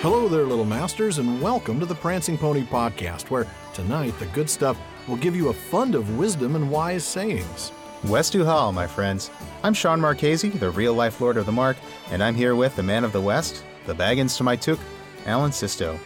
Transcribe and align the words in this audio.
Hello 0.00 0.28
there, 0.28 0.44
little 0.44 0.64
masters, 0.64 1.18
and 1.18 1.42
welcome 1.42 1.80
to 1.80 1.84
the 1.84 1.92
Prancing 1.92 2.38
Pony 2.38 2.62
Podcast, 2.62 3.30
where 3.30 3.48
tonight 3.74 4.16
the 4.20 4.26
good 4.26 4.48
stuff 4.48 4.78
will 5.08 5.16
give 5.16 5.34
you 5.34 5.48
a 5.48 5.52
fund 5.52 5.96
of 5.96 6.16
wisdom 6.16 6.54
and 6.54 6.70
wise 6.70 7.02
sayings. 7.02 7.72
Westu 8.04 8.44
Hall, 8.44 8.70
my 8.70 8.86
friends. 8.86 9.28
I'm 9.64 9.74
Sean 9.74 10.00
Marchese, 10.00 10.50
the 10.50 10.70
real 10.70 10.94
life 10.94 11.20
Lord 11.20 11.36
of 11.36 11.46
the 11.46 11.52
Mark, 11.52 11.76
and 12.12 12.22
I'm 12.22 12.36
here 12.36 12.54
with 12.54 12.76
the 12.76 12.82
man 12.84 13.02
of 13.02 13.10
the 13.10 13.20
West, 13.20 13.64
the 13.86 13.94
Baggins 13.94 14.36
to 14.36 14.44
my 14.44 14.54
Took, 14.54 14.78
Alan 15.26 15.50
Sisto. 15.50 15.98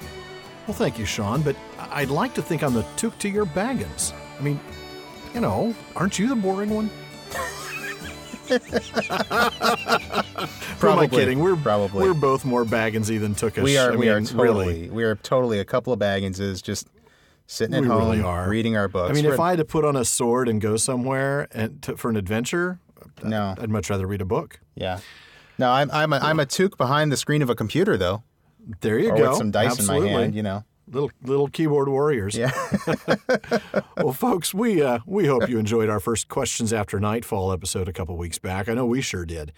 Well, 0.67 0.75
thank 0.75 0.99
you, 0.99 1.04
Sean, 1.04 1.43
but 1.43 1.54
I'd 1.79 2.09
like 2.09 2.32
to 2.36 2.43
think 2.43 2.63
I'm 2.63 2.72
the 2.72 2.86
took 2.96 3.18
to 3.18 3.29
your 3.29 3.45
baggins. 3.45 4.14
I 4.39 4.43
mean, 4.43 4.59
you 5.35 5.43
know, 5.43 5.75
aren't 5.95 6.18
you 6.18 6.29
the 6.29 6.35
boring 6.35 6.71
one? 6.71 6.89
Who 10.81 10.89
am 10.89 10.99
I 10.99 11.07
kidding? 11.07 11.39
We're 11.39 11.57
probably 11.57 12.03
we're 12.03 12.15
both 12.15 12.45
more 12.45 12.65
bagginsy 12.65 13.19
than 13.21 13.35
tookish. 13.35 13.63
we 13.63 13.77
are 13.79 13.93
I 13.93 13.97
we 13.97 14.09
are 14.09 14.21
totally 14.21 14.67
really. 14.83 14.91
we 14.91 15.05
are 15.05 15.15
totally 15.17 15.59
a 15.59 15.65
couple 15.65 15.93
of 15.93 15.99
Bagginses 15.99 16.63
just 16.63 16.89
sitting 17.47 17.75
at 17.75 17.83
We 17.83 17.89
home 17.89 18.21
really 18.21 18.49
reading 18.49 18.77
our 18.77 18.89
books. 18.89 19.11
I 19.11 19.15
mean, 19.15 19.25
if 19.25 19.31
We're- 19.33 19.41
I 19.43 19.51
had 19.51 19.59
to 19.59 19.65
put 19.65 19.85
on 19.85 19.97
a 19.97 20.05
sword 20.05 20.49
and 20.49 20.61
go 20.61 20.77
somewhere 20.77 21.49
and 21.53 21.81
to, 21.83 21.97
for 21.97 22.11
an 22.11 22.17
adventure, 22.17 22.79
no 23.23 23.55
I'd 23.59 23.71
much 23.71 23.91
rather 23.91 24.07
read 24.07 24.21
a 24.21 24.25
book. 24.27 24.61
yeah 24.75 25.00
no 25.59 25.71
I'm 25.71 25.91
I'm 25.91 26.13
a, 26.13 26.17
I'm 26.19 26.41
a 26.41 26.47
Took 26.47 26.77
behind 26.79 27.13
the 27.13 27.17
screen 27.17 27.43
of 27.43 27.50
a 27.50 27.55
computer 27.55 27.97
though, 27.97 28.23
There 28.81 28.99
you 28.99 29.11
or 29.13 29.17
go. 29.17 29.29
with 29.31 29.39
some 29.39 29.50
dice 29.50 29.73
Absolutely. 29.73 30.09
in 30.09 30.14
my 30.14 30.21
hand, 30.23 30.35
you 30.35 30.43
know. 30.43 30.64
Little 30.93 31.11
little 31.23 31.49
keyboard 31.49 31.89
warriors. 31.89 32.37
Yeah. 32.37 32.53
well, 33.97 34.12
folks, 34.12 34.53
we 34.53 34.83
uh, 34.83 34.98
we 35.06 35.27
hope 35.27 35.48
you 35.48 35.58
enjoyed 35.58 35.89
our 35.89 36.00
first 36.00 36.28
questions 36.28 36.70
after 36.70 37.00
nightfall 37.00 37.50
episode 37.50 37.89
a 37.89 37.94
couple 37.94 38.16
weeks 38.19 38.39
back. 38.39 38.69
I 38.69 38.75
know 38.75 38.84
we 38.84 39.00
sure 39.00 39.25
did. 39.25 39.53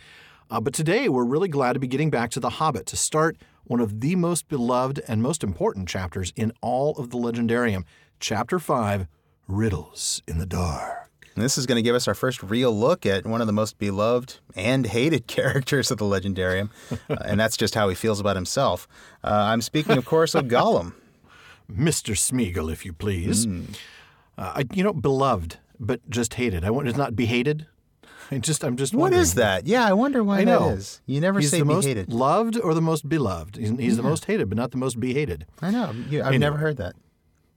Uh, 0.49 0.61
but 0.61 0.73
today 0.73 1.09
we're 1.09 1.25
really 1.25 1.49
glad 1.49 1.73
to 1.73 1.81
be 1.81 1.89
getting 1.89 2.09
back 2.11 2.31
to 2.31 2.41
The 2.41 2.51
Hobbit 2.51 2.87
to 2.87 2.97
start 2.97 3.37
one 3.65 3.81
of 3.81 4.01
the 4.01 4.15
most 4.15 4.49
beloved 4.49 5.03
and 5.09 5.23
most 5.23 5.43
important 5.43 5.89
chapters 5.89 6.33
in 6.37 6.53
all 6.61 6.93
of 6.99 7.11
the 7.11 7.17
Legendarium, 7.17 7.85
Chapter 8.21 8.61
Five, 8.61 9.09
Riddles 9.49 10.23
in 10.29 10.39
the 10.39 10.47
Dark. 10.47 11.11
And 11.35 11.43
this 11.43 11.59
is 11.59 11.67
going 11.67 11.77
to 11.77 11.83
give 11.83 11.97
us 11.97 12.07
our 12.07 12.15
first 12.15 12.45
real 12.45 12.73
look 12.73 13.05
at 13.05 13.27
one 13.27 13.41
of 13.41 13.49
the 13.49 13.53
most 13.53 13.77
beloved 13.79 14.39
and 14.55 14.87
hated 14.87 15.27
characters 15.27 15.91
of 15.91 15.99
the 15.99 16.05
Legendarium, 16.05 16.71
uh, 17.11 17.17
and 17.25 17.41
that's 17.41 17.57
just 17.57 17.75
how 17.75 17.89
he 17.89 17.97
feels 17.97 18.21
about 18.21 18.37
himself. 18.37 18.87
Uh, 19.25 19.33
I'm 19.33 19.63
speaking, 19.63 19.99
of 19.99 20.05
course, 20.05 20.37
of 20.37 20.45
Gollum. 20.45 20.93
Mr. 21.71 22.15
Smeagol, 22.15 22.71
if 22.73 22.85
you 22.85 22.93
please. 22.93 23.45
Hmm. 23.45 23.65
Uh, 24.37 24.53
I, 24.57 24.65
you 24.73 24.83
know, 24.83 24.93
beloved, 24.93 25.59
but 25.79 26.09
just 26.11 26.35
hated. 26.35 26.65
I 26.65 26.71
want 26.71 26.89
it's 26.89 26.99
not 26.99 27.15
behated. 27.17 27.67
I 28.31 28.39
just, 28.39 28.65
I'm 28.65 28.77
just. 28.77 28.95
What 28.95 29.03
wondering. 29.03 29.23
is 29.23 29.35
that? 29.35 29.67
Yeah, 29.67 29.87
I 29.87 29.93
wonder 29.93 30.25
why 30.25 30.41
I 30.41 30.45
know. 30.45 30.71
that 30.71 30.79
is. 30.79 31.01
You 31.07 31.21
never 31.21 31.41
He's 31.41 31.51
say 31.51 31.59
the 31.59 31.65
most 31.65 31.85
behated. 31.85 32.13
loved 32.13 32.59
or 32.59 32.75
the 32.75 32.81
most 32.81 33.09
beloved. 33.09 33.57
He's, 33.57 33.71
he's 33.71 33.97
the 33.97 34.03
most 34.03 34.25
hated, 34.25 34.49
but 34.49 34.57
not 34.57 34.71
the 34.71 34.79
most 34.79 34.99
behated. 34.99 35.47
I 35.63 35.71
know. 35.71 35.93
I've 36.25 36.39
never 36.41 36.57
heard 36.59 36.79
that. 36.79 36.95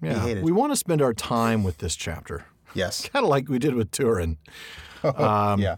Yeah. 0.02 0.42
We 0.42 0.52
want 0.52 0.72
to 0.72 0.76
spend 0.76 1.02
our 1.02 1.14
time 1.14 1.64
with 1.64 1.80
this 1.80 1.96
chapter, 1.96 2.46
Yes. 2.76 3.08
kind 3.14 3.24
of 3.26 3.30
like 3.30 3.50
we 3.50 3.58
did 3.60 3.74
with 3.74 3.90
Turin, 3.92 4.38
Um, 5.04 5.60
yeah. 5.60 5.78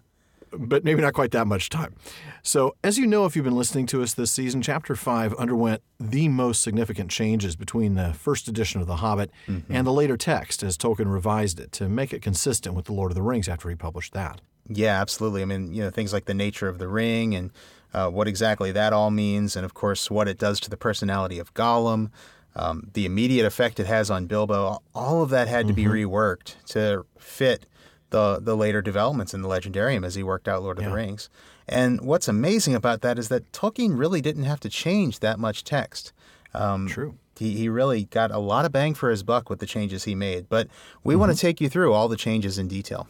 but 0.52 0.84
maybe 0.84 1.02
not 1.02 1.14
quite 1.14 1.32
that 1.32 1.48
much 1.48 1.70
time. 1.70 1.96
So, 2.44 2.76
as 2.84 2.98
you 2.98 3.06
know, 3.06 3.26
if 3.26 3.36
you've 3.36 3.46
been 3.46 3.56
listening 3.56 3.86
to 3.88 4.02
us 4.02 4.14
this 4.14 4.32
season, 4.32 4.62
Chapter 4.62 4.96
5 4.96 5.34
underwent 5.36 5.82
the 6.00 6.30
most 6.30 6.62
significant 6.62 7.12
changes 7.12 7.56
between 7.56 7.96
the 7.96 8.14
first 8.14 8.48
edition 8.48 8.82
of 8.82 8.88
The 8.88 8.98
Hobbit 8.98 9.32
and 9.70 9.86
the 9.86 9.92
later 9.92 10.18
text 10.18 10.64
as 10.64 10.78
Tolkien 10.78 11.12
revised 11.12 11.60
it 11.60 11.72
to 11.74 11.90
make 11.90 12.14
it 12.14 12.22
consistent 12.22 12.76
with 12.76 12.86
The 12.86 12.94
Lord 12.94 13.12
of 13.12 13.16
the 13.16 13.22
Rings 13.22 13.50
after 13.50 13.70
he 13.70 13.76
published 13.76 14.14
that. 14.14 14.42
Yeah, 14.68 15.02
absolutely. 15.02 15.42
I 15.42 15.46
mean, 15.46 15.74
you 15.74 15.82
know, 15.84 15.90
things 15.90 16.14
like 16.14 16.26
the 16.26 16.34
nature 16.34 16.68
of 16.68 16.78
the 16.78 16.88
ring 16.88 17.36
and 17.36 17.52
uh, 17.94 18.10
what 18.10 18.28
exactly 18.28 18.72
that 18.72 18.94
all 18.94 19.10
means, 19.10 19.56
and 19.56 19.66
of 19.66 19.74
course, 19.74 20.12
what 20.12 20.28
it 20.28 20.38
does 20.38 20.60
to 20.62 20.70
the 20.70 20.78
personality 20.78 21.40
of 21.40 21.54
Gollum, 21.56 22.12
um, 22.56 22.90
the 22.94 23.06
immediate 23.06 23.46
effect 23.46 23.80
it 23.80 23.88
has 23.88 24.12
on 24.12 24.28
Bilbo. 24.28 24.80
All 24.94 25.24
of 25.24 25.30
that 25.32 25.48
had 25.48 25.68
to 25.68 25.74
be 25.74 25.86
reworked 25.86 26.56
to 26.68 27.06
fit 27.18 27.66
the 28.12 28.40
the 28.40 28.56
later 28.56 28.82
developments 28.82 29.34
in 29.34 29.42
the 29.42 29.50
Legendarium 29.50 30.06
as 30.06 30.16
he 30.16 30.24
worked 30.24 30.48
out 30.48 30.62
Lord 30.62 30.78
of 30.78 30.84
the 30.84 30.92
Rings. 30.92 31.30
And 31.70 32.02
what's 32.02 32.28
amazing 32.28 32.76
about 32.76 33.02
that 33.02 33.18
is 33.20 33.30
that 33.30 33.52
Tolkien 33.52 33.98
really 33.98 34.22
didn't 34.22 34.44
have 34.44 34.60
to 34.62 34.70
change 34.70 35.20
that 35.20 35.40
much 35.40 35.64
text. 35.64 36.12
Um, 36.54 36.88
True. 36.88 37.16
He, 37.38 37.56
he 37.56 37.70
really 37.70 38.06
got 38.06 38.32
a 38.32 38.40
lot 38.40 38.66
of 38.66 38.72
bang 38.72 38.94
for 38.94 39.10
his 39.10 39.24
buck 39.24 39.50
with 39.50 39.60
the 39.60 39.66
changes 39.66 40.04
he 40.04 40.16
made. 40.16 40.50
But 40.50 40.68
we 41.04 41.16
want 41.16 41.32
to 41.32 41.38
take 41.38 41.62
you 41.62 41.70
through 41.70 41.94
all 41.94 42.08
the 42.08 42.18
changes 42.18 42.58
in 42.58 42.68
detail. 42.68 43.08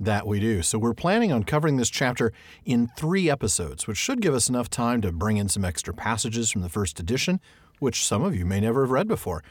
That 0.00 0.26
we 0.26 0.40
do. 0.40 0.62
So 0.62 0.80
we're 0.80 0.94
planning 0.94 1.30
on 1.30 1.44
covering 1.44 1.76
this 1.76 1.90
chapter 1.90 2.32
in 2.64 2.88
three 2.96 3.30
episodes, 3.30 3.86
which 3.86 3.98
should 3.98 4.20
give 4.20 4.34
us 4.34 4.48
enough 4.48 4.68
time 4.68 5.00
to 5.02 5.12
bring 5.12 5.36
in 5.36 5.48
some 5.48 5.64
extra 5.64 5.94
passages 5.94 6.50
from 6.50 6.62
the 6.62 6.68
first 6.68 6.98
edition, 6.98 7.40
which 7.78 8.04
some 8.04 8.24
of 8.24 8.34
you 8.34 8.44
may 8.44 8.58
never 8.58 8.80
have 8.82 8.90
read 8.90 9.06
before, 9.06 9.44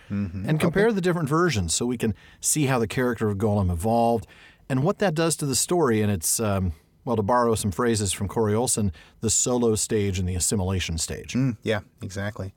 and 0.49 0.59
compare 0.59 0.91
the 0.91 0.99
different 0.99 1.29
versions 1.29 1.73
so 1.73 1.85
we 1.85 1.97
can 1.97 2.13
see 2.41 2.65
how 2.65 2.79
the 2.79 2.87
character 2.87 3.29
of 3.29 3.37
Gollum 3.37 3.71
evolved 3.71 4.27
and 4.67 4.83
what 4.83 4.99
that 4.99 5.13
does 5.13 5.37
to 5.37 5.45
the 5.45 5.55
story 5.55 6.01
and 6.01 6.11
its, 6.11 6.39
um, 6.39 6.73
well, 7.05 7.15
to 7.15 7.21
borrow 7.23 7.55
some 7.55 7.71
phrases 7.71 8.11
from 8.13 8.27
Corey 8.27 8.53
Olsen, 8.53 8.91
the 9.21 9.29
solo 9.29 9.75
stage 9.75 10.19
and 10.19 10.27
the 10.29 10.35
assimilation 10.35 10.97
stage. 10.97 11.33
Mm, 11.33 11.57
yeah, 11.63 11.79
exactly. 12.01 12.53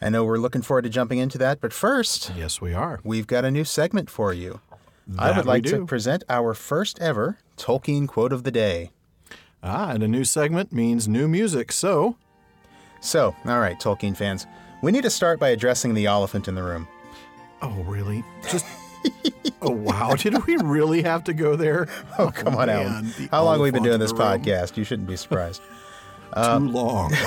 I 0.00 0.10
know 0.10 0.24
we're 0.24 0.38
looking 0.38 0.62
forward 0.62 0.82
to 0.82 0.88
jumping 0.90 1.18
into 1.18 1.38
that, 1.38 1.60
but 1.60 1.72
first, 1.72 2.32
Yes, 2.36 2.60
we 2.60 2.72
are. 2.74 3.00
we've 3.02 3.26
got 3.26 3.44
a 3.44 3.50
new 3.50 3.64
segment 3.64 4.08
for 4.10 4.32
you. 4.32 4.60
That 5.08 5.32
I 5.32 5.36
would 5.36 5.46
like 5.46 5.64
to 5.64 5.86
present 5.86 6.22
our 6.28 6.52
first 6.54 7.00
ever 7.00 7.38
Tolkien 7.56 8.06
quote 8.06 8.32
of 8.32 8.44
the 8.44 8.50
day. 8.50 8.90
Ah, 9.62 9.90
and 9.90 10.02
a 10.02 10.08
new 10.08 10.22
segment 10.24 10.70
means 10.72 11.08
new 11.08 11.26
music. 11.26 11.72
So, 11.72 12.16
So, 13.00 13.34
all 13.46 13.58
right, 13.58 13.78
Tolkien 13.80 14.16
fans, 14.16 14.46
we 14.82 14.92
need 14.92 15.02
to 15.04 15.10
start 15.10 15.40
by 15.40 15.48
addressing 15.48 15.94
the 15.94 16.06
elephant 16.06 16.46
in 16.46 16.54
the 16.54 16.62
room. 16.62 16.86
oh, 17.62 17.82
really? 17.84 18.22
Just. 18.50 18.64
Oh 19.62 19.70
wow! 19.70 20.14
Did 20.14 20.46
we 20.46 20.56
really 20.56 21.02
have 21.02 21.24
to 21.24 21.32
go 21.32 21.56
there? 21.56 21.88
Oh, 22.18 22.30
come 22.30 22.54
on, 22.56 22.66
man, 22.68 22.86
Alan. 22.86 23.04
the 23.16 23.28
How 23.30 23.44
long 23.44 23.54
have 23.54 23.62
we 23.62 23.70
been 23.70 23.82
doing 23.82 24.00
this 24.00 24.12
podcast? 24.12 24.76
You 24.76 24.84
shouldn't 24.84 25.08
be 25.08 25.16
surprised. 25.16 25.62
Too 26.34 26.58
long. 26.58 27.12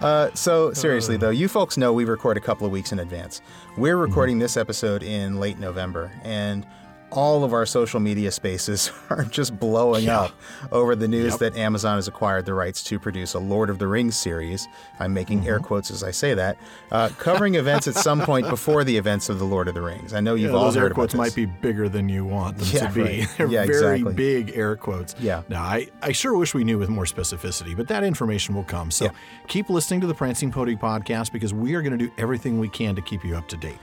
Uh, 0.00 0.30
so 0.34 0.72
seriously 0.72 1.16
though, 1.16 1.30
you 1.30 1.48
folks 1.48 1.76
know 1.76 1.92
we 1.92 2.04
record 2.04 2.36
a 2.36 2.40
couple 2.40 2.66
of 2.66 2.72
weeks 2.72 2.92
in 2.92 2.98
advance. 2.98 3.40
We're 3.78 3.96
recording 3.96 4.38
this 4.38 4.56
episode 4.56 5.02
in 5.02 5.40
late 5.40 5.58
November, 5.58 6.12
and 6.22 6.66
all 7.12 7.44
of 7.44 7.52
our 7.52 7.64
social 7.64 8.00
media 8.00 8.30
spaces 8.32 8.90
are 9.10 9.24
just 9.24 9.58
blowing 9.58 10.08
up 10.08 10.32
over 10.72 10.96
the 10.96 11.06
news 11.06 11.36
that 11.38 11.56
Amazon 11.56 11.96
has 11.96 12.08
acquired 12.08 12.44
the 12.46 12.52
rights 12.54 12.82
to 12.84 12.98
produce 12.98 13.34
a 13.34 13.38
Lord 13.38 13.70
of 13.70 13.78
the 13.78 13.86
Rings 13.86 14.16
series. 14.16 14.66
I'm 14.98 15.14
making 15.14 15.46
air 15.46 15.60
quotes 15.60 15.90
as 15.90 16.02
I 16.02 16.10
say 16.10 16.34
that, 16.34 16.56
uh, 16.90 17.08
covering 17.18 17.54
events 17.54 17.86
at 17.86 17.94
some 17.94 18.20
point 18.22 18.48
before 18.48 18.82
the 18.82 18.96
events 18.96 19.28
of 19.28 19.38
the 19.38 19.44
Lord 19.44 19.68
of 19.68 19.74
the 19.74 19.82
Rings. 19.82 20.14
I 20.14 20.20
know 20.20 20.34
you've 20.34 20.50
Yeah, 20.50 20.56
all 20.58 20.64
those 20.64 20.74
heard 20.74 20.84
air 20.90 20.94
quotes 20.94 21.14
might 21.14 21.34
be 21.34 21.46
bigger 21.46 21.88
than 21.88 22.08
you 22.08 22.24
want 22.24 22.58
them 22.58 22.68
Yeah, 22.72 22.88
to 22.88 22.92
be. 22.94 23.02
right. 23.02 23.28
They're 23.38 23.46
Yeah, 23.50 23.66
very 23.66 23.96
exactly. 24.00 24.14
big 24.14 24.56
air 24.56 24.74
quotes. 24.76 25.14
Yeah. 25.20 25.42
Now, 25.48 25.62
I, 25.62 25.86
I 26.02 26.12
sure 26.12 26.36
wish 26.36 26.54
we 26.54 26.64
knew 26.64 26.78
with 26.78 26.88
more 26.88 27.04
specificity, 27.04 27.76
but 27.76 27.86
that 27.88 28.02
information 28.04 28.54
will 28.54 28.64
come. 28.64 28.90
So 28.90 29.04
Yeah. 29.06 29.10
keep 29.46 29.70
listening 29.70 30.00
to 30.00 30.06
the 30.06 30.14
Prancing 30.14 30.50
Pony 30.50 30.74
podcast 30.74 31.32
because 31.32 31.54
we 31.54 31.74
are 31.74 31.82
going 31.82 31.96
to 31.96 32.04
do 32.06 32.12
everything 32.18 32.58
we 32.58 32.68
can 32.68 32.96
to 32.96 33.02
keep 33.02 33.24
you 33.24 33.36
up 33.36 33.46
to 33.48 33.56
date. 33.56 33.78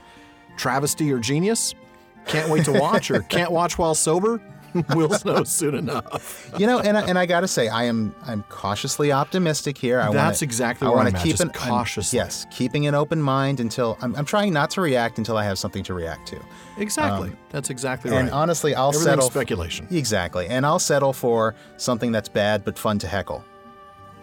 Travesty 0.56 1.10
or 1.12 1.18
genius? 1.18 1.74
Can't 2.26 2.48
wait 2.50 2.64
to 2.64 2.72
watch 2.72 3.08
her. 3.08 3.20
can't 3.20 3.50
watch 3.52 3.78
while 3.78 3.94
sober? 3.94 4.40
we'll 4.96 5.08
know 5.24 5.44
soon 5.44 5.76
enough. 5.76 6.52
You 6.58 6.66
know, 6.66 6.80
and 6.80 6.98
I, 6.98 7.02
and 7.06 7.16
I 7.16 7.26
got 7.26 7.40
to 7.42 7.48
say, 7.48 7.68
I 7.68 7.84
am 7.84 8.12
I'm 8.26 8.42
cautiously 8.48 9.12
optimistic 9.12 9.78
here. 9.78 10.00
I 10.00 10.10
That's 10.10 10.40
wanna, 10.40 10.44
exactly 10.48 10.88
I 10.88 10.90
wanna 10.90 11.10
I'm 11.10 11.22
keep 11.22 11.38
an 11.38 11.52
I'm- 11.60 11.86
yes, 12.10 12.44
keeping 12.50 12.88
an 12.88 12.94
open 12.96 13.22
mind 13.22 13.60
until 13.60 13.96
I'm, 14.02 14.16
I'm 14.16 14.24
trying 14.24 14.52
not 14.52 14.70
to 14.70 14.80
react 14.80 15.18
until 15.18 15.36
I 15.36 15.44
have 15.44 15.60
something 15.60 15.84
to 15.84 15.94
react 15.94 16.26
to. 16.28 16.40
Exactly. 16.76 17.30
That's 17.50 17.70
exactly 17.70 18.10
Um, 18.10 18.16
And 18.16 18.28
right. 18.30 18.34
honestly, 18.34 18.74
I'll 18.74 18.88
Everything's 18.88 19.04
settle 19.04 19.30
speculation. 19.30 19.86
exactly, 19.92 20.48
and 20.48 20.66
I'll 20.66 20.80
settle 20.80 21.12
for 21.12 21.54
something 21.76 22.10
that's 22.10 22.28
bad 22.28 22.64
but 22.64 22.76
fun 22.76 22.98
to 22.98 23.06
heckle. 23.06 23.44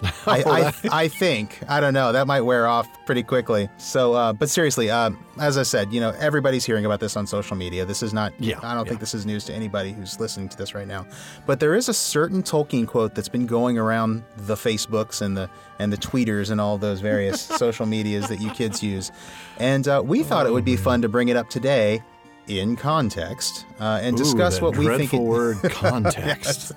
I, 0.25 0.43
I, 0.83 1.03
I 1.03 1.07
think 1.07 1.59
I 1.67 1.79
don't 1.79 1.93
know 1.93 2.11
that 2.11 2.27
might 2.27 2.41
wear 2.41 2.67
off 2.67 2.87
pretty 3.05 3.23
quickly. 3.23 3.69
So, 3.77 4.13
uh, 4.13 4.33
but 4.33 4.49
seriously, 4.49 4.89
uh, 4.89 5.11
as 5.39 5.57
I 5.57 5.63
said, 5.63 5.93
you 5.93 5.99
know, 5.99 6.11
everybody's 6.19 6.65
hearing 6.65 6.85
about 6.85 6.99
this 6.99 7.15
on 7.15 7.27
social 7.27 7.55
media. 7.55 7.85
This 7.85 8.01
is 8.03 8.13
not. 8.13 8.33
Yeah, 8.39 8.59
I 8.63 8.73
don't 8.73 8.85
yeah. 8.85 8.89
think 8.89 8.99
this 8.99 9.13
is 9.13 9.25
news 9.25 9.45
to 9.45 9.53
anybody 9.53 9.91
who's 9.91 10.19
listening 10.19 10.49
to 10.49 10.57
this 10.57 10.73
right 10.73 10.87
now. 10.87 11.05
But 11.45 11.59
there 11.59 11.75
is 11.75 11.89
a 11.89 11.93
certain 11.93 12.43
Tolkien 12.43 12.87
quote 12.87 13.15
that's 13.15 13.29
been 13.29 13.45
going 13.45 13.77
around 13.77 14.23
the 14.37 14.55
Facebooks 14.55 15.21
and 15.21 15.35
the 15.37 15.49
and 15.79 15.91
the 15.91 15.97
tweeters 15.97 16.51
and 16.51 16.61
all 16.61 16.77
those 16.77 17.01
various 17.01 17.41
social 17.57 17.85
medias 17.85 18.27
that 18.29 18.39
you 18.41 18.51
kids 18.51 18.81
use, 18.81 19.11
and 19.59 19.87
uh, 19.87 20.01
we 20.03 20.23
thought 20.23 20.45
it 20.47 20.53
would 20.53 20.65
be 20.65 20.77
fun 20.77 21.01
to 21.01 21.09
bring 21.09 21.29
it 21.29 21.35
up 21.35 21.49
today 21.49 22.01
in 22.47 22.75
context 22.75 23.65
uh, 23.79 23.99
and 24.01 24.17
discuss 24.17 24.57
Ooh, 24.57 24.59
that 24.59 24.63
what 24.63 24.77
we 24.77 24.85
think. 24.85 25.11
dreadful 25.11 25.19
It, 25.19 25.29
word 25.29 25.57
context. 25.71 26.71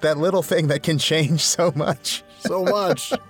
that 0.00 0.18
little 0.18 0.42
thing 0.42 0.68
that 0.68 0.82
can 0.82 0.98
change 0.98 1.40
so 1.40 1.72
much. 1.74 2.22
So 2.46 2.64
much. 2.64 3.12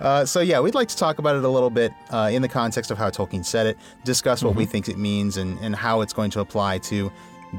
Uh, 0.00 0.22
so 0.22 0.40
yeah, 0.40 0.60
we'd 0.60 0.74
like 0.74 0.88
to 0.88 0.96
talk 0.96 1.18
about 1.18 1.34
it 1.34 1.42
a 1.44 1.48
little 1.48 1.70
bit 1.70 1.92
uh, 2.10 2.28
in 2.30 2.42
the 2.42 2.48
context 2.48 2.90
of 2.90 2.98
how 2.98 3.08
Tolkien 3.08 3.42
said 3.42 3.66
it, 3.66 3.78
discuss 4.04 4.42
what 4.42 4.54
we 4.54 4.66
think 4.66 4.86
it 4.86 4.98
means, 4.98 5.38
and, 5.38 5.58
and 5.60 5.74
how 5.74 6.02
it's 6.02 6.12
going 6.12 6.30
to 6.32 6.40
apply 6.40 6.76
to 6.78 7.10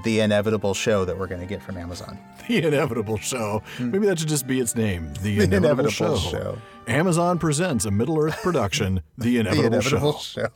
the 0.04 0.20
inevitable 0.20 0.76
show 0.76 1.06
that 1.06 1.18
we're 1.18 1.26
going 1.26 1.42
to 1.42 1.48
get 1.48 1.62
from 1.64 1.76
Amazon. 1.78 2.20
The 2.48 2.68
Inevitable 2.68 3.18
Show. 3.18 3.64
Maybe 3.80 4.06
that 4.06 4.20
should 4.20 4.28
just 4.28 4.46
be 4.46 4.60
its 4.60 4.76
name. 4.76 5.12
The, 5.22 5.36
Inevitable, 5.44 5.56
Inevitable 5.70 6.18
show. 6.18 6.18
Show. 6.30 6.58
Amazon 6.88 7.40
presents 7.40 7.86
a 7.86 7.92
Middle 7.92 8.20
Earth 8.20 8.38
production, 8.44 9.02
The 9.18 9.40
Inevitable, 9.40 9.62
the 9.70 9.78
inevitable 9.78 10.14
Show. 10.20 10.50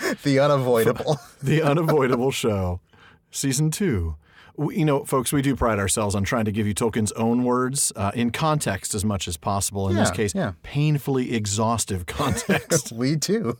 show. 0.00 0.14
the 0.24 0.38
unavoidable. 0.40 1.18
the 1.42 1.62
Unavoidable 1.62 2.30
Show, 2.32 2.80
Season 3.30 3.70
2. 3.70 4.16
You 4.58 4.84
know, 4.84 5.04
folks, 5.04 5.32
we 5.32 5.40
do 5.40 5.54
pride 5.54 5.78
ourselves 5.78 6.14
on 6.14 6.24
trying 6.24 6.44
to 6.46 6.52
give 6.52 6.66
you 6.66 6.74
Tolkien's 6.74 7.12
own 7.12 7.44
words 7.44 7.92
uh, 7.94 8.10
in 8.14 8.30
context 8.30 8.94
as 8.94 9.04
much 9.04 9.28
as 9.28 9.36
possible. 9.36 9.88
In 9.88 9.96
this 9.96 10.10
case, 10.10 10.34
yeah. 10.34 10.52
painfully 10.62 11.34
exhaustive 11.34 12.06
context. 12.06 12.90
we 12.92 13.14
do. 13.14 13.58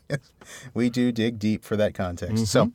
we 0.75 0.91
do 0.91 1.13
dig 1.13 1.39
deep 1.39 1.65
for 1.65 1.77
that 1.77 1.95
context. 1.95 2.37
Mm-hmm. 2.37 2.45
So, 2.45 2.73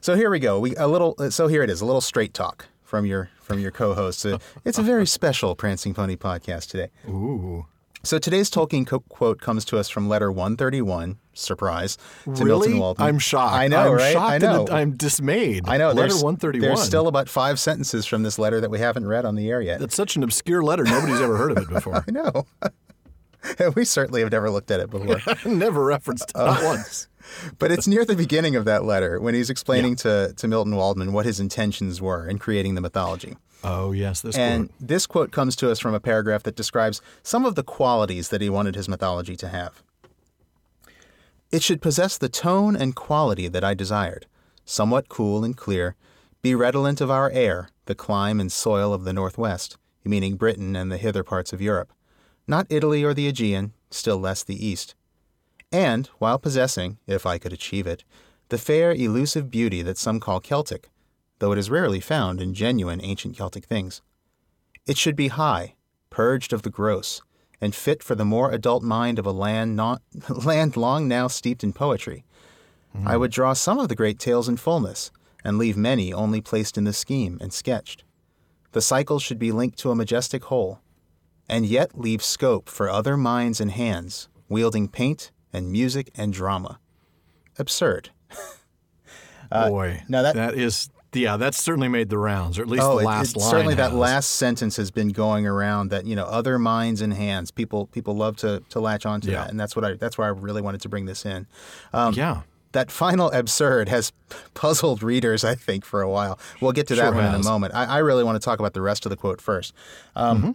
so 0.00 0.14
here 0.14 0.30
we 0.30 0.38
go. 0.38 0.60
We 0.60 0.76
a 0.76 0.86
little. 0.86 1.16
So 1.30 1.48
here 1.48 1.62
it 1.62 1.70
is. 1.70 1.80
A 1.80 1.86
little 1.86 2.00
straight 2.00 2.32
talk 2.32 2.66
from 2.82 3.06
your 3.06 3.30
from 3.40 3.58
your 3.58 3.72
co-host. 3.72 4.24
Uh, 4.24 4.38
it's 4.64 4.78
a 4.78 4.82
very 4.82 5.06
special 5.18 5.54
Prancing 5.56 5.94
Pony 5.94 6.16
podcast 6.16 6.70
today. 6.70 6.90
Ooh. 7.08 7.66
So 8.04 8.18
today's 8.18 8.50
Tolkien 8.50 8.86
co- 8.86 9.00
quote 9.00 9.40
comes 9.40 9.64
to 9.66 9.78
us 9.78 9.88
from 9.88 10.08
letter 10.08 10.30
131. 10.30 11.16
Surprise 11.32 11.96
to 12.24 12.44
Milton 12.44 12.72
Really? 12.74 12.94
I'm 12.98 13.18
shocked. 13.18 13.54
I 13.54 13.66
know, 13.66 13.88
I'm 13.92 13.92
right? 13.94 14.12
shocked 14.12 14.32
I 14.34 14.38
know. 14.38 14.68
I'm 14.70 14.96
dismayed. 14.96 15.64
I 15.66 15.78
know. 15.78 15.88
Letter 15.88 16.00
there's, 16.10 16.22
131. 16.22 16.60
There's 16.68 16.82
still 16.82 17.08
about 17.08 17.28
five 17.28 17.58
sentences 17.58 18.04
from 18.06 18.22
this 18.22 18.38
letter 18.38 18.60
that 18.60 18.70
we 18.70 18.78
haven't 18.78 19.06
read 19.06 19.24
on 19.24 19.34
the 19.34 19.48
air 19.50 19.60
yet. 19.60 19.80
That's 19.80 19.94
such 19.96 20.16
an 20.16 20.22
obscure 20.22 20.62
letter. 20.62 20.84
Nobody's 20.84 21.20
ever 21.20 21.36
heard 21.36 21.52
of 21.52 21.58
it 21.58 21.68
before. 21.68 22.04
I 22.08 22.10
know. 22.10 22.46
And 23.58 23.74
we 23.76 23.84
certainly 23.84 24.20
have 24.20 24.30
never 24.30 24.50
looked 24.50 24.70
at 24.70 24.80
it 24.80 24.90
before. 24.90 25.20
Never 25.50 25.84
referenced 25.84 26.30
it, 26.30 26.36
Uh, 26.36 26.58
once. 26.62 27.08
But 27.58 27.72
it's 27.72 27.86
near 27.86 28.04
the 28.04 28.16
beginning 28.16 28.54
of 28.54 28.64
that 28.66 28.84
letter 28.84 29.18
when 29.20 29.34
he's 29.34 29.48
explaining 29.50 29.96
to, 29.96 30.34
to 30.36 30.48
Milton 30.48 30.76
Waldman 30.76 31.12
what 31.14 31.24
his 31.26 31.40
intentions 31.40 32.00
were 32.02 32.26
in 32.26 32.38
creating 32.38 32.74
the 32.74 32.80
mythology. 32.82 33.36
Oh, 33.64 33.92
yes, 33.92 34.20
this 34.20 34.36
quote 34.36 34.46
And 34.46 34.68
quote. 34.68 34.88
this 34.88 35.06
quote 35.06 35.32
comes 35.32 35.56
to 35.56 35.70
us 35.70 35.80
from 35.80 35.94
a 35.94 36.00
paragraph 36.00 36.42
that 36.42 36.56
describes 36.56 37.00
some 37.22 37.46
of 37.46 37.54
the 37.54 37.62
qualities 37.62 38.28
that 38.28 38.40
he 38.40 38.50
wanted 38.50 38.74
his 38.74 38.88
mythology 38.88 39.36
to 39.36 39.48
have. 39.48 39.82
It 41.50 41.62
should 41.62 41.80
possess 41.80 42.18
the 42.18 42.28
tone 42.28 42.76
and 42.76 42.94
quality 42.94 43.48
that 43.48 43.64
I 43.64 43.74
desired, 43.74 44.26
somewhat 44.64 45.08
cool 45.08 45.44
and 45.44 45.56
clear, 45.56 45.94
be 46.42 46.54
redolent 46.54 47.00
of 47.00 47.10
our 47.10 47.30
air, 47.30 47.68
the 47.86 47.94
clime 47.94 48.40
and 48.40 48.52
soil 48.52 48.92
of 48.92 49.04
the 49.04 49.12
Northwest, 49.12 49.78
meaning 50.04 50.36
Britain 50.36 50.76
and 50.76 50.92
the 50.92 50.98
hither 50.98 51.22
parts 51.22 51.52
of 51.52 51.62
Europe, 51.62 51.92
not 52.46 52.66
Italy 52.68 53.02
or 53.02 53.14
the 53.14 53.28
Aegean, 53.28 53.72
still 53.90 54.18
less 54.18 54.42
the 54.42 54.66
East. 54.66 54.94
And, 55.72 56.06
while 56.18 56.38
possessing, 56.38 56.98
if 57.06 57.24
I 57.24 57.38
could 57.38 57.52
achieve 57.52 57.86
it, 57.86 58.04
the 58.48 58.58
fair 58.58 58.92
elusive 58.92 59.50
beauty 59.50 59.80
that 59.82 59.96
some 59.96 60.20
call 60.20 60.40
Celtic, 60.40 60.90
though 61.44 61.52
it 61.52 61.58
is 61.58 61.68
rarely 61.68 62.00
found 62.00 62.40
in 62.40 62.54
genuine 62.54 63.02
ancient 63.04 63.36
Celtic 63.36 63.66
things. 63.66 64.00
It 64.86 64.96
should 64.96 65.14
be 65.14 65.28
high, 65.28 65.74
purged 66.08 66.54
of 66.54 66.62
the 66.62 66.70
gross, 66.70 67.20
and 67.60 67.74
fit 67.74 68.02
for 68.02 68.14
the 68.14 68.24
more 68.24 68.50
adult 68.50 68.82
mind 68.82 69.18
of 69.18 69.26
a 69.26 69.30
land 69.30 69.76
not 69.76 70.00
land 70.30 70.74
long 70.74 71.06
now 71.06 71.28
steeped 71.28 71.62
in 71.62 71.74
poetry. 71.74 72.24
Hmm. 72.96 73.06
I 73.06 73.18
would 73.18 73.30
draw 73.30 73.52
some 73.52 73.78
of 73.78 73.90
the 73.90 73.94
great 73.94 74.18
tales 74.18 74.48
in 74.48 74.56
fullness, 74.56 75.10
and 75.44 75.58
leave 75.58 75.76
many 75.76 76.14
only 76.14 76.40
placed 76.40 76.78
in 76.78 76.84
the 76.84 76.94
scheme 76.94 77.36
and 77.42 77.52
sketched. 77.52 78.04
The 78.72 78.80
cycle 78.80 79.18
should 79.18 79.38
be 79.38 79.52
linked 79.52 79.78
to 79.80 79.90
a 79.90 79.94
majestic 79.94 80.44
whole, 80.44 80.80
and 81.46 81.66
yet 81.66 81.98
leave 81.98 82.24
scope 82.24 82.70
for 82.70 82.88
other 82.88 83.18
minds 83.18 83.60
and 83.60 83.70
hands, 83.70 84.30
wielding 84.48 84.88
paint 84.88 85.30
and 85.52 85.70
music 85.70 86.10
and 86.14 86.32
drama. 86.32 86.80
Absurd. 87.58 88.08
Uh, 89.52 89.68
Boy, 89.68 90.02
now 90.08 90.22
that- 90.22 90.34
that 90.34 90.54
is, 90.54 90.88
yeah, 91.14 91.36
that's 91.36 91.62
certainly 91.62 91.88
made 91.88 92.08
the 92.08 92.18
rounds, 92.18 92.58
or 92.58 92.62
at 92.62 92.68
least 92.68 92.82
Oh, 92.84 92.98
the 92.98 93.04
last 93.04 93.36
it- 93.36 93.40
line. 93.40 93.50
certainly 93.50 93.74
that 93.76 93.94
last 93.94 94.30
sentence 94.32 94.76
has 94.76 94.90
been 94.90 95.08
going 95.08 95.46
around. 95.46 95.90
That 95.90 96.06
you 96.06 96.16
know, 96.16 96.24
other 96.24 96.58
minds 96.58 97.00
and 97.00 97.12
hands. 97.14 97.50
People 97.50 97.86
people 97.88 98.16
love 98.16 98.36
to 98.38 98.62
to 98.70 98.80
latch 98.80 99.06
onto 99.06 99.30
Yeah. 99.30 99.42
that, 99.42 99.50
and 99.50 99.58
that's 99.60 99.74
what 99.76 99.84
I 99.84 99.94
that's 99.94 100.16
why 100.18 100.26
I 100.26 100.30
really 100.30 100.62
wanted 100.62 100.80
to 100.82 100.88
bring 100.88 101.06
this 101.06 101.24
in. 101.24 101.46
Um, 101.92 102.14
yeah. 102.14 102.42
That 102.72 102.90
final 102.90 103.30
absurd 103.30 103.88
has 103.88 104.12
puzzled 104.54 105.00
readers, 105.02 105.44
I 105.44 105.54
think, 105.54 105.84
for 105.84 106.02
a 106.02 106.10
while. 106.10 106.38
We'll 106.60 106.72
get 106.72 106.88
to 106.88 106.96
that 106.96 107.02
Sure 107.12 107.14
one 107.14 107.24
in 107.26 107.34
a 107.40 107.44
moment. 107.44 107.72
I, 107.72 107.84
I 107.84 107.98
really 107.98 108.24
want 108.24 108.34
to 108.40 108.44
talk 108.44 108.58
about 108.58 108.72
the 108.74 108.80
rest 108.80 109.06
of 109.06 109.10
the 109.10 109.16
quote 109.16 109.40
first. 109.40 109.72
Um, 110.16 110.38
Mm-hmm. 110.38 110.50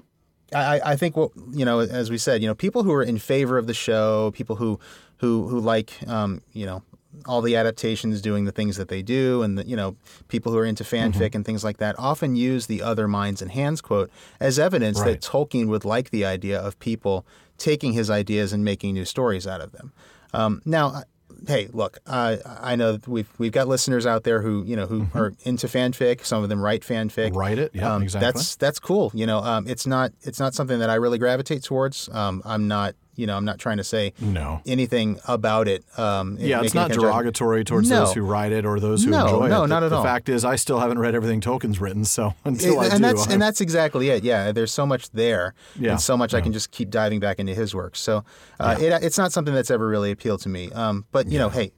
I, 0.51 0.81
I 0.83 0.95
think 0.95 1.15
what 1.15 1.29
you 1.51 1.63
know, 1.63 1.79
as 1.79 2.09
we 2.09 2.17
said, 2.17 2.41
you 2.41 2.47
know, 2.47 2.55
people 2.55 2.81
who 2.83 2.91
are 2.91 3.03
in 3.03 3.19
favor 3.19 3.57
of 3.59 3.67
the 3.67 3.73
show, 3.73 4.31
people 4.31 4.55
who 4.55 4.79
who 5.17 5.47
who 5.47 5.59
like 5.59 5.93
um, 6.07 6.41
you 6.53 6.65
know 6.65 6.81
all 7.25 7.41
the 7.41 7.55
adaptations 7.55 8.21
doing 8.21 8.45
the 8.45 8.51
things 8.51 8.77
that 8.77 8.87
they 8.87 9.01
do, 9.01 9.41
and 9.43 9.57
the, 9.57 9.65
you 9.67 9.75
know 9.75 9.95
people 10.27 10.51
who 10.51 10.57
are 10.57 10.65
into 10.65 10.83
fanfic 10.83 11.13
Mm-hmm. 11.13 11.35
and 11.37 11.45
things 11.45 11.63
like 11.63 11.77
that, 11.77 11.95
often 11.97 12.35
use 12.35 12.67
the 12.67 12.81
other 12.81 13.07
minds 13.07 13.41
and 13.41 13.51
hands 13.51 13.81
quote 13.81 14.09
as 14.39 14.57
evidence 14.59 14.99
Right. 14.99 15.19
that 15.19 15.21
Tolkien 15.21 15.67
would 15.67 15.85
like 15.85 16.09
the 16.11 16.25
idea 16.25 16.59
of 16.59 16.77
people 16.79 17.25
taking 17.57 17.93
his 17.93 18.09
ideas 18.09 18.53
and 18.53 18.63
making 18.63 18.93
new 18.93 19.05
stories 19.05 19.45
out 19.47 19.61
of 19.61 19.71
them. 19.71 19.91
Um, 20.33 20.61
now. 20.65 21.03
Hey, 21.47 21.69
look! 21.71 21.99
Uh, 22.05 22.35
I 22.45 22.75
know 22.75 22.93
that 22.93 23.07
we've 23.07 23.29
we've 23.37 23.53
got 23.53 23.69
listeners 23.69 24.05
out 24.05 24.25
there 24.25 24.41
who 24.41 24.63
you 24.65 24.75
know 24.75 24.87
who 24.87 25.07
are 25.13 25.31
into 25.45 25.67
fanfic. 25.67 26.25
Some 26.25 26.43
of 26.43 26.49
them 26.49 26.59
write 26.61 26.81
fanfic. 26.81 27.27
Mm-hmm. 27.29 27.37
Write 27.37 27.59
it, 27.59 27.71
yeah, 27.73 27.93
Um, 27.95 28.03
exactly. 28.03 28.27
That's 28.27 28.55
that's 28.57 28.77
cool. 28.79 29.09
You 29.13 29.25
know, 29.25 29.37
um, 29.39 29.65
it's 29.65 29.87
not 29.87 30.11
it's 30.23 30.39
not 30.39 30.53
something 30.53 30.79
that 30.79 30.89
I 30.89 30.95
really 30.95 31.17
gravitate 31.17 31.63
towards. 31.63 32.09
Um, 32.11 32.41
I'm 32.43 32.67
not 32.67 32.95
you 33.19 33.27
know 33.27 33.35
I'm 33.37 33.45
not 33.45 33.59
trying 33.59 33.77
to 33.77 33.83
say 33.83 34.13
No. 34.19 34.61
anything 34.65 35.19
about 35.27 35.67
it. 35.67 35.83
Um, 35.99 36.37
Yeah, 36.39 36.61
it's 36.63 36.73
not 36.73 36.91
derogatory 36.91 37.63
towards 37.65 37.89
No. 37.89 38.05
those 38.05 38.13
who 38.13 38.21
write 38.21 38.51
it 38.51 38.65
or 38.65 38.79
those 38.79 39.03
who 39.03 39.11
No, 39.11 39.25
enjoy 39.25 39.45
it. 39.45 39.49
no, 39.49 39.61
The- 39.61 39.67
not 39.67 39.83
at 39.83 39.89
the 39.89 39.97
all. 39.97 40.03
fact 40.03 40.29
is, 40.29 40.45
I 40.45 40.55
still 40.55 40.79
haven't 40.79 40.99
read 40.99 41.13
everything 41.15 41.41
Tolkien's 41.41 41.79
written, 41.81 42.05
so 42.05 42.33
until 42.45 42.79
I 42.79 42.85
and 42.85 42.93
do, 42.93 42.99
that's 43.01 43.21
I'm- 43.23 43.31
and 43.33 43.41
that's 43.41 43.61
exactly 43.61 44.09
it. 44.09 44.23
Yeah, 44.23 44.51
there's 44.51 44.71
so 44.73 44.85
much 44.85 45.09
there, 45.11 45.53
Yeah, 45.77 45.91
and 45.91 46.01
so 46.01 46.15
much 46.17 46.33
I 46.33 46.41
can 46.41 46.53
just 46.53 46.71
keep 46.71 46.89
diving 46.89 47.19
back 47.19 47.39
into 47.39 47.53
his 47.53 47.75
work. 47.75 47.95
So 47.95 48.23
uh, 48.59 48.75
it, 48.79 48.91
it's 49.03 49.17
not 49.17 49.31
something 49.31 49.53
that's 49.53 49.69
ever 49.71 49.87
really 49.87 50.11
appealed 50.11 50.41
to 50.41 50.49
me. 50.49 50.71
Um, 50.71 51.05
but 51.11 51.27
you 51.27 51.37
know, 51.39 51.49
hey, 51.49 51.71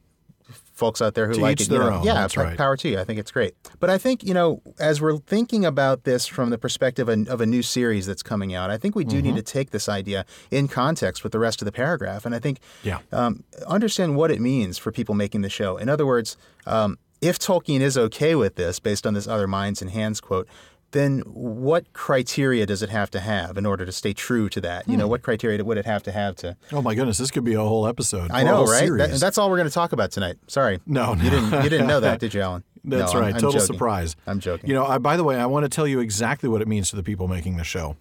folks 0.82 1.02
out 1.02 1.14
there 1.16 1.28
who 1.28 1.36
To 1.36 1.42
like 1.42 1.62
each 1.62 1.68
it, 1.68 1.74
you 1.74 1.80
know, 1.80 1.90
own, 1.98 2.04
yeah, 2.04 2.16
that's 2.16 2.36
right. 2.36 2.58
power 2.58 2.76
to 2.78 2.88
you. 2.90 3.00
I 3.00 3.04
think 3.06 3.20
it's 3.20 3.32
great. 3.32 3.54
But 3.80 3.90
I 3.90 3.98
think 3.98 4.24
you 4.24 4.34
know, 4.34 4.62
as 4.80 5.00
we're 5.04 5.18
thinking 5.36 5.64
about 5.66 6.04
this 6.04 6.26
from 6.36 6.50
the 6.50 6.58
perspective 6.58 7.08
of, 7.08 7.28
of 7.30 7.40
a 7.42 7.46
new 7.46 7.62
series 7.62 8.06
that's 8.08 8.24
coming 8.24 8.54
out, 8.60 8.70
I 8.70 8.78
think 8.78 8.96
we 8.96 9.04
do 9.06 9.18
Mm-hmm. 9.18 9.28
need 9.28 9.36
to 9.46 9.54
take 9.60 9.70
this 9.72 9.88
idea 9.88 10.26
in 10.50 10.68
context 10.68 11.24
with 11.24 11.32
the 11.32 11.40
rest 11.40 11.62
of 11.62 11.66
the 11.68 11.72
paragraph, 11.84 12.26
and 12.26 12.34
I 12.36 12.40
think 12.40 12.58
Yeah. 12.84 13.00
um, 13.12 13.44
understand 13.68 14.16
what 14.16 14.30
it 14.32 14.42
means 14.42 14.78
for 14.80 14.92
people 14.92 15.16
making 15.16 15.42
the 15.42 15.50
show. 15.50 15.78
In 15.78 15.88
other 15.90 16.06
words, 16.06 16.36
um, 16.66 16.98
if 17.22 17.38
Tolkien 17.38 17.82
is 17.82 17.96
okay 18.08 18.34
with 18.36 18.56
this, 18.56 18.80
based 18.80 19.06
on 19.08 19.14
this 19.14 19.28
other 19.28 19.48
minds 19.48 19.82
and 19.84 19.92
hands 19.92 20.20
quote, 20.20 20.48
then 20.92 21.20
what 21.26 21.94
criteria 21.94 22.66
does 22.66 22.82
it 22.82 22.90
have 22.90 23.10
to 23.12 23.20
have 23.20 23.58
in 23.58 23.66
order 23.66 23.86
to 23.86 23.92
stay 23.92 24.14
true 24.14 24.50
to 24.50 24.62
that? 24.62 24.88
You 24.88 24.98
know, 24.98 25.06
Hmm. 25.06 25.12
what 25.12 25.22
criteria 25.24 25.64
would 25.64 25.78
it 25.78 25.86
have 25.86 26.04
to 26.04 26.12
have 26.12 26.36
to? 26.38 26.58
Oh 26.72 26.82
my 26.82 26.96
goodness, 26.96 27.18
this 27.18 27.32
could 27.32 27.44
be 27.44 27.54
a 27.54 27.62
whole 27.62 27.88
episode. 27.88 28.32
I 28.32 28.44
know, 28.44 28.66
right? 28.66 28.90
That- 28.98 29.20
that's 29.20 29.38
all 29.38 29.50
we're 29.50 29.58
going 29.58 29.70
to 29.70 29.74
talk 29.74 29.94
about 29.94 30.12
tonight. 30.12 30.38
Sorry, 30.48 30.80
No, 30.86 31.14
you 31.16 31.30
didn't. 31.30 31.64
You 31.64 31.70
didn't 31.70 31.88
know 31.88 32.00
that, 32.02 32.20
did 32.20 32.34
you, 32.34 32.42
Alan? 32.42 32.64
That's 32.84 33.14
No, 33.14 33.20
I'm- 33.20 33.26
right. 33.28 33.36
I'm 33.36 33.42
Total 33.42 33.52
joking. 33.60 33.66
surprise. 33.68 34.16
I'm 34.26 34.40
joking. 34.40 34.68
You 34.68 34.76
know, 34.76 34.86
I, 34.86 34.98
by 34.98 35.16
the 35.16 35.24
way, 35.24 35.36
I 35.38 35.46
want 35.46 35.64
to 35.66 35.70
tell 35.70 35.86
you 35.88 36.00
exactly 36.00 36.50
what 36.50 36.62
it 36.64 36.68
means 36.68 36.90
to 36.90 36.96
the 36.96 37.04
people 37.04 37.28
making 37.28 37.58
the 37.58 37.64
show. 37.64 37.96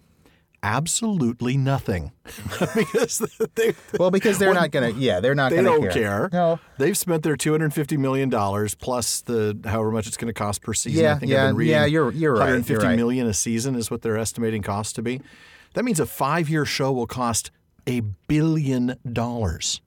Absolutely 0.63 1.57
nothing, 1.57 2.11
because 2.75 3.17
they 3.55 3.73
well, 3.97 4.11
because 4.11 4.37
they're 4.37 4.53
not 4.53 4.69
going 4.69 4.93
to. 4.93 4.99
Yeah, 4.99 5.19
they're 5.19 5.33
not 5.33 5.49
they 5.49 5.55
going 5.63 5.81
to 5.81 5.87
don't 5.87 5.91
care. 5.93 6.29
No. 6.31 6.59
they've 6.77 6.95
spent 6.97 7.23
their 7.23 7.35
two 7.35 7.51
hundred 7.51 7.73
fifty 7.73 7.97
million 7.97 8.29
dollars 8.29 8.75
plus 8.75 9.21
the 9.21 9.59
however 9.65 9.89
much 9.91 10.05
it's 10.05 10.17
going 10.17 10.27
to 10.27 10.33
cost 10.33 10.61
per 10.61 10.73
season. 10.75 11.03
Yeah, 11.03 11.15
I 11.15 11.19
think 11.19 11.31
yeah, 11.31 11.43
I've 11.45 11.49
been 11.49 11.55
reading 11.55 11.71
yeah, 11.73 11.85
you're- 11.85 12.13
you're 12.15 12.33
right, 12.33 12.39
One 12.41 12.47
hundred 12.49 12.65
fifty 12.67 12.73
you're 12.95 13.07
right. 13.09 13.25
a 13.27 13.33
season 13.33 13.75
is 13.75 13.89
what 13.89 14.03
they're 14.03 14.17
estimating 14.19 14.61
costs 14.61 14.93
to 14.93 15.01
be. 15.01 15.21
That 15.73 15.83
means 15.83 15.99
a 15.99 16.05
five-year 16.05 16.65
show 16.65 16.91
will 16.91 17.07
cost 17.07 17.49
a 17.87 18.01
billion 18.27 18.97
dollars. 19.11 19.81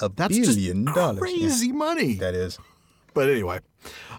A 0.00 0.08
That's 0.08 0.38
billion 0.38 0.84
dollars. 0.84 1.14
Yeah, 1.16 1.18
crazy 1.20 1.72
money. 1.72 2.14
that 2.14 2.34
is. 2.34 2.58
But 3.14 3.28
anyway, 3.30 3.58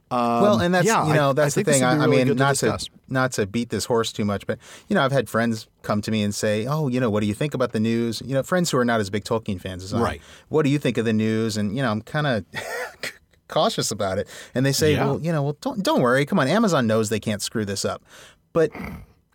well, 0.09 0.55
um, 0.55 0.61
and 0.61 0.73
that's 0.73 0.85
yeah, 0.87 1.07
you 1.07 1.13
know 1.13 1.29
I- 1.29 1.33
that's 1.33 1.57
I 1.57 1.63
the 1.63 1.71
thing. 1.71 1.83
I, 1.83 1.95
be 1.95 2.01
I 2.01 2.07
mean, 2.07 2.27
good 2.27 2.37
to 2.37 2.43
not 2.43 2.55
to 2.57 2.77
not 3.07 3.31
to 3.33 3.45
beat 3.47 3.69
this 3.69 3.85
horse 3.85 4.11
too 4.11 4.25
much, 4.25 4.45
but 4.47 4.57
you 4.89 4.93
know, 4.95 5.01
I've 5.03 5.11
had 5.11 5.29
friends 5.29 5.67
come 5.83 6.01
to 6.01 6.11
me 6.11 6.23
and 6.23 6.33
say, 6.35 6.65
"Oh, 6.67 6.87
you 6.87 6.99
know, 6.99 7.09
what 7.09 7.21
do 7.21 7.27
you 7.27 7.33
think 7.33 7.53
about 7.53 7.71
the 7.71 7.79
news?" 7.79 8.21
You 8.25 8.33
know, 8.33 8.43
friends 8.43 8.71
who 8.71 8.77
are 8.77 8.85
not 8.85 8.99
as 8.99 9.09
big 9.09 9.23
Tolkien 9.23 9.59
fans 9.61 9.83
as 9.83 9.93
I. 9.93 9.97
am. 9.97 10.03
Right. 10.03 10.21
What 10.49 10.63
do 10.63 10.69
you 10.69 10.79
think 10.79 10.97
of 10.97 11.05
the 11.05 11.13
news? 11.13 11.57
And 11.57 11.75
you 11.75 11.81
know, 11.81 11.91
I'm 11.91 12.01
kind 12.01 12.27
of 12.27 12.45
cautious 13.47 13.91
about 13.91 14.17
it. 14.17 14.27
And 14.55 14.65
they 14.65 14.71
say, 14.71 14.93
Yeah. 14.93 15.05
"Well, 15.05 15.21
you 15.21 15.31
know, 15.31 15.43
well, 15.43 15.57
don't 15.61 15.83
don't 15.83 16.01
worry. 16.01 16.25
Come 16.25 16.39
on, 16.39 16.47
Amazon 16.47 16.87
knows 16.87 17.09
they 17.09 17.19
can't 17.19 17.41
screw 17.41 17.65
this 17.65 17.85
up." 17.85 18.03
But 18.53 18.71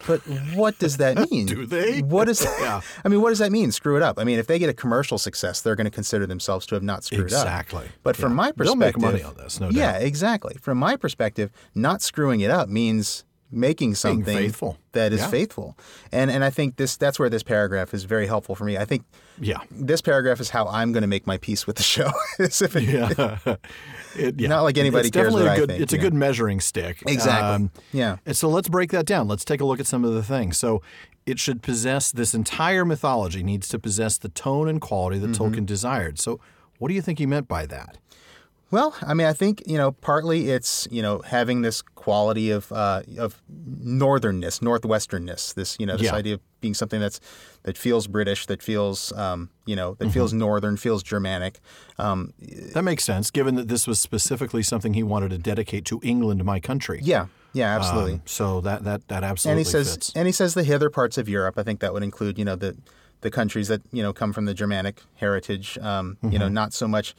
but 0.06 0.20
what 0.54 0.78
does 0.78 0.96
that 0.98 1.30
mean? 1.30 1.46
Do 1.46 1.66
they? 1.66 2.00
What 2.02 2.28
is? 2.28 2.46
Yeah. 2.60 2.80
I 3.04 3.08
mean, 3.08 3.20
what 3.22 3.30
does 3.30 3.38
that 3.38 3.52
mean? 3.52 3.70
Screw 3.72 3.96
it 3.96 4.02
up. 4.02 4.18
I 4.18 4.24
mean, 4.24 4.38
if 4.38 4.46
they 4.46 4.58
get 4.58 4.68
a 4.68 4.74
commercial 4.74 5.18
success, 5.18 5.60
they're 5.60 5.76
going 5.76 5.84
to 5.86 5.90
consider 5.90 6.26
themselves 6.26 6.66
to 6.66 6.74
have 6.74 6.82
not 6.82 7.04
screwed 7.04 7.20
up. 7.32 7.42
Exactly. 7.42 7.88
But 8.02 8.16
from 8.16 8.32
Yeah. 8.32 8.36
my 8.36 8.44
They'll 8.52 8.74
perspective, 8.74 8.78
make 9.02 9.12
money 9.12 9.22
on 9.22 9.36
this, 9.36 9.60
no 9.60 9.68
Yeah, 9.70 9.92
doubt. 9.92 10.02
exactly. 10.02 10.56
From 10.60 10.78
my 10.78 10.96
perspective, 10.96 11.50
not 11.74 12.02
screwing 12.02 12.40
it 12.40 12.50
up 12.50 12.68
means 12.68 13.24
making 13.50 13.94
something 13.94 14.24
faithful. 14.24 14.76
that 14.92 15.12
is 15.12 15.20
Yeah. 15.20 15.28
faithful. 15.28 15.76
And 16.12 16.30
and 16.30 16.42
I 16.42 16.50
think 16.50 16.76
this 16.76 16.96
that's 16.96 17.18
where 17.18 17.28
this 17.30 17.42
paragraph 17.42 17.94
is 17.94 18.04
very 18.04 18.26
helpful 18.26 18.54
for 18.54 18.64
me. 18.64 18.76
I 18.76 18.84
think 18.84 19.04
Yeah. 19.40 19.58
this 19.70 20.00
paragraph 20.02 20.40
is 20.40 20.50
how 20.50 20.66
I'm 20.66 20.92
going 20.92 21.02
to 21.02 21.06
make 21.08 21.26
my 21.26 21.36
peace 21.38 21.66
with 21.66 21.76
the 21.76 21.82
show. 21.82 22.10
Is 22.38 22.60
if 22.62 22.74
it- 22.76 22.84
Yeah. 22.84 23.38
It- 24.16 24.40
yeah. 24.40 24.48
Not 24.48 24.62
like 24.62 24.78
anybody 24.78 25.08
it's 25.08 25.14
cares 25.14 25.26
definitely 25.34 25.42
what 25.44 25.50
a 25.50 25.52
I 25.52 25.56
good, 25.58 25.68
think, 25.68 25.82
It's 25.82 25.92
a 25.92 25.98
good 25.98 26.14
measuring 26.14 26.60
stick. 26.60 27.02
Exactly. 27.06 27.48
Um, 27.66 27.70
yeah. 27.92 28.16
And 28.26 28.36
so 28.36 28.48
let's 28.48 28.68
break 28.68 28.90
that 28.92 29.04
down. 29.06 29.28
Let's 29.28 29.44
take 29.44 29.60
a 29.60 29.64
look 29.64 29.78
at 29.78 29.86
some 29.86 30.04
of 30.04 30.14
the 30.14 30.22
things. 30.22 30.56
So 30.56 30.80
it 31.26 31.38
should 31.38 31.62
possess 31.62 32.10
this 32.12 32.34
entire 32.34 32.84
mythology 32.84 33.42
needs 33.42 33.68
to 33.68 33.78
possess 33.78 34.16
the 34.18 34.28
tone 34.30 34.68
and 34.68 34.80
quality 34.80 35.18
that 35.18 35.30
Mm-hmm. 35.32 35.42
Tolkien 35.54 35.66
desired. 35.66 36.18
So 36.18 36.40
what 36.78 36.88
do 36.88 36.94
you 36.94 37.02
think 37.02 37.18
he 37.18 37.26
meant 37.26 37.46
by 37.48 37.66
that? 37.66 37.98
Well, 38.72 38.96
I 39.06 39.14
mean, 39.14 39.26
I 39.28 39.32
think 39.32 39.62
you 39.66 39.76
know, 39.78 39.92
partly 39.92 40.50
it's 40.50 40.88
you 40.90 41.00
know 41.02 41.20
having 41.24 41.62
this 41.62 41.82
quality 41.82 42.50
of 42.50 42.72
uh, 42.72 43.02
of 43.18 43.40
northernness, 43.80 44.60
northwesternness. 44.60 45.54
This 45.54 45.76
you 45.78 45.86
know 45.86 45.96
this 45.96 46.06
Yeah. 46.06 46.14
idea 46.14 46.34
of 46.34 46.40
being 46.60 46.74
something 46.74 47.00
that's 47.00 47.20
that 47.62 47.78
feels 47.78 48.06
British, 48.08 48.46
that 48.46 48.62
feels 48.62 49.12
um, 49.12 49.50
you 49.66 49.76
know 49.76 49.92
Mm-hmm. 49.92 50.04
that 50.04 50.12
feels 50.12 50.32
northern, 50.32 50.76
feels 50.76 51.02
Germanic. 51.02 51.60
Um, 51.98 52.32
That 52.74 52.82
makes 52.82 53.04
sense, 53.04 53.30
given 53.30 53.54
that 53.54 53.68
this 53.68 53.86
was 53.86 54.00
specifically 54.00 54.62
something 54.62 54.94
he 54.94 55.02
wanted 55.02 55.30
to 55.30 55.38
dedicate 55.38 55.84
to 55.86 56.00
England, 56.02 56.44
my 56.44 56.60
country. 56.60 57.00
yeah, 57.02 57.26
yeah, 57.52 57.74
absolutely. 57.76 58.14
Um, 58.14 58.22
so 58.26 58.60
that 58.62 58.84
that 58.84 59.08
that 59.08 59.22
absolutely 59.22 59.60
and 59.60 59.66
he 59.66 59.70
says, 59.70 59.92
fits. 59.92 60.12
and 60.16 60.26
he 60.26 60.32
says 60.32 60.54
the 60.54 60.64
hither 60.64 60.90
parts 60.90 61.18
of 61.18 61.28
Europe. 61.28 61.56
I 61.58 61.62
think 61.62 61.80
that 61.80 61.92
would 61.92 62.02
include 62.02 62.36
you 62.38 62.44
know 62.44 62.56
the 62.56 62.76
the 63.22 63.30
countries 63.30 63.68
that 63.68 63.82
you 63.92 64.02
know 64.02 64.12
come 64.12 64.32
from 64.32 64.44
the 64.46 64.54
Germanic 64.54 65.02
heritage. 65.16 65.78
Um, 65.78 66.18
You 66.22 66.30
Mm-hmm. 66.30 66.38
know, 66.38 66.48
not 66.48 66.72
so 66.72 66.88
much. 66.88 67.14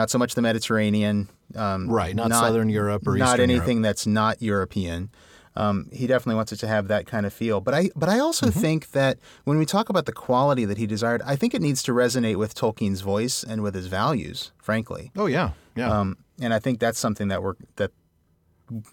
Not 0.00 0.08
so 0.08 0.16
much 0.18 0.34
the 0.34 0.40
Mediterranean, 0.42 1.28
um, 1.54 1.86
Right, 1.88 2.14
not 2.16 2.30
Southern 2.30 2.70
Europe 2.70 3.06
or 3.06 3.16
not 3.18 3.34
Eastern 3.38 3.50
anything 3.50 3.82
that's 3.82 4.06
not 4.06 4.40
European. 4.40 5.10
Um, 5.56 5.88
he 5.92 6.06
definitely 6.06 6.36
wants 6.36 6.52
it 6.52 6.56
to 6.60 6.66
have 6.68 6.88
that 6.88 7.06
kind 7.06 7.26
of 7.26 7.34
feel. 7.34 7.60
But 7.60 7.74
I, 7.74 7.90
but 7.94 8.08
I 8.08 8.18
also 8.18 8.46
Mm-hmm. 8.46 8.60
think 8.60 8.92
that 8.92 9.18
when 9.44 9.58
we 9.58 9.66
talk 9.66 9.90
about 9.90 10.06
the 10.06 10.12
quality 10.12 10.64
that 10.64 10.78
he 10.78 10.86
desired, 10.86 11.20
I 11.26 11.36
think 11.36 11.52
it 11.54 11.60
needs 11.60 11.82
to 11.82 11.92
resonate 11.92 12.36
with 12.36 12.54
Tolkien's 12.54 13.02
voice 13.02 13.42
and 13.42 13.62
with 13.62 13.74
his 13.74 13.88
values. 13.88 14.52
Frankly, 14.62 15.10
Oh 15.16 15.26
yeah, 15.26 15.50
yeah. 15.76 15.90
um, 16.00 16.16
and 16.40 16.54
I 16.54 16.60
think 16.60 16.78
that's 16.80 16.98
something 16.98 17.28
that 17.28 17.42
we're 17.42 17.56
that 17.76 17.90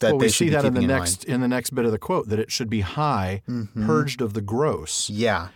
that 0.02 0.12
well, 0.12 0.18
they 0.20 0.26
we 0.26 0.30
should 0.30 0.36
see 0.38 0.46
be 0.46 0.52
that 0.56 0.66
in 0.66 0.74
the 0.74 0.82
in 0.82 0.88
next 0.88 1.24
in 1.24 1.40
the 1.40 1.48
next 1.48 1.70
bit 1.76 1.86
of 1.86 1.92
the 1.92 2.00
quote 2.00 2.28
that 2.30 2.40
it 2.40 2.52
should 2.52 2.70
be 2.70 2.82
high, 2.82 3.44
Mm-hmm. 3.48 3.86
purged 3.86 4.20
of 4.22 4.34
the 4.34 4.42
gross. 4.42 5.10
Yeah, 5.10 5.50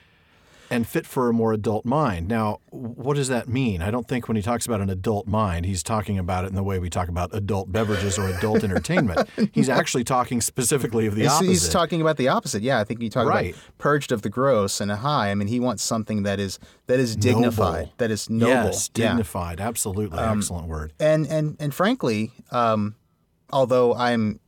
and 0.72 0.88
fit 0.88 1.06
for 1.06 1.30
a 1.30 1.34
more 1.34 1.54
adult 1.54 1.86
mind. 1.86 2.28
Now, 2.28 2.60
what 2.72 3.16
does 3.16 3.28
that 3.28 3.48
mean? 3.48 3.82
I 3.82 3.92
don't 3.92 4.08
think 4.08 4.28
when 4.28 4.36
he 4.38 4.42
talks 4.42 4.66
about 4.66 4.82
an 4.82 4.90
adult 4.90 5.28
mind, 5.28 5.66
he's 5.66 5.84
talking 5.84 6.18
about 6.18 6.46
it 6.46 6.48
in 6.48 6.56
the 6.56 6.64
way 6.64 6.80
we 6.80 6.90
talk 6.90 7.08
about 7.10 7.30
adult 7.34 7.72
beverages 7.72 8.18
or 8.18 8.28
adult 8.28 8.64
entertainment. 8.64 9.30
He's 9.54 9.70
actually 9.70 10.04
talking 10.04 10.42
specifically 10.42 11.06
of 11.08 11.16
the 11.16 11.22
he's, 11.24 11.32
opposite. 11.32 11.50
he's 11.50 11.70
talking 11.70 12.02
about 12.02 12.18
the 12.18 12.28
opposite. 12.28 12.62
Yeah, 12.64 12.80
I 12.80 12.84
think 12.84 13.02
you 13.02 13.10
talk 13.10 13.28
Right. 13.28 13.52
about 13.52 13.62
purged 13.78 14.12
of 14.12 14.22
the 14.24 14.30
gross 14.30 14.82
and 14.82 14.92
a 14.92 14.96
high. 14.98 15.30
I 15.32 15.36
mean, 15.36 15.48
he 15.48 15.60
wants 15.60 15.84
something 15.84 16.24
that 16.24 16.40
is 16.40 16.60
that 16.88 17.00
is 17.00 17.16
dignified, 17.16 17.74
Noble. 17.86 17.94
that 17.98 18.12
is 18.12 18.30
noble. 18.30 18.50
Yes, 18.52 18.90
Yeah. 18.96 19.06
Um, 19.06 19.18
dignified. 19.18 19.62
Absolutely, 19.62 20.20
excellent 20.20 20.68
word. 20.68 20.92
and 21.00 21.26
and 21.28 21.56
and 21.60 21.74
frankly, 21.74 22.32
um, 22.52 22.96
although 23.54 23.94
I'm 23.94 24.40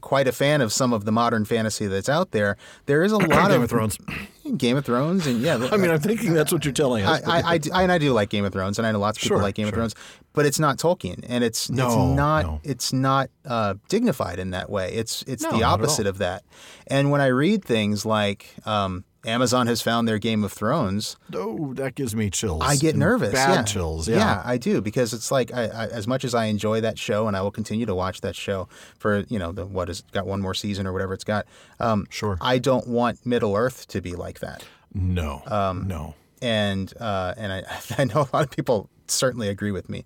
quite 0.00 0.26
a 0.26 0.32
fan 0.32 0.60
of 0.60 0.72
some 0.72 0.92
of 0.92 1.04
the 1.04 1.12
modern 1.12 1.44
fantasy 1.44 1.86
that's 1.86 2.08
out 2.08 2.30
there, 2.30 2.56
there 2.86 3.02
is 3.02 3.12
a 3.12 3.16
lot 3.18 3.30
of. 3.30 3.48
Game 3.48 3.56
of 3.56 3.62
of 3.64 3.70
Thrones. 3.70 3.98
Game 4.56 4.76
of 4.76 4.84
Thrones, 4.84 5.26
and 5.26 5.40
yeah, 5.40 5.54
I 5.72 5.76
mean, 5.76 5.90
I'm 5.90 6.00
thinking 6.00 6.32
that's 6.34 6.52
what 6.52 6.64
you're 6.64 6.72
telling 6.74 7.04
us. 7.04 7.22
I, 7.26 7.38
I, 7.38 7.42
I, 7.52 7.58
do- 7.58 7.70
and 7.72 7.90
I 7.90 7.98
do 7.98 8.12
like 8.12 8.28
Game 8.30 8.44
of 8.44 8.52
Thrones, 8.52 8.78
and 8.78 8.86
I 8.86 8.92
know 8.92 8.98
lots 8.98 9.18
of 9.18 9.22
people 9.22 9.36
Sure, 9.38 9.42
like 9.42 9.54
Game 9.54 9.68
of. 9.68 9.74
Thrones, 9.74 9.94
but 10.34 10.44
it's 10.46 10.58
not 10.58 10.76
Tolkien, 10.78 11.24
and 11.28 11.42
it's 11.44 11.68
it's 11.68 11.70
No, 11.70 12.12
not 12.14 12.44
no. 12.44 12.60
it's 12.62 12.92
not 12.92 13.30
uh, 13.46 13.74
dignified 13.88 14.38
in 14.38 14.50
that 14.50 14.68
way. 14.70 14.92
It's 14.92 15.22
it's 15.26 15.42
No, 15.42 15.52
the 15.56 15.62
opposite 15.62 16.06
of 16.06 16.18
that. 16.18 16.42
And 16.86 17.10
when 17.10 17.20
I 17.20 17.26
read 17.28 17.64
things 17.64 18.04
like 18.04 18.54
um, 18.66 19.04
Amazon 19.26 19.66
has 19.66 19.80
found 19.82 20.06
their 20.06 20.18
Game 20.18 20.44
of 20.44 20.52
Thrones, 20.52 21.16
oh, 21.34 21.74
that 21.74 21.94
gives 21.94 22.14
me 22.14 22.30
chills. 22.30 22.62
I 22.62 22.76
get 22.76 22.94
nervous. 22.96 23.32
Bad 23.32 23.54
yeah. 23.54 23.62
chills. 23.62 24.08
Yeah. 24.08 24.42
I 24.44 24.56
do 24.58 24.80
because 24.80 25.12
it's 25.14 25.30
like 25.30 25.52
I, 25.52 25.64
I, 25.64 25.86
as 25.86 26.06
much 26.06 26.24
as 26.24 26.34
I 26.34 26.46
enjoy 26.46 26.80
that 26.82 26.98
show, 26.98 27.26
and 27.28 27.36
I 27.36 27.42
will 27.42 27.50
continue 27.50 27.86
to 27.86 27.94
watch 27.94 28.20
that 28.22 28.36
show 28.36 28.68
for 28.98 29.20
you 29.28 29.38
know 29.38 29.52
the 29.52 29.64
what 29.66 29.88
is 29.88 30.02
got 30.12 30.26
one 30.26 30.40
more 30.40 30.54
season 30.54 30.86
or 30.86 30.92
whatever 30.92 31.14
it's 31.14 31.24
got. 31.24 31.46
Um, 31.80 32.06
Sure. 32.10 32.36
I 32.40 32.58
don't 32.58 32.86
want 32.86 33.24
Middle 33.24 33.56
Earth 33.56 33.86
to 33.88 34.00
be 34.00 34.14
like 34.14 34.40
that, 34.40 34.64
No. 34.92 35.42
Um, 35.46 35.86
no. 35.88 36.14
and 36.42 36.92
uh, 37.00 37.34
and 37.36 37.52
I, 37.52 37.62
I 37.98 38.04
know 38.04 38.20
a 38.22 38.36
lot 38.36 38.44
of 38.44 38.50
people 38.50 38.88
certainly 39.06 39.48
agree 39.48 39.70
with 39.72 39.88
me. 39.88 40.04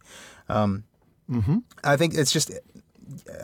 Um, 0.49 0.85
Mm-hmm. 1.31 1.59
I 1.85 1.97
think 1.99 2.15
it's 2.15 2.33
just 2.33 2.51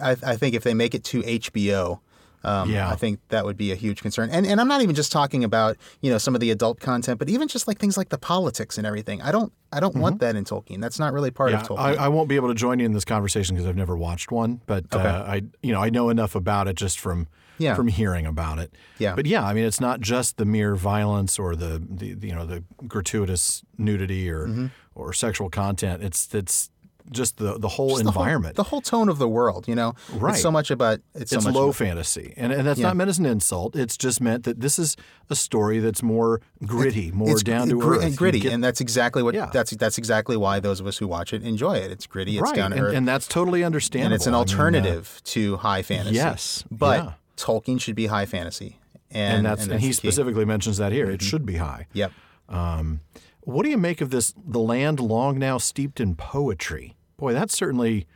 I, 0.01 0.13
I 0.23 0.37
think 0.37 0.55
if 0.55 0.63
they 0.65 0.73
make 0.73 0.95
it 0.95 1.05
to 1.05 1.21
HBO. 1.23 2.01
Um, 2.45 2.71
Yeah. 2.71 2.91
I 2.91 2.97
think 2.97 3.21
that 3.29 3.45
would 3.45 3.57
be 3.57 3.73
a 3.73 3.75
huge 3.75 4.03
concern, 4.03 4.31
and 4.31 4.47
and 4.47 4.61
I'm 4.61 4.69
not 4.69 4.83
even 4.83 4.95
just 4.95 5.11
talking 5.13 5.45
about 5.45 5.77
you 6.03 6.11
know 6.11 6.19
some 6.19 6.35
of 6.35 6.41
the 6.41 6.51
adult 6.51 6.81
content, 6.81 7.19
but 7.19 7.29
even 7.29 7.49
just 7.49 7.67
like 7.69 7.79
things 7.79 7.97
like 7.97 8.09
the 8.11 8.19
politics 8.19 8.79
and 8.79 8.87
everything. 8.87 9.23
I 9.23 9.33
don't 9.33 9.53
I 9.73 9.81
don't 9.81 9.97
want 9.97 10.21
that 10.21 10.37
in 10.37 10.45
Tolkien. 10.45 10.81
That's 10.81 10.99
not 10.99 11.13
really 11.13 11.31
part 11.31 11.53
Mm-hmm. 11.53 11.57
Yeah, 11.57 11.63
of 11.63 11.69
Tolkien. 11.95 11.99
I, 11.99 12.05
I 12.05 12.09
won't 12.09 12.29
be 12.29 12.37
able 12.37 12.49
to 12.49 12.55
join 12.55 12.79
you 12.79 12.87
in 12.87 12.93
this 12.93 13.05
conversation 13.05 13.57
because 13.57 13.69
I've 13.69 13.77
never 13.77 13.97
watched 13.97 14.31
one, 14.31 14.61
but 14.67 14.85
Okay. 14.93 15.07
uh, 15.09 15.23
I, 15.25 15.43
you 15.63 15.73
know, 15.73 15.83
I 15.83 15.91
know 15.91 16.09
enough 16.11 16.35
about 16.35 16.69
it 16.69 16.77
just 16.77 16.99
from 17.01 17.27
Yeah. 17.59 17.75
from 17.75 17.89
hearing 17.89 18.27
about 18.27 18.59
it. 18.59 18.75
Yeah. 18.99 19.15
But 19.15 19.27
yeah, 19.27 19.45
I 19.45 19.53
mean, 19.55 19.65
it's 19.65 19.81
not 19.81 20.01
just 20.01 20.37
the 20.37 20.45
mere 20.45 20.75
violence 20.77 21.39
or 21.39 21.55
the, 21.57 21.83
the, 21.89 22.15
the 22.15 22.29
you 22.29 22.35
know 22.35 22.45
the 22.47 22.63
gratuitous 22.87 23.63
nudity 23.79 24.31
or 24.31 24.47
Mm-hmm. 24.47 24.67
or 24.95 25.13
sexual 25.13 25.51
content. 25.51 26.03
It's 26.03 26.33
it's 26.35 26.71
just 27.11 27.37
the 27.37 27.59
the 27.59 27.69
whole 27.69 27.91
Just 27.91 28.05
the 28.05 28.11
whole- 28.11 28.23
environment. 28.23 28.57
the 28.57 28.63
whole, 28.63 28.81
tone 28.81 29.09
of 29.09 29.19
the 29.19 29.29
world. 29.29 29.69
You 29.69 29.75
know, 29.75 29.95
Right. 30.13 30.33
It's 30.35 30.43
so 30.43 30.51
much 30.51 30.71
about 30.71 31.01
it's, 31.15 31.31
so 31.31 31.37
it's 31.37 31.47
low 31.47 31.65
about- 31.65 31.77
fantasy, 31.77 32.33
and 32.37 32.53
and 32.53 32.67
that's 32.67 32.81
Yeah. 32.81 32.87
not 32.87 32.97
meant 32.97 33.11
as 33.11 33.19
an 33.19 33.27
insult. 33.27 33.77
It's 33.77 33.97
just 33.97 34.21
meant 34.21 34.45
that 34.45 34.61
this 34.61 34.79
is 34.79 34.97
a 35.31 35.35
story 35.35 35.79
that's 35.81 36.03
more 36.03 36.41
gritty, 36.65 37.11
more 37.13 37.39
down 37.41 37.69
to 37.69 37.79
gri- 37.79 37.99
earth, 37.99 38.05
and 38.05 38.17
gritty, 38.17 38.41
get- 38.41 38.53
and 38.53 38.65
that's 38.65 38.81
exactly 38.81 39.23
what 39.23 39.35
Yeah. 39.35 39.51
that's 39.53 39.73
that's 39.77 39.99
exactly 39.99 40.37
why 40.37 40.61
those 40.61 40.81
of 40.81 40.87
us 40.87 40.99
who 40.99 41.07
watch 41.07 41.33
it 41.33 41.43
enjoy 41.43 41.75
it. 41.77 41.91
It's 41.91 42.07
gritty, 42.07 42.35
it's 42.39 42.43
right, 42.43 42.55
down 42.55 42.71
to 42.71 42.77
and, 42.79 42.87
earth, 42.87 42.95
and 42.95 43.07
that's 43.07 43.27
totally 43.29 43.63
understandable. 43.65 44.07
and 44.07 44.15
it's 44.15 44.27
an 44.27 44.35
I 44.35 44.39
mean, 44.39 44.49
uh, 44.49 44.51
alternative 44.51 45.21
to 45.25 45.57
high 45.59 45.83
fantasy. 45.83 46.15
yes, 46.17 46.65
but 46.71 47.05
yeah. 47.05 47.13
Tolkien 47.37 47.81
should 47.81 47.97
be 47.97 48.07
high 48.07 48.27
fantasy, 48.27 48.79
and 49.11 49.39
and 49.39 49.47
that's 49.47 49.67
and, 49.67 49.81
he 49.81 49.89
key. 49.89 49.93
specifically 49.93 50.45
mentions 50.45 50.79
that 50.79 50.93
here. 50.93 51.11
It 51.11 51.21
Mm-hmm. 51.21 51.27
should 51.29 51.45
be 51.47 51.57
high. 51.57 51.87
Yep. 51.93 52.13
Um, 52.49 53.01
what 53.45 53.65
do 53.65 53.71
you 53.71 53.79
make 53.79 54.01
of 54.01 54.11
this? 54.11 54.35
The 54.47 54.59
land 54.59 55.01
long 55.01 55.39
now 55.39 55.59
steeped 55.59 56.01
in 56.01 56.15
poetry. 56.15 56.97
Boy, 57.17 57.33
that's 57.33 57.57
certainly. 57.57 58.07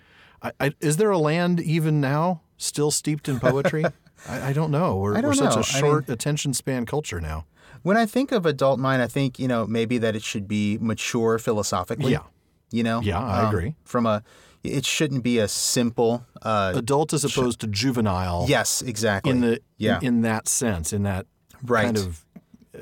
I, 0.43 0.53
I, 0.61 0.73
is 0.81 0.97
there 0.97 1.11
a 1.11 1.19
land 1.19 1.61
even 1.61 2.01
now 2.01 2.43
still 2.57 2.91
steeped 2.91 3.29
in 3.29 3.41
poetry? 3.41 3.85
I, 4.29 4.49
I 4.49 4.53
don't 4.53 4.71
know. 4.71 4.97
We're, 4.97 5.15
don't 5.15 5.25
we're 5.25 5.35
such 5.35 5.55
know. 5.55 5.57
a 5.57 5.59
I 5.61 5.81
short 5.81 6.09
attention 6.09 6.55
span 6.55 6.87
culture 6.87 7.21
now. 7.21 7.47
When 7.83 7.97
I 7.97 8.07
think 8.07 8.33
of 8.33 8.47
adult 8.47 8.79
mind, 8.79 9.03
I 9.03 9.07
think 9.07 9.39
you 9.39 9.49
know 9.49 9.67
maybe 9.67 9.99
that 9.99 10.17
it 10.17 10.23
should 10.23 10.49
be 10.49 10.79
mature 10.81 11.39
philosophically. 11.39 12.13
Yeah. 12.13 12.23
You 12.71 12.83
know. 12.83 13.01
Yeah, 13.01 13.19
I 13.21 13.49
agree. 13.49 13.77
From 13.85 14.05
a, 14.05 14.23
it 14.63 14.85
shouldn't 14.85 15.23
be 15.23 15.39
a 15.39 15.49
simple. 15.49 16.27
Uh, 16.43 16.73
Adult 16.77 17.13
as 17.13 17.25
opposed 17.25 17.61
to 17.61 17.67
juvenile. 17.67 18.47
yes, 18.49 18.83
exactly. 18.83 19.31
In 19.31 19.41
the 19.41 19.61
yeah, 19.79 19.99
in, 19.99 20.07
in 20.07 20.21
that 20.23 20.49
sense, 20.49 20.93
in 20.93 21.05
that 21.05 21.27
Right. 21.63 21.87
kind 21.87 21.99
of 21.99 22.25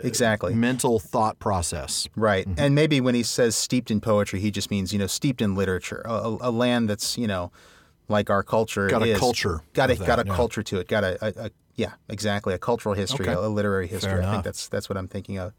exactly. 0.02 0.54
mental 0.54 0.98
thought 0.98 1.38
process. 1.38 2.08
Right. 2.16 2.46
Mm-hmm. 2.48 2.60
And 2.60 2.74
maybe 2.74 3.00
when 3.00 3.14
he 3.14 3.22
says 3.22 3.56
steeped 3.56 3.90
in 3.90 4.00
poetry, 4.00 4.40
he 4.40 4.50
just 4.50 4.70
means, 4.70 4.92
you 4.92 4.98
know, 4.98 5.06
steeped 5.06 5.40
in 5.42 5.54
literature, 5.54 6.02
a, 6.04 6.36
a, 6.40 6.50
land 6.50 6.88
that's, 6.88 7.16
you 7.18 7.26
know, 7.26 7.50
like 8.08 8.30
our 8.30 8.42
culture 8.42 8.88
Got 8.88 9.02
a 9.02 9.12
is. 9.12 9.18
culture 9.18 9.60
Got 9.74 9.90
a, 9.90 9.94
that, 9.96 10.06
got 10.06 10.18
a 10.20 10.26
yeah. 10.26 10.34
culture 10.34 10.62
to 10.62 10.78
it. 10.78 10.88
Got 10.88 11.04
a, 11.04 11.18
a, 11.24 11.46
a 11.46 11.50
yeah, 11.74 11.92
exactly. 12.08 12.54
A 12.54 12.58
cultural 12.58 12.94
history, 12.94 13.26
Okay. 13.28 13.34
a, 13.34 13.48
literary 13.48 13.86
history. 13.86 14.24
I 14.24 14.30
think 14.32 14.44
that's 14.44 14.68
that's 14.68 14.88
what 14.88 14.96
I'm 14.96 15.08
thinking 15.08 15.38
of. 15.38 15.52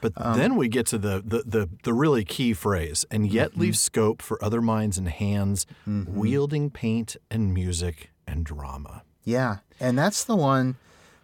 But 0.00 0.12
Um, 0.16 0.38
then 0.38 0.56
we 0.56 0.68
get 0.68 0.86
to 0.86 0.98
the, 0.98 1.22
the, 1.24 1.42
the, 1.44 1.68
the 1.82 1.92
really 1.92 2.24
key 2.24 2.54
phrase, 2.54 3.04
and 3.10 3.30
yet 3.30 3.50
Mm-hmm. 3.50 3.60
leave 3.60 3.76
scope 3.76 4.22
for 4.22 4.42
other 4.42 4.62
minds 4.62 4.96
and 4.96 5.08
hands, 5.08 5.66
wielding 5.86 6.70
paint 6.70 7.16
and 7.30 7.52
music 7.52 8.10
and 8.26 8.44
drama. 8.44 9.02
Yeah. 9.24 9.58
And 9.78 9.98
that's 9.98 10.24
the 10.24 10.36
one 10.36 10.76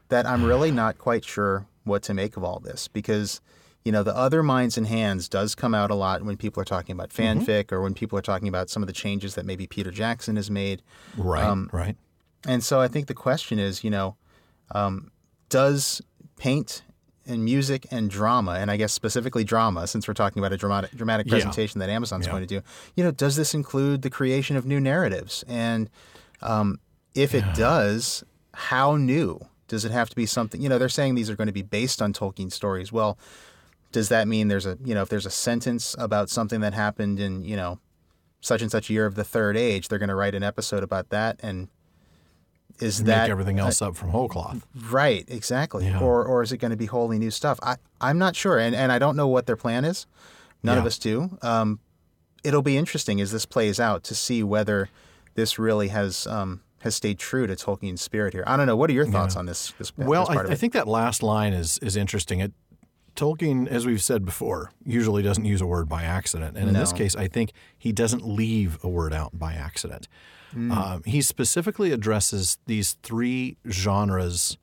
that 0.09 0.26
I'm 0.26 0.45
really 0.45 0.71
not 0.83 0.99
quite 0.99 1.25
sure 1.25 1.67
what 1.87 2.02
to 2.05 2.14
make 2.14 2.37
of 2.37 2.45
all 2.45 2.61
this 2.61 2.88
because, 2.88 3.40
you 3.85 3.93
know, 3.93 4.02
the 4.02 4.14
other 4.16 4.43
minds 4.43 4.76
and 4.76 4.87
hands 4.87 5.28
does 5.28 5.55
come 5.55 5.75
out 5.75 5.90
a 5.90 5.95
lot 5.95 6.23
when 6.25 6.37
people 6.37 6.61
are 6.61 6.64
talking 6.64 6.93
about 6.95 7.11
Mm-hmm. 7.11 7.38
fanfic 7.40 7.73
or 7.73 7.81
when 7.83 7.95
people 7.95 8.19
are 8.19 8.23
talking 8.23 8.49
about 8.49 8.69
some 8.69 8.83
of 8.83 8.87
the 8.87 8.93
changes 8.93 9.35
that 9.37 9.47
maybe 9.47 9.66
Peter 9.66 9.90
Jackson 9.90 10.37
has 10.37 10.50
made. 10.50 10.83
Right, 11.16 11.45
Um, 11.45 11.71
right. 11.73 11.97
And 12.47 12.62
so 12.62 12.81
I 12.81 12.88
think 12.88 13.07
the 13.07 13.14
question 13.14 13.59
is, 13.59 13.83
you 13.85 13.90
know, 13.90 14.16
um, 14.73 15.11
does 15.49 16.02
paint 16.37 16.83
and 17.28 17.45
music 17.45 17.87
and 17.90 18.09
drama, 18.09 18.52
and 18.52 18.71
I 18.71 18.76
guess 18.76 18.93
specifically 18.93 19.43
drama, 19.43 19.87
since 19.88 20.07
we're 20.07 20.14
talking 20.14 20.40
about 20.40 20.52
a 20.52 20.57
dramatic 20.57 20.93
dramatic 20.93 21.26
Yeah. 21.26 21.33
presentation 21.33 21.81
that 21.81 21.88
Amazon's 21.88 22.26
Yeah. 22.26 22.33
going 22.33 22.47
to 22.47 22.61
do, 22.61 22.62
you 22.95 23.02
know, 23.02 23.11
does 23.11 23.35
this 23.37 23.52
include 23.55 24.02
the 24.02 24.11
creation 24.11 24.57
of 24.57 24.64
new 24.64 24.78
narratives? 24.81 25.45
And 25.49 25.90
um, 26.40 26.78
if 27.14 27.35
it 27.35 27.45
does, 27.55 28.23
how 28.55 28.97
new? 28.97 29.40
Does 29.68 29.85
it 29.85 29.90
have 29.90 30.08
to 30.11 30.16
be 30.16 30.26
something? 30.26 30.61
You 30.62 30.68
know, 30.68 30.78
they're 30.78 30.88
saying 30.88 31.14
these 31.14 31.28
are 31.30 31.37
going 31.37 31.49
to 31.49 31.52
be 31.52 31.62
based 31.62 32.00
on 32.00 32.12
Tolkien 32.12 32.52
stories. 32.52 32.92
Well, 32.92 33.18
does 33.92 34.08
that 34.08 34.28
mean 34.28 34.49
there's 34.49 34.66
a 34.66 34.78
you 34.85 34.94
know 34.94 35.02
if 35.02 35.08
there's 35.08 35.26
a 35.26 35.30
sentence 35.30 35.94
about 35.99 36.28
something 36.30 36.61
that 36.61 36.75
happened 36.75 37.18
in 37.20 37.44
you 37.44 37.56
know 37.56 37.78
such 38.40 38.62
and 38.62 38.70
such 38.70 38.90
year 38.90 39.06
of 39.06 39.14
the 39.14 39.25
third 39.25 39.56
age, 39.56 39.88
they're 39.88 39.99
going 39.99 40.08
to 40.08 40.14
write 40.14 40.35
an 40.35 40.42
episode 40.42 40.82
about 40.82 41.08
that 41.11 41.40
and 41.42 41.68
is 42.78 43.00
Make 43.00 43.06
that 43.06 43.30
everything 43.30 43.58
else 43.58 43.80
up 43.80 43.96
from 43.96 44.11
whole 44.11 44.28
cloth. 44.28 44.66
right? 44.90 45.25
Exactly. 45.28 45.87
Yeah. 45.87 46.00
Or 46.00 46.25
or 46.25 46.42
is 46.42 46.52
it 46.52 46.58
going 46.58 46.73
to 46.73 46.76
be 46.76 46.87
wholly 46.87 47.18
new 47.18 47.30
stuff? 47.30 47.58
I 47.62 47.76
I'm 48.00 48.18
not 48.18 48.37
sure, 48.37 48.58
and 48.58 48.75
and 48.76 48.92
I 48.92 48.99
don't 48.99 49.16
know 49.16 49.28
what 49.28 49.46
their 49.46 49.56
plan 49.56 49.85
is. 49.85 50.06
None 50.62 50.78
of 50.78 50.85
us 50.85 50.99
do. 50.99 51.38
Um, 51.42 51.78
it'll 52.42 52.62
be 52.62 52.76
interesting 52.76 53.20
as 53.20 53.30
this 53.30 53.46
plays 53.46 53.78
out 53.78 54.02
to 54.04 54.14
see 54.16 54.42
whether 54.42 54.88
this 55.35 55.58
really 55.58 55.88
has 55.88 56.26
um, 56.26 56.61
has 56.87 56.95
stayed 56.97 57.19
true 57.19 57.47
to 57.47 57.55
Tolkien's 57.55 58.00
spirit 58.00 58.33
here. 58.33 58.45
I 58.47 58.57
don't 58.57 58.66
know. 58.66 58.76
What 58.76 58.88
are 58.88 58.95
your 58.95 59.07
thoughts 59.07 59.37
on 59.37 59.47
this? 59.47 59.73
This, 59.78 59.97
Well, 59.97 60.25
this 60.25 60.35
part 60.35 60.49
I, 60.49 60.52
I 60.52 60.55
think 60.55 60.73
that 60.73 60.88
last 60.88 61.23
line 61.23 61.52
is 61.52 61.78
is 61.78 61.97
interesting. 61.97 62.40
It, 62.40 62.52
Tolkien, 63.14 63.66
as 63.66 63.87
we've 63.87 64.02
said 64.02 64.25
before, 64.25 64.71
usually 64.85 65.23
doesn't 65.23 65.45
use 65.45 65.61
a 65.61 65.66
word 65.66 65.88
by 65.88 66.02
accident, 66.05 66.57
and 66.57 66.69
in 66.69 66.75
this 66.75 66.93
case, 66.93 67.16
I 67.16 67.28
think 67.28 67.52
he 67.78 67.90
doesn't 67.90 68.26
leave 68.26 68.78
a 68.83 68.88
word 68.88 69.12
out 69.12 69.38
by 69.38 69.55
accident. 69.55 70.09
Um, 70.55 71.02
he 71.05 71.21
specifically 71.21 71.93
addresses 71.93 72.59
these 72.66 72.97
three 73.02 73.57
genres. 73.69 74.57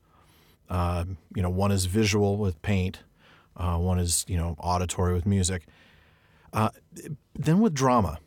Uh, 0.68 1.04
you 1.34 1.42
know, 1.42 1.50
one 1.50 1.70
is 1.70 1.86
visual 1.86 2.36
with 2.36 2.60
paint, 2.62 3.00
uh, 3.56 3.76
one 3.76 3.98
is 3.98 4.24
you 4.28 4.36
know 4.36 4.56
auditory 4.58 5.14
with 5.14 5.26
music. 5.26 5.66
Uh, 6.52 6.70
then 7.34 7.60
with 7.60 7.74
drama, 7.74 8.18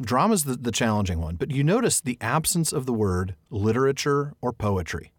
drama's 0.00 0.44
the, 0.44 0.56
the 0.56 0.70
challenging 0.72 1.20
one. 1.20 1.36
But 1.36 1.50
you 1.50 1.62
notice 1.64 2.00
the 2.00 2.18
absence 2.20 2.72
of 2.72 2.86
the 2.86 2.92
word 2.92 3.34
literature 3.50 4.34
or 4.40 4.52
poetry. 4.52 5.12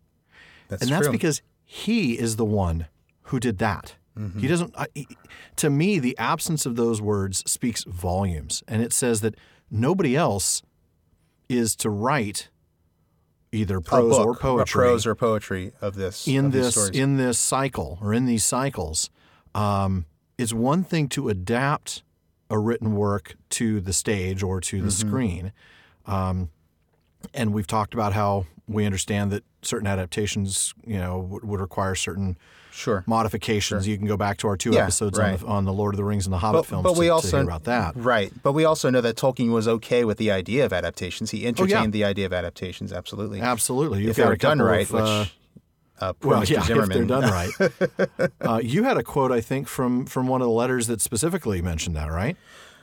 that's 0.68 0.82
and 0.84 0.92
that's 0.92 1.06
true. 1.08 1.12
because 1.12 1.42
he 1.64 2.18
is 2.20 2.36
the 2.38 2.46
one 2.46 2.88
who 3.24 3.40
did 3.40 3.58
that. 3.60 3.96
He 4.38 4.50
doesn't. 4.50 4.74
I, 4.78 4.88
he- 4.94 5.08
to 5.56 5.70
me, 5.70 5.98
the 5.98 6.18
absence 6.18 6.66
of 6.66 6.76
those 6.76 7.02
words 7.02 7.42
speaks 7.50 7.86
volumes, 7.86 8.64
and 8.68 8.82
it 8.82 8.92
says 8.92 9.22
that 9.22 9.36
nobody 9.72 10.18
else 10.18 10.62
is 11.48 11.74
to 11.78 11.90
write 11.90 12.50
either 13.54 13.80
prose 13.80 14.10
book, 14.18 14.28
or 14.28 14.36
poetry 14.36 14.82
prose 14.82 15.08
or 15.08 15.16
poetry 15.16 15.72
of 15.80 15.96
this 15.96 16.28
in 16.28 16.48
of 16.48 16.52
this 16.52 16.90
in 16.90 17.16
this 17.16 17.40
cycle 17.40 17.98
or 18.02 18.14
in 18.14 18.26
these 18.26 18.44
cycles. 18.44 19.10
Um, 19.56 20.06
it's 20.38 20.54
one 20.54 20.84
thing 20.84 21.08
to 21.10 21.30
adapt 21.30 22.04
a 22.50 22.58
written 22.58 22.96
work 22.96 23.36
to 23.52 23.80
the 23.82 23.94
stage 23.94 24.42
or 24.44 24.60
to 24.62 24.82
the 24.82 24.88
Mm-hmm. 24.90 25.08
screen, 25.10 25.52
um, 26.06 26.50
and 27.34 27.54
we've 27.54 27.68
talked 27.68 27.94
about 27.94 28.14
how 28.14 28.46
we 28.68 28.86
understand 28.86 29.32
that 29.32 29.44
certain 29.62 29.88
adaptations, 29.88 30.74
you 30.86 30.98
know, 30.98 31.20
would, 31.20 31.44
would 31.44 31.60
require 31.60 31.96
certain 31.96 32.38
sure. 32.72 33.04
modifications. 33.08 33.88
You 33.88 33.98
can 33.98 34.08
go 34.08 34.16
back 34.16 34.38
to 34.38 34.48
our 34.48 34.56
two 34.56 34.72
Yeah, 34.72 34.84
episodes 34.84 35.18
on, 35.20 35.38
the, 35.38 35.46
on 35.46 35.66
the 35.66 35.74
Lord 35.74 35.94
of 35.94 35.98
the 35.98 36.04
Rings 36.04 36.26
and 36.28 36.34
the 36.34 36.38
Hobbit 36.38 36.60
But, 36.62 36.66
films 36.68 36.84
but 36.84 36.94
we 36.94 37.06
to, 37.06 37.10
to 37.10 37.14
also 37.14 37.38
hear 37.38 37.46
about 37.46 37.64
that. 37.66 37.94
right. 37.96 38.32
But 38.44 38.54
we 38.54 38.64
also 38.66 38.90
know 38.90 39.02
that 39.02 39.16
Tolkien 39.18 39.52
was 39.52 39.68
okay 39.68 40.06
with 40.06 40.18
the 40.18 40.32
idea 40.32 40.66
of 40.66 40.72
adaptations. 40.72 41.32
He 41.32 41.46
entertained 41.46 41.94
the 41.94 42.04
idea 42.06 42.26
of 42.28 42.32
adaptations. 42.34 42.94
Absolutely. 42.94 43.42
Absolutely, 43.42 44.02
You've 44.02 44.12
if 44.12 44.16
they 44.18 44.24
got 44.24 44.30
were 44.30 44.36
done 44.38 44.62
right, 44.62 44.86
of, 44.88 44.92
which 44.94 45.04
uh, 45.04 45.26
poor 46.14 46.32
Well, 46.32 46.42
Mr. 46.42 46.50
yeah, 46.50 46.62
Zimmerman. 46.64 46.92
if 46.92 47.08
they're 47.08 47.22
done 47.22 47.32
right. 48.20 48.32
uh, 48.42 48.60
you 48.64 48.84
had 48.84 48.98
a 48.98 49.04
quote, 49.04 49.32
I 49.32 49.42
think, 49.42 49.68
from 49.68 50.06
from 50.06 50.28
one 50.28 50.42
of 50.42 50.48
the 50.48 50.54
letters 50.54 50.88
that 50.88 51.02
specifically 51.02 51.62
mentioned 51.62 51.96
that, 51.96 52.12
right? 52.12 52.38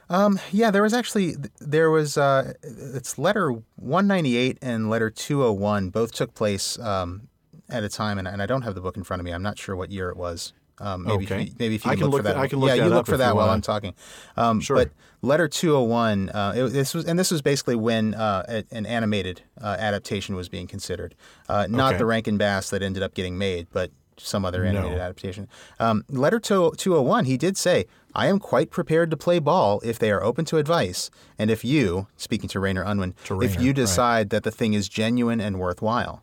Um, 0.08 0.38
yeah, 0.52 0.70
there 0.70 0.82
was 0.82 0.94
actually 0.94 1.34
there 1.60 1.90
was 1.90 2.16
uh, 2.16 2.52
it's 2.62 3.18
letter 3.18 3.50
198 3.76 4.58
and 4.62 4.88
letter 4.88 5.10
201 5.10 5.90
both 5.90 6.12
took 6.12 6.32
place 6.34 6.78
um, 6.78 7.28
at 7.68 7.82
a 7.82 7.88
time, 7.88 8.18
and, 8.18 8.28
and 8.28 8.40
I 8.40 8.46
don't 8.46 8.62
have 8.62 8.74
the 8.74 8.80
book 8.80 8.96
in 8.96 9.02
front 9.02 9.20
of 9.20 9.24
me. 9.24 9.32
I'm 9.32 9.42
not 9.42 9.58
sure 9.58 9.74
what 9.74 9.90
year 9.90 10.08
it 10.10 10.16
was. 10.16 10.52
Um, 10.78 11.04
maybe 11.04 11.24
Okay. 11.24 11.42
if 11.42 11.48
you, 11.48 11.54
maybe 11.58 11.74
if 11.76 11.84
you 11.84 11.90
I 11.90 11.94
can, 11.94 12.00
can 12.02 12.10
look, 12.10 12.12
look 12.12 12.18
for 12.26 12.34
that. 12.34 12.36
I 12.36 12.48
can 12.48 12.58
look 12.60 12.68
yeah, 12.68 12.74
you 12.84 12.90
look 12.90 13.06
for 13.06 13.16
that 13.16 13.34
while. 13.34 13.48
I'm 13.50 13.62
talking. 13.62 13.94
Um, 14.36 14.60
Sure. 14.60 14.76
But 14.76 14.90
letter 15.22 15.48
201, 15.48 16.28
uh, 16.30 16.52
it, 16.56 16.68
this 16.68 16.92
was 16.94 17.06
and 17.06 17.18
this 17.18 17.30
was 17.30 17.40
basically 17.42 17.76
when 17.76 18.14
uh, 18.14 18.44
a- 18.48 18.64
an 18.76 18.84
animated 18.86 19.42
uh, 19.60 19.76
adaptation 19.78 20.34
was 20.36 20.48
being 20.48 20.66
considered, 20.66 21.14
uh, 21.48 21.66
not 21.70 21.90
Okay. 21.94 21.98
the 21.98 22.06
Rankin 22.06 22.36
Bass 22.36 22.68
that 22.70 22.82
ended 22.82 23.02
up 23.02 23.14
getting 23.14 23.38
made, 23.38 23.68
but 23.72 23.90
some 24.18 24.44
other 24.46 24.64
animated 24.64 24.98
adaptation. 24.98 25.46
Um, 25.78 26.02
letter 26.08 26.38
2- 26.40 26.76
201, 26.78 27.26
he 27.26 27.36
did 27.36 27.56
say, 27.58 27.84
I 28.14 28.28
am 28.28 28.38
quite 28.38 28.70
prepared 28.70 29.10
to 29.10 29.16
play 29.16 29.38
ball 29.38 29.80
if 29.84 29.98
they 29.98 30.10
are 30.10 30.22
open 30.22 30.46
to 30.46 30.56
advice, 30.56 31.10
and 31.38 31.50
if 31.50 31.66
you, 31.66 32.06
speaking 32.16 32.48
to 32.50 32.60
Rayner 32.60 32.82
Unwin, 32.82 33.14
To 33.24 33.42
if 33.42 33.50
Rayner, 33.52 33.62
you 33.62 33.68
right. 33.68 33.76
decide 33.76 34.30
that 34.30 34.42
the 34.42 34.50
thing 34.50 34.72
is 34.72 34.88
genuine 34.88 35.38
and 35.40 35.58
worthwhile. 35.58 36.22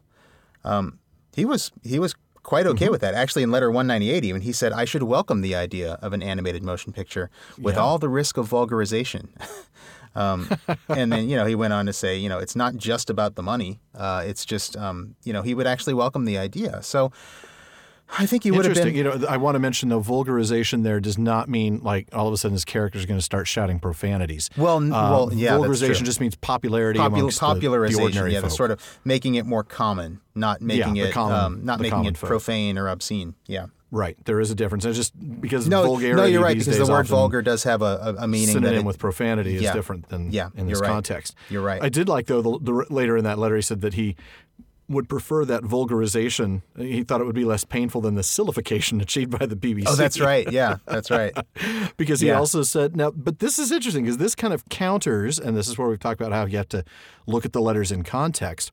Um, 0.64 0.98
he 1.36 1.46
was 1.46 1.72
he 1.84 2.00
was 2.00 2.16
quite 2.44 2.68
okay 2.68 2.86
Mm-hmm. 2.86 2.92
with 2.92 3.02
that. 3.02 3.14
Actually, 3.14 3.44
in 3.44 3.52
letter 3.52 3.72
198, 3.72 4.24
even 4.26 4.42
he 4.42 4.52
said, 4.52 4.72
"I 4.74 4.86
should 4.86 5.04
welcome 5.04 5.42
the 5.42 5.56
idea 5.56 5.94
of 6.02 6.14
an 6.14 6.22
animated 6.22 6.64
motion 6.64 6.94
picture 6.94 7.30
with 7.58 7.76
Yeah. 7.76 7.82
all 7.82 7.98
the 8.00 8.10
risk 8.10 8.38
of 8.38 8.50
vulgarization." 8.50 9.30
um, 10.16 10.48
and 10.90 11.12
then 11.12 11.30
you 11.30 11.36
know 11.36 11.46
he 11.46 11.56
went 11.56 11.74
on 11.74 11.86
to 11.88 11.94
say, 11.94 12.18
you 12.18 12.30
know, 12.30 12.38
it's 12.40 12.56
not 12.56 12.76
just 12.76 13.10
about 13.10 13.36
the 13.36 13.44
money. 13.44 13.80
Uh, 13.96 14.24
it's 14.26 14.46
just 14.46 14.78
um, 14.78 15.16
you 15.24 15.34
know 15.34 15.42
he 15.42 15.54
would 15.56 15.68
actually 15.68 15.94
welcome 15.96 16.26
the 16.26 16.38
idea. 16.38 16.82
So 16.84 17.12
I 18.18 18.26
think 18.26 18.44
he 18.44 18.52
would 18.52 18.66
have 18.66 18.76
been. 18.76 18.94
You 18.94 19.04
know, 19.04 19.26
I 19.28 19.38
want 19.38 19.56
to 19.56 19.60
mention 19.60 19.90
though, 19.90 20.02
vulgarization 20.02 20.84
there 20.84 21.00
does 21.00 21.18
not 21.18 21.50
mean 21.50 21.80
like 21.82 22.08
all 22.14 22.28
of 22.28 22.34
a 22.34 22.38
sudden 22.38 22.54
his 22.54 22.66
character 22.66 23.00
is 23.00 23.06
going 23.06 23.18
to 23.18 23.24
start 23.24 23.48
shouting 23.48 23.80
profanities. 23.80 24.50
Well, 24.58 24.78
n- 24.78 24.94
Uh, 24.94 25.10
well, 25.12 25.34
yeah, 25.34 25.52
vulgarization 25.58 26.04
just 26.04 26.20
means 26.22 26.36
popularity 26.36 27.00
Popul- 27.00 27.08
amongst 27.18 27.40
the- 27.40 27.46
popularization, 27.48 27.98
the, 28.00 28.04
ordinary 28.04 28.34
yeah, 28.34 28.42
the 28.42 28.50
sort 28.50 28.72
of 28.72 29.00
making 29.04 29.36
it 29.36 29.46
more 29.46 29.64
common, 29.64 30.20
not 30.36 30.62
making 30.62 30.94
the 30.94 31.02
it 31.02 31.12
common- 31.14 31.38
um, 31.40 31.66
not 31.66 31.80
making 31.80 32.06
it 32.06 32.18
folk. 32.18 32.28
profane 32.30 32.78
or 32.78 32.88
obscene. 32.88 33.36
Yeah. 33.48 33.68
Right. 33.92 34.18
There 34.26 34.40
is 34.40 34.50
a 34.50 34.56
difference. 34.56 34.86
It's 34.86 34.98
just 34.98 35.14
because 35.40 35.68
No, 35.68 35.84
vulgarity. 35.84 36.16
no, 36.20 36.26
you're 36.26 36.42
right 36.42 36.56
these 36.56 36.66
because 36.66 36.88
the 36.88 36.92
word 36.92 37.06
vulgar 37.06 37.44
does 37.44 37.64
have 37.64 37.84
a, 37.84 38.16
a, 38.20 38.24
a 38.24 38.28
meaning 38.28 38.48
that 38.48 38.54
synonym 38.54 38.80
it, 38.80 38.86
with 38.86 38.98
profanity 38.98 39.56
is 39.56 39.62
Yeah. 39.62 39.74
different 39.74 40.10
than 40.10 40.32
Yeah, 40.32 40.50
in 40.56 40.68
you're 40.68 40.76
this 40.78 40.82
right. 40.82 40.88
context. 40.88 41.36
You're 41.50 41.62
right. 41.62 41.80
I 41.82 41.90
did 41.90 42.10
like 42.10 42.26
though 42.26 42.42
the, 42.42 42.58
the 42.60 42.86
later 42.90 43.16
in 43.18 43.24
that 43.26 43.38
letter 43.38 43.56
he 43.56 43.62
said 43.62 43.82
that 43.82 43.94
he 43.94 44.16
would 44.90 45.08
prefer 45.08 45.46
that 45.46 45.64
vulgarization. 45.64 46.62
He 46.78 47.04
thought 47.04 47.22
it 47.22 47.24
would 47.26 47.36
be 47.36 47.46
less 47.46 47.64
painful 47.64 48.02
than 48.02 48.16
the 48.16 48.22
sillification 48.22 49.02
achieved 49.02 49.38
by 49.38 49.46
the 49.46 49.56
BBC. 49.56 49.86
Oh, 49.88 49.96
that's 49.96 50.20
right. 50.20 50.52
Yeah, 50.52 50.78
that's 50.86 51.10
right. 51.10 51.34
because 51.98 52.20
he 52.20 52.28
Yeah. 52.28 52.38
also 52.40 52.64
said 52.64 52.96
now 52.96 53.12
but 53.12 53.40
this 53.40 53.58
is 53.60 53.72
interesting 53.72 54.04
because 54.04 54.18
this 54.18 54.36
kind 54.36 54.54
of 54.54 54.68
counters 54.70 55.40
and 55.40 55.56
this 55.56 55.68
is 55.68 55.78
where 55.78 55.88
we've 55.88 56.00
talked 56.00 56.20
about 56.20 56.34
how 56.34 56.46
you 56.46 56.58
have 56.58 56.70
to 56.70 56.84
look 57.28 57.46
at 57.46 57.54
the 57.54 57.62
letters 57.62 57.92
in 57.92 58.04
context 58.04 58.72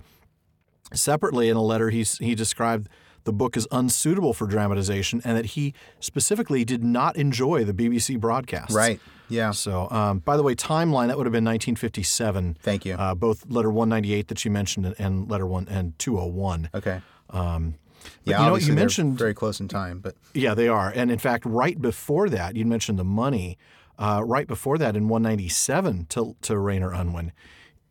separately 0.92 1.48
in 1.48 1.56
a 1.56 1.62
letter 1.62 1.90
he's, 1.90 2.18
he 2.18 2.34
described 2.34 2.88
the 3.24 3.32
book 3.32 3.56
is 3.56 3.66
unsuitable 3.70 4.32
for 4.34 4.46
dramatization 4.46 5.20
and 5.24 5.36
that 5.36 5.46
he 5.46 5.74
specifically 6.00 6.64
did 6.64 6.82
not 6.84 7.16
enjoy 7.16 7.64
the 7.64 7.72
bbc 7.74 8.18
broadcasts 8.20 8.74
Right. 8.74 9.00
Yeah. 9.28 9.50
so 9.52 9.88
um, 9.90 10.18
by 10.20 10.36
the 10.36 10.42
way 10.42 10.54
timeline 10.54 11.08
that 11.08 11.16
would 11.16 11.26
have 11.26 11.32
been 11.32 11.44
1957 11.44 12.56
Thank 12.62 12.84
you. 12.84 12.94
uh, 12.94 13.14
both 13.14 13.44
letter 13.48 13.70
198 13.70 14.28
that 14.28 14.44
you 14.44 14.50
mentioned 14.50 14.94
and- 14.98 15.30
letter 15.30 15.46
1 15.46 15.68
and 15.68 15.98
201 15.98 16.70
Okay. 16.74 17.00
um, 17.30 17.74
Yeah, 18.24 18.42
you 18.44 18.50
know, 18.50 18.56
you 18.56 18.72
mentioned- 18.72 19.18
very 19.18 19.34
close 19.34 19.60
in 19.60 19.68
time, 19.68 20.00
but 20.00 20.14
yeah, 20.34 20.54
they 20.54 20.68
are. 20.68 20.90
And 20.94 21.10
in 21.10 21.18
fact, 21.18 21.44
right 21.44 21.80
before 21.80 22.28
that, 22.30 22.56
you 22.56 22.64
mentioned 22.64 22.98
the 22.98 23.04
money. 23.04 23.58
Uh, 23.98 24.22
right 24.24 24.46
before 24.46 24.78
that, 24.78 24.96
in 24.96 25.08
197 25.08 26.06
to, 26.08 26.34
to 26.40 26.58
Rayner 26.58 26.92
Unwin, 26.94 27.32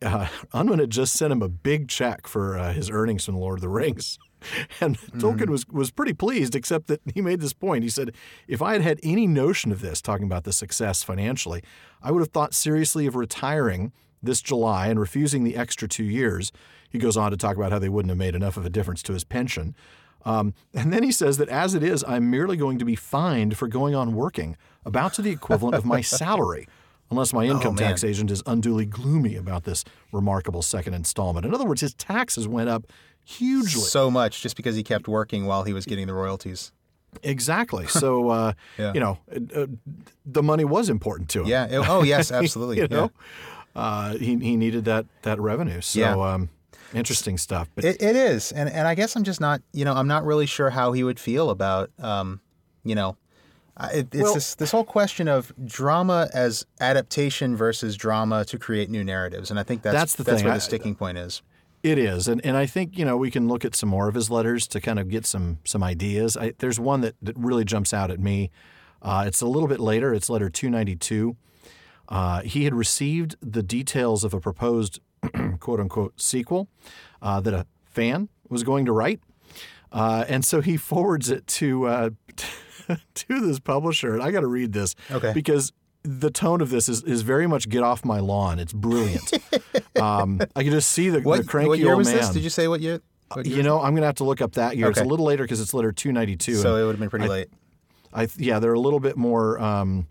uh, 0.02 0.26
Unwin 0.52 0.80
had 0.80 0.90
just 0.90 1.12
sent 1.14 1.30
him 1.32 1.40
a 1.42 1.48
big 1.48 1.86
check 1.88 2.26
for 2.26 2.58
uh, 2.58 2.72
his 2.72 2.90
earnings 2.90 3.24
from 3.26 3.36
Lord 3.36 3.58
of 3.58 3.60
the 3.62 3.68
Rings. 3.68 4.18
And 4.80 4.98
Tolkien 4.98 5.48
was, 5.48 5.66
was 5.68 5.90
pretty 5.90 6.14
pleased, 6.14 6.54
except 6.54 6.86
that 6.86 7.00
he 7.14 7.20
made 7.20 7.40
this 7.40 7.52
point. 7.52 7.82
He 7.82 7.90
said, 7.90 8.14
If 8.48 8.62
I 8.62 8.72
had 8.72 8.82
had 8.82 9.00
any 9.02 9.26
notion 9.26 9.72
of 9.72 9.80
this, 9.80 10.00
talking 10.00 10.26
about 10.26 10.44
the 10.44 10.52
success 10.52 11.02
financially, 11.02 11.62
I 12.02 12.10
would 12.12 12.20
have 12.20 12.30
thought 12.30 12.54
seriously 12.54 13.06
of 13.06 13.14
retiring 13.14 13.92
this 14.22 14.40
July 14.40 14.88
and 14.88 14.98
refusing 15.00 15.44
the 15.44 15.56
extra 15.56 15.88
two 15.88 16.04
years. 16.04 16.52
He 16.88 16.98
goes 16.98 17.16
on 17.16 17.30
to 17.30 17.36
talk 17.36 17.56
about 17.56 17.72
how 17.72 17.78
they 17.78 17.88
wouldn't 17.88 18.10
have 18.10 18.18
made 18.18 18.34
enough 18.34 18.56
of 18.56 18.66
a 18.66 18.70
difference 18.70 19.02
to 19.04 19.12
his 19.12 19.24
pension. 19.24 19.74
Um, 20.24 20.54
and 20.74 20.92
then 20.92 21.02
he 21.02 21.12
says 21.12 21.38
that 21.38 21.48
as 21.48 21.74
it 21.74 21.82
is, 21.82 22.04
I'm 22.06 22.30
merely 22.30 22.56
going 22.56 22.78
to 22.78 22.84
be 22.84 22.94
fined 22.94 23.56
for 23.56 23.68
going 23.68 23.94
on 23.94 24.14
working, 24.14 24.56
about 24.84 25.14
to 25.14 25.22
the 25.22 25.30
equivalent 25.30 25.74
of 25.74 25.84
my 25.84 26.00
salary, 26.02 26.68
unless 27.10 27.32
my 27.32 27.44
income 27.44 27.74
man. 27.74 27.88
tax 27.88 28.04
agent 28.04 28.30
is 28.30 28.42
unduly 28.46 28.84
gloomy 28.84 29.36
about 29.36 29.64
this 29.64 29.84
remarkable 30.12 30.62
second 30.62 30.94
installment. 30.94 31.46
In 31.46 31.54
other 31.54 31.64
words, 31.64 31.80
his 31.80 31.94
taxes 31.94 32.46
went 32.46 32.68
up 32.68 32.86
hugely. 33.30 33.80
so 33.82 34.10
much 34.10 34.42
just 34.42 34.56
because 34.56 34.76
he 34.76 34.82
kept 34.82 35.08
working 35.08 35.46
while 35.46 35.64
he 35.64 35.72
was 35.72 35.84
getting 35.86 36.06
the 36.06 36.14
royalties. 36.14 36.72
exactly. 37.22 37.86
So, 38.02 38.28
uh, 38.30 38.52
Yeah. 38.78 38.92
you 38.94 39.00
know, 39.00 39.18
uh, 39.54 39.66
the 40.26 40.42
money 40.42 40.64
was 40.64 40.88
important 40.88 41.28
to 41.30 41.40
him. 41.42 41.46
Yeah. 41.46 41.66
it- 41.66 41.88
oh, 41.88 42.02
yes, 42.02 42.30
absolutely. 42.40 42.76
you 42.78 42.88
yeah. 42.90 42.96
know, 42.96 43.10
uh, 43.74 44.14
he 44.16 44.36
he 44.38 44.56
needed 44.56 44.84
that 44.86 45.06
that 45.22 45.40
revenue. 45.40 45.80
So, 45.80 46.00
Yeah. 46.00 46.16
um, 46.16 46.48
interesting 46.94 47.38
stuff. 47.38 47.68
But 47.74 47.84
It, 47.84 48.02
it 48.02 48.16
is, 48.16 48.52
and 48.52 48.68
and 48.68 48.86
I 48.88 48.94
guess 48.94 49.16
I'm 49.16 49.24
just 49.24 49.40
not, 49.40 49.60
you 49.72 49.84
know, 49.84 49.94
I'm 49.94 50.08
not 50.08 50.24
really 50.24 50.46
sure 50.46 50.70
how 50.70 50.92
he 50.92 51.02
would 51.04 51.20
feel 51.20 51.50
about, 51.50 51.90
um, 51.98 52.40
you 52.84 52.94
know, 52.94 53.16
it, 53.92 54.08
it's 54.12 54.22
Well- 54.22 54.34
this 54.34 54.54
this 54.56 54.70
whole 54.72 54.84
question 54.84 55.28
of 55.28 55.52
drama 55.64 56.28
as 56.34 56.66
adaptation 56.80 57.56
versus 57.56 57.96
drama 57.96 58.44
to 58.46 58.58
create 58.58 58.90
new 58.90 59.04
narratives, 59.04 59.50
and 59.50 59.58
I 59.60 59.62
think 59.62 59.82
that's 59.82 59.94
That's 59.94 60.14
the 60.14 60.24
that's 60.24 60.38
thing. 60.38 60.46
where 60.46 60.54
the 60.56 60.60
sticking 60.60 60.94
point 60.94 61.18
is. 61.18 61.42
It 61.82 61.96
is, 61.98 62.28
and 62.28 62.44
and 62.44 62.56
I 62.58 62.66
think 62.66 62.98
you 62.98 63.04
know 63.06 63.16
we 63.16 63.30
can 63.30 63.48
look 63.48 63.64
at 63.64 63.74
some 63.74 63.88
more 63.88 64.06
of 64.08 64.14
his 64.14 64.30
letters 64.30 64.68
to 64.68 64.80
kind 64.80 64.98
of 64.98 65.08
get 65.08 65.24
some 65.24 65.58
some 65.64 65.82
ideas. 65.82 66.36
I, 66.36 66.52
there's 66.58 66.78
one 66.78 67.00
that, 67.00 67.14
that 67.22 67.36
really 67.38 67.64
jumps 67.64 67.94
out 67.94 68.10
at 68.10 68.20
me. 68.20 68.50
Uh, 69.00 69.24
it's 69.26 69.40
a 69.40 69.46
little 69.46 69.68
bit 69.68 69.80
later. 69.80 70.12
It's 70.12 70.28
letter 70.28 70.50
292. 70.50 71.36
Uh, 72.10 72.42
he 72.42 72.64
had 72.64 72.74
received 72.74 73.36
the 73.40 73.62
details 73.62 74.24
of 74.24 74.34
a 74.34 74.40
proposed 74.40 75.00
quote 75.60 75.80
unquote 75.80 76.20
sequel 76.20 76.68
uh, 77.22 77.40
that 77.40 77.54
a 77.54 77.66
fan 77.86 78.28
was 78.50 78.62
going 78.62 78.84
to 78.84 78.92
write. 78.92 79.20
Uh, 79.90 80.24
and 80.28 80.44
so 80.44 80.60
he 80.60 80.76
forwards 80.76 81.30
it 81.30 81.46
to 81.46 81.86
uh, 81.86 82.10
to 83.14 83.40
this 83.40 83.58
publisher, 83.58 84.12
and 84.12 84.22
I 84.22 84.30
got 84.30 84.40
to 84.40 84.46
read 84.48 84.72
this 84.72 84.94
Okay. 85.10 85.32
because 85.32 85.72
the 86.02 86.30
tone 86.30 86.60
of 86.60 86.70
this 86.70 86.88
is, 86.88 87.02
is 87.02 87.22
very 87.22 87.46
much 87.46 87.68
get 87.68 87.82
off 87.82 88.04
my 88.04 88.20
lawn. 88.20 88.58
It's 88.58 88.72
brilliant. 88.72 89.32
um, 90.00 90.40
I 90.56 90.62
can 90.62 90.72
just 90.72 90.90
see 90.90 91.10
the, 91.10 91.20
What, 91.20 91.38
the 91.38 91.44
cranky 91.44 91.68
what 91.68 91.78
year 91.78 91.90
old 91.90 91.98
was 91.98 92.08
man. 92.08 92.16
this? 92.18 92.30
Did 92.30 92.42
you 92.42 92.50
say 92.50 92.68
what 92.68 92.80
year? 92.80 93.00
What 93.32 93.46
year? 93.46 93.58
You 93.58 93.62
know, 93.62 93.78
I'm 93.80 93.92
going 93.92 94.02
to 94.02 94.06
have 94.06 94.16
to 94.16 94.24
look 94.24 94.40
up 94.40 94.52
that 94.52 94.76
year. 94.76 94.90
It's 94.90 95.00
a 95.00 95.04
little 95.04 95.26
later 95.26 95.44
because 95.44 95.60
it's 95.60 95.74
letter 95.74 95.92
292. 95.92 96.54
so 96.56 96.76
it 96.76 96.84
would 96.84 96.92
have 96.92 97.00
been 97.00 97.10
pretty 97.10 97.28
late. 97.28 97.48
I 98.12 98.28
yeah, 98.36 98.58
they're 98.58 98.72
a 98.72 98.80
little 98.80 98.98
bit 98.98 99.16
more 99.16 99.60
um, 99.60 100.08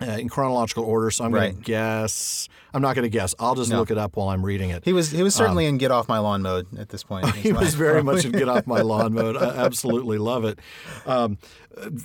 uh, 0.00 0.12
in 0.12 0.28
chronological 0.28 0.84
order. 0.84 1.10
So 1.10 1.24
I'm 1.24 1.32
going 1.32 1.56
to 1.56 1.62
guess. 1.62 2.48
I'm 2.72 2.82
not 2.82 2.94
going 2.94 3.04
to 3.04 3.10
guess. 3.10 3.34
I'll 3.38 3.54
just 3.54 3.70
look 3.70 3.90
it 3.90 3.98
up 3.98 4.16
while 4.16 4.28
I'm 4.28 4.44
reading 4.44 4.70
it. 4.70 4.84
He 4.84 4.92
was 4.92 5.10
he 5.10 5.22
was 5.22 5.34
certainly 5.34 5.66
in 5.66 5.78
get 5.78 5.90
off 5.90 6.08
my 6.08 6.18
lawn 6.18 6.42
mode 6.42 6.66
at 6.78 6.88
this 6.88 7.02
point. 7.02 7.26
He 7.40 7.52
was 7.52 7.74
very 7.74 8.02
probably. 8.02 8.14
much 8.14 8.24
in 8.26 8.32
get 8.32 8.48
off 8.48 8.66
my 8.66 8.80
lawn 8.80 9.14
mode. 9.14 9.36
I 9.36 9.56
absolutely 9.64 10.18
love 10.18 10.44
it. 10.44 10.58
Um, 11.06 11.38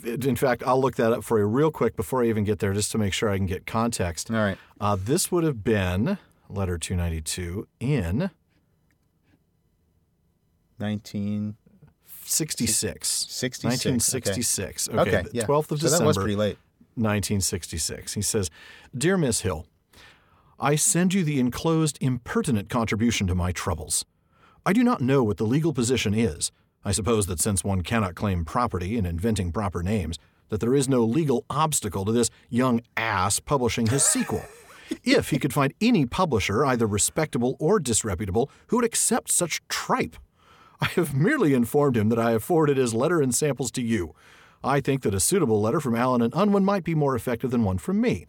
in 0.05 0.35
fact, 0.35 0.63
I'll 0.65 0.79
look 0.79 0.95
that 0.95 1.11
up 1.11 1.23
for 1.23 1.39
you 1.39 1.45
real 1.45 1.71
quick 1.71 1.95
before 1.95 2.23
I 2.23 2.27
even 2.27 2.45
get 2.45 2.59
there, 2.59 2.73
just 2.73 2.91
to 2.93 2.97
make 2.97 3.13
sure 3.13 3.29
I 3.29 3.37
can 3.37 3.47
get 3.47 3.65
context. 3.65 4.31
All 4.31 4.37
right. 4.37 4.57
Uh, 4.79 4.97
this 4.99 5.31
would 5.31 5.43
have 5.43 5.63
been 5.63 6.17
letter 6.49 6.77
292 6.77 7.67
in 7.79 8.31
1966. 10.77 13.07
66. 13.07 13.63
1966, 13.63 14.27
1966. 14.27 14.89
Okay. 14.89 14.99
Okay. 14.99 15.21
the 15.29 15.37
yeah. 15.37 15.45
12th 15.45 15.71
of 15.71 15.79
so 15.79 15.87
December. 15.87 15.99
that 15.99 16.07
was 16.07 16.17
pretty 16.17 16.35
late. 16.35 16.57
1966. 16.95 18.13
He 18.13 18.21
says, 18.21 18.49
Dear 18.97 19.17
Miss 19.17 19.41
Hill, 19.41 19.65
I 20.59 20.75
send 20.75 21.13
you 21.13 21.23
the 21.23 21.39
enclosed 21.39 21.97
impertinent 22.01 22.69
contribution 22.69 23.27
to 23.27 23.35
my 23.35 23.51
troubles. 23.51 24.05
I 24.65 24.73
do 24.73 24.83
not 24.83 25.01
know 25.01 25.23
what 25.23 25.37
the 25.37 25.45
legal 25.45 25.73
position 25.73 26.13
is. 26.13 26.51
I 26.83 26.91
suppose 26.91 27.27
that 27.27 27.39
since 27.39 27.63
one 27.63 27.81
cannot 27.81 28.15
claim 28.15 28.45
property 28.45 28.97
in 28.97 29.05
inventing 29.05 29.51
proper 29.51 29.83
names, 29.83 30.17
that 30.49 30.59
there 30.59 30.75
is 30.75 30.87
no 30.87 31.03
legal 31.03 31.45
obstacle 31.49 32.05
to 32.05 32.11
this 32.11 32.29
young 32.49 32.81
ass 32.95 33.39
publishing 33.39 33.87
his 33.87 34.03
sequel. 34.03 34.43
if 35.03 35.29
he 35.29 35.39
could 35.39 35.53
find 35.53 35.73
any 35.81 36.05
publisher, 36.05 36.65
either 36.65 36.87
respectable 36.87 37.55
or 37.59 37.79
disreputable, 37.79 38.49
who 38.67 38.77
would 38.77 38.85
accept 38.85 39.31
such 39.31 39.61
tripe. 39.67 40.15
I 40.81 40.85
have 40.87 41.13
merely 41.13 41.53
informed 41.53 41.97
him 41.97 42.09
that 42.09 42.19
I 42.19 42.31
have 42.31 42.43
forwarded 42.43 42.77
his 42.77 42.93
letter 42.93 43.21
and 43.21 43.33
samples 43.33 43.71
to 43.71 43.81
you. 43.81 44.13
I 44.65 44.81
think 44.81 45.03
that 45.03 45.13
a 45.13 45.19
suitable 45.19 45.61
letter 45.61 45.79
from 45.79 45.95
Allen 45.95 46.23
and 46.23 46.33
Unwin 46.35 46.65
might 46.65 46.83
be 46.83 46.95
more 46.95 47.15
effective 47.15 47.51
than 47.51 47.63
one 47.63 47.77
from 47.77 48.01
me. 48.01 48.25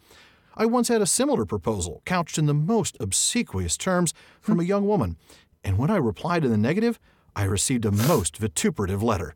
I 0.55 0.67
once 0.67 0.89
had 0.89 1.01
a 1.01 1.07
similar 1.07 1.47
proposal, 1.47 2.03
couched 2.05 2.37
in 2.37 2.45
the 2.45 2.55
most 2.55 2.97
obsequious 3.01 3.79
terms, 3.79 4.13
from 4.41 4.61
a 4.61 4.65
young 4.65 4.87
woman, 4.87 5.17
and 5.65 5.79
when 5.79 5.91
I 5.91 5.97
replied 5.97 6.45
in 6.45 6.51
the 6.51 6.59
negative, 6.59 6.99
I 7.35 7.45
received 7.45 7.87
a 7.87 7.91
most 7.91 8.37
vituperative 8.37 9.03
letter. 9.03 9.35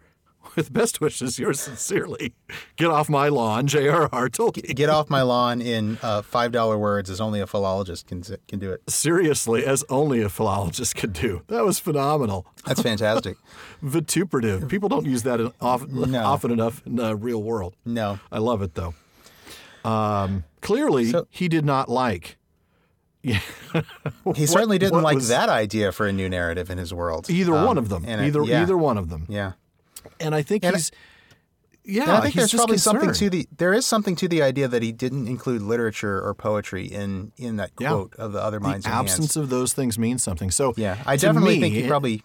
With 0.56 0.72
best 0.72 1.00
wishes, 1.00 1.38
yours 1.38 1.60
sincerely. 1.60 2.34
Get 2.76 2.88
off 2.90 3.08
my 3.08 3.28
lawn, 3.28 3.66
J.R.R. 3.66 4.28
Tolkien. 4.28 4.74
Get 4.74 4.88
off 4.90 5.08
my 5.08 5.22
lawn 5.22 5.60
in 5.60 5.98
uh, 6.02 6.22
five 6.22 6.50
dollar 6.52 6.76
words 6.76 7.08
as 7.10 7.20
only 7.20 7.40
a 7.40 7.46
philologist 7.46 8.06
can 8.08 8.22
can 8.48 8.58
do 8.58 8.72
it. 8.72 8.82
Seriously, 8.90 9.64
as 9.64 9.84
only 9.88 10.22
a 10.22 10.28
philologist 10.28 10.96
could 10.96 11.12
do. 11.12 11.42
That 11.48 11.64
was 11.64 11.78
phenomenal. 11.78 12.46
That's 12.66 12.82
fantastic. 12.82 13.36
Vituperative. 13.82 14.68
People 14.68 14.88
don't 14.88 15.06
use 15.06 15.22
that 15.22 15.40
often, 15.60 16.10
No. 16.10 16.24
often 16.24 16.50
enough 16.50 16.82
in 16.86 16.96
the 16.96 17.14
real 17.16 17.42
world. 17.42 17.76
No. 17.84 18.18
I 18.32 18.38
love 18.38 18.62
it 18.62 18.74
though. 18.74 18.94
Um, 19.84 20.44
clearly, 20.60 21.10
So- 21.10 21.26
he 21.30 21.48
did 21.48 21.64
not 21.64 21.88
like. 21.88 22.36
Yeah, 23.22 23.40
He 24.34 24.46
certainly 24.46 24.78
didn't 24.78 25.02
like 25.02 25.16
was- 25.16 25.28
that 25.28 25.50
idea 25.50 25.92
for 25.92 26.06
a 26.06 26.12
new 26.12 26.26
narrative 26.30 26.70
in 26.70 26.78
his 26.78 26.94
world. 26.94 27.28
Either 27.28 27.54
Um, 27.54 27.66
one 27.66 27.76
of 27.76 27.90
them. 27.90 28.02
and 28.08 28.18
it- 28.22 28.28
Either 28.28 28.42
yeah, 28.44 28.62
either 28.62 28.78
one 28.78 28.96
of 28.96 29.10
them. 29.10 29.26
Yeah. 29.28 29.52
And 30.18 30.34
I 30.34 30.42
think 30.42 30.64
And 30.64 30.74
I- 30.74 30.78
he's. 30.78 30.90
yeah, 31.84 32.02
And 32.02 32.10
I 32.12 32.20
think 32.22 32.34
there's 32.34 32.52
probably 32.54 32.78
something 32.78 33.12
to 33.12 33.30
the 33.30 33.48
there 33.56 33.72
is 33.72 33.86
something 33.86 34.14
to 34.16 34.28
the 34.28 34.42
idea 34.42 34.68
that 34.68 34.82
he 34.82 34.92
didn't 34.92 35.28
include 35.28 35.62
literature 35.62 36.20
or 36.20 36.34
poetry 36.34 36.86
in 36.86 37.32
in 37.36 37.56
that 37.56 37.70
Yeah. 37.78 37.88
quote 37.88 38.14
of 38.16 38.32
the 38.32 38.42
other 38.42 38.60
minds 38.60 38.84
the 38.84 38.90
and 38.90 38.96
hands. 38.96 39.12
absence 39.12 39.36
of 39.36 39.48
those 39.48 39.72
things 39.72 39.98
means 39.98 40.22
something. 40.22 40.50
So 40.50 40.74
Yeah, 40.76 40.98
I 41.06 41.16
definitely 41.16 41.56
me, 41.56 41.60
think 41.60 41.74
he 41.74 41.86
probably. 41.86 42.22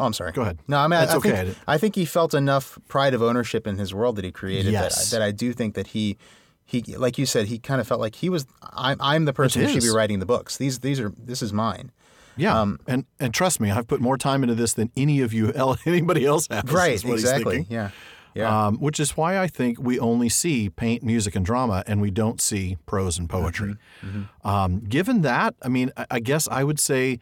Oh, 0.00 0.04
I'm 0.06 0.12
sorry. 0.12 0.30
Go 0.32 0.42
ahead. 0.42 0.58
No, 0.68 0.78
I 0.78 0.86
mean, 0.86 0.92
I, 0.96 1.00
That's 1.06 1.12
I 1.14 1.16
okay. 1.16 1.30
think 1.44 1.56
I 1.66 1.76
think 1.78 1.94
he 1.96 2.04
felt 2.04 2.32
enough 2.32 2.78
pride 2.88 3.14
of 3.14 3.22
ownership 3.22 3.66
in 3.66 3.78
his 3.78 3.92
world 3.92 4.14
that 4.16 4.24
he 4.24 4.30
created 4.30 4.72
Yes. 4.72 5.10
that, 5.10 5.18
that 5.18 5.24
I 5.24 5.32
do 5.32 5.52
think 5.52 5.74
that 5.74 5.88
he 5.88 6.16
he 6.64 6.82
like 6.96 7.18
you 7.18 7.26
said 7.26 7.46
he 7.46 7.58
kind 7.58 7.80
of 7.80 7.88
felt 7.88 8.00
like 8.00 8.14
he 8.14 8.28
was 8.28 8.46
I'm 8.74 8.96
I'm 9.00 9.24
the 9.24 9.32
person 9.32 9.62
who 9.62 9.68
should 9.68 9.82
be 9.82 9.90
writing 9.90 10.18
the 10.20 10.26
books. 10.26 10.56
These 10.56 10.78
these 10.80 11.00
are 11.00 11.12
this 11.18 11.42
is 11.42 11.52
mine. 11.52 11.90
Yeah, 12.38 12.60
um, 12.60 12.78
and 12.86 13.04
and 13.20 13.34
trust 13.34 13.60
me, 13.60 13.70
I've 13.70 13.86
put 13.86 14.00
more 14.00 14.16
time 14.16 14.42
into 14.42 14.54
this 14.54 14.72
than 14.72 14.90
any 14.96 15.20
of 15.20 15.32
you 15.32 15.52
anybody 15.86 16.24
else 16.24 16.46
has. 16.50 16.64
Right. 16.64 17.04
Exactly. 17.04 17.66
Yeah. 17.68 17.90
Yeah. 18.34 18.66
Um, 18.66 18.76
which 18.76 19.00
is 19.00 19.16
why 19.16 19.38
I 19.38 19.48
think 19.48 19.80
we 19.80 19.98
only 19.98 20.28
see 20.28 20.70
paint, 20.70 21.02
music, 21.02 21.34
and 21.34 21.44
drama, 21.44 21.82
and 21.86 22.00
we 22.00 22.10
don't 22.10 22.40
see 22.40 22.76
prose 22.86 23.18
and 23.18 23.28
poetry. 23.28 23.74
Mm-hmm. 24.02 24.48
Um, 24.48 24.80
given 24.80 25.22
that, 25.22 25.54
I 25.62 25.68
mean, 25.68 25.90
I, 25.96 26.06
I 26.12 26.20
guess 26.20 26.46
I 26.48 26.62
would 26.62 26.78
say 26.78 27.18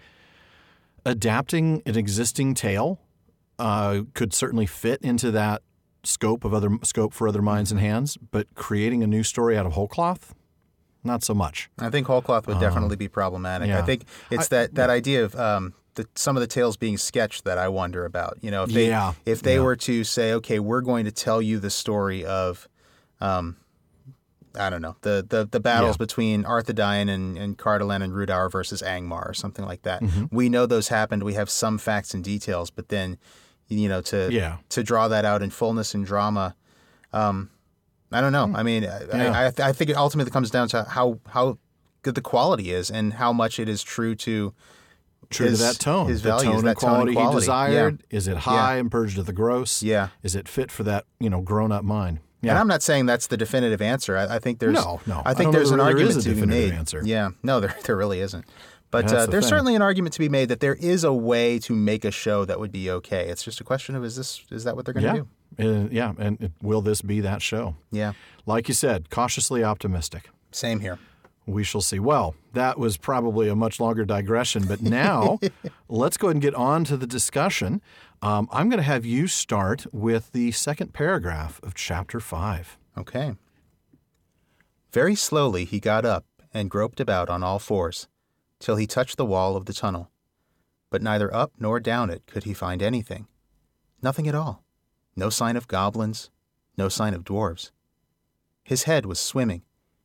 adapting 1.07 1.83
an 1.87 1.97
existing 1.97 2.53
tale 2.55 3.01
uh, 3.59 4.03
could 4.13 4.35
certainly 4.35 4.67
fit 4.67 5.01
into 5.01 5.31
that 5.31 5.63
scope 6.05 6.45
of 6.45 6.53
other 6.53 6.71
scope 6.83 7.13
for 7.13 7.27
other 7.27 7.43
minds 7.43 7.71
and 7.71 7.81
hands, 7.81 8.17
but 8.17 8.47
creating 8.55 9.03
a 9.03 9.07
new 9.07 9.23
story 9.23 9.57
out 9.57 9.67
of 9.67 9.73
whole 9.73 9.89
cloth, 9.89 10.35
not 11.07 11.23
so 11.25 11.33
much. 11.35 11.71
I 11.79 11.89
think 11.91 12.07
whole 12.07 12.21
cloth 12.23 12.47
would 12.47 12.61
definitely 12.61 12.97
be 12.97 13.09
problematic. 13.09 13.71
I 13.71 13.79
Um, 13.81 13.87
think 13.87 14.05
it's 14.31 14.49
that, 14.49 14.75
that 14.75 14.91
idea 14.91 15.25
of 15.25 15.35
um, 15.37 15.73
the, 15.95 16.07
some 16.15 16.37
of 16.37 16.41
the 16.43 16.47
tales 16.47 16.77
being 16.77 16.99
sketched 16.99 17.45
that 17.45 17.57
I 17.59 17.69
wonder 17.69 18.05
about. 18.05 18.37
You 18.43 18.51
know, 18.51 18.65
if 18.65 18.71
they 18.71 18.89
Yeah, 18.89 19.15
if 19.25 19.41
they 19.43 19.55
yeah. 19.57 19.63
were 19.63 19.77
to 19.77 20.05
say, 20.05 20.33
okay, 20.35 20.59
we're 20.59 20.83
going 20.83 21.05
to 21.07 21.13
tell 21.13 21.41
you 21.41 21.59
the 21.59 21.71
story 21.71 22.25
of, 22.25 22.69
um, 23.21 23.57
I 24.59 24.71
don't 24.71 24.83
know, 24.83 24.97
the 25.03 25.25
the, 25.29 25.47
the 25.51 25.61
battles 25.61 25.97
Yeah. 25.97 26.05
between 26.07 26.45
Arthedain 26.45 27.09
and, 27.11 27.37
and 27.39 27.57
Cardolan 27.59 28.03
and 28.03 28.15
Rhudaur 28.15 28.49
versus 28.51 28.83
Angmar 28.83 29.29
or 29.29 29.35
something 29.35 29.65
like 29.65 29.83
that. 29.83 30.03
Mm-hmm. 30.03 30.35
We 30.35 30.49
know 30.49 30.67
those 30.67 30.89
happened. 30.89 31.23
We 31.23 31.35
have 31.35 31.51
some 31.51 31.79
facts 31.79 32.15
and 32.15 32.23
details, 32.25 32.71
but 32.71 32.89
then, 32.89 33.19
you 33.69 33.89
know, 33.89 34.01
to 34.03 34.29
Yeah. 34.33 34.57
to 34.71 34.83
draw 34.83 35.09
that 35.09 35.25
out 35.25 35.43
in 35.43 35.51
fullness 35.51 35.95
and 35.95 36.05
drama. 36.07 36.55
Um, 37.13 37.51
I 38.13 38.21
don't 38.21 38.33
know. 38.33 38.53
I 38.55 38.63
mean, 38.63 38.85
I, 38.85 38.99
Hmm. 39.01 39.19
Yeah. 39.19 39.53
I, 39.59 39.69
I 39.69 39.73
think 39.73 39.91
it 39.91 39.97
ultimately 39.97 40.31
comes 40.31 40.51
down 40.51 40.69
to 40.69 40.85
how 40.85 41.19
how 41.29 41.59
good 42.03 42.15
the 42.15 42.21
quality 42.23 42.71
is 42.71 42.91
and 42.91 43.15
how 43.15 43.33
much 43.33 43.59
it 43.59 43.69
is 43.69 43.83
true 43.83 44.15
to 44.17 44.55
True 45.29 45.47
his- 45.49 45.59
to 45.59 45.65
that 45.65 45.79
tone, 45.81 46.09
his 46.09 46.23
the 46.23 46.29
values, 46.29 46.45
tone 46.55 46.65
that 46.65 46.71
and 46.71 46.77
quality, 46.79 47.15
tone 47.15 47.23
quality. 47.23 47.35
he 47.35 47.41
desired. 47.41 48.03
Is 48.11 48.29
it 48.29 48.37
high 48.39 48.77
and 48.77 48.91
purged 48.91 49.19
of 49.19 49.27
the 49.27 49.33
gross? 49.33 49.83
Yeah. 49.83 50.09
Is 50.23 50.37
it 50.37 50.49
fit 50.49 50.71
for 50.71 50.85
that 50.85 51.05
you 51.19 51.29
know 51.29 51.41
grown 51.41 51.73
up 51.73 51.85
mind? 51.85 52.21
Yeah. 52.43 52.51
And 52.53 52.59
I'm 52.61 52.69
not 52.69 52.83
saying 52.83 53.07
that's 53.07 53.27
the 53.27 53.37
definitive 53.37 53.83
answer. 53.83 54.17
I, 54.17 54.37
I 54.37 54.39
think 54.39 54.61
there's 54.61 54.75
No, 54.75 55.01
no. 55.07 55.23
I 55.25 55.31
I 55.31 55.35
think 55.35 55.47
don't 55.47 55.53
there's 55.55 55.73
an 55.73 55.79
there 55.79 55.87
argument 55.87 56.17
is 56.19 56.27
a 56.27 56.35
to 56.35 56.41
be 56.41 56.47
made. 56.47 56.73
answer. 56.75 57.03
Yeah, 57.05 57.31
no, 57.43 57.59
there 57.59 57.75
there 57.85 57.97
really 57.97 58.21
isn't. 58.21 58.45
But 58.93 59.07
uh, 59.13 59.27
the 59.27 59.33
there's 59.33 59.45
thing. 59.47 59.49
certainly 59.51 59.75
an 59.75 59.83
argument 59.83 60.13
to 60.13 60.21
be 60.21 60.29
made 60.29 60.49
that 60.51 60.61
there 60.61 60.77
is 60.77 61.03
a 61.03 61.13
way 61.13 61.59
to 61.61 61.73
make 61.75 62.05
a 62.05 62.13
show 62.13 62.45
that 62.45 62.61
would 62.61 62.71
be 62.71 62.89
okay. 62.89 63.27
It's 63.29 63.43
just 63.43 63.61
a 63.61 63.65
question 63.65 63.97
of 63.97 64.05
is 64.05 64.15
this 64.15 64.45
is 64.53 64.63
that 64.63 64.77
what 64.77 64.85
they're 64.85 64.95
going 64.95 65.03
to 65.07 65.09
yeah, 65.09 65.15
do? 65.23 65.29
Uh, 65.59 65.89
yeah. 65.91 66.13
And 66.19 66.41
it- 66.41 66.53
will 66.63 66.83
this 66.83 67.03
be 67.03 67.21
that 67.21 67.43
show? 67.43 67.77
Yeah, 67.91 68.13
Like 68.47 68.69
you 68.69 68.75
said, 68.75 69.11
cautiously 69.11 69.65
optimistic. 69.65 70.31
same 70.53 70.81
here. 70.81 70.99
We 71.49 71.63
shall 71.63 71.81
see. 71.81 72.01
Well, 72.01 72.35
that 72.55 72.77
was 72.77 72.97
probably 72.97 73.49
a 73.49 73.55
much 73.55 73.79
longer 73.79 74.05
digression, 74.05 74.65
but 74.67 74.83
now 74.83 75.39
let's 75.89 76.17
go 76.17 76.27
ahead 76.27 76.35
and 76.37 76.43
get 76.43 76.55
on 76.57 76.83
to 76.85 76.97
the 76.97 77.07
discussion. 77.07 77.81
Um, 78.21 78.49
I'm 78.51 78.69
going 78.69 78.79
to 78.79 78.83
have 78.83 79.07
you 79.07 79.29
start 79.29 79.87
with 79.93 80.33
the 80.33 80.51
second 80.51 80.93
paragraph 80.93 81.61
of 81.63 81.75
chapter 81.75 82.19
five. 82.19 82.77
Okay. 82.99 83.35
Very 84.93 85.15
slowly 85.15 85.65
he 85.65 85.79
got 85.79 86.05
up 86.05 86.25
and 86.53 86.69
groped 86.71 86.99
about 87.01 87.29
on 87.29 87.43
all 87.45 87.59
fours, 87.61 88.09
till 88.59 88.77
he 88.77 88.87
touched 88.87 89.17
the 89.17 89.27
wall 89.27 89.57
of 89.57 89.67
the 89.67 89.73
tunnel. 89.75 90.11
But 90.91 91.03
neither 91.03 91.33
up 91.35 91.53
nor 91.61 91.79
down 91.79 92.11
it 92.11 92.27
could 92.27 92.43
he 92.45 92.55
find 92.55 92.83
anything. 92.83 93.27
Nothing 94.03 94.27
at 94.27 94.35
all. 94.35 94.65
No 95.17 95.31
sign 95.31 95.57
of 95.57 95.67
goblins, 95.67 96.31
no 96.77 96.89
sign 96.89 97.15
of 97.15 97.25
dwarves. 97.25 97.71
His 98.63 98.83
head 98.83 99.07
was 99.07 99.19
swimming, 99.19 99.63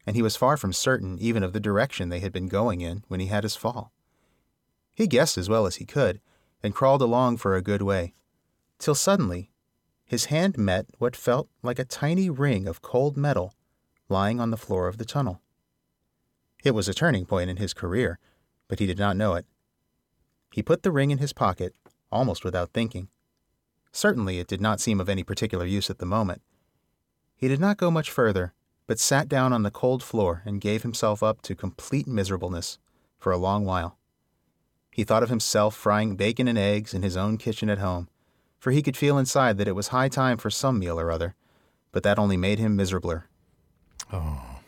and 0.07 0.15
he 0.15 0.21
was 0.21 0.37
far 0.37 0.55
from 0.55 0.73
certain 0.73 1.19
even 1.19 1.43
of 1.43 1.51
the 1.51 1.59
direction 1.59 2.09
they 2.09 2.21
had 2.21 2.31
been 2.31 2.47
going 2.47 2.81
in 2.81 3.03
when 3.09 3.19
he 3.19 3.27
had 3.27 3.43
his 3.43 3.55
fall. 3.55 3.91
He 4.95 5.07
guessed 5.07 5.37
as 5.37 5.49
well 5.49 5.65
as 5.65 5.75
he 5.75 5.85
could, 5.85 6.21
and 6.63 6.75
crawled 6.75 7.01
along 7.01 7.37
for 7.37 7.55
a 7.55 7.61
good 7.61 7.81
way, 7.81 8.13
till 8.79 8.95
suddenly 8.95 9.51
his 10.05 10.25
hand 10.25 10.57
met 10.57 10.87
what 10.97 11.15
felt 11.15 11.49
like 11.63 11.79
a 11.79 11.85
tiny 11.85 12.29
ring 12.29 12.67
of 12.67 12.81
cold 12.81 13.17
metal 13.17 13.53
lying 14.09 14.39
on 14.39 14.51
the 14.51 14.57
floor 14.57 14.87
of 14.87 14.97
the 14.97 15.05
tunnel. 15.05 15.41
It 16.63 16.71
was 16.71 16.87
a 16.87 16.93
turning 16.93 17.25
point 17.25 17.49
in 17.49 17.57
his 17.57 17.73
career, 17.73 18.19
but 18.67 18.79
he 18.79 18.85
did 18.85 18.99
not 18.99 19.17
know 19.17 19.35
it. 19.35 19.45
He 20.53 20.61
put 20.61 20.83
the 20.83 20.91
ring 20.91 21.11
in 21.11 21.17
his 21.17 21.33
pocket, 21.33 21.73
almost 22.11 22.43
without 22.43 22.73
thinking. 22.73 23.07
Certainly 23.91 24.39
it 24.39 24.47
did 24.47 24.61
not 24.61 24.79
seem 24.79 24.99
of 24.99 25.09
any 25.09 25.23
particular 25.23 25.65
use 25.65 25.89
at 25.89 25.99
the 25.99 26.05
moment. 26.05 26.41
He 27.35 27.47
did 27.47 27.59
not 27.59 27.77
go 27.77 27.91
much 27.91 28.09
further, 28.11 28.53
but 28.87 28.99
sat 28.99 29.27
down 29.27 29.51
on 29.53 29.63
the 29.63 29.71
cold 29.71 30.03
floor 30.03 30.41
and 30.45 30.61
gave 30.61 30.83
himself 30.83 31.21
up 31.23 31.41
to 31.43 31.55
complete 31.55 32.07
miserableness 32.07 32.77
for 33.17 33.31
a 33.31 33.37
long 33.37 33.65
while. 33.65 33.97
He 34.91 35.03
thought 35.03 35.23
of 35.23 35.29
himself 35.29 35.75
frying 35.75 36.15
bacon 36.15 36.47
and 36.47 36.57
eggs 36.57 36.93
in 36.93 37.01
his 37.01 37.15
own 37.17 37.37
kitchen 37.37 37.69
at 37.69 37.79
home, 37.79 38.09
for 38.59 38.71
he 38.71 38.81
could 38.81 38.97
feel 38.97 39.17
inside 39.17 39.57
that 39.57 39.67
it 39.67 39.75
was 39.75 39.89
high 39.89 40.09
time 40.09 40.37
for 40.37 40.49
some 40.49 40.79
meal 40.79 40.99
or 40.99 41.11
other, 41.11 41.35
but 41.91 42.03
that 42.03 42.19
only 42.19 42.37
made 42.37 42.59
him 42.59 42.77
miserabler. 42.77 43.23
Oh, 44.11 44.59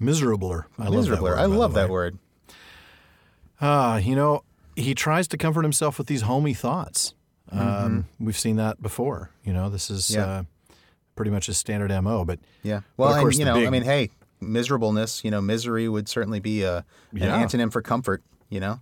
Miserabler. 0.00 0.64
I 0.78 0.88
love 0.88 1.06
that 1.06 1.18
miserabler. 1.18 1.22
word. 1.22 1.38
I 1.38 1.44
love 1.44 1.74
that 1.74 1.90
word. 1.90 2.18
Ah, 3.60 3.98
you 3.98 4.16
know, 4.16 4.42
he 4.74 4.94
tries 4.94 5.28
to 5.28 5.36
comfort 5.36 5.62
himself 5.62 5.98
with 5.98 6.06
these 6.06 6.22
homey 6.22 6.54
thoughts. 6.54 7.14
Um, 7.52 8.06
we've 8.18 8.38
seen 8.38 8.56
that 8.56 8.80
before. 8.82 9.30
You 9.44 9.52
know, 9.52 9.68
this 9.70 9.90
is 9.90 10.08
Mm-hmm. 10.08 10.20
Yeah. 10.20 10.26
uh, 10.26 10.42
pretty 11.16 11.30
much 11.30 11.48
a 11.48 11.54
standard 11.54 11.90
mo. 12.02 12.24
But 12.24 12.38
Yeah. 12.62 12.80
Well, 12.96 13.18
course 13.20 13.38
and 13.38 13.40
you 13.40 13.44
know, 13.44 13.66
I 13.66 13.70
mean, 13.70 13.82
hey, 13.82 14.10
miserableness, 14.40 15.22
you 15.24 15.30
know, 15.30 15.40
misery 15.40 15.88
would 15.88 16.08
certainly 16.08 16.40
be 16.40 16.62
a, 16.62 16.78
an 16.78 16.84
Yeah. 17.12 17.44
antonym 17.44 17.70
for 17.72 17.82
comfort, 17.82 18.22
you 18.48 18.60
know? 18.60 18.80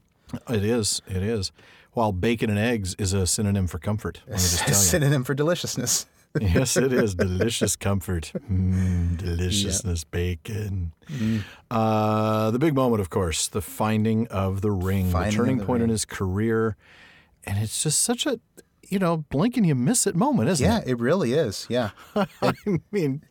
it 0.50 0.62
is, 0.64 1.00
it 1.08 1.22
is. 1.22 1.50
While 1.92 2.12
bacon 2.12 2.50
and 2.50 2.58
eggs 2.58 2.94
is 2.98 3.12
a 3.12 3.26
synonym 3.26 3.66
for 3.66 3.78
comfort. 3.78 4.20
Let 4.26 4.34
me 4.36 4.42
just 4.42 4.58
tell 4.58 4.68
you. 4.68 4.74
Synonym 4.74 5.24
for 5.24 5.34
deliciousness. 5.34 6.06
yes, 6.40 6.76
it 6.76 6.92
is 6.92 7.14
delicious 7.14 7.74
comfort. 7.74 8.32
Mm, 8.52 9.16
deliciousness, 9.24 10.04
bacon. 10.04 10.92
Mm. 11.10 11.42
Uh, 11.70 12.50
the 12.50 12.58
big 12.58 12.74
moment, 12.74 13.00
of 13.00 13.08
course, 13.10 13.48
the 13.48 13.62
finding 13.62 14.26
of 14.28 14.60
the 14.60 14.70
ring, 14.70 15.10
Finding 15.10 15.30
the 15.30 15.36
turning 15.36 15.58
the 15.58 15.64
point 15.64 15.82
in 15.82 15.88
his 15.88 16.04
career, 16.04 16.76
and 17.44 17.58
it's 17.58 17.82
just 17.82 18.00
such 18.00 18.26
a, 18.26 18.40
you 18.88 18.98
know, 18.98 19.18
blink 19.30 19.56
and 19.56 19.66
you 19.66 19.74
miss 19.74 20.06
it 20.06 20.14
moment, 20.16 20.48
isn't 20.48 20.64
Yeah, 20.66 20.78
it? 20.78 20.84
Yeah, 20.86 20.92
it 20.92 20.98
really 20.98 21.32
is. 21.34 21.66
Yeah. 21.68 21.90
I 22.42 22.52
mean, 22.90 23.22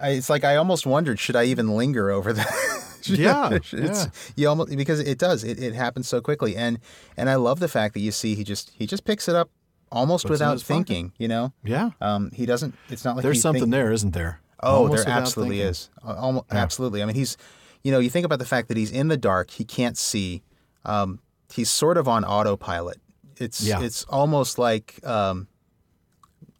I, 0.00 0.10
it's 0.10 0.30
like 0.30 0.44
I 0.44 0.56
almost 0.56 0.86
wondered, 0.86 1.18
should 1.18 1.36
I 1.36 1.44
even 1.44 1.76
linger 1.76 2.10
over 2.10 2.32
that? 2.32 2.78
Yeah, 3.04 3.48
it's, 3.50 3.72
yeah. 3.72 4.06
You 4.36 4.48
almost 4.48 4.76
because 4.76 5.00
it 5.00 5.18
does. 5.18 5.42
It, 5.42 5.60
it 5.60 5.74
happens 5.74 6.06
so 6.06 6.20
quickly, 6.20 6.54
and 6.56 6.78
and 7.16 7.28
I 7.28 7.34
love 7.34 7.58
the 7.58 7.66
fact 7.66 7.94
that 7.94 8.00
you 8.00 8.12
see 8.12 8.36
he 8.36 8.44
just 8.44 8.70
he 8.76 8.86
just 8.86 9.04
picks 9.04 9.26
it 9.26 9.34
up 9.34 9.50
almost 9.90 10.22
Puts 10.22 10.30
without 10.30 10.52
his 10.52 10.62
pocket. 10.62 10.74
thinking. 10.86 11.12
You 11.18 11.26
know, 11.26 11.52
yeah, 11.64 11.90
um, 12.00 12.30
he 12.32 12.46
doesn't. 12.46 12.76
It's 12.90 13.04
not 13.04 13.16
like 13.16 13.24
there's 13.24 13.40
something 13.42 13.62
think- 13.62 13.72
there, 13.72 13.90
isn't 13.90 14.12
there? 14.12 14.38
Oh, 14.62 14.84
Almost 14.84 15.06
there 15.06 15.14
absolutely 15.16 15.56
thinking. 15.56 15.70
is. 15.72 15.90
Almost, 16.04 16.46
Absolutely. 16.52 17.02
I 17.02 17.06
mean, 17.06 17.16
he's, 17.16 17.36
you 17.82 17.90
know, 17.90 17.98
you 17.98 18.08
think 18.08 18.24
about 18.24 18.38
the 18.38 18.44
fact 18.44 18.68
that 18.68 18.76
he's 18.76 18.92
in 18.92 19.08
the 19.08 19.16
dark. 19.16 19.50
He 19.50 19.64
can't 19.64 19.98
see. 19.98 20.44
Um, 20.84 21.18
he's 21.52 21.72
sort 21.72 21.98
of 21.98 22.06
on 22.06 22.24
autopilot. 22.24 23.00
It's 23.38 23.62
Yeah. 23.62 23.80
it's 23.82 24.04
almost 24.04 24.58
like. 24.58 25.04
Um, 25.06 25.48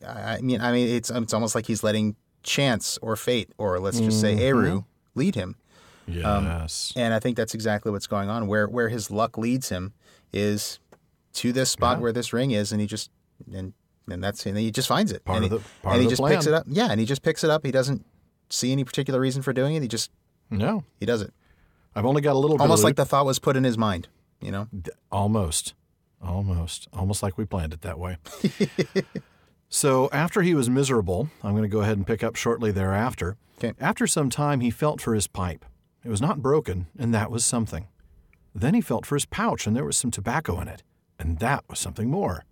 I 0.06 0.40
mean, 0.40 0.60
I 0.60 0.72
mean, 0.72 0.88
it's 0.88 1.10
it's 1.10 1.32
almost 1.34 1.54
like 1.54 1.66
he's 1.66 1.82
letting 1.84 2.16
chance 2.42 2.98
or 3.02 3.14
fate, 3.16 3.52
or 3.56 3.78
let's 3.78 4.00
just 4.00 4.20
say 4.20 4.32
Mm-hmm. 4.34 4.42
Eru, 4.42 4.84
lead 5.14 5.34
him. 5.36 5.56
Yes. 6.08 6.92
And 6.96 7.14
I 7.14 7.20
think 7.20 7.36
that's 7.36 7.54
exactly 7.54 7.92
what's 7.92 8.08
going 8.08 8.28
on. 8.28 8.48
Where 8.48 8.66
where 8.66 8.88
his 8.88 9.10
luck 9.10 9.38
leads 9.38 9.68
him 9.68 9.92
is 10.32 10.80
to 11.34 11.52
this 11.52 11.70
spot 11.70 11.98
Yeah. 11.98 12.02
where 12.02 12.12
this 12.12 12.32
ring 12.32 12.50
is, 12.50 12.72
and 12.72 12.80
he 12.80 12.86
just 12.88 13.10
and 13.54 13.72
and 14.10 14.22
that's 14.24 14.44
and 14.44 14.58
he 14.58 14.70
just 14.72 14.88
finds 14.88 15.12
it. 15.12 15.24
Part 15.24 15.36
and 15.36 15.44
of 15.46 15.52
he, 15.52 15.58
the- 15.58 15.64
part 15.82 15.94
and 15.94 16.04
of 16.04 16.10
he 16.10 16.16
just 16.16 16.24
picks 16.28 16.46
it 16.46 16.54
up. 16.54 16.64
Yeah, 16.68 16.88
and 16.90 16.98
he 16.98 17.06
just 17.06 17.22
picks 17.22 17.44
it 17.44 17.50
up. 17.50 17.64
He 17.64 17.70
doesn't 17.70 18.04
see 18.50 18.72
any 18.72 18.82
particular 18.84 19.20
reason 19.20 19.42
for 19.42 19.52
doing 19.52 19.76
it. 19.76 19.82
He 19.82 19.88
just 19.88 20.10
no, 20.50 20.82
he 20.98 21.06
does 21.06 21.22
it. 21.22 21.32
I've 21.94 22.04
only 22.06 22.22
got 22.22 22.32
a 22.32 22.38
little 22.38 22.56
bit 22.56 22.62
Almost 22.62 22.82
like 22.84 22.96
the 22.96 23.04
thought 23.04 23.24
was 23.26 23.38
put 23.38 23.56
in 23.56 23.62
his 23.64 23.78
mind. 23.78 24.08
You 24.40 24.50
know. 24.50 24.68
Almost. 25.12 25.74
Almost. 26.22 26.88
Almost 26.92 27.22
like 27.22 27.36
we 27.36 27.44
planned 27.44 27.72
it 27.72 27.82
that 27.82 27.98
way. 27.98 28.16
so 29.68 30.08
after 30.12 30.42
he 30.42 30.54
was 30.54 30.70
miserable, 30.70 31.28
I'm 31.42 31.52
going 31.52 31.62
to 31.62 31.68
go 31.68 31.80
ahead 31.80 31.96
and 31.96 32.06
pick 32.06 32.22
up 32.22 32.36
shortly 32.36 32.70
thereafter. 32.70 33.36
Okay. 33.58 33.72
After 33.80 34.06
some 34.06 34.30
time, 34.30 34.60
he 34.60 34.70
felt 34.70 35.00
for 35.00 35.14
his 35.14 35.26
pipe. 35.26 35.64
It 36.04 36.08
was 36.08 36.20
not 36.20 36.42
broken, 36.42 36.86
and 36.98 37.14
that 37.14 37.30
was 37.30 37.44
something. 37.44 37.86
Then 38.54 38.74
he 38.74 38.80
felt 38.80 39.06
for 39.06 39.16
his 39.16 39.24
pouch, 39.24 39.66
and 39.66 39.74
there 39.74 39.84
was 39.84 39.96
some 39.96 40.10
tobacco 40.10 40.60
in 40.60 40.68
it, 40.68 40.82
and 41.18 41.38
that 41.38 41.64
was 41.68 41.78
something 41.78 42.10
more. 42.10 42.44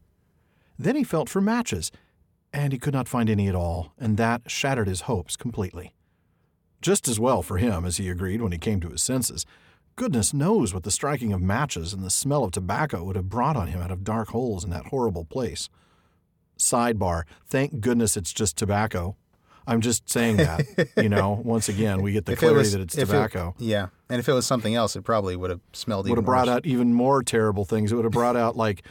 Then 0.78 0.96
he 0.96 1.04
felt 1.04 1.28
for 1.28 1.40
matches, 1.40 1.90
and 2.52 2.72
he 2.72 2.78
could 2.78 2.94
not 2.94 3.08
find 3.08 3.28
any 3.28 3.48
at 3.48 3.54
all, 3.54 3.92
and 3.98 4.16
that 4.16 4.50
shattered 4.50 4.88
his 4.88 5.02
hopes 5.02 5.36
completely. 5.36 5.94
Just 6.80 7.08
as 7.08 7.20
well 7.20 7.42
for 7.42 7.58
him, 7.58 7.84
as 7.84 7.98
he 7.98 8.08
agreed 8.08 8.40
when 8.40 8.52
he 8.52 8.58
came 8.58 8.80
to 8.80 8.88
his 8.88 9.02
senses. 9.02 9.44
Goodness 9.96 10.32
knows 10.32 10.72
what 10.72 10.82
the 10.84 10.90
striking 10.90 11.32
of 11.32 11.42
matches 11.42 11.92
and 11.92 12.02
the 12.02 12.10
smell 12.10 12.44
of 12.44 12.52
tobacco 12.52 13.04
would 13.04 13.16
have 13.16 13.28
brought 13.28 13.56
on 13.56 13.68
him 13.68 13.80
out 13.82 13.90
of 13.90 14.02
dark 14.04 14.28
holes 14.28 14.64
in 14.64 14.70
that 14.70 14.86
horrible 14.86 15.24
place. 15.24 15.68
Sidebar, 16.58 17.24
thank 17.46 17.80
goodness 17.80 18.16
it's 18.16 18.32
just 18.32 18.56
tobacco. 18.56 19.16
I'm 19.66 19.80
just 19.80 20.08
saying 20.08 20.38
that. 20.38 20.62
you 20.96 21.08
know, 21.08 21.40
once 21.44 21.68
again, 21.68 22.02
we 22.02 22.12
get 22.12 22.24
the 22.24 22.32
If 22.32 22.38
it 22.38 22.40
clarity 22.40 22.58
was 22.58 22.72
that 22.72 22.80
it's 22.80 22.96
if 22.98 23.08
it- 23.10 23.12
tobacco. 23.12 23.54
yeah, 23.58 23.88
and 24.08 24.18
if 24.18 24.28
it 24.28 24.32
was 24.32 24.46
something 24.46 24.74
else, 24.74 24.96
it 24.96 25.02
probably 25.02 25.36
would 25.36 25.50
have 25.50 25.60
smelled 25.72 26.04
would 26.06 26.12
even 26.12 26.16
have 26.22 26.26
brought 26.26 26.46
worse. 26.48 26.56
out 26.56 26.66
even 26.66 26.92
more 26.94 27.22
terrible 27.22 27.64
things. 27.64 27.92
It 27.92 27.96
would 27.96 28.04
have 28.04 28.12
brought 28.12 28.36
out 28.36 28.56
like, 28.56 28.82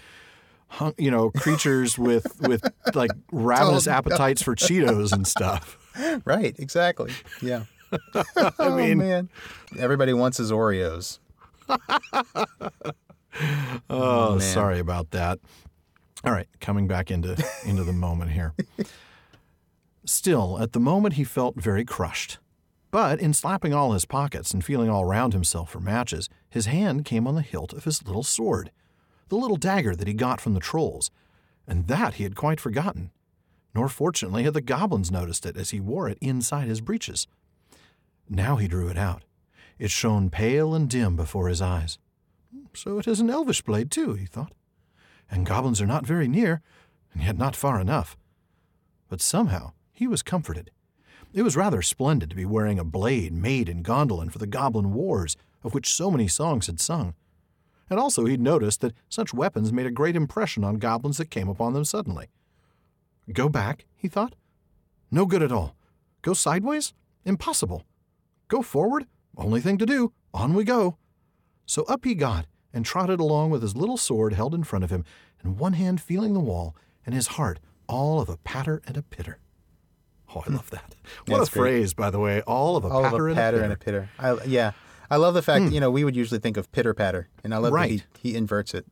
you 0.97 1.09
know, 1.11 1.31
creatures 1.31 1.97
with 1.97 2.39
with 2.47 2.63
like 2.93 3.11
ravenous 3.31 3.87
Oh, 3.87 3.91
appetites 3.91 4.41
for 4.43 4.55
Cheetos 4.55 5.11
and 5.11 5.25
stuff. 5.27 5.77
Right. 6.23 6.55
Exactly. 6.57 7.11
Yeah. 7.41 7.63
I 8.13 8.51
oh 8.59 8.75
mean, 8.75 8.97
man, 8.97 9.29
everybody 9.77 10.13
wants 10.13 10.37
his 10.37 10.51
Oreos. 10.51 11.19
Oh, 13.31 13.79
oh, 13.89 14.29
man. 14.31 14.41
sorry 14.41 14.79
about 14.79 15.11
that. 15.11 15.39
All 16.23 16.31
right, 16.33 16.47
coming 16.59 16.87
back 16.87 17.11
into 17.11 17.41
into 17.63 17.83
the 17.83 17.93
moment 17.93 18.31
here. 18.31 18.53
Still, 20.05 20.59
at 20.59 20.73
the 20.73 20.79
moment, 20.79 21.13
he 21.13 21.23
felt 21.23 21.55
very 21.55 21.85
crushed. 21.85 22.39
But 22.91 23.19
in 23.19 23.33
slapping 23.33 23.73
all 23.73 23.93
his 23.93 24.05
pockets 24.05 24.51
and 24.51 24.65
feeling 24.65 24.89
all 24.89 25.05
round 25.05 25.33
himself 25.33 25.69
for 25.69 25.79
matches, 25.79 26.27
his 26.49 26.65
hand 26.65 27.05
came 27.05 27.27
on 27.27 27.35
the 27.35 27.43
hilt 27.43 27.71
of 27.71 27.83
his 27.83 28.03
little 28.05 28.23
sword, 28.23 28.71
the 29.29 29.35
little 29.37 29.57
dagger 29.57 29.95
that 29.95 30.07
he 30.07 30.13
got 30.13 30.41
from 30.41 30.55
the 30.55 30.59
trolls, 30.59 31.11
and 31.67 31.87
that 31.87 32.15
he 32.15 32.23
had 32.23 32.35
quite 32.35 32.59
forgotten. 32.59 33.11
Nor 33.75 33.87
fortunately 33.87 34.43
had 34.43 34.55
the 34.55 34.61
goblins 34.61 35.11
noticed 35.11 35.45
it 35.45 35.55
as 35.55 35.69
he 35.69 35.79
wore 35.79 36.09
it 36.09 36.17
inside 36.19 36.67
his 36.67 36.81
breeches. 36.81 37.27
Now 38.29 38.57
he 38.57 38.67
drew 38.67 38.87
it 38.89 38.97
out. 38.97 39.23
It 39.79 39.89
shone 39.89 40.29
pale 40.29 40.75
and 40.75 40.89
dim 40.89 41.15
before 41.15 41.47
his 41.47 41.61
eyes. 41.61 41.97
So 42.73 42.99
it 42.99 43.07
is 43.07 43.19
an 43.19 43.29
elvish 43.29 43.61
blade, 43.63 43.89
too, 43.89 44.13
he 44.13 44.25
thought. 44.25 44.53
And 45.31 45.45
goblins 45.45 45.81
are 45.81 45.87
not 45.87 46.05
very 46.05 46.27
near, 46.27 46.61
and 47.13 47.23
yet 47.23 47.37
not 47.37 47.55
far 47.55 47.79
enough. 47.79 48.15
But 49.09 49.21
somehow 49.21 49.71
he 49.91 50.07
was 50.07 50.21
comforted. 50.21 50.71
It 51.33 51.41
was 51.41 51.57
rather 51.57 51.81
splendid 51.81 52.29
to 52.29 52.35
be 52.35 52.45
wearing 52.45 52.79
a 52.79 52.83
blade 52.83 53.33
made 53.33 53.69
in 53.69 53.83
Gondolin 53.83 54.31
for 54.31 54.37
the 54.37 54.47
goblin 54.47 54.93
wars, 54.93 55.35
of 55.63 55.73
which 55.73 55.93
so 55.93 56.11
many 56.11 56.27
songs 56.27 56.67
had 56.67 56.79
sung. 56.79 57.15
And 57.89 57.99
also 57.99 58.25
he'd 58.25 58.41
noticed 58.41 58.81
that 58.81 58.93
such 59.09 59.33
weapons 59.33 59.73
made 59.73 59.85
a 59.85 59.91
great 59.91 60.15
impression 60.15 60.63
on 60.63 60.75
goblins 60.75 61.17
that 61.17 61.31
came 61.31 61.49
upon 61.49 61.73
them 61.73 61.85
suddenly. 61.85 62.27
Go 63.33 63.49
back, 63.49 63.85
he 63.95 64.07
thought. 64.07 64.35
No 65.11 65.25
good 65.25 65.41
at 65.41 65.51
all. 65.51 65.75
Go 66.21 66.33
sideways? 66.33 66.93
Impossible. 67.25 67.83
Go 68.49 68.61
forward? 68.61 69.05
Only 69.37 69.61
thing 69.61 69.77
to 69.77 69.85
do. 69.85 70.11
On 70.33 70.53
we 70.53 70.63
go. 70.65 70.97
So 71.65 71.83
up 71.83 72.03
he 72.03 72.15
got 72.15 72.45
and 72.73 72.85
trotted 72.85 73.19
along 73.19 73.51
with 73.51 73.61
his 73.61 73.75
little 73.75 73.97
sword 73.97 74.33
held 74.33 74.53
in 74.53 74.63
front 74.63 74.83
of 74.83 74.89
him, 74.91 75.05
and 75.41 75.57
one 75.57 75.73
hand 75.73 76.01
feeling 76.01 76.33
the 76.33 76.39
wall, 76.39 76.75
and 77.05 77.15
his 77.15 77.27
heart 77.27 77.59
all 77.87 78.19
of 78.19 78.27
a 78.29 78.37
patter 78.37 78.81
and 78.85 78.97
a 78.97 79.01
pitter. 79.01 79.39
Oh, 80.35 80.43
I 80.45 80.51
love 80.51 80.69
that. 80.71 80.95
What 81.25 81.39
That's 81.39 81.49
a 81.49 81.53
great. 81.53 81.71
phrase, 81.71 81.93
by 81.95 82.11
the 82.11 82.19
way. 82.19 82.41
All 82.41 82.75
of 82.75 82.83
a 82.85 82.87
All 82.87 83.01
patter, 83.03 83.29
of 83.29 83.37
a 83.37 83.39
patter 83.39 83.57
and 83.57 83.63
and 83.65 83.73
a 83.73 83.75
a 83.75 83.79
pitter. 83.79 84.09
pitter. 84.17 84.41
I, 84.41 84.45
yeah, 84.45 84.71
I 85.09 85.17
love 85.17 85.33
the 85.33 85.41
fact 85.41 85.65
hmm. 85.65 85.71
you 85.71 85.79
know 85.79 85.89
we 85.89 86.03
would 86.03 86.15
usually 86.15 86.39
think 86.39 86.57
of 86.57 86.71
pitter 86.71 86.93
patter, 86.93 87.29
and 87.43 87.53
I 87.53 87.57
love 87.57 87.73
Right. 87.73 87.99
that 87.99 88.19
he, 88.19 88.31
he 88.31 88.35
inverts 88.35 88.73
it. 88.73 88.85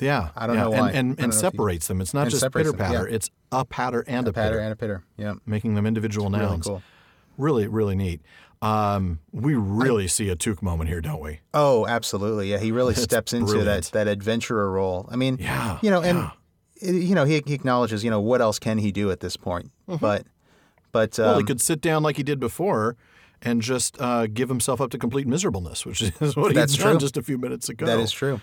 Yeah. 0.00 0.30
I 0.36 0.46
don't 0.46 0.56
yeah. 0.56 0.62
know 0.62 0.72
and, 0.72 0.80
why. 0.80 0.88
And, 0.90 0.96
and, 0.96 1.16
don't 1.16 1.26
know 1.26 1.28
if 1.28 1.34
he- 1.34 1.40
separates 1.40 1.88
them. 1.88 2.00
It's 2.00 2.14
not 2.14 2.28
just 2.28 2.42
pitter 2.52 2.72
patter, 2.72 3.08
yeah. 3.08 3.14
it's 3.16 3.30
a 3.52 3.64
patter 3.64 4.04
and 4.06 4.26
a, 4.26 4.30
a 4.30 4.32
Patter 4.32 4.50
pitter, 4.50 4.60
and 4.60 4.72
a 4.72 4.76
pitter. 4.76 5.04
Yeah, 5.16 5.34
making 5.44 5.74
them 5.74 5.86
individual 5.86 6.30
really 6.30 6.44
nouns. 6.44 6.66
cool. 6.66 6.82
Really, 7.36 7.66
really 7.68 7.94
neat. 7.94 8.20
Um, 8.60 9.20
we 9.32 9.54
really 9.54 10.08
see 10.08 10.28
a 10.30 10.36
Took 10.36 10.62
moment 10.62 10.88
here, 10.90 11.00
don't 11.00 11.20
we? 11.20 11.40
Oh, 11.54 11.86
absolutely. 11.86 12.50
Yeah, 12.50 12.58
he 12.58 12.72
really 12.72 12.94
steps 13.08 13.32
into 13.32 13.52
that 13.52 13.54
brilliant. 13.64 13.92
that 13.92 14.08
adventurer 14.08 14.70
role. 14.70 15.08
I 15.10 15.16
mean, 15.16 15.38
Yeah, 15.40 15.78
you 15.82 15.90
know, 15.90 16.02
and 16.02 16.30
yeah. 16.80 16.90
you 16.90 17.14
know, 17.14 17.24
he, 17.24 17.42
he 17.46 17.54
acknowledges, 17.54 18.02
you 18.02 18.10
know, 18.10 18.20
what 18.20 18.40
else 18.40 18.58
can 18.58 18.78
he 18.78 18.90
do 18.90 19.10
at 19.12 19.20
this 19.20 19.36
point? 19.36 19.70
But, 19.86 20.26
but 20.92 21.18
um, 21.18 21.24
Mm-hmm. 21.24 21.30
Well, 21.30 21.38
he 21.38 21.44
could 21.44 21.60
sit 21.60 21.80
down 21.80 22.02
like 22.02 22.16
he 22.16 22.22
did 22.24 22.40
before 22.40 22.96
and 23.42 23.62
just 23.62 24.00
uh, 24.00 24.26
give 24.26 24.48
himself 24.48 24.80
up 24.80 24.90
to 24.90 24.98
complete 24.98 25.28
miserableness, 25.28 25.86
which 25.86 26.02
is 26.20 26.36
what 26.36 26.56
he's 26.56 26.76
done 26.76 26.92
true. 26.92 26.98
just 26.98 27.16
a 27.16 27.22
few 27.22 27.38
minutes 27.38 27.68
ago. 27.68 27.86
that 27.86 28.00
is 28.00 28.10
true. 28.10 28.40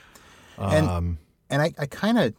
And 0.57 0.87
Um, 0.87 1.17
and 1.49 1.61
I, 1.61 1.73
I 1.77 1.85
kind 1.87 2.17
of 2.17 2.33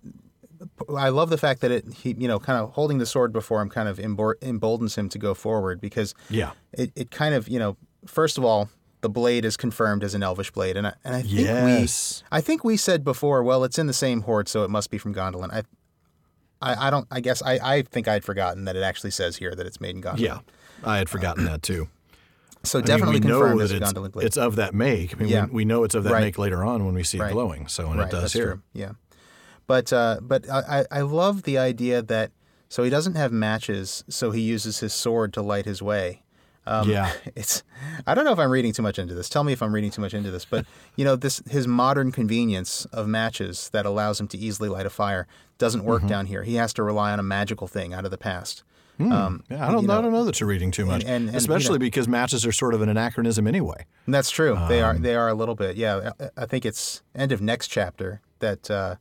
I 0.96 1.08
love 1.10 1.30
the 1.30 1.38
fact 1.38 1.60
that 1.62 1.70
it 1.70 1.84
he 1.92 2.14
you 2.18 2.28
know 2.28 2.38
kind 2.38 2.58
of 2.60 2.70
holding 2.72 2.98
the 2.98 3.06
sword 3.06 3.32
before 3.32 3.60
him 3.62 3.68
kind 3.68 3.88
of 3.88 3.98
emboldens 3.98 4.94
him 4.96 5.08
to 5.10 5.18
go 5.18 5.34
forward 5.34 5.80
because 5.80 6.14
yeah. 6.30 6.52
it, 6.72 6.92
it 6.96 7.10
kind 7.10 7.34
of 7.34 7.48
you 7.48 7.58
know 7.58 7.76
first 8.06 8.38
of 8.38 8.44
all 8.44 8.68
the 9.02 9.08
blade 9.08 9.44
is 9.44 9.56
confirmed 9.56 10.02
as 10.02 10.14
an 10.14 10.22
elvish 10.22 10.50
blade 10.50 10.76
and 10.76 10.86
I, 10.86 10.94
and 11.04 11.14
I 11.14 11.22
think 11.22 11.34
Yes. 11.34 12.22
we 12.30 12.38
I 12.38 12.40
think 12.40 12.64
we 12.64 12.76
said 12.76 13.04
before 13.04 13.42
well 13.42 13.64
it's 13.64 13.78
in 13.78 13.86
the 13.86 13.92
same 13.92 14.22
horde 14.22 14.48
so 14.48 14.64
it 14.64 14.70
must 14.70 14.90
be 14.90 14.98
from 14.98 15.14
Gondolin 15.14 15.52
I 15.52 15.62
I, 16.62 16.86
I 16.86 16.90
don't 16.90 17.06
I 17.10 17.20
guess 17.20 17.42
I, 17.42 17.58
I 17.62 17.82
think 17.82 18.08
I'd 18.08 18.24
forgotten 18.24 18.64
that 18.64 18.76
it 18.76 18.82
actually 18.82 19.10
says 19.10 19.36
here 19.36 19.54
that 19.54 19.66
it's 19.66 19.80
made 19.80 19.94
in 19.96 20.02
Gondolin 20.02 20.20
Yeah. 20.20 20.38
I 20.84 20.98
had 20.98 21.08
forgotten 21.08 21.44
that 21.46 21.62
too. 21.62 21.88
So 22.62 22.78
I 22.78 22.82
mean, 22.82 22.86
definitely 22.86 23.14
we 23.16 23.20
confirmed 23.20 23.60
as 23.60 23.72
a 23.72 23.76
it's, 23.76 23.92
Gondolin 23.92 24.10
Glade. 24.12 24.26
it's 24.26 24.36
of 24.36 24.56
that 24.56 24.74
make. 24.74 25.14
I 25.14 25.18
mean, 25.18 25.28
Yeah. 25.28 25.44
we, 25.46 25.50
we 25.52 25.64
know 25.64 25.84
it's 25.84 25.94
of 25.94 26.04
that 26.04 26.12
Right. 26.12 26.22
make 26.22 26.38
later 26.38 26.64
on 26.64 26.84
when 26.84 26.94
we 26.94 27.02
see 27.04 27.18
it 27.18 27.22
Right. 27.22 27.32
glowing. 27.32 27.68
So, 27.68 27.88
and 27.90 27.98
right, 27.98 28.08
it 28.08 28.10
does 28.10 28.22
that's 28.22 28.32
here. 28.32 28.46
True. 28.54 28.62
Yeah, 28.72 28.92
but 29.66 29.92
uh, 29.92 30.18
but 30.22 30.48
I, 30.50 30.85
I 30.90 31.00
love 31.02 31.42
the 31.42 31.59
idea 31.59 32.02
that 32.02 32.31
so 32.68 32.83
he 32.83 32.90
doesn't 32.90 33.14
have 33.14 33.33
matches, 33.33 34.05
so 34.09 34.31
he 34.31 34.40
uses 34.40 34.81
his 34.81 34.92
sword 34.92 35.33
to 35.35 35.42
light 35.42 35.64
his 35.66 35.81
way. 35.83 36.22
Um, 36.66 36.90
Yeah. 36.90 37.12
it's 37.37 37.62
I 38.07 38.14
don't 38.14 38.24
know 38.24 38.33
if 38.33 38.38
I'm 38.38 38.50
reading 38.50 38.72
too 38.72 38.83
much 38.83 38.98
into 38.98 39.14
this. 39.14 39.29
Tell 39.29 39.44
me 39.44 39.52
if 39.52 39.62
I'm 39.62 39.72
reading 39.72 39.90
too 39.92 40.00
much 40.00 40.14
into 40.14 40.31
this. 40.31 40.44
But 40.44 40.66
you 40.96 41.05
know, 41.05 41.14
this 41.16 41.42
his 41.48 41.66
modern 41.68 42.11
convenience 42.12 42.85
of 42.87 43.07
matches 43.09 43.68
that 43.70 43.87
allows 43.87 44.20
him 44.20 44.26
to 44.29 44.38
easily 44.38 44.68
light 44.68 44.87
a 44.87 44.90
fire 44.90 45.26
doesn't 45.59 45.85
work 45.85 46.00
Mm-hmm. 46.00 46.09
down 46.09 46.26
here. 46.26 46.42
He 46.42 46.57
has 46.57 46.72
to 46.74 46.83
rely 46.83 47.12
on 47.12 47.18
a 47.20 47.22
magical 47.22 47.66
thing 47.68 47.94
out 47.94 48.05
of 48.05 48.11
the 48.11 48.18
past. 48.18 48.62
Um, 48.98 49.44
Hmm. 49.48 49.52
Yeah, 49.52 49.68
I 49.68 49.72
don't, 49.72 49.83
you 49.83 49.88
know, 49.88 49.98
I 49.98 50.02
don't 50.02 50.12
know 50.12 50.24
that 50.24 50.40
you're 50.40 50.48
reading 50.48 50.70
too 50.70 50.87
much, 50.87 51.02
and- 51.02 51.11
and, 51.11 51.31
you 51.31 51.37
especially 51.37 51.74
know- 51.74 51.81
because 51.81 52.09
matches 52.09 52.46
are 52.46 52.52
sort 52.52 52.72
of 52.72 52.81
an 52.81 52.88
anachronism 52.88 53.46
anyway. 53.46 53.85
That's 54.09 54.31
true. 54.31 54.59
they 54.68 54.81
Um, 54.81 54.96
are 54.96 54.98
they 54.98 55.14
are 55.14 55.29
a 55.29 55.35
little 55.35 55.55
bit. 55.55 55.76
Yeah, 55.76 56.12
I, 56.18 56.31
I 56.42 56.46
think 56.46 56.64
it's 56.64 57.02
end 57.14 57.31
of 57.31 57.40
next 57.42 57.68
chapter 57.68 58.22
that 58.40 58.70
uh, 58.70 58.94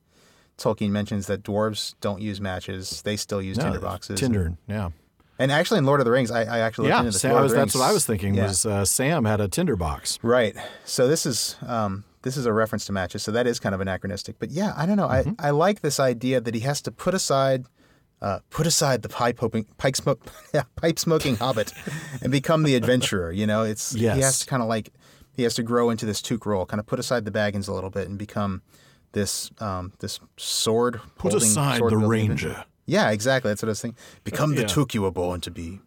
Tolkien 0.57 0.89
mentions 0.89 1.27
that 1.27 1.43
dwarves 1.43 1.95
don't 2.01 2.21
use 2.21 2.39
matches; 2.39 3.01
they 3.01 3.17
still 3.17 3.41
use 3.41 3.57
tinder 3.57 3.79
boxes. 3.79 4.19
Tinder, 4.19 4.57
yeah. 4.67 4.89
And 5.37 5.51
actually, 5.51 5.79
in 5.79 5.85
Lord 5.85 5.99
of 5.99 6.05
the 6.05 6.11
Rings, 6.11 6.31
I, 6.31 6.43
I 6.43 6.59
actually 6.59 6.89
looked 6.89 7.03
Yeah. 7.03 7.09
Sam, 7.09 7.31
Lord 7.31 7.41
I 7.41 7.45
of 7.45 7.51
was, 7.51 7.53
that's 7.53 7.75
what 7.75 7.83
I 7.83 7.91
was 7.91 8.05
thinking 8.05 8.35
yeah. 8.35 8.47
was 8.47 8.65
uh, 8.65 8.85
Sam 8.85 9.25
had 9.25 9.41
a 9.41 9.47
Tinder 9.47 9.75
box. 9.75 10.17
right. 10.21 10.55
So 10.85 11.07
this 11.07 11.25
is 11.25 11.57
um, 11.65 12.05
this 12.21 12.37
is 12.37 12.45
a 12.45 12.53
reference 12.53 12.85
to 12.85 12.93
matches. 12.93 13.23
So 13.23 13.31
that 13.31 13.45
is 13.45 13.59
kind 13.59 13.75
of 13.75 13.81
anachronistic. 13.81 14.37
But 14.39 14.51
yeah, 14.51 14.73
I 14.77 14.85
don't 14.85 14.97
know. 14.97 15.07
I, 15.07 15.25
I 15.39 15.49
like 15.49 15.81
this 15.81 15.99
idea 15.99 16.39
that 16.39 16.53
he 16.53 16.61
has 16.61 16.81
to 16.83 16.91
put 16.91 17.13
aside. 17.13 17.65
Uh, 18.21 18.39
put 18.49 18.65
aside 18.65 19.01
the 19.01 19.09
pipe 19.09 19.37
hoping, 19.39 19.65
pipe 19.77 19.95
smoke, 19.95 20.25
pipe 20.77 20.97
smoking 20.97 21.35
hobbit, 21.35 21.73
and 22.23 22.31
become 22.31 22.63
the 22.63 22.73
adventurer. 22.73 23.29
You 23.29 23.45
know, 23.45 23.63
it's 23.63 23.93
he 23.93 24.05
has 24.05 24.39
to 24.39 24.45
kind 24.45 24.63
of 24.63 24.69
like 24.69 24.93
he 25.35 25.43
has 25.43 25.53
to 25.55 25.63
grow 25.63 25.89
into 25.89 26.05
this 26.05 26.21
Took 26.21 26.45
role, 26.45 26.65
kind 26.65 26.79
of 26.79 26.85
put 26.85 26.97
aside 26.97 27.25
the 27.25 27.31
baggins 27.31 27.67
a 27.67 27.73
little 27.73 27.89
bit, 27.89 28.07
and 28.07 28.17
become 28.17 28.61
this 29.15 29.49
um, 29.59 29.93
this 29.99 30.19
sword 30.37 31.01
Put 31.17 31.33
aside 31.33 31.79
sword 31.79 31.91
the 31.91 31.97
ranger. 31.97 32.63
Yeah, 32.85 33.09
exactly. 33.09 33.49
That's 33.49 33.63
what 33.63 33.69
I 33.69 33.71
was 33.71 33.81
thinking. 33.81 33.97
Become 34.23 34.53
the 34.53 34.61
Yeah. 34.61 34.67
Took 34.67 34.93
you 34.93 35.01
were 35.01 35.09
born 35.11 35.41
to 35.41 35.49
be. 35.49 35.79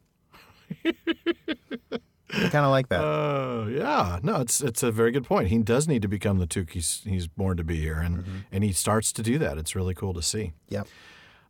I 0.85 2.49
kind 2.51 2.65
of 2.65 2.71
like 2.71 2.89
that. 2.89 3.05
Uh, 3.49 3.67
yeah, 3.71 4.19
no, 4.23 4.37
it's 4.41 4.61
it's 4.61 4.83
a 4.83 4.91
very 4.93 5.11
good 5.11 5.25
point. 5.25 5.49
He 5.49 5.59
does 5.59 5.89
need 5.89 6.03
to 6.03 6.09
become 6.09 6.39
the 6.39 6.47
Took 6.47 6.71
he's, 6.71 7.01
he's 7.05 7.27
born 7.27 7.57
to 7.57 7.65
be 7.65 7.77
here, 7.81 7.99
and 7.99 8.19
Mm-hmm. 8.19 8.37
and 8.53 8.65
he 8.65 8.73
starts 8.73 9.13
to 9.15 9.23
do 9.23 9.39
that. 9.39 9.59
It's 9.59 9.75
really 9.77 9.95
cool 9.95 10.15
to 10.15 10.23
see. 10.23 10.53
yep. 10.69 10.87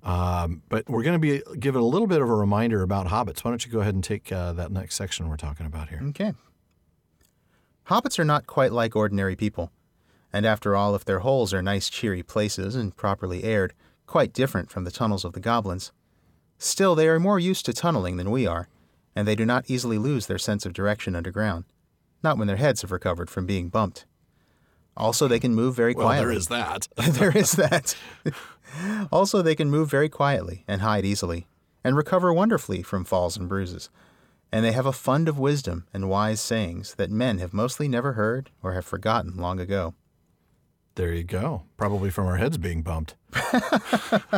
Um, 0.03 0.63
but 0.69 0.89
we're 0.89 1.03
going 1.03 1.15
to 1.15 1.19
be 1.19 1.43
give 1.59 1.75
it 1.75 1.81
a 1.81 1.85
little 1.85 2.07
bit 2.07 2.21
of 2.23 2.29
a 2.31 2.35
reminder 2.35 2.83
about 2.83 3.07
hobbits. 3.09 3.41
Why 3.45 3.51
don't 3.51 3.65
you 3.67 3.73
go 3.73 3.81
ahead 3.81 3.95
and 3.95 4.03
take 4.05 4.31
uh, 4.33 4.53
that 4.55 4.71
next 4.71 4.95
section 4.95 5.29
we're 5.29 5.37
talking 5.37 5.67
about 5.67 5.89
here? 5.89 6.01
Okay. 6.11 6.33
Hobbits 7.89 8.19
are 8.19 8.25
not 8.25 8.47
quite 8.47 8.73
like 8.73 8.95
ordinary 8.97 9.35
people, 9.37 9.73
and 10.33 10.45
after 10.47 10.77
all, 10.77 10.95
if 10.95 11.05
their 11.05 11.21
holes 11.21 11.53
are 11.55 11.63
nice, 11.63 11.89
cheery 11.89 12.23
places 12.23 12.75
and 12.75 12.97
properly 12.97 13.45
aired, 13.45 13.73
quite 14.07 14.33
different 14.33 14.71
from 14.71 14.85
the 14.85 14.91
tunnels 14.91 15.25
of 15.25 15.33
the 15.33 15.41
goblins, 15.41 15.93
still 16.59 16.95
they 16.95 17.09
are 17.09 17.21
more 17.21 17.39
used 17.39 17.65
to 17.67 17.73
tunneling 17.73 18.17
than 18.17 18.31
we 18.31 18.47
are, 18.47 18.69
and 19.17 19.27
they 19.27 19.35
do 19.35 19.47
not 19.47 19.65
easily 19.69 19.99
lose 19.99 20.27
their 20.27 20.39
sense 20.39 20.65
of 20.67 20.73
direction 20.73 21.15
underground, 21.17 21.65
not 22.23 22.37
when 22.39 22.47
their 22.47 22.57
heads 22.57 22.83
have 22.83 22.93
recovered 22.93 23.31
from 23.31 23.47
being 23.47 23.69
bumped. 23.69 24.07
Also, 24.97 25.29
they 25.29 25.39
can 25.39 25.55
move 25.55 25.75
very 25.77 25.95
Well, 25.95 26.07
quietly. 26.07 26.27
there 26.27 26.37
is 26.37 26.49
that. 26.49 26.89
there 26.97 27.37
is 27.37 27.53
that. 27.53 27.95
also, 29.13 29.43
they 29.43 29.55
can 29.55 29.71
move 29.71 29.91
very 29.91 30.09
quietly 30.09 30.65
and 30.67 30.81
hide 30.83 31.05
easily, 31.05 31.47
and 31.85 31.97
recover 31.97 32.33
wonderfully 32.33 32.83
from 32.83 33.05
falls 33.05 33.37
and 33.37 33.49
bruises. 33.49 33.91
And 34.51 34.65
they 34.65 34.73
have 34.73 34.87
a 34.87 34.93
fund 34.93 35.29
of 35.29 35.39
wisdom 35.39 35.87
and 35.93 36.09
wise 36.09 36.41
sayings 36.41 36.95
that 36.97 37.11
men 37.11 37.39
have 37.39 37.53
mostly 37.53 37.87
never 37.87 38.15
heard 38.15 38.51
or 38.63 38.73
have 38.73 38.85
forgotten 38.85 39.37
long 39.37 39.61
ago. 39.61 39.95
There 40.99 41.13
you 41.15 41.25
go. 41.25 41.63
Probably 41.79 42.11
from 42.11 42.27
our 42.27 42.37
heads 42.37 42.59
being 42.59 42.83
bumped. 42.83 43.15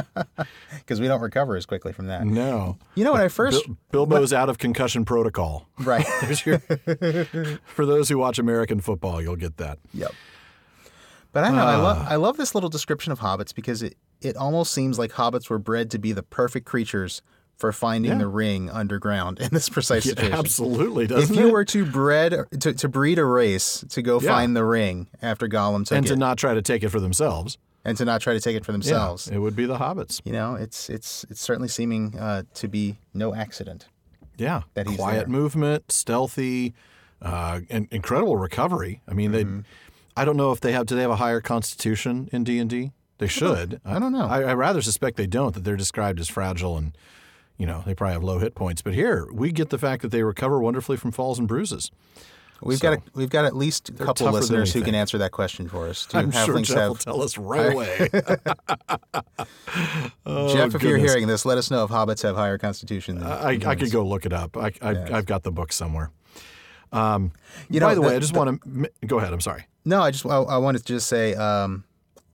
Because 0.78 1.00
we 1.00 1.06
don't 1.06 1.20
recover 1.20 1.56
as 1.56 1.66
quickly 1.66 1.92
from 1.92 2.06
that. 2.08 2.26
No, 2.26 2.76
You 2.96 3.04
know, 3.04 3.12
when 3.12 3.20
I 3.20 3.28
first. 3.28 3.64
Bil- 3.92 4.06
Bilbo's 4.06 4.32
out 4.32 4.48
of 4.48 4.58
concussion 4.58 5.04
protocol. 5.04 5.68
right. 5.78 6.04
Your- 6.46 6.58
For 7.64 7.86
those 7.86 8.08
who 8.08 8.18
watch 8.18 8.38
American 8.40 8.80
football, 8.80 9.22
you'll 9.22 9.36
get 9.36 9.56
that. 9.58 9.78
Yep. 9.94 10.12
But 11.32 11.44
I 11.44 11.48
don't 11.48 11.56
know. 11.56 11.64
I 11.66 11.74
Ah. 11.74 11.82
love 11.82 12.06
I 12.08 12.16
love 12.16 12.36
this 12.38 12.54
little 12.54 12.70
description 12.70 13.12
of 13.12 13.20
hobbits 13.20 13.54
because 13.54 13.82
it, 13.82 13.96
it 14.20 14.36
almost 14.36 14.72
seems 14.72 14.98
like 14.98 15.12
hobbits 15.12 15.48
were 15.48 15.58
bred 15.60 15.90
to 15.92 15.98
be 15.98 16.10
the 16.12 16.24
perfect 16.24 16.66
creatures 16.66 17.22
for 17.60 17.72
finding 17.72 18.10
Yeah. 18.12 18.18
the 18.18 18.26
ring 18.26 18.68
underground 18.70 19.38
in 19.38 19.50
this 19.52 19.68
precise 19.68 20.04
Yeah, 20.06 20.14
situation. 20.14 20.38
absolutely, 20.38 21.04
if 21.04 21.10
doesn't 21.10 21.36
If 21.36 21.40
you 21.40 21.48
it? 21.48 21.52
were 21.52 21.64
to 21.66 21.84
bred 21.86 22.46
to, 22.60 22.72
to 22.72 22.88
breed 22.88 23.18
a 23.18 23.24
race 23.24 23.84
to 23.90 24.02
go 24.02 24.18
Yeah. 24.20 24.30
find 24.30 24.56
the 24.56 24.64
ring 24.64 25.06
after 25.22 25.46
Gollum 25.46 25.86
took 25.86 25.98
and 25.98 26.06
to 26.08 26.16
not 26.16 26.38
try 26.38 26.54
to 26.54 26.62
take 26.62 26.82
it 26.82 26.88
for 26.88 26.98
themselves. 27.00 27.58
and 27.84 27.96
to 27.96 28.04
not 28.04 28.20
try 28.20 28.32
to 28.34 28.40
take 28.40 28.56
it 28.56 28.64
for 28.64 28.72
themselves, 28.72 29.28
it 29.28 29.38
would 29.38 29.54
be 29.56 29.64
the 29.66 29.78
hobbits. 29.78 30.20
you 30.24 30.32
know, 30.32 30.54
it's 30.54 30.90
it's 30.90 31.24
it's 31.30 31.40
certainly 31.40 31.68
seeming 31.68 32.18
uh, 32.18 32.42
to 32.54 32.66
be 32.68 32.98
no 33.14 33.34
accident. 33.34 33.86
Yeah, 34.36 34.62
That 34.74 34.86
he's 34.88 34.96
quiet 34.96 35.18
there. 35.20 35.28
movement, 35.28 35.92
stealthy, 35.92 36.72
uh, 37.22 37.60
and 37.68 37.88
incredible 37.90 38.36
recovery. 38.36 39.02
I 39.06 39.12
mean, 39.14 39.32
Mm-hmm. 39.32 39.56
they. 39.60 39.64
I 40.16 40.24
don't 40.24 40.36
know 40.36 40.50
if 40.52 40.60
they 40.60 40.72
have. 40.72 40.86
Do 40.86 40.94
they 40.96 41.02
have 41.02 41.10
a 41.10 41.16
higher 41.16 41.40
constitution 41.40 42.28
in 42.32 42.42
D 42.44 42.58
and 42.58 42.68
D? 42.68 42.92
They 43.18 43.26
should. 43.28 43.80
I 43.84 43.98
don't 43.98 44.12
know. 44.12 44.26
I, 44.26 44.42
I 44.42 44.54
rather 44.54 44.80
suspect 44.82 45.16
they 45.18 45.26
don't. 45.26 45.54
That 45.54 45.64
they're 45.64 45.76
described 45.76 46.20
as 46.20 46.28
fragile 46.28 46.76
and, 46.78 46.96
you 47.60 47.66
know, 47.66 47.82
they 47.86 47.94
probably 47.94 48.14
have 48.14 48.24
low 48.24 48.38
hit 48.38 48.54
points. 48.54 48.80
But 48.82 48.94
here 48.94 49.28
we 49.32 49.52
get 49.52 49.68
the 49.70 49.78
fact 49.78 50.02
that 50.02 50.08
they 50.10 50.22
recover 50.22 50.58
wonderfully 50.60 50.96
from 50.96 51.12
falls 51.12 51.38
and 51.38 51.46
bruises. 51.46 51.90
We've 52.62 52.78
So, 52.78 52.90
got 52.90 52.98
a, 52.98 53.02
we've 53.14 53.30
got 53.30 53.44
at 53.46 53.56
least 53.56 53.88
a 53.88 53.92
couple 53.92 54.26
than 54.26 54.34
listeners 54.34 54.72
who 54.74 54.82
can 54.82 54.94
answer 54.94 55.16
that 55.18 55.30
question 55.32 55.66
for 55.68 55.88
us. 55.88 56.04
Do 56.06 56.18
I'm 56.18 56.30
sure 56.30 56.60
Jeff 56.60 56.88
will 56.88 56.94
tell 56.94 57.22
us 57.22 57.38
right 57.38 57.72
away. 57.72 58.08
Oh, 60.26 60.52
Jeff? 60.54 60.74
If 60.74 60.82
you're 60.82 60.98
hearing 60.98 61.26
this, 61.26 61.44
let 61.44 61.58
us 61.58 61.70
know 61.70 61.84
if 61.84 61.90
hobbits 61.90 62.22
have 62.22 62.36
higher 62.36 62.58
constitution 62.58 63.18
than 63.18 63.26
I, 63.26 63.58
I 63.64 63.74
could 63.74 63.90
go 63.90 64.04
look 64.04 64.26
it 64.26 64.32
up. 64.32 64.56
I, 64.56 64.72
I, 64.82 64.92
Yes. 64.92 65.10
I've 65.10 65.26
got 65.26 65.42
the 65.42 65.50
book 65.52 65.72
somewhere. 65.72 66.10
Um, 66.92 67.32
You 67.68 67.80
by 67.80 67.88
know, 67.90 67.94
the 67.96 68.02
way, 68.02 68.16
I 68.16 68.18
just 68.18 68.34
want 68.36 68.60
to 68.62 68.90
go 69.06 69.18
ahead. 69.18 69.32
I'm 69.32 69.40
sorry. 69.40 69.64
No, 69.84 70.02
I 70.02 70.10
just 70.10 70.26
I, 70.26 70.36
I 70.36 70.58
wanted 70.58 70.80
to 70.80 70.84
just 70.94 71.06
say 71.06 71.34
um, 71.34 71.84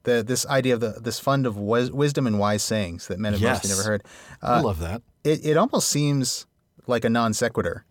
the 0.02 0.22
this 0.22 0.44
idea 0.46 0.74
of 0.74 0.80
the 0.80 0.98
this 1.00 1.20
fund 1.20 1.46
of 1.46 1.56
wis- 1.56 1.90
wisdom 1.90 2.26
and 2.26 2.38
wise 2.38 2.62
sayings 2.62 3.06
that 3.08 3.18
men 3.20 3.32
have 3.34 3.42
mostly 3.42 3.70
never 3.70 3.82
heard. 3.84 4.02
I 4.42 4.58
Uh, 4.58 4.62
love 4.62 4.80
that. 4.80 5.02
It 5.26 5.44
it 5.44 5.56
almost 5.56 5.88
seems 5.88 6.46
like 6.86 7.04
a 7.04 7.10
non 7.10 7.34
sequitur, 7.34 7.84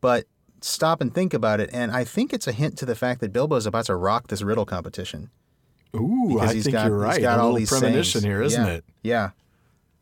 but 0.00 0.26
stop 0.60 1.00
and 1.00 1.14
think 1.14 1.32
about 1.34 1.60
it, 1.60 1.70
and 1.72 1.90
I 1.92 2.04
think 2.04 2.32
it's 2.32 2.46
a 2.46 2.52
hint 2.52 2.76
to 2.78 2.86
the 2.86 2.94
fact 2.94 3.20
that 3.20 3.32
Bilbo 3.32 3.56
is 3.56 3.66
about 3.66 3.86
to 3.86 3.96
rock 3.96 4.28
this 4.28 4.42
riddle 4.42 4.64
competition. 4.66 5.30
Ooh, 5.94 6.38
I 6.40 6.52
he's 6.54 6.64
think 6.64 6.72
got, 6.74 6.86
you're 6.86 7.04
he's 7.04 7.14
right. 7.16 7.20
got 7.20 7.38
a 7.38 7.42
all 7.42 7.46
little 7.48 7.58
these 7.58 7.68
premonition 7.68 8.20
sayings. 8.22 8.24
here, 8.24 8.42
isn't 8.42 8.66
Yeah. 8.66 8.72
it? 8.72 8.84
Yeah. 9.02 9.30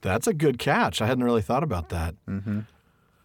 That's 0.03 0.27
a 0.27 0.33
good 0.33 0.59
catch. 0.59 1.03
I 1.03 1.07
hadn't 1.07 1.25
really 1.25 1.43
thought 1.43 1.62
about 1.62 1.88
that. 1.90 2.14
Mm-hmm. 2.29 2.61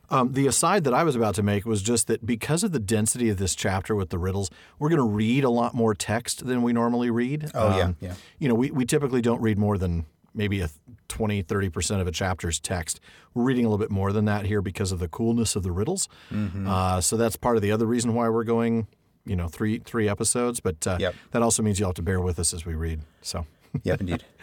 Um, 0.10 0.34
the 0.34 0.46
aside 0.48 0.84
that 0.84 0.94
I 0.94 1.04
was 1.04 1.16
about 1.16 1.36
to 1.36 1.44
make 1.44 1.66
was 1.66 1.82
just 1.82 2.08
that 2.08 2.26
because 2.26 2.64
of 2.64 2.72
the 2.72 2.80
density 2.80 3.30
of 3.30 3.38
this 3.38 3.56
chapter 3.56 3.96
with 3.96 4.10
the 4.10 4.18
riddles, 4.20 4.50
we're 4.78 4.90
going 4.90 5.00
to 5.02 5.08
read 5.08 5.44
a 5.44 5.50
lot 5.50 5.74
more 5.74 5.94
text 5.96 6.46
than 6.46 6.62
we 6.64 6.74
normally 6.74 7.10
read. 7.10 7.50
Oh, 7.56 7.78
yeah, 7.78 7.84
Um, 7.86 7.98
yeah. 8.02 8.14
You 8.40 8.50
know, 8.50 8.56
we, 8.56 8.72
we 8.72 8.86
typically 8.86 9.22
don't 9.22 9.42
read 9.42 9.58
more 9.58 9.78
than 9.78 10.06
maybe 10.36 10.62
a 10.62 10.70
20, 11.08 11.44
30% 11.44 12.02
of 12.02 12.08
a 12.08 12.12
chapter's 12.12 12.60
text. 12.60 13.00
We're 13.34 13.44
reading 13.44 13.66
a 13.66 13.70
little 13.70 13.84
bit 13.84 13.92
more 13.92 14.12
than 14.12 14.26
that 14.26 14.46
here 14.46 14.62
because 14.62 14.92
of 14.92 15.00
the 15.00 15.08
coolness 15.08 15.56
of 15.56 15.64
the 15.64 15.72
riddles. 15.72 16.08
Mm-hmm. 16.32 16.68
Uh, 16.68 17.02
so 17.02 17.18
that's 17.18 17.36
part 17.36 17.56
of 17.56 17.62
the 17.62 17.72
other 17.72 17.86
reason 17.86 18.14
why 18.14 18.30
we're 18.30 18.44
going, 18.44 18.88
you 19.26 19.36
know, 19.36 19.48
three 19.48 19.80
three 19.80 20.08
episodes. 20.10 20.60
But 20.60 20.86
uh, 20.86 20.98
Yep. 21.00 21.16
that 21.32 21.42
also 21.42 21.64
means 21.64 21.80
you'll 21.80 21.90
have 21.90 21.96
to 21.96 22.02
bear 22.02 22.20
with 22.22 22.38
us 22.40 22.54
as 22.54 22.66
we 22.66 22.76
read. 22.76 23.02
So. 23.22 23.46
Yep, 23.84 24.02
indeed. 24.02 24.24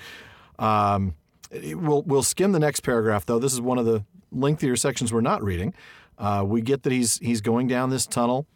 Um, 0.59 1.15
we'll 1.51 2.03
we'll 2.03 2.23
skim 2.23 2.53
the 2.53 2.61
next 2.61 2.81
paragraph 2.81 3.27
though. 3.27 3.39
This 3.39 3.53
is 3.53 3.61
one 3.61 3.79
of 3.79 3.87
the 3.87 4.05
lengthier 4.31 4.77
sections 4.77 5.13
we're 5.13 5.21
not 5.23 5.43
reading. 5.43 5.75
Uh, 6.19 6.45
we 6.47 6.61
get 6.61 6.83
that 6.85 6.93
he's 6.93 7.19
he's 7.19 7.41
going 7.41 7.67
down 7.67 7.91
this 7.91 8.07
tunnel, 8.07 8.47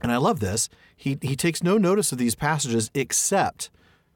and 0.00 0.10
I 0.10 0.16
love 0.16 0.40
this. 0.40 0.68
He 0.96 1.18
he 1.20 1.36
takes 1.36 1.62
no 1.62 1.76
notice 1.76 2.12
of 2.12 2.18
these 2.18 2.34
passages 2.34 2.90
except 2.94 3.68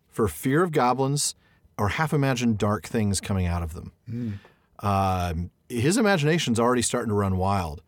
for 0.09 0.29
fear 0.29 0.63
of 0.63 0.73
goblins 0.73 1.35
or 1.83 1.89
half 1.89 2.13
imagined 2.13 2.59
dark 2.59 2.87
things 2.87 3.21
coming 3.21 3.47
out 3.47 3.63
of 3.63 3.75
them. 3.75 4.41
Um, 4.79 5.51
his 5.69 5.97
imagination's 5.97 6.61
already 6.61 6.83
starting 6.83 7.09
to 7.09 7.15
run 7.15 7.37
wild, 7.37 7.83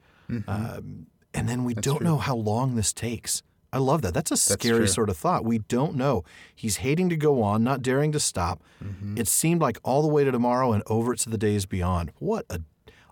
um, 0.49 1.07
and 1.32 1.49
then 1.49 1.64
we 1.64 1.74
don't 1.74 2.03
know 2.03 2.18
how 2.18 2.34
long 2.34 2.74
this 2.74 2.92
takes. 2.92 3.42
I 3.72 3.78
love 3.78 4.03
that. 4.03 4.14
That's 4.14 4.30
a 4.30 4.36
scary 4.36 4.78
true. 4.78 4.86
sort 4.86 5.11
of 5.11 5.16
thought. 5.16 5.45
We 5.45 5.59
don't 5.59 5.97
know. 5.97 6.24
He's 6.55 6.76
hating 6.76 7.09
to 7.09 7.16
go 7.16 7.42
on, 7.42 7.64
not 7.64 7.82
daring 7.82 8.12
to 8.12 8.20
stop. 8.20 8.62
Mm-hmm. 8.82 9.18
It 9.18 9.26
seemed 9.26 9.61
like 9.61 9.78
all 9.82 10.01
the 10.03 10.09
way 10.09 10.22
to 10.22 10.30
tomorrow 10.30 10.72
and 10.72 10.82
over 10.86 11.14
to 11.14 11.30
the 11.30 11.38
days 11.38 11.66
beyond. 11.66 12.12
What 12.18 12.47
a 12.51 12.61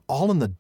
all 0.09 0.31
in 0.31 0.39
the 0.39 0.49
the 0.49 0.55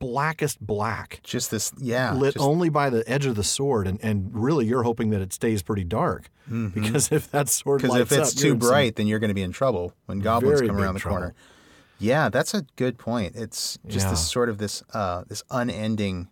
blackest 0.00 0.60
black, 0.60 1.20
Just 1.22 1.52
this, 1.52 1.72
yeah. 1.78 2.12
lit 2.14 2.34
just- 2.34 2.44
only 2.44 2.68
by 2.70 2.90
the 2.90 3.08
edge 3.08 3.26
of 3.26 3.36
the 3.36 3.44
sword, 3.44 3.86
and, 3.86 4.00
and 4.02 4.30
really 4.34 4.66
you're 4.66 4.82
hoping 4.82 5.10
that 5.10 5.20
it 5.20 5.32
stays 5.32 5.62
pretty 5.62 5.84
dark 5.84 6.28
because 6.74 7.12
if 7.12 7.30
that 7.30 7.48
sword 7.48 7.82
Because 7.82 8.00
if 8.00 8.10
it's 8.10 8.32
up, 8.32 8.36
too 8.42 8.54
in 8.54 8.60
some 8.60 8.68
bright, 8.68 8.96
then 8.96 9.06
you're 9.06 9.20
going 9.20 9.28
to 9.28 9.34
be 9.34 9.42
in 9.42 9.52
trouble 9.52 9.92
when 10.06 10.18
goblins 10.18 10.58
very 10.58 10.66
come 10.68 10.78
around 10.78 10.94
the 10.94 11.00
trouble. 11.00 11.18
corner. 11.18 11.34
Yeah, 12.00 12.28
that's 12.30 12.54
a 12.54 12.62
good 12.74 12.98
point. 12.98 13.36
It's 13.36 13.78
just 13.86 14.10
this 14.10 14.26
sort 14.28 14.48
of 14.48 14.58
this 14.58 14.82
uh, 14.94 15.22
this 15.28 15.42
unending 15.50 16.28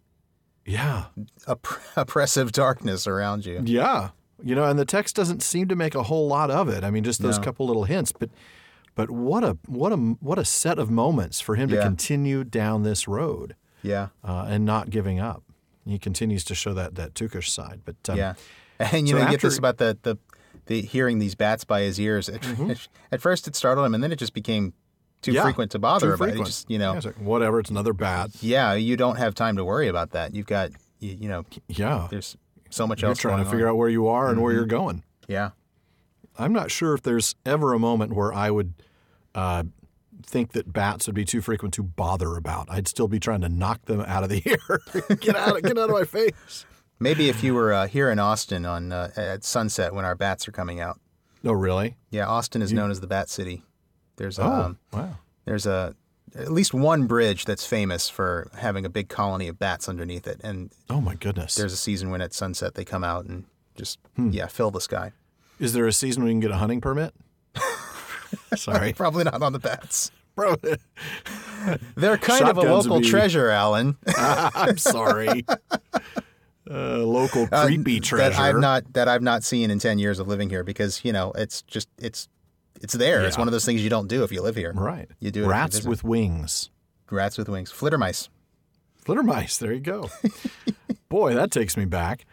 Yeah. 0.66 1.04
opp- 1.46 1.66
oppressive 1.96 2.50
darkness 2.52 3.06
around 3.06 3.44
you. 3.46 3.60
Yeah. 3.64 4.10
You 4.42 4.54
know, 4.54 4.64
and 4.64 4.78
the 4.78 4.84
text 4.84 5.14
doesn't 5.16 5.42
seem 5.42 5.68
to 5.68 5.76
make 5.76 5.94
a 5.94 6.04
whole 6.04 6.26
lot 6.26 6.50
of 6.50 6.68
it. 6.68 6.84
I 6.84 6.90
mean, 6.90 7.04
just 7.04 7.20
those 7.22 7.38
No. 7.38 7.44
couple 7.44 7.66
little 7.66 7.84
hints, 7.84 8.12
but 8.12 8.30
but 8.94 9.10
what 9.10 9.44
a 9.44 9.58
what 9.66 9.92
a 9.92 9.96
what 9.96 10.38
a 10.38 10.44
set 10.44 10.78
of 10.78 10.90
moments 10.90 11.40
for 11.40 11.54
him 11.54 11.68
to 11.68 11.80
continue 11.80 12.42
down 12.44 12.82
this 12.82 13.06
road 13.06 13.54
Yeah, 13.82 14.08
uh, 14.24 14.46
and 14.48 14.64
not 14.64 14.90
giving 14.90 15.18
up. 15.20 15.42
He 15.86 15.98
continues 15.98 16.44
to 16.44 16.54
show 16.54 16.74
that 16.74 16.94
that 16.96 17.14
Tookish 17.14 17.48
side, 17.48 17.80
but 17.84 17.96
um, 18.08 18.16
yeah. 18.18 18.34
And 18.80 19.08
you 19.08 19.14
so 19.14 19.18
know, 19.18 19.24
you 19.24 19.30
get 19.32 19.40
this 19.40 19.58
about 19.58 19.78
the, 19.78 19.98
the 20.02 20.16
the 20.66 20.82
hearing 20.82 21.18
these 21.18 21.34
bats 21.34 21.64
by 21.64 21.80
his 21.80 21.98
ears. 21.98 22.28
At, 22.28 22.42
at 23.12 23.20
first, 23.20 23.48
it 23.48 23.56
startled 23.56 23.86
him, 23.86 23.94
and 23.94 24.04
then 24.04 24.12
it 24.12 24.18
just 24.20 24.34
became 24.34 24.72
too 25.20 25.32
Mm-hmm. 25.32 25.36
Yeah, 25.36 25.42
frequent 25.42 25.70
to 25.72 25.78
bother 25.80 26.12
about. 26.12 26.28
It 26.28 26.36
just 26.44 26.70
you 26.70 26.78
know, 26.78 26.92
Yeah, 26.92 26.96
it's 26.98 27.06
like, 27.06 27.16
whatever, 27.16 27.58
it's 27.58 27.70
another 27.70 27.92
bat. 27.92 28.30
yeah, 28.40 28.74
you 28.74 28.96
don't 28.96 29.16
have 29.16 29.34
time 29.34 29.56
to 29.56 29.64
worry 29.64 29.88
about 29.88 30.10
that. 30.12 30.32
You've 30.34 30.46
got 30.46 30.70
you, 31.00 31.16
you 31.20 31.28
know, 31.28 31.44
Yeah, 31.66 32.06
there's 32.08 32.36
so 32.70 32.86
much 32.86 33.02
you're 33.02 33.08
else 33.08 33.18
trying 33.18 33.42
to 33.42 33.50
figure 33.50 33.66
on. 33.66 33.72
out 33.72 33.76
where 33.78 33.88
you 33.88 34.06
are 34.06 34.30
and 34.30 34.40
where 34.40 34.52
you're 34.52 34.64
going. 34.66 35.02
Yeah, 35.26 35.50
I'm 36.38 36.52
not 36.52 36.70
sure 36.70 36.94
if 36.94 37.02
there's 37.02 37.34
ever 37.44 37.72
a 37.72 37.78
moment 37.80 38.12
where 38.12 38.32
I 38.32 38.50
would 38.52 38.74
uh, 39.34 39.64
think 40.24 40.52
that 40.52 40.72
bats 40.72 41.06
would 41.06 41.14
be 41.14 41.24
too 41.24 41.40
frequent 41.40 41.74
to 41.74 41.82
bother 41.82 42.36
about. 42.36 42.66
I'd 42.70 42.88
still 42.88 43.08
be 43.08 43.18
trying 43.20 43.40
to 43.42 43.48
knock 43.48 43.84
them 43.86 44.00
out 44.02 44.22
of 44.24 44.28
the 44.30 44.42
air. 44.46 45.16
get 45.16 45.36
out! 45.36 45.62
Get 45.62 45.78
out 45.78 45.90
of 45.90 45.96
my 45.96 46.04
face! 46.04 46.64
maybe 47.00 47.28
if 47.28 47.44
you 47.44 47.54
were 47.54 47.72
uh, 47.72 47.86
here 47.86 48.10
in 48.10 48.18
Austin 48.18 48.66
on 48.66 48.90
uh, 48.92 49.10
at 49.16 49.44
sunset 49.44 49.94
when 49.94 50.04
our 50.04 50.14
bats 50.16 50.48
are 50.48 50.52
coming 50.52 50.80
out. 50.80 50.98
Oh, 51.44 51.52
really? 51.52 51.96
Yeah, 52.10 52.26
Austin 52.26 52.60
is 52.62 52.72
known 52.72 52.90
as 52.90 53.00
the 53.00 53.06
Bat 53.06 53.28
City. 53.30 53.62
There's 54.16 54.38
Oh, 54.40 54.50
um, 54.50 54.78
wow. 54.92 55.16
there's 55.44 55.64
a 55.66 55.94
at 56.34 56.50
least 56.52 56.74
one 56.74 57.06
bridge 57.06 57.44
that's 57.46 57.64
famous 57.64 58.10
for 58.10 58.50
having 58.58 58.84
a 58.84 58.88
big 58.90 59.08
colony 59.08 59.46
of 59.48 59.58
bats 59.58 59.88
underneath 59.88 60.26
it, 60.26 60.40
and 60.44 60.70
Oh 60.90 61.00
my 61.00 61.14
goodness. 61.14 61.54
there's 61.54 61.72
a 61.72 61.76
season 61.76 62.10
when 62.10 62.20
at 62.20 62.34
sunset 62.34 62.74
they 62.74 62.84
come 62.84 63.04
out 63.04 63.24
and 63.26 63.44
just 63.76 63.98
Hmm. 64.16 64.30
yeah 64.30 64.46
fill 64.48 64.70
the 64.72 64.80
sky. 64.80 65.12
Is 65.60 65.72
there 65.72 65.86
a 65.86 65.92
season 65.92 66.22
when 66.24 66.30
you 66.30 66.34
can 66.34 66.40
get 66.40 66.50
a 66.50 66.56
hunting 66.58 66.80
permit? 66.80 67.14
Sorry, 68.56 68.92
Probably 68.92 69.24
not 69.24 69.42
on 69.42 69.52
the 69.52 69.58
bats. 69.58 70.10
bro. 70.34 70.56
They're 71.96 72.16
kind 72.18 72.48
of 72.48 72.56
a 72.58 72.62
local 72.62 73.00
be- 73.00 73.08
treasure, 73.08 73.50
Alan. 73.50 73.96
I'm 74.16 74.78
sorry. 74.78 75.44
Uh, 76.70 76.98
local 76.98 77.46
creepy 77.46 77.98
treasure. 77.98 78.30
that 78.30 78.38
I've 78.38 78.58
not 78.58 78.92
that 78.92 79.08
I've 79.08 79.22
not 79.22 79.42
seen 79.42 79.70
in 79.70 79.78
ten 79.78 79.98
years 79.98 80.18
of 80.18 80.28
living 80.28 80.50
here 80.50 80.62
because 80.62 81.02
you 81.02 81.14
know 81.14 81.32
it's 81.34 81.62
just 81.62 81.88
it's 81.96 82.28
it's 82.82 82.92
there. 82.92 83.24
It's 83.24 83.38
one 83.38 83.48
of 83.48 83.52
those 83.52 83.64
things 83.64 83.82
you 83.82 83.88
don't 83.88 84.06
do 84.06 84.22
if 84.22 84.30
you 84.30 84.42
live 84.42 84.54
here. 84.54 84.74
right. 84.74 85.08
You 85.18 85.30
do 85.30 85.40
you 85.40 85.48
Rats 85.48 85.82
with 85.84 86.04
wings. 86.04 86.68
Rats 87.10 87.38
with 87.38 87.48
wings, 87.48 87.72
flittermice. 87.72 88.28
Flittermice. 89.02 89.58
There 89.58 89.72
you 89.72 89.80
go. 89.80 90.10
Boy, 91.08 91.32
that 91.32 91.50
takes 91.50 91.74
me 91.74 91.86
back. 91.86 92.26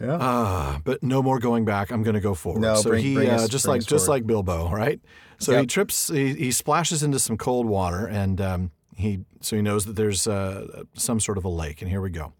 Yeah. 0.00 0.14
Uh, 0.14 0.78
but 0.82 1.02
no 1.02 1.22
more 1.22 1.38
going 1.38 1.64
back. 1.64 1.90
I'm 1.90 2.02
going 2.02 2.14
to 2.14 2.20
go 2.20 2.34
forward. 2.34 2.60
No, 2.62 2.76
so 2.76 2.90
bring- 2.90 3.04
he 3.04 3.14
bring 3.14 3.30
uh, 3.30 3.34
us- 3.34 3.48
just 3.48 3.68
like 3.68 3.84
just 3.84 4.08
like 4.08 4.26
Bilbo, 4.26 4.70
right? 4.70 5.00
So 5.38 5.58
he 5.58 5.66
trips. 5.66 6.08
He, 6.08 6.34
he 6.34 6.52
splashes 6.52 7.02
into 7.02 7.18
some 7.18 7.36
cold 7.36 7.66
water, 7.66 8.06
and 8.06 8.40
um, 8.40 8.70
he 8.94 9.20
so 9.40 9.56
he 9.56 9.62
knows 9.62 9.84
that 9.86 9.96
there's 9.96 10.26
uh, 10.26 10.84
some 10.94 11.20
sort 11.20 11.38
of 11.38 11.44
a 11.44 11.48
lake. 11.48 11.82
And 11.82 11.90
here 11.90 12.00
we 12.00 12.10
go. 12.10 12.32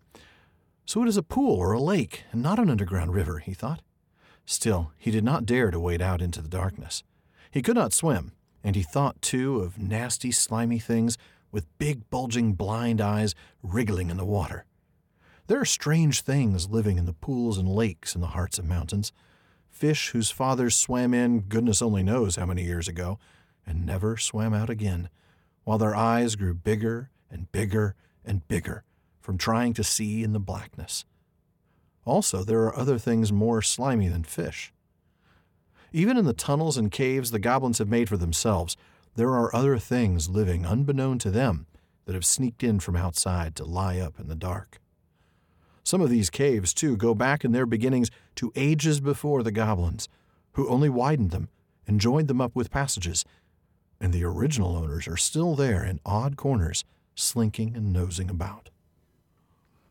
So 0.86 1.02
it 1.02 1.08
is 1.08 1.16
a 1.16 1.22
pool 1.22 1.54
or 1.56 1.72
a 1.72 1.80
lake, 1.80 2.24
and 2.32 2.42
not 2.42 2.58
an 2.58 2.68
underground 2.70 3.14
river. 3.14 3.38
He 3.38 3.54
thought. 3.54 3.82
Still, 4.46 4.90
he 4.98 5.10
did 5.12 5.22
not 5.22 5.46
dare 5.46 5.70
to 5.70 5.78
wade 5.78 6.02
out 6.02 6.20
into 6.20 6.42
the 6.42 6.48
darkness. 6.48 7.04
He 7.50 7.62
could 7.62 7.76
not 7.76 7.92
swim, 7.92 8.32
and 8.64 8.74
he 8.74 8.82
thought 8.82 9.22
too 9.22 9.60
of 9.60 9.78
nasty, 9.78 10.32
slimy 10.32 10.78
things 10.80 11.16
with 11.52 11.66
big, 11.78 12.08
bulging, 12.10 12.54
blind 12.54 13.00
eyes 13.00 13.34
wriggling 13.62 14.10
in 14.10 14.16
the 14.16 14.24
water. 14.24 14.64
There 15.50 15.60
are 15.60 15.64
strange 15.64 16.20
things 16.20 16.70
living 16.70 16.96
in 16.96 17.06
the 17.06 17.12
pools 17.12 17.58
and 17.58 17.68
lakes 17.68 18.14
in 18.14 18.20
the 18.20 18.28
hearts 18.28 18.56
of 18.60 18.64
mountains. 18.64 19.12
Fish 19.68 20.10
whose 20.10 20.30
fathers 20.30 20.76
swam 20.76 21.12
in 21.12 21.40
goodness 21.40 21.82
only 21.82 22.04
knows 22.04 22.36
how 22.36 22.46
many 22.46 22.62
years 22.62 22.86
ago 22.86 23.18
and 23.66 23.84
never 23.84 24.16
swam 24.16 24.54
out 24.54 24.70
again, 24.70 25.08
while 25.64 25.76
their 25.76 25.96
eyes 25.96 26.36
grew 26.36 26.54
bigger 26.54 27.10
and 27.28 27.50
bigger 27.50 27.96
and 28.24 28.46
bigger 28.46 28.84
from 29.20 29.36
trying 29.36 29.74
to 29.74 29.82
see 29.82 30.22
in 30.22 30.34
the 30.34 30.38
blackness. 30.38 31.04
Also, 32.04 32.44
there 32.44 32.60
are 32.60 32.78
other 32.78 32.96
things 32.96 33.32
more 33.32 33.60
slimy 33.60 34.06
than 34.06 34.22
fish. 34.22 34.72
Even 35.90 36.16
in 36.16 36.26
the 36.26 36.32
tunnels 36.32 36.76
and 36.76 36.92
caves 36.92 37.32
the 37.32 37.40
goblins 37.40 37.78
have 37.78 37.88
made 37.88 38.08
for 38.08 38.16
themselves, 38.16 38.76
there 39.16 39.30
are 39.30 39.52
other 39.52 39.78
things 39.78 40.28
living 40.28 40.64
unbeknown 40.64 41.18
to 41.18 41.30
them 41.32 41.66
that 42.04 42.14
have 42.14 42.24
sneaked 42.24 42.62
in 42.62 42.78
from 42.78 42.94
outside 42.94 43.56
to 43.56 43.64
lie 43.64 43.98
up 43.98 44.20
in 44.20 44.28
the 44.28 44.36
dark. 44.36 44.79
Some 45.82 46.00
of 46.00 46.10
these 46.10 46.30
caves, 46.30 46.74
too, 46.74 46.96
go 46.96 47.14
back 47.14 47.44
in 47.44 47.52
their 47.52 47.66
beginnings 47.66 48.10
to 48.36 48.52
ages 48.54 49.00
before 49.00 49.42
the 49.42 49.52
goblins, 49.52 50.08
who 50.52 50.68
only 50.68 50.88
widened 50.88 51.30
them 51.30 51.48
and 51.86 52.00
joined 52.00 52.28
them 52.28 52.40
up 52.40 52.54
with 52.54 52.70
passages, 52.70 53.24
and 54.00 54.12
the 54.12 54.24
original 54.24 54.76
owners 54.76 55.08
are 55.08 55.16
still 55.16 55.54
there 55.54 55.84
in 55.84 56.00
odd 56.06 56.36
corners, 56.36 56.84
slinking 57.14 57.74
and 57.76 57.92
nosing 57.92 58.30
about. 58.30 58.70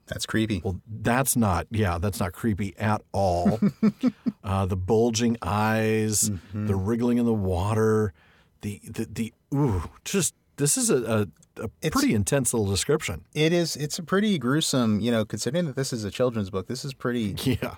That's 0.08 0.26
creepy. 0.26 0.62
Well, 0.64 0.82
that's 0.88 1.36
not, 1.36 1.68
yeah, 1.70 2.00
that's 2.00 2.20
not 2.20 2.34
creepy 2.34 2.76
at 2.78 3.02
all. 3.12 3.60
uh, 4.44 4.66
the 4.66 4.76
bulging 4.76 5.38
eyes, 5.42 6.32
the 6.52 6.76
wriggling 6.76 7.20
in 7.20 7.26
the 7.26 7.34
water, 7.34 8.14
the, 8.62 8.82
the, 8.84 9.06
the, 9.06 9.34
ooh, 9.54 9.84
just, 10.04 10.34
this 10.58 10.78
is 10.78 10.90
a, 10.90 11.30
a, 11.60 11.70
It's- 11.82 11.92
pretty 11.92 12.14
intense 12.14 12.54
little 12.54 12.70
description. 12.70 13.26
It 13.34 13.54
is. 13.54 13.76
It's 13.76 14.00
a 14.00 14.04
pretty 14.04 14.38
gruesome. 14.38 15.00
You 15.00 15.12
know, 15.12 15.26
considering 15.26 15.66
that 15.66 15.76
this 15.76 15.94
is 15.94 16.04
a 16.04 16.12
children's 16.12 16.50
book, 16.50 16.68
this 16.68 16.84
is 16.86 16.94
pretty. 16.94 17.36
Yeah. 17.62 17.76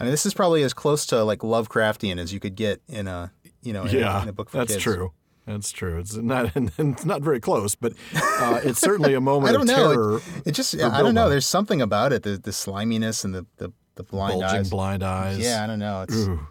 I 0.00 0.04
mean, 0.04 0.10
this 0.10 0.26
is 0.26 0.34
probably 0.34 0.64
as 0.64 0.74
close 0.74 1.06
to 1.06 1.22
like 1.22 1.40
Lovecraftian 1.40 2.18
as 2.18 2.32
you 2.32 2.40
could 2.40 2.56
get 2.56 2.82
in 2.88 3.06
a 3.06 3.30
you 3.62 3.72
know 3.72 3.84
in, 3.84 3.96
Yeah, 3.98 4.18
a, 4.18 4.22
in 4.22 4.28
a 4.28 4.32
book 4.32 4.50
for 4.50 4.56
that's 4.58 4.72
kids. 4.72 4.82
true. 4.82 5.12
That's 5.46 5.70
true. 5.70 5.98
It's 6.00 6.16
not 6.16 6.50
it's 6.56 7.04
not 7.04 7.22
very 7.22 7.38
close, 7.40 7.74
but 7.76 7.92
uh, 8.14 8.60
it's 8.64 8.80
certainly 8.80 9.14
a 9.14 9.20
moment 9.30 9.50
I 9.50 9.52
don't 9.52 9.62
of 9.62 9.66
know. 9.68 9.92
terror. 9.92 10.16
It, 10.16 10.22
it 10.46 10.52
just 10.52 10.74
I 10.80 11.02
don't 11.02 11.14
know. 11.14 11.28
There's 11.28 11.46
something 11.46 11.80
about 11.80 12.12
it. 12.12 12.22
The 12.24 12.36
the 12.38 12.52
sliminess 12.52 13.24
and 13.24 13.32
the 13.34 13.46
the, 13.58 13.72
the 13.94 14.02
blind 14.02 14.40
bulging 14.40 14.58
eyes. 14.60 14.70
blind 14.70 15.02
eyes. 15.04 15.38
Yeah, 15.38 15.62
I 15.62 15.66
don't 15.68 15.78
know. 15.78 16.02
It's 16.02 16.14
Ooh, 16.16 16.46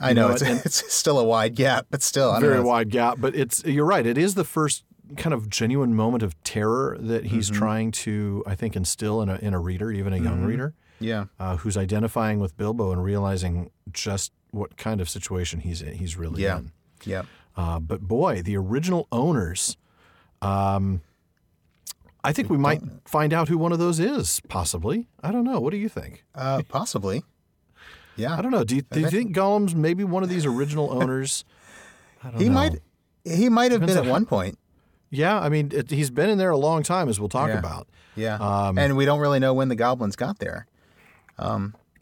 I 0.00 0.12
know, 0.12 0.28
know 0.28 0.34
it's 0.34 0.42
and- 0.42 0.60
it's 0.64 0.92
still 0.92 1.18
a 1.18 1.24
wide 1.24 1.56
gap, 1.56 1.86
but 1.90 2.02
still 2.02 2.30
I 2.30 2.34
don't 2.40 2.48
very 2.48 2.60
know. 2.62 2.68
wide 2.68 2.90
gap. 2.90 3.16
But 3.18 3.34
it's 3.34 3.64
you're 3.64 3.84
right. 3.86 4.06
It 4.06 4.18
is 4.18 4.34
the 4.34 4.44
first 4.44 4.84
kind 5.16 5.32
of 5.34 5.48
genuine 5.48 5.94
moment 5.94 6.22
of 6.22 6.40
terror 6.44 6.96
that 7.00 7.26
he's 7.26 7.48
Mm-hmm. 7.50 7.58
trying 7.58 7.90
to, 7.92 8.42
I 8.46 8.54
think, 8.54 8.76
instill 8.76 9.22
in 9.22 9.28
a 9.28 9.36
in 9.36 9.54
a 9.54 9.58
reader, 9.58 9.90
even 9.90 10.12
a 10.12 10.18
young 10.18 10.42
reader, 10.44 10.74
Yeah, 11.00 11.26
uh, 11.38 11.56
who's 11.56 11.76
identifying 11.76 12.40
with 12.40 12.56
Bilbo 12.56 12.92
and 12.92 13.02
realizing 13.02 13.70
just 13.92 14.32
what 14.50 14.76
kind 14.76 15.00
of 15.00 15.08
situation 15.08 15.60
he's 15.60 15.82
in, 15.82 15.94
he's 15.94 16.16
really 16.16 16.42
Yeah. 16.42 16.58
in. 16.58 16.72
yeah. 17.04 17.22
Uh, 17.56 17.78
but 17.80 18.02
boy, 18.02 18.40
the 18.42 18.56
original 18.56 19.08
owners, 19.10 19.76
um, 20.42 21.00
I 22.24 22.32
think 22.32 22.50
we 22.50 22.56
might 22.58 22.82
find 23.04 23.32
out 23.32 23.48
who 23.48 23.56
one 23.58 23.72
of 23.72 23.78
those 23.78 23.98
is, 24.00 24.40
possibly. 24.48 25.06
I 25.22 25.32
don't 25.32 25.44
know. 25.44 25.60
What 25.60 25.70
do 25.70 25.76
you 25.76 25.88
think? 25.88 26.24
Uh, 26.34 26.62
possibly. 26.68 27.24
Yeah. 28.16 28.36
I 28.36 28.42
don't 28.42 28.50
know. 28.50 28.64
Do 28.64 28.74
you, 28.76 28.82
do 28.82 29.00
you 29.00 29.08
think 29.10 29.34
Gollum's 29.34 29.74
maybe 29.74 30.02
one 30.04 30.22
of 30.22 30.28
these 30.28 30.44
original 30.44 30.90
owners? 30.92 31.44
I 32.24 32.30
don't 32.30 32.40
he 32.40 32.48
know. 32.48 32.54
might. 32.54 32.78
He 33.24 33.48
might 33.48 33.70
have 33.72 33.80
Depends 33.80 34.00
been 34.00 34.06
at 34.08 34.10
one 34.10 34.26
point. 34.26 34.58
Yeah, 35.10 35.38
I 35.38 35.48
mean, 35.48 35.70
it, 35.74 35.90
he's 35.90 36.10
been 36.10 36.28
in 36.30 36.38
there 36.38 36.50
a 36.50 36.56
long 36.56 36.82
time, 36.82 37.08
as 37.08 37.18
we'll 37.18 37.28
talk 37.30 37.48
Yeah. 37.48 37.58
about. 37.58 37.88
Yeah, 38.16 38.36
Um, 38.36 38.78
and 38.78 38.96
we 38.96 39.04
don't 39.04 39.20
really 39.20 39.38
know 39.38 39.54
when 39.54 39.68
the 39.68 39.76
goblins 39.76 40.16
got 40.16 40.38
there. 40.38 40.66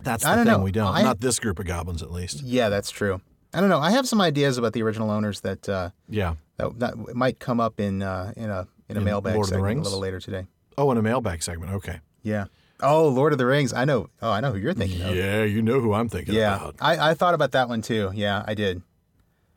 That's 0.02 0.22
the 0.24 0.28
I 0.30 0.36
don't 0.36 0.44
thing 0.46 0.52
know. 0.54 0.58
we 0.60 0.72
don't. 0.72 0.94
I- 0.94 1.02
Not 1.02 1.20
this 1.20 1.38
group 1.38 1.58
of 1.58 1.66
goblins, 1.66 2.02
at 2.02 2.10
least. 2.12 2.42
Yeah, 2.42 2.68
that's 2.68 2.90
true. 2.90 3.20
I 3.54 3.60
don't 3.60 3.68
know. 3.70 3.78
I 3.78 3.90
have 3.90 4.06
some 4.06 4.20
ideas 4.20 4.58
about 4.58 4.72
the 4.74 4.82
original 4.82 5.10
owners 5.10 5.40
that 5.40 5.68
uh, 5.68 5.90
Yeah. 6.08 6.34
that, 6.58 6.78
that 6.78 7.14
might 7.14 7.38
come 7.38 7.60
up 7.60 7.80
in 7.80 8.02
uh, 8.02 8.32
in 8.36 8.50
a 8.50 8.66
in 8.88 8.96
a 8.96 9.00
In 9.00 9.04
mailbag 9.04 9.34
Lord 9.34 9.46
of 9.46 9.50
the 9.50 9.56
segment 9.56 9.80
a 9.80 9.82
little 9.82 9.98
later 9.98 10.20
today. 10.20 10.46
Oh, 10.78 10.90
in 10.92 10.98
a 10.98 11.02
mailbag 11.02 11.42
segment. 11.42 11.72
Okay. 11.72 12.00
Yeah. 12.22 12.46
Oh, 12.82 13.08
Lord 13.08 13.32
of 13.32 13.38
the 13.38 13.46
Rings. 13.46 13.72
I 13.72 13.86
know. 13.86 14.10
Oh, 14.20 14.30
I 14.30 14.40
know 14.40 14.52
who 14.52 14.58
you're 14.58 14.74
thinking 14.74 15.00
of. 15.00 15.16
Yeah, 15.16 15.44
you 15.44 15.62
know 15.62 15.80
who 15.80 15.94
I'm 15.94 16.10
thinking 16.10 16.34
Yeah, 16.34 16.56
about. 16.56 16.76
I, 16.80 17.10
I 17.10 17.14
thought 17.14 17.32
about 17.32 17.52
that 17.52 17.68
one 17.70 17.80
too. 17.80 18.10
Yeah, 18.14 18.44
I 18.46 18.52
did. 18.54 18.82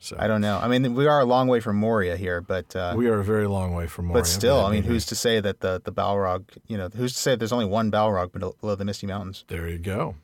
So 0.02 0.16
I 0.18 0.28
don't 0.28 0.39
know. 0.39 0.58
I 0.58 0.68
mean, 0.70 0.95
we 0.95 1.08
are 1.08 1.20
a 1.20 1.26
long 1.26 1.47
way 1.50 1.60
from 1.60 1.76
Moria 1.76 2.16
here, 2.16 2.39
but 2.39 2.74
uh, 2.76 2.93
we 2.95 3.08
are 3.10 3.20
a 3.20 3.24
very 3.24 3.47
long 3.47 3.74
way 3.74 3.86
from 3.86 4.06
Moria. 4.06 4.22
but 4.22 4.28
still, 4.28 4.66
I 4.66 4.72
mean, 4.72 4.84
who's 4.84 5.06
to 5.08 5.16
say 5.16 5.39
that 5.41 5.60
the 5.60 5.82
the 5.84 5.91
Balrog? 5.91 6.43
You 6.68 6.78
know, 6.78 6.88
who's 6.89 7.14
to 7.14 7.20
say 7.20 7.36
there's 7.36 7.52
only 7.52 7.66
one 7.66 7.91
Balrog 7.91 8.32
below 8.32 8.76
the 8.76 8.86
Misty 8.86 9.08
Mountains? 9.08 9.43
There 9.50 9.68
you 9.68 9.78
go. 9.78 10.16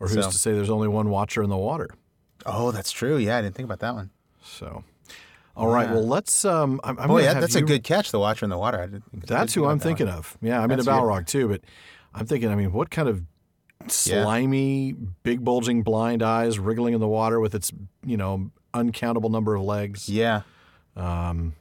Or 0.00 0.08
who's 0.08 0.24
So- 0.24 0.30
to 0.30 0.36
say 0.38 0.52
there's 0.52 0.68
only 0.70 0.88
one 0.88 1.08
watcher 1.08 1.42
in 1.42 1.48
the 1.48 1.56
water? 1.56 1.88
Oh, 2.44 2.72
that's 2.72 2.90
true. 2.92 3.16
Yeah, 3.16 3.38
I 3.38 3.42
didn't 3.42 3.54
think 3.54 3.66
about 3.66 3.78
that 3.80 3.94
one. 3.94 4.10
So, 4.44 4.84
all 5.56 5.68
right. 5.68 5.86
Yeah. 5.88 5.94
Well, 5.94 6.06
let's. 6.08 6.44
Um, 6.44 6.80
I'm, 6.84 6.98
I'm 6.98 7.08
Boy, 7.08 7.20
gonna 7.22 7.34
that, 7.34 7.40
that's 7.40 7.54
you- 7.54 7.60
a 7.62 7.66
good 7.66 7.84
catch. 7.84 8.10
The 8.10 8.18
Watcher 8.18 8.44
in 8.44 8.50
the 8.50 8.58
Water. 8.58 8.80
I 8.80 8.86
didn't, 8.86 9.04
I 9.14 9.18
That's 9.26 9.54
who 9.54 9.64
I'm 9.64 9.78
that 9.78 9.84
thinking 9.84 10.08
one. 10.08 10.16
of. 10.16 10.36
Yeah, 10.42 10.58
I 10.58 10.66
mean 10.66 10.76
That's 10.76 10.86
a. 10.88 10.90
Balrog 10.90 11.26
too, 11.26 11.48
but 11.48 11.62
I'm 12.14 12.26
thinking. 12.26 12.50
I 12.50 12.54
mean, 12.56 12.72
what 12.72 12.90
kind 12.90 13.08
of 13.08 13.22
slimy, 13.88 14.92
big 15.22 15.44
bulging 15.44 15.82
blind 15.82 16.22
eyes 16.22 16.58
wriggling 16.58 16.94
in 16.94 17.00
the 17.00 17.08
water 17.08 17.40
with 17.40 17.54
its 17.54 17.72
you 18.04 18.16
know 18.16 18.50
uncountable 18.74 19.30
number 19.30 19.54
of 19.54 19.62
legs? 19.62 20.08
Yeah. 20.08 20.42
Um, 20.96 21.54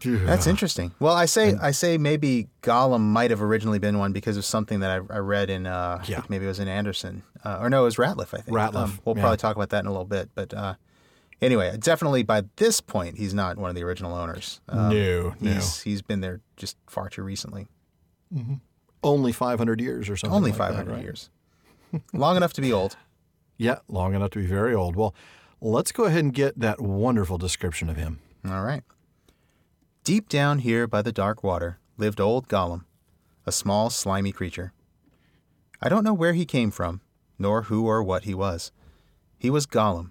That's 0.00 0.46
interesting. 0.46 0.92
Well, 1.00 1.14
I 1.14 1.26
say 1.26 1.54
I 1.60 1.72
say 1.72 1.98
maybe 1.98 2.48
Gollum 2.62 3.00
might 3.00 3.30
have 3.30 3.42
originally 3.42 3.78
been 3.78 3.98
one 3.98 4.12
because 4.12 4.36
of 4.36 4.44
something 4.44 4.80
that 4.80 4.90
I, 4.90 5.14
I 5.14 5.18
read 5.18 5.50
in 5.50 5.66
uh, 5.66 5.98
I 6.00 6.04
Yeah. 6.06 6.16
think 6.16 6.30
maybe 6.30 6.44
it 6.44 6.48
was 6.48 6.60
in 6.60 6.68
Anderson 6.68 7.22
uh, 7.44 7.58
or 7.60 7.68
no, 7.70 7.82
it 7.82 7.84
was 7.84 7.96
Rateliff. 7.96 8.32
I 8.32 8.40
think 8.40 8.56
Um, 8.56 8.72
Rateliff, 8.72 9.00
we'll 9.04 9.16
yeah. 9.16 9.22
probably 9.22 9.36
talk 9.38 9.56
about 9.56 9.70
that 9.70 9.80
in 9.80 9.86
a 9.86 9.90
little 9.90 10.04
bit, 10.04 10.30
but 10.34 10.54
uh, 10.54 10.74
anyway, 11.42 11.76
definitely 11.78 12.22
by 12.22 12.44
this 12.56 12.80
point 12.80 13.18
he's 13.18 13.34
not 13.34 13.58
one 13.58 13.70
of 13.70 13.76
the 13.76 13.82
original 13.82 14.14
owners. 14.14 14.60
Um, 14.68 14.90
no, 14.90 15.34
no. 15.40 15.52
he's 15.54 15.82
he's 15.82 16.02
been 16.02 16.20
there 16.20 16.40
just 16.56 16.76
far 16.88 17.08
too 17.08 17.22
recently. 17.22 17.66
Only 19.02 19.32
500 19.32 19.80
years 19.80 20.08
or 20.10 20.16
something. 20.16 20.36
Only 20.36 20.50
like 20.50 20.58
500 20.58 20.92
right? 20.92 21.02
years, 21.02 21.30
long 22.12 22.36
enough 22.36 22.52
to 22.54 22.60
be 22.60 22.72
old. 22.72 22.96
Yeah, 23.60 23.78
long 23.88 24.14
enough 24.14 24.30
to 24.30 24.38
be 24.38 24.46
very 24.46 24.72
old. 24.72 24.94
Well, 24.94 25.16
let's 25.60 25.92
go 25.92 26.04
ahead 26.04 26.24
and 26.24 26.34
get 26.34 26.58
that 26.58 26.80
wonderful 26.80 27.38
description 27.38 27.88
of 27.88 27.96
him. 27.96 28.20
All 28.44 28.62
right. 28.62 28.82
Deep 30.04 30.28
down 30.28 30.60
here 30.60 30.86
by 30.86 31.02
the 31.02 31.12
dark 31.12 31.42
water 31.42 31.78
lived 31.96 32.20
old 32.20 32.48
Gollum, 32.48 32.84
a 33.44 33.52
small, 33.52 33.90
slimy 33.90 34.32
creature. 34.32 34.72
I 35.82 35.88
don't 35.88 36.04
know 36.04 36.14
where 36.14 36.32
he 36.32 36.46
came 36.46 36.70
from, 36.70 37.00
nor 37.38 37.62
who 37.62 37.86
or 37.86 38.02
what 38.02 38.24
he 38.24 38.34
was. 38.34 38.72
He 39.36 39.50
was 39.50 39.66
Gollum, 39.66 40.10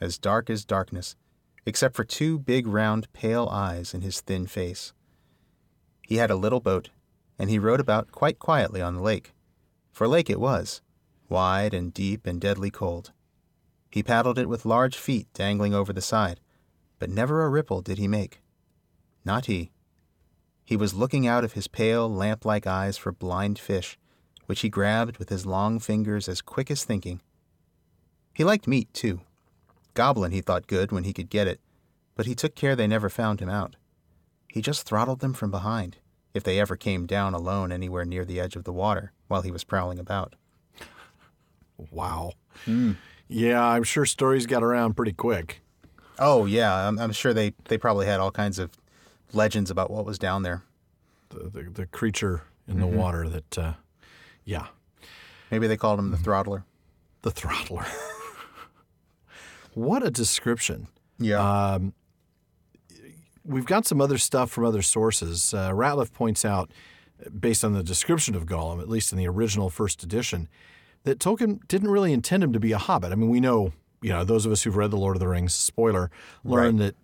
as 0.00 0.18
dark 0.18 0.50
as 0.50 0.64
darkness, 0.64 1.16
except 1.64 1.94
for 1.94 2.04
two 2.04 2.38
big, 2.38 2.66
round, 2.66 3.12
pale 3.12 3.48
eyes 3.50 3.94
in 3.94 4.00
his 4.00 4.20
thin 4.20 4.46
face. 4.46 4.92
He 6.02 6.16
had 6.16 6.30
a 6.30 6.36
little 6.36 6.60
boat, 6.60 6.90
and 7.38 7.50
he 7.50 7.58
rowed 7.58 7.80
about 7.80 8.12
quite 8.12 8.38
quietly 8.38 8.80
on 8.80 8.94
the 8.94 9.02
lake, 9.02 9.32
for 9.92 10.06
lake 10.06 10.30
it 10.30 10.40
was, 10.40 10.80
wide 11.28 11.74
and 11.74 11.92
deep 11.92 12.26
and 12.26 12.40
deadly 12.40 12.70
cold. 12.70 13.12
He 13.96 14.02
paddled 14.02 14.38
it 14.38 14.46
with 14.46 14.66
large 14.66 14.94
feet 14.94 15.26
dangling 15.32 15.72
over 15.72 15.90
the 15.90 16.02
side, 16.02 16.38
but 16.98 17.08
never 17.08 17.42
a 17.42 17.48
ripple 17.48 17.80
did 17.80 17.96
he 17.96 18.06
make. 18.06 18.42
Not 19.24 19.46
he. 19.46 19.70
He 20.66 20.76
was 20.76 20.92
looking 20.92 21.26
out 21.26 21.44
of 21.44 21.54
his 21.54 21.66
pale, 21.66 22.06
lamp 22.06 22.44
like 22.44 22.66
eyes 22.66 22.98
for 22.98 23.10
blind 23.10 23.58
fish, 23.58 23.98
which 24.44 24.60
he 24.60 24.68
grabbed 24.68 25.16
with 25.16 25.30
his 25.30 25.46
long 25.46 25.78
fingers 25.78 26.28
as 26.28 26.42
quick 26.42 26.70
as 26.70 26.84
thinking. 26.84 27.22
He 28.34 28.44
liked 28.44 28.66
meat, 28.66 28.92
too. 28.92 29.22
Goblin 29.94 30.30
he 30.30 30.42
thought 30.42 30.66
good 30.66 30.92
when 30.92 31.04
he 31.04 31.14
could 31.14 31.30
get 31.30 31.48
it, 31.48 31.62
but 32.14 32.26
he 32.26 32.34
took 32.34 32.54
care 32.54 32.76
they 32.76 32.86
never 32.86 33.08
found 33.08 33.40
him 33.40 33.48
out. 33.48 33.76
He 34.52 34.60
just 34.60 34.82
throttled 34.82 35.20
them 35.20 35.32
from 35.32 35.50
behind, 35.50 35.96
if 36.34 36.44
they 36.44 36.60
ever 36.60 36.76
came 36.76 37.06
down 37.06 37.32
alone 37.32 37.72
anywhere 37.72 38.04
near 38.04 38.26
the 38.26 38.40
edge 38.40 38.56
of 38.56 38.64
the 38.64 38.74
water 38.74 39.12
while 39.28 39.40
he 39.40 39.50
was 39.50 39.64
prowling 39.64 39.98
about. 39.98 40.36
Wow. 41.90 42.32
Hmm. 42.66 42.92
Yeah, 43.28 43.62
I'm 43.62 43.82
sure 43.82 44.06
stories 44.06 44.46
got 44.46 44.62
around 44.62 44.94
pretty 44.94 45.12
quick. 45.12 45.60
Oh, 46.18 46.46
yeah, 46.46 46.88
I'm, 46.88 46.98
I'm 46.98 47.12
sure 47.12 47.34
they, 47.34 47.54
they 47.64 47.76
probably 47.78 48.06
had 48.06 48.20
all 48.20 48.30
kinds 48.30 48.58
of 48.58 48.70
legends 49.32 49.70
about 49.70 49.90
what 49.90 50.06
was 50.06 50.18
down 50.18 50.42
there. 50.42 50.62
The, 51.30 51.50
the, 51.50 51.62
the 51.70 51.86
creature 51.86 52.42
in 52.68 52.74
Mm-hmm. 52.76 52.80
the 52.80 52.86
water 52.98 53.28
that, 53.28 53.58
uh, 53.58 53.72
yeah, 54.44 54.66
Maybe 55.50 55.66
they 55.68 55.76
called 55.76 55.98
him 56.00 56.10
the 56.10 56.16
throttler. 56.16 56.64
the 57.22 57.30
throttler. 57.30 57.86
what 59.74 60.04
a 60.04 60.10
description. 60.10 60.88
Yeah. 61.18 61.78
We've 63.44 63.66
got 63.66 63.86
some 63.86 64.00
other 64.00 64.18
stuff 64.18 64.50
from 64.50 64.64
other 64.64 64.82
sources. 64.82 65.54
Uh, 65.54 65.70
Rateliff 65.70 66.12
points 66.12 66.44
out, 66.44 66.72
based 67.38 67.64
on 67.64 67.74
the 67.74 67.82
description 67.84 68.34
of 68.34 68.44
Gollum, 68.46 68.80
at 68.80 68.88
least 68.88 69.12
in 69.12 69.18
the 69.18 69.28
original 69.28 69.70
first 69.70 70.02
edition, 70.02 70.48
that 71.06 71.18
Tolkien 71.18 71.66
didn't 71.68 71.90
really 71.90 72.12
intend 72.12 72.42
him 72.44 72.52
to 72.52 72.60
be 72.60 72.72
a 72.72 72.78
hobbit. 72.78 73.12
I 73.12 73.14
mean, 73.14 73.30
we 73.30 73.40
know, 73.40 73.72
you 74.02 74.10
know, 74.10 74.24
those 74.24 74.44
of 74.44 74.52
us 74.52 74.62
who've 74.62 74.76
read 74.76 74.90
The 74.90 74.96
Lord 74.96 75.16
of 75.16 75.20
the 75.20 75.28
Rings, 75.28 75.54
spoiler, 75.54 76.10
learn 76.44 76.76
that 76.78 76.94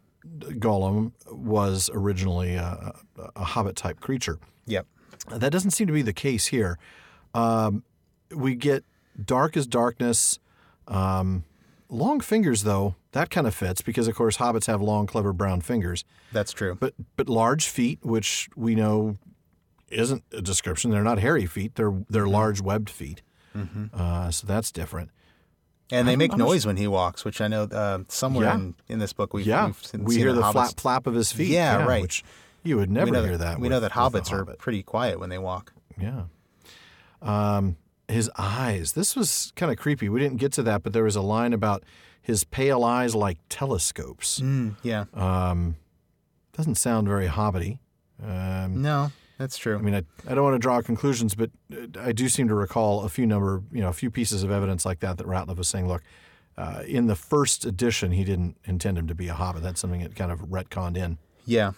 Gollum 0.60 1.12
was 1.30 1.88
originally 1.94 2.54
a, 2.54 2.92
a, 3.18 3.30
a 3.36 3.44
hobbit 3.44 3.76
type 3.76 4.00
creature. 4.00 4.38
yep. 4.66 4.86
That 5.30 5.50
doesn't 5.52 5.70
seem 5.70 5.86
to 5.86 5.92
be 5.92 6.02
the 6.02 6.12
case 6.12 6.46
here. 6.46 6.78
Um, 7.32 7.84
we 8.34 8.56
get 8.56 8.84
dark 9.24 9.56
as 9.56 9.68
darkness. 9.68 10.40
Um, 10.88 11.44
long 11.88 12.18
fingers, 12.20 12.64
though, 12.64 12.96
that 13.12 13.30
kind 13.30 13.46
of 13.46 13.54
fits 13.54 13.82
because, 13.82 14.08
of 14.08 14.16
course, 14.16 14.38
hobbits 14.38 14.66
have 14.66 14.82
long, 14.82 15.06
clever 15.06 15.32
brown 15.32 15.60
fingers. 15.60 16.04
That's 16.32 16.50
true. 16.52 16.74
But 16.78 16.94
but 17.14 17.28
large 17.28 17.68
feet, 17.68 18.00
which 18.02 18.48
we 18.56 18.74
know 18.74 19.16
isn't 19.90 20.24
a 20.32 20.42
description. 20.42 20.90
They're 20.90 21.04
not 21.04 21.20
hairy 21.20 21.46
feet. 21.46 21.76
They're 21.76 21.94
they're 22.10 22.24
Mm-hmm. 22.24 22.32
large 22.32 22.60
webbed 22.60 22.90
feet. 22.90 23.22
Uh, 23.94 24.30
so 24.30 24.46
that's 24.46 24.70
different. 24.72 25.10
And 25.90 26.08
they 26.08 26.16
make 26.16 26.36
noise 26.36 26.64
when 26.64 26.76
he 26.78 26.86
walks, 26.86 27.24
which 27.24 27.40
I 27.40 27.48
know 27.48 27.64
uh, 27.64 27.98
somewhere 28.08 28.46
Yeah. 28.46 28.54
in, 28.54 28.74
in 28.88 28.98
this 28.98 29.12
book 29.12 29.34
we've, 29.34 29.46
Yeah, 29.46 29.66
we've 29.66 29.84
seen, 29.84 30.04
we 30.04 30.16
hear 30.16 30.32
that 30.32 30.40
the 30.40 30.42
hobbits- 30.46 30.52
flap 30.52 30.80
flap 30.80 31.06
of 31.06 31.14
his 31.14 31.32
feet. 31.32 31.48
Yeah, 31.48 31.84
right. 31.84 32.00
Which 32.00 32.24
you 32.62 32.76
would 32.76 32.90
never 32.90 33.14
hear 33.22 33.36
that. 33.36 33.56
We 33.58 33.62
with- 33.62 33.72
know 33.72 33.80
that 33.80 33.92
hobbits 33.92 34.32
are 34.32 34.38
hobbit. 34.38 34.58
pretty 34.58 34.82
quiet 34.82 35.20
when 35.20 35.28
they 35.28 35.38
walk. 35.38 35.72
Yeah. 36.00 36.22
Um, 37.20 37.76
his 38.08 38.30
eyes. 38.38 38.92
This 38.92 39.14
was 39.14 39.52
kind 39.56 39.70
of 39.70 39.78
creepy. 39.78 40.08
We 40.08 40.20
didn't 40.20 40.38
get 40.38 40.52
to 40.54 40.62
that, 40.64 40.82
but 40.82 40.92
there 40.92 41.04
was 41.04 41.16
a 41.16 41.22
line 41.22 41.52
about 41.52 41.82
his 42.20 42.44
pale 42.44 42.84
eyes 42.84 43.14
like 43.14 43.38
telescopes. 43.48 44.40
Mm, 44.40 44.76
yeah. 44.82 45.04
Um, 45.14 45.76
doesn't 46.56 46.76
sound 46.76 47.06
very 47.08 47.28
hobbity. 47.28 47.78
Um, 48.22 48.80
no, 48.82 49.10
that's 49.42 49.58
true. 49.58 49.76
I 49.76 49.82
mean, 49.82 49.94
I, 49.94 50.02
I 50.30 50.34
don't 50.34 50.44
want 50.44 50.54
to 50.54 50.60
draw 50.60 50.80
conclusions, 50.82 51.34
but 51.34 51.50
uh, 51.72 52.00
I 52.00 52.12
do 52.12 52.28
seem 52.28 52.46
to 52.48 52.54
recall 52.54 53.02
a 53.02 53.08
few 53.08 53.26
number, 53.26 53.62
you 53.72 53.80
know, 53.80 53.88
a 53.88 53.92
few 53.92 54.10
pieces 54.10 54.44
of 54.44 54.50
evidence 54.50 54.86
like 54.86 55.00
that 55.00 55.18
that 55.18 55.26
Rateliff 55.26 55.56
was 55.56 55.68
saying, 55.68 55.88
look, 55.88 56.02
uh, 56.56 56.82
in 56.86 57.08
the 57.08 57.16
first 57.16 57.64
edition, 57.64 58.12
he 58.12 58.22
didn't 58.22 58.56
intend 58.64 58.96
him 58.98 59.08
to 59.08 59.14
be 59.14 59.26
a 59.28 59.34
hobbit. 59.34 59.62
That's 59.62 59.80
something 59.80 60.00
that 60.02 60.14
kind 60.14 60.30
of 60.30 60.40
retconned 60.42 60.96
in. 60.96 61.18
yeah. 61.44 61.72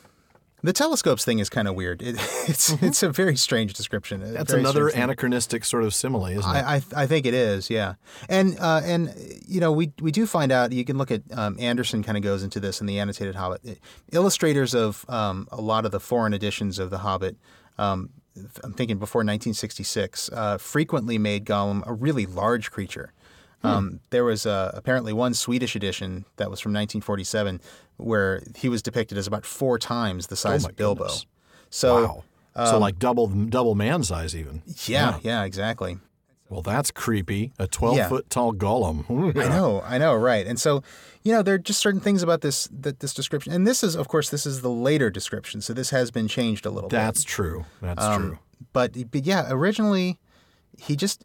The 0.64 0.72
telescopes 0.72 1.26
thing 1.26 1.40
is 1.40 1.50
kind 1.50 1.68
of 1.68 1.74
weird. 1.74 2.00
It, 2.00 2.16
it's 2.48 2.70
it's 2.82 3.02
a 3.02 3.10
very 3.10 3.36
strange 3.36 3.74
description. 3.74 4.22
Mm-hmm. 4.22 4.32
That's 4.32 4.52
another 4.54 4.88
strange 4.88 4.94
thing. 4.94 5.02
anachronistic 5.02 5.64
sort 5.66 5.84
of 5.84 5.94
simile, 5.94 6.24
isn't 6.24 6.38
it? 6.38 6.44
I, 6.44 6.76
I 6.76 6.82
I 7.02 7.06
think 7.06 7.26
it 7.26 7.34
is, 7.34 7.68
yeah, 7.68 7.94
and 8.30 8.58
uh, 8.58 8.80
and 8.82 9.14
you 9.46 9.60
know 9.60 9.70
we 9.72 9.92
we 10.00 10.10
do 10.10 10.24
find 10.26 10.50
out. 10.50 10.72
You 10.72 10.86
can 10.86 10.96
look 10.96 11.10
at 11.10 11.20
um, 11.36 11.58
Anderson 11.60 12.02
kind 12.02 12.16
of 12.16 12.24
goes 12.24 12.42
into 12.42 12.60
this 12.60 12.80
in 12.80 12.86
the 12.86 12.98
annotated 12.98 13.34
Hobbit. 13.34 13.78
Illustrators 14.10 14.74
of 14.74 15.04
um, 15.10 15.46
a 15.52 15.60
lot 15.60 15.84
of 15.84 15.92
the 15.92 16.00
foreign 16.00 16.32
editions 16.32 16.78
of 16.78 16.88
the 16.88 16.98
Hobbit. 16.98 17.36
Um, 17.76 18.08
I'm 18.64 18.72
thinking 18.72 18.98
before 18.98 19.20
1966, 19.20 20.30
uh, 20.32 20.58
frequently 20.58 21.18
made 21.18 21.44
Gollum 21.44 21.86
a 21.86 21.92
really 21.92 22.26
large 22.26 22.70
creature. 22.70 23.12
Hmm. 23.64 23.68
Um, 23.70 24.00
there 24.10 24.24
was 24.24 24.44
uh, 24.46 24.70
apparently 24.74 25.12
one 25.12 25.32
Swedish 25.34 25.74
edition 25.74 26.24
that 26.36 26.50
was 26.50 26.60
from 26.60 26.72
1947 26.72 27.60
where 27.96 28.42
he 28.56 28.68
was 28.68 28.82
depicted 28.82 29.16
as 29.16 29.26
about 29.26 29.46
four 29.46 29.78
times 29.78 30.26
the 30.26 30.36
size 30.36 30.64
Oh 30.64 30.68
of 30.68 30.76
Bilbo. 30.76 31.04
goodness. 31.04 31.26
So 31.70 32.04
wow. 32.56 32.64
so 32.66 32.78
like 32.78 32.98
double 32.98 33.26
double 33.28 33.74
man 33.74 34.02
size 34.02 34.36
even. 34.36 34.62
yeah, 34.86 35.18
yeah, 35.22 35.44
exactly. 35.44 35.98
Well, 36.50 36.60
that's 36.60 36.90
creepy. 36.90 37.52
A 37.58 37.66
12 37.66 37.96
Yeah. 37.96 38.08
foot 38.10 38.28
tall 38.28 38.52
Gollum. 38.52 39.06
I 39.36 39.48
know, 39.48 39.80
I 39.84 39.96
know, 39.96 40.14
right. 40.14 40.46
And 40.46 40.60
so, 40.60 40.82
you 41.22 41.32
know, 41.32 41.42
there 41.42 41.54
are 41.54 41.58
just 41.58 41.80
certain 41.80 42.00
things 42.00 42.22
about 42.22 42.42
this 42.42 42.68
that 42.70 43.00
this 43.00 43.14
description, 43.14 43.52
and 43.52 43.66
this 43.66 43.82
is, 43.82 43.96
of 43.96 44.08
course, 44.08 44.28
this 44.28 44.44
is 44.44 44.60
the 44.60 44.70
later 44.70 45.08
description, 45.10 45.62
so 45.62 45.72
this 45.72 45.88
has 45.90 46.10
been 46.10 46.28
changed 46.28 46.66
a 46.66 46.70
little 46.70 46.90
bit. 46.90 46.96
That's 46.96 47.24
true. 47.24 47.64
That's 47.80 48.06
bit. 48.06 48.16
true. 48.18 48.38
But, 48.74 49.10
but 49.10 49.24
yeah, 49.24 49.46
originally, 49.50 50.18
he 50.78 50.96
just 50.96 51.24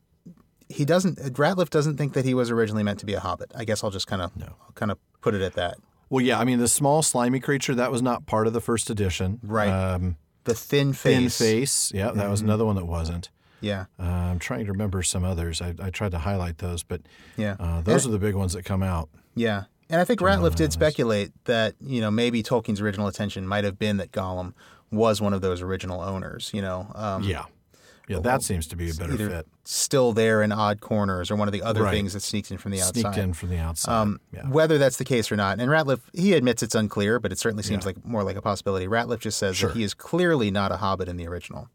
he 0.69 0.85
doesn't. 0.85 1.17
Rateliff 1.33 1.69
doesn't 1.69 1.97
think 1.97 2.13
that 2.13 2.23
he 2.25 2.33
was 2.33 2.49
originally 2.51 2.83
meant 2.83 2.99
to 2.99 3.05
be 3.05 3.13
a 3.15 3.19
hobbit. 3.19 3.51
I 3.55 3.65
guess 3.65 3.83
I'll 3.83 3.89
just 3.91 4.07
kind 4.07 4.21
of 4.21 4.31
kind 4.75 4.91
of 4.91 4.97
put 5.21 5.33
it 5.35 5.41
at 5.41 5.53
that. 5.53 5.77
Well, 6.09 6.23
yeah. 6.23 6.39
I 6.39 6.43
mean, 6.45 6.59
the 6.59 6.67
small 6.67 7.01
slimy 7.03 7.39
creature 7.39 7.75
that 7.75 7.91
was 7.91 8.01
not 8.01 8.25
part 8.25 8.47
of 8.47 8.53
the 8.53 8.61
first 8.61 8.89
edition. 8.89 9.39
Right. 9.43 9.69
Um, 9.69 10.15
The 10.45 10.55
thin 10.55 10.93
face, 10.93 11.37
thin 11.37 11.47
face. 11.59 11.91
Yeah, 11.93 12.11
that 12.11 12.29
was 12.29 12.41
another 12.41 12.65
one 12.65 12.75
that 12.77 12.85
wasn't. 12.85 13.29
Yeah, 13.61 13.85
Uh, 13.99 14.03
I'm 14.03 14.39
trying 14.39 14.65
to 14.67 14.71
remember 14.71 15.03
some 15.03 15.25
others. 15.25 15.61
I, 15.61 15.75
I 15.81 15.89
tried 15.89 16.11
to 16.11 16.19
highlight 16.19 16.59
those, 16.59 16.81
but 16.81 17.01
yeah, 17.35 17.57
uh, 17.59 17.81
those 17.81 18.07
are 18.07 18.09
the 18.09 18.17
big 18.17 18.33
ones 18.35 18.53
that 18.53 18.63
come 18.63 18.81
out. 18.81 19.09
yeah. 19.35 19.65
And 19.91 19.99
I 19.99 20.05
think 20.05 20.19
Rateliff 20.21 20.53
did 20.55 20.71
speculate 20.71 21.31
that 21.45 21.73
you 21.81 21.99
know 21.99 22.09
maybe 22.11 22.41
Tolkien's 22.43 22.79
original 22.79 23.07
intention 23.07 23.45
might 23.47 23.63
have 23.63 23.77
been 23.79 23.97
that 23.97 24.11
Gollum 24.11 24.53
was 24.91 25.19
one 25.19 25.33
of 25.33 25.41
those 25.41 25.61
original 25.63 25.99
owners. 25.99 26.51
You 26.53 26.61
know, 26.61 26.91
um, 26.95 27.23
Yeah. 27.23 27.45
Yeah, 28.09 28.19
that 28.19 28.41
seems 28.41 28.67
to 28.67 28.75
be 28.75 28.89
a 28.89 28.93
better 28.93 29.15
fit. 29.15 29.47
still 29.63 30.11
there 30.13 30.41
in 30.41 30.51
odd 30.51 30.81
corners 30.81 31.29
or 31.31 31.35
one 31.35 31.47
of 31.47 31.51
the 31.51 31.61
other 31.61 31.83
Right. 31.83 31.91
things 31.93 32.13
that 32.13 32.21
sneaks 32.21 32.49
in 32.51 32.57
from 32.57 32.71
the 32.71 32.81
outside. 32.81 33.01
Sneaked 33.01 33.17
in 33.17 33.33
from 33.33 33.49
the 33.49 33.57
outside. 33.59 33.93
Um, 34.01 34.19
yeah. 34.33 34.47
Whether 34.49 34.77
that's 34.77 34.97
the 34.97 35.05
case 35.05 35.31
or 35.31 35.35
not, 35.35 35.59
and 35.59 35.69
Rateliff 35.69 36.01
he 36.13 36.33
admits 36.33 36.63
it's 36.63 36.75
unclear, 36.75 37.19
but 37.19 37.31
it 37.31 37.37
certainly 37.39 37.63
seems 37.63 37.85
like 37.85 38.03
more 38.03 38.23
like 38.23 38.35
a 38.35 38.41
possibility. 38.41 38.87
Rateliff 38.87 39.19
just 39.19 39.37
says 39.37 39.55
Sure. 39.55 39.69
that 39.69 39.77
he 39.77 39.83
is 39.83 39.93
clearly 39.93 40.49
not 40.51 40.71
a 40.71 40.77
Hobbit 40.77 41.07
in 41.07 41.17
the 41.17 41.27
original. 41.27 41.69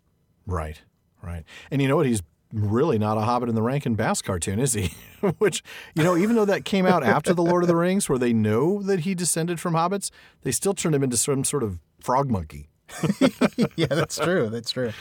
Right, 0.47 0.83
right. 1.23 1.45
And 1.71 1.81
you 1.81 1.89
know 1.89 1.97
what? 1.97 2.07
He's 2.07 2.23
really 2.53 2.99
not 2.99 3.17
a 3.17 3.23
Hobbit 3.23 3.49
in 3.49 3.55
the 3.55 3.63
Rankin 3.63 3.95
Bass 3.95 4.21
cartoon, 4.23 4.59
is 4.61 4.75
he? 4.75 4.93
Which, 5.39 5.63
you 5.95 6.03
know, 6.05 6.17
even 6.17 6.37
though 6.37 6.45
that 6.45 6.65
came 6.65 6.85
out 6.87 7.03
after 7.03 7.33
The 7.33 7.43
Lord 7.43 7.63
of 7.65 7.69
the 7.69 7.77
Rings, 7.87 8.09
where 8.09 8.19
they 8.19 8.33
know 8.33 8.83
that 8.83 9.01
he 9.01 9.15
descended 9.15 9.59
from 9.61 9.75
hobbits, 9.75 10.11
they 10.43 10.51
still 10.53 10.75
turned 10.75 10.95
him 10.95 11.03
into 11.03 11.17
some 11.17 11.45
sort 11.45 11.63
of 11.63 11.79
frog 12.01 12.31
monkey. 12.31 12.69
yeah, 13.77 13.87
that's 13.87 14.19
true. 14.19 14.49
That's 14.49 14.71
true. 14.71 14.93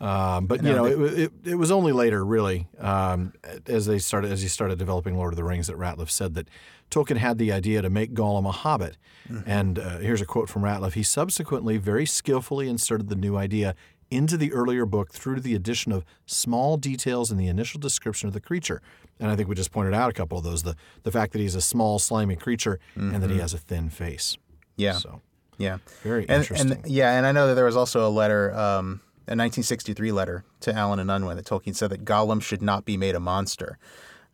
Um, 0.00 0.46
but 0.46 0.62
you 0.62 0.72
know, 0.72 0.84
it, 0.86 1.18
it, 1.18 1.32
it 1.44 1.54
was 1.54 1.70
only 1.70 1.92
later, 1.92 2.24
really, 2.24 2.66
um, 2.78 3.32
as 3.66 3.86
they 3.86 3.98
started 3.98 4.32
as 4.32 4.42
he 4.42 4.48
started 4.48 4.78
developing 4.78 5.16
Lord 5.16 5.32
of 5.32 5.36
the 5.36 5.44
Rings, 5.44 5.66
that 5.66 5.76
Rateliff 5.76 6.10
said 6.10 6.34
that 6.34 6.48
Tolkien 6.90 7.18
had 7.18 7.38
the 7.38 7.52
idea 7.52 7.82
to 7.82 7.90
make 7.90 8.14
Gollum 8.14 8.46
a 8.46 8.52
hobbit. 8.52 8.96
Mm-hmm. 9.28 9.48
And 9.48 9.78
uh, 9.78 9.98
here's 9.98 10.20
a 10.20 10.26
quote 10.26 10.48
from 10.48 10.62
Rateliff: 10.62 10.94
He 10.94 11.02
subsequently 11.02 11.76
very 11.76 12.06
skillfully 12.06 12.68
inserted 12.68 13.08
the 13.08 13.16
new 13.16 13.36
idea 13.36 13.74
into 14.10 14.36
the 14.36 14.52
earlier 14.52 14.86
book 14.86 15.12
through 15.12 15.40
the 15.40 15.54
addition 15.54 15.92
of 15.92 16.04
small 16.26 16.76
details 16.76 17.30
in 17.30 17.38
the 17.38 17.48
initial 17.48 17.80
description 17.80 18.28
of 18.28 18.34
the 18.34 18.40
creature. 18.40 18.80
And 19.18 19.30
I 19.30 19.36
think 19.36 19.48
we 19.48 19.54
just 19.54 19.72
pointed 19.72 19.94
out 19.94 20.10
a 20.10 20.12
couple 20.12 20.38
of 20.38 20.44
those: 20.44 20.62
the 20.62 20.74
the 21.02 21.12
fact 21.12 21.32
that 21.32 21.40
he's 21.40 21.54
a 21.54 21.60
small, 21.60 21.98
slimy 21.98 22.36
creature, 22.36 22.80
mm-hmm. 22.96 23.14
and 23.14 23.22
that 23.22 23.28
he 23.28 23.34
mm-hmm. 23.34 23.42
has 23.42 23.54
a 23.54 23.58
thin 23.58 23.90
face. 23.90 24.36
Yeah. 24.76 24.92
So. 24.92 25.20
Yeah. 25.58 25.78
Very 26.02 26.28
and, 26.28 26.42
interesting. 26.42 26.72
And, 26.72 26.86
yeah, 26.86 27.16
and 27.16 27.26
I 27.26 27.32
know 27.32 27.48
that 27.48 27.54
there 27.54 27.64
was 27.64 27.76
also 27.76 28.06
a 28.06 28.10
letter, 28.10 28.52
um, 28.52 29.00
a 29.26 29.34
1963 29.34 30.12
letter 30.12 30.44
to 30.60 30.74
Allen 30.74 30.98
and 30.98 31.10
Unwin 31.10 31.36
that 31.36 31.46
Tolkien 31.46 31.74
said 31.74 31.90
that 31.90 32.04
Gollum 32.04 32.42
should 32.42 32.62
not 32.62 32.84
be 32.84 32.96
made 32.96 33.14
a 33.14 33.20
monster. 33.20 33.78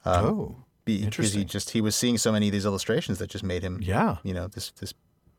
Um, 0.05 0.27
oh. 0.27 0.57
Be, 0.85 1.05
because 1.05 1.33
he 1.33 1.45
just 1.45 1.71
he 1.71 1.81
was 1.81 1.95
seeing 1.95 2.19
so 2.19 2.33
many 2.33 2.49
of 2.49 2.53
these 2.53 2.67
illustrations 2.67 3.21
that 3.21 3.31
just 3.31 3.45
made 3.45 3.63
him 3.63 3.79
yeah 3.81 4.17
you 4.25 4.35
know 4.35 4.49
this 4.49 4.73
this 4.81 4.93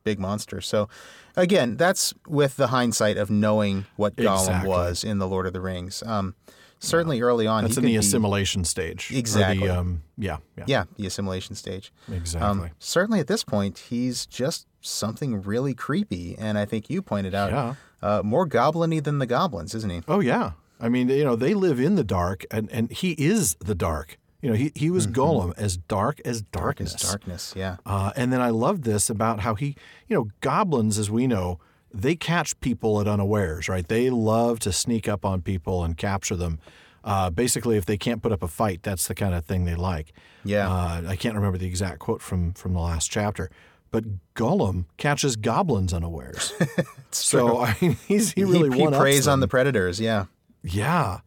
big 0.05 0.17
monster 0.17 0.61
so 0.61 0.87
again 1.35 1.75
that's 1.75 2.13
with 2.25 2.55
the 2.55 2.67
hindsight 2.67 3.17
of 3.17 3.29
knowing 3.29 3.85
what 3.97 4.15
Gollum 4.15 4.39
exactly. 4.39 4.69
was 4.69 5.03
in 5.03 5.19
the 5.19 5.27
Lord 5.27 5.45
of 5.45 5.51
the 5.51 5.59
Rings 5.59 6.01
um, 6.05 6.33
certainly 6.79 7.17
yeah. 7.17 7.23
early 7.23 7.45
on 7.45 7.65
that's 7.65 7.75
in 7.75 7.83
the 7.83 7.97
assimilation 7.97 8.61
be, 8.61 8.67
stage 8.67 9.11
exactly 9.13 9.67
the, 9.67 9.77
um, 9.77 10.03
yeah, 10.17 10.37
yeah 10.55 10.63
yeah 10.65 10.83
the 10.95 11.05
assimilation 11.05 11.55
stage 11.55 11.91
exactly 12.09 12.69
um, 12.69 12.71
certainly 12.79 13.19
at 13.19 13.27
this 13.27 13.43
point 13.43 13.79
he's 13.89 14.25
just 14.25 14.65
something 14.83 15.41
really 15.41 15.73
creepy. 15.73 16.35
And 16.37 16.57
I 16.57 16.65
think 16.65 16.89
you 16.89 17.01
pointed 17.01 17.33
out 17.33 17.51
yeah. 17.51 17.75
uh, 18.01 18.21
more 18.23 18.47
gobliny 18.47 19.03
than 19.03 19.19
the 19.19 19.25
goblins, 19.25 19.73
isn't 19.73 19.89
he? 19.89 20.01
Oh 20.07 20.19
yeah. 20.19 20.51
I 20.79 20.89
mean, 20.89 21.09
you 21.09 21.23
know, 21.23 21.35
they 21.35 21.53
live 21.53 21.79
in 21.79 21.95
the 21.95 22.03
dark, 22.03 22.45
and, 22.51 22.69
and 22.69 22.91
he 22.91 23.11
is 23.13 23.55
the 23.55 23.75
dark. 23.75 24.17
You 24.41 24.49
know, 24.49 24.55
he, 24.55 24.73
he 24.75 24.89
was 24.89 25.07
mm-hmm. 25.07 25.21
Gollum, 25.21 25.53
as 25.57 25.77
dark 25.77 26.19
as 26.25 26.41
darkness. 26.41 26.91
Dark 26.91 27.03
as 27.03 27.09
darkness, 27.09 27.53
yeah. 27.55 27.77
Uh, 27.85 28.11
and 28.17 28.33
then 28.33 28.41
I 28.41 28.49
love 28.49 28.81
this 28.81 29.09
about 29.09 29.39
how 29.39 29.55
he, 29.55 29.77
you 30.09 30.17
know, 30.17 30.27
goblins, 30.41 30.99
as 30.99 31.09
we 31.09 31.25
know, 31.25 31.59
they 31.93 32.15
catch 32.15 32.59
people 32.59 32.99
at 32.99 33.07
unawares, 33.07 33.69
right? 33.69 33.87
They 33.87 34.09
love 34.09 34.59
to 34.59 34.73
sneak 34.73 35.07
up 35.07 35.23
on 35.23 35.41
people 35.41 35.83
and 35.85 35.95
capture 35.95 36.35
them. 36.35 36.59
Uh, 37.05 37.29
basically, 37.29 37.77
if 37.77 37.85
they 37.85 37.97
can't 37.97 38.21
put 38.21 38.31
up 38.31 38.43
a 38.43 38.47
fight, 38.47 38.81
that's 38.83 39.07
the 39.07 39.15
kind 39.15 39.33
of 39.33 39.45
thing 39.45 39.63
they 39.63 39.75
like. 39.75 40.11
Yeah. 40.43 40.69
Uh, 40.69 41.03
I 41.07 41.15
can't 41.15 41.35
remember 41.35 41.57
the 41.57 41.67
exact 41.67 41.99
quote 41.99 42.21
from 42.21 42.53
from 42.53 42.73
the 42.73 42.79
last 42.79 43.11
chapter, 43.11 43.49
but 43.93 44.05
Gollum 44.33 44.85
catches 44.97 45.35
goblins 45.35 45.93
unawares. 45.93 46.51
so 47.11 47.47
true. 47.47 47.57
I 47.59 47.77
mean, 47.79 47.97
he's 48.07 48.33
he 48.33 48.43
really 48.43 48.75
he, 48.75 48.83
he 48.83 48.87
preys 48.87 49.25
them. 49.25 49.33
on 49.33 49.39
the 49.39 49.47
predators. 49.47 49.99
Yeah, 49.99 50.25
yeah. 50.63 51.19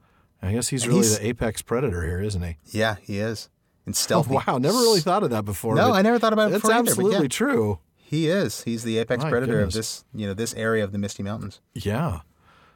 I 0.43 0.53
guess 0.53 0.69
he's 0.69 0.83
and 0.83 0.93
really 0.93 1.07
he's, 1.07 1.19
the 1.19 1.29
apex 1.29 1.63
predator 1.63 2.05
here, 2.05 2.21
isn't 2.21 2.43
he? 2.43 2.57
Yeah, 2.67 2.97
he 3.01 3.21
is. 3.21 3.49
And 3.87 3.95
oh, 3.95 3.97
stealthy. 3.97 4.35
Oh, 4.35 4.43
wow, 4.47 4.59
never 4.59 4.77
really 4.77 5.01
thought 5.01 5.23
of 5.23 5.31
that 5.31 5.45
before. 5.45 5.77
No, 5.77 5.93
I 5.93 6.03
never 6.03 6.19
thought 6.19 6.33
about 6.33 6.49
it. 6.49 6.61
That's 6.61 6.69
absolutely 6.69 7.23
yeah. 7.23 7.29
true. 7.29 7.79
He 7.95 8.29
is. 8.29 8.65
He's 8.65 8.83
the 8.83 8.99
apex 8.99 9.23
My 9.23 9.31
predator 9.31 9.53
goodness. 9.59 9.75
of 9.75 9.79
this, 9.79 10.05
you 10.13 10.27
know, 10.27 10.35
this 10.35 10.53
area 10.55 10.83
of 10.83 10.91
the 10.91 10.99
Misty 10.99 11.23
Mountains. 11.23 11.61
Yeah. 11.73 12.21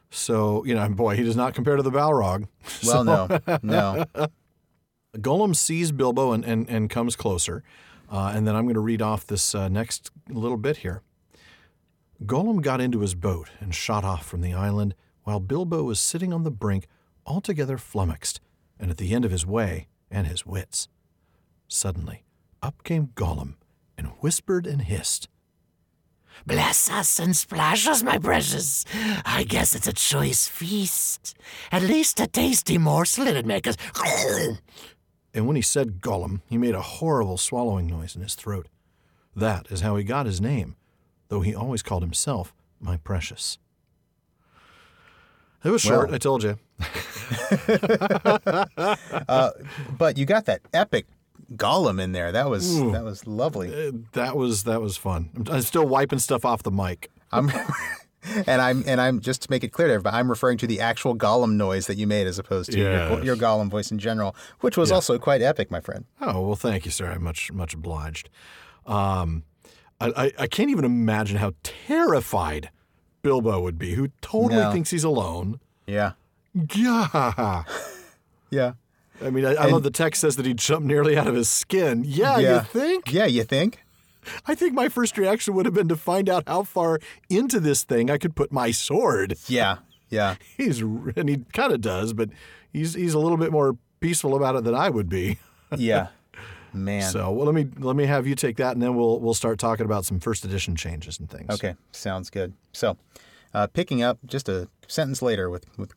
So 0.09 0.65
you 0.65 0.75
know, 0.75 0.89
boy, 0.89 1.17
he 1.17 1.25
does 1.25 1.37
not 1.37 1.53
compare 1.55 1.75
to 1.75 1.83
the 1.83 1.91
Balrog. 1.91 2.47
Well, 2.85 3.05
so. 3.05 3.41
no, 3.49 3.59
no. 3.63 4.05
Gollum 5.17 5.57
sees 5.57 5.91
Bilbo 5.91 6.31
and, 6.31 6.45
and, 6.45 6.69
and 6.69 6.89
comes 6.89 7.17
closer. 7.17 7.65
Uh, 8.11 8.33
and 8.35 8.47
then 8.47 8.57
I'm 8.57 8.65
going 8.65 8.75
to 8.75 8.81
read 8.81 9.01
off 9.01 9.27
this 9.27 9.55
uh, 9.55 9.69
next 9.69 10.11
little 10.29 10.57
bit 10.57 10.79
here. 10.79 11.03
Gollum 12.25 12.61
got 12.61 12.81
into 12.81 13.01
his 13.01 13.15
boat 13.15 13.49
and 13.61 13.75
shot 13.75 14.05
off 14.05 14.27
from 14.27 14.41
the 14.41 14.53
island 14.53 14.95
while 15.23 15.41
Bilbo 15.41 15.85
was 15.85 16.01
sitting 16.01 16.33
on 16.33 16.43
the 16.43 16.51
brink, 16.51 16.87
altogether 17.25 17.79
flummoxed, 17.79 18.41
and 18.79 18.91
at 18.91 18.97
the 18.97 19.15
end 19.15 19.25
of 19.25 19.31
his 19.31 19.47
way 19.47 19.87
and 20.11 20.27
his 20.27 20.45
wits. 20.45 20.89
Suddenly, 21.69 22.25
up 22.63 22.83
came 22.83 23.09
Gollum 23.15 23.55
and 23.97 24.09
whispered 24.21 24.67
and 24.67 24.83
hissed. 24.83 25.29
Bless 26.47 26.91
us 26.91 27.19
and 27.19 27.37
splash 27.37 27.87
us, 27.87 28.03
my 28.03 28.19
precious. 28.19 28.85
I 29.25 29.45
guess 29.45 29.75
it's 29.75 29.87
a 29.87 29.93
choice 29.93 30.49
feast. 30.49 31.37
At 31.71 31.83
least 31.83 32.19
a 32.21 32.27
tasty 32.27 32.79
morsel 32.79 33.27
it'd 33.27 33.47
make 33.47 33.67
us. 33.67 33.77
And 35.33 35.47
when 35.47 35.57
he 35.57 35.63
said 35.63 36.01
Gollum, 36.01 36.41
he 36.47 36.59
made 36.59 36.75
a 36.75 36.83
horrible 36.83 37.37
swallowing 37.37 37.87
noise 37.87 38.17
in 38.17 38.23
his 38.23 38.35
throat. 38.35 38.67
That 39.35 39.71
is 39.71 39.81
how 39.81 39.97
he 39.97 40.05
got 40.05 40.27
his 40.27 40.41
name, 40.41 40.77
though 41.29 41.41
he 41.41 41.55
always 41.55 41.83
called 41.83 42.03
himself 42.03 42.53
my 42.81 42.97
precious. 42.97 43.59
It 45.63 45.71
was 45.71 45.83
short, 45.83 46.09
well, 46.09 46.15
I 46.15 46.19
told 46.19 46.43
you. 46.43 46.59
uh, 49.29 49.51
but 49.99 50.17
you 50.17 50.25
got 50.25 50.47
that 50.47 50.63
epic 50.73 51.07
Gollum 51.55 52.01
in 52.01 52.13
there. 52.13 52.33
That 52.33 52.49
was 52.49 52.79
Ooh, 52.79 52.93
that 52.93 53.05
was 53.05 53.27
lovely. 53.27 53.89
Uh, 53.89 53.93
that 54.13 54.37
was 54.37 54.65
that 54.65 54.81
was 54.81 54.97
fun. 54.97 55.31
I'm, 55.37 55.57
I'm 55.57 55.63
still 55.63 55.87
wiping 55.87 56.19
stuff 56.19 56.45
off 56.45 56.63
the 56.63 56.71
mic. 56.71 57.11
I'm 57.31 57.51
and 58.47 58.61
I'm 58.61 58.85
and 58.87 59.01
I'm 59.01 59.21
just 59.21 59.43
to 59.43 59.51
make 59.51 59.65
it 59.65 59.69
clear 59.73 59.89
to 59.89 59.95
everybody, 59.95 60.17
I'm 60.17 60.29
referring 60.29 60.59
to 60.59 60.67
the 60.67 60.81
actual 60.81 61.17
Gollum 61.17 61.53
noise 61.53 61.87
that 61.87 61.97
you 61.97 62.07
made 62.07 62.27
as 62.27 62.39
opposed 62.39 62.73
to 62.73 62.79
yes. 62.79 63.11
your, 63.11 63.25
your 63.25 63.37
Gollum 63.37 63.71
voice 63.71 63.91
in 63.91 63.99
general, 63.99 64.37
which 64.61 64.77
was 64.77 64.93
also 64.93 65.19
quite 65.19 65.43
epic, 65.43 65.71
my 65.71 65.81
friend. 65.81 66.05
Oh 66.21 66.41
well, 66.43 66.57
thank 66.57 66.85
you, 66.85 66.91
sir. 66.91 67.07
I'm 67.07 67.23
much 67.23 67.51
much 67.53 67.75
obliged. 67.75 68.29
Um, 68.87 69.45
I, 70.01 70.13
I, 70.17 70.33
I 70.41 70.47
can't 70.47 70.71
even 70.71 70.85
imagine 70.85 71.37
how 71.37 71.53
terrified 71.63 72.71
Bilbo 73.23 73.61
would 73.61 73.79
be, 73.79 73.95
who 73.95 74.09
totally 74.21 74.63
no. 74.63 74.73
thinks 74.73 74.91
he's 74.91 75.05
alone. 75.05 75.61
Yeah. 75.87 76.13
Yeah. 76.75 77.65
yeah. 78.51 78.73
I 79.23 79.31
mean, 79.31 79.45
I, 79.45 79.55
I 79.55 79.67
love 79.67 79.83
the 79.83 79.91
text 79.91 80.23
says 80.23 80.37
that 80.37 80.47
he 80.47 80.55
jumped 80.55 80.87
nearly 80.87 81.17
out 81.17 81.27
of 81.27 81.35
his 81.35 81.49
skin. 81.49 82.05
Yeah, 82.07 82.39
yeah, 82.39 82.55
you 82.55 82.61
think? 82.63 83.13
Yeah, 83.13 83.27
you 83.27 83.45
think? 83.45 83.85
I 84.47 84.55
think 84.55 84.75
my 84.75 84.89
first 84.89 85.17
reaction 85.19 85.55
would 85.55 85.67
have 85.67 85.75
been 85.75 85.89
to 85.89 85.97
find 85.97 86.29
out 86.29 86.45
how 86.47 86.63
far 86.63 87.01
into 87.29 87.61
this 87.61 87.85
thing 87.85 88.11
I 88.11 88.19
could 88.19 88.37
put 88.37 88.53
my 88.53 88.71
sword. 88.71 89.37
Yeah, 89.47 89.79
yeah. 90.09 90.37
He's 90.57 90.81
and 90.81 91.29
he 91.29 91.39
kind 91.53 91.73
of 91.73 91.81
does, 91.81 92.13
but 92.13 92.31
he's 92.73 92.95
he's 92.95 93.15
a 93.15 93.19
little 93.19 93.39
bit 93.39 93.53
more 93.53 93.77
peaceful 94.01 94.35
about 94.35 94.57
it 94.57 94.65
than 94.65 94.75
I 94.75 94.91
would 94.91 95.09
be. 95.09 95.39
yeah, 95.77 96.09
man. 96.73 97.11
So 97.11 97.31
well, 97.31 97.47
let 97.47 97.55
me 97.55 97.69
let 97.79 97.97
me 97.97 98.07
have 98.07 98.27
you 98.27 98.35
take 98.35 98.57
that, 98.57 98.73
and 98.73 98.83
then 98.83 98.95
we'll 98.97 99.21
we'll 99.21 99.35
start 99.35 99.59
talking 99.59 99.87
about 99.87 100.05
some 100.05 100.21
first 100.21 100.45
edition 100.45 100.77
changes 100.77 101.19
and 101.19 101.31
things. 101.31 101.53
Okay, 101.55 101.75
sounds 101.93 102.31
good. 102.31 102.53
So, 102.73 102.97
uh, 103.55 103.67
picking 103.69 104.03
up 104.03 104.19
just 104.27 104.49
a 104.49 104.69
sentence 104.87 105.23
later 105.23 105.49
with 105.51 105.67
with 105.79 105.93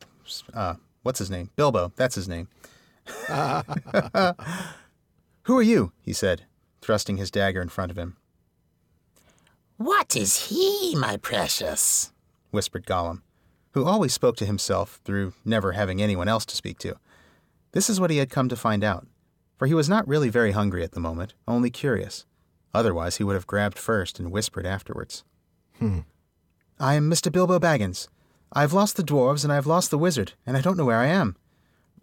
uh, 0.52 0.74
what's 1.02 1.18
his 1.18 1.30
name? 1.30 1.50
Bilbo. 1.56 1.92
That's 1.96 2.14
his 2.14 2.28
name. 2.28 2.48
Who 5.42 5.58
are 5.58 5.62
you? 5.62 5.92
he 6.00 6.14
said 6.14 6.44
thrusting 6.84 7.16
his 7.16 7.30
dagger 7.30 7.62
in 7.62 7.68
front 7.68 7.90
of 7.90 7.98
him. 7.98 8.16
What 9.76 10.14
is 10.14 10.48
he, 10.48 10.94
my 10.94 11.16
precious? 11.16 12.12
whispered 12.50 12.86
Gollum, 12.86 13.22
who 13.72 13.84
always 13.84 14.12
spoke 14.12 14.36
to 14.36 14.46
himself 14.46 15.00
through 15.04 15.32
never 15.44 15.72
having 15.72 16.00
anyone 16.00 16.28
else 16.28 16.44
to 16.46 16.56
speak 16.56 16.78
to. 16.78 16.96
This 17.72 17.90
is 17.90 17.98
what 17.98 18.10
he 18.10 18.18
had 18.18 18.30
come 18.30 18.48
to 18.48 18.56
find 18.56 18.84
out, 18.84 19.06
for 19.56 19.66
he 19.66 19.74
was 19.74 19.88
not 19.88 20.06
really 20.06 20.28
very 20.28 20.52
hungry 20.52 20.84
at 20.84 20.92
the 20.92 21.00
moment, 21.00 21.34
only 21.48 21.70
curious. 21.70 22.26
Otherwise, 22.72 23.16
he 23.16 23.24
would 23.24 23.34
have 23.34 23.46
grabbed 23.46 23.78
first 23.78 24.20
and 24.20 24.30
whispered 24.30 24.66
afterwards. 24.66 25.24
Hmm. 25.78 26.00
I 26.78 26.94
am 26.94 27.10
Mr. 27.10 27.32
Bilbo 27.32 27.58
Baggins. 27.58 28.08
I've 28.52 28.72
lost 28.72 28.96
the 28.96 29.02
dwarves 29.02 29.42
and 29.42 29.52
I've 29.52 29.66
lost 29.66 29.90
the 29.90 29.98
wizard, 29.98 30.34
and 30.46 30.56
I 30.56 30.60
don't 30.60 30.76
know 30.76 30.84
where 30.84 31.00
I 31.00 31.06
am. 31.06 31.36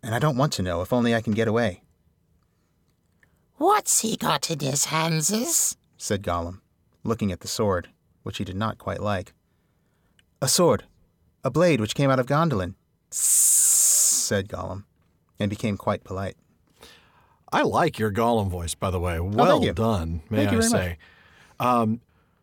And 0.04 0.14
I 0.14 0.20
don't 0.20 0.38
want 0.38 0.52
to 0.54 0.64
know 0.64 0.82
if 0.82 0.92
only 0.92 1.16
I 1.16 1.22
can 1.22 1.34
get 1.34 1.48
away. 1.48 1.84
What's 3.62 4.00
he 4.00 4.18
got 4.18 4.50
in 4.50 4.60
his 4.60 4.86
handses? 4.86 5.78
said 5.96 6.24
Gollum, 6.24 6.62
looking 7.04 7.32
at 7.32 7.42
the 7.42 7.48
sword, 7.48 7.90
which 8.24 8.40
he 8.40 8.44
did 8.44 8.56
not 8.56 8.80
quite 8.80 9.04
like. 9.04 9.36
A 10.42 10.48
sword, 10.48 10.86
a 11.44 11.52
blade 11.52 11.80
which 11.80 11.94
came 11.94 12.10
out 12.10 12.18
of 12.18 12.26
Gondolin, 12.26 12.74
said 13.12 14.48
Gollum, 14.50 14.86
and 15.40 15.48
became 15.48 15.78
quite 15.78 16.04
polite. 16.04 16.38
I 17.54 17.62
like 17.62 18.00
your 18.00 18.12
Gollum 18.12 18.50
voice, 18.50 18.74
by 18.74 18.90
the 18.90 19.00
way. 19.00 19.20
Well 19.20 19.64
oh, 19.64 19.74
done, 19.74 20.24
may 20.32 20.48
thank 20.48 20.58
I 20.58 20.62
say. 20.62 20.98
Um, 21.60 22.02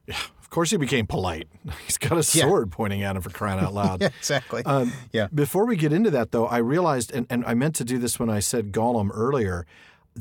of 0.08 0.50
course, 0.50 0.70
he 0.70 0.76
became 0.76 1.08
polite. 1.08 1.48
He's 1.84 1.98
got 1.98 2.16
a 2.16 2.22
sword 2.22 2.68
yeah. 2.68 2.76
pointing 2.76 3.02
at 3.02 3.16
him 3.16 3.22
for 3.22 3.30
crying 3.30 3.58
out 3.58 3.74
loud. 3.74 4.00
yeah, 4.02 4.10
exactly. 4.16 4.64
Um, 4.64 4.92
yeah. 5.12 5.26
Before 5.34 5.66
we 5.66 5.74
get 5.74 5.92
into 5.92 6.12
that, 6.12 6.30
though, 6.30 6.46
I 6.46 6.58
realized, 6.58 7.10
and, 7.12 7.26
and 7.28 7.44
I 7.44 7.54
meant 7.54 7.74
to 7.74 7.84
do 7.84 7.98
this 7.98 8.20
when 8.20 8.30
I 8.30 8.38
said 8.38 8.70
Gollum 8.70 9.10
earlier 9.12 9.66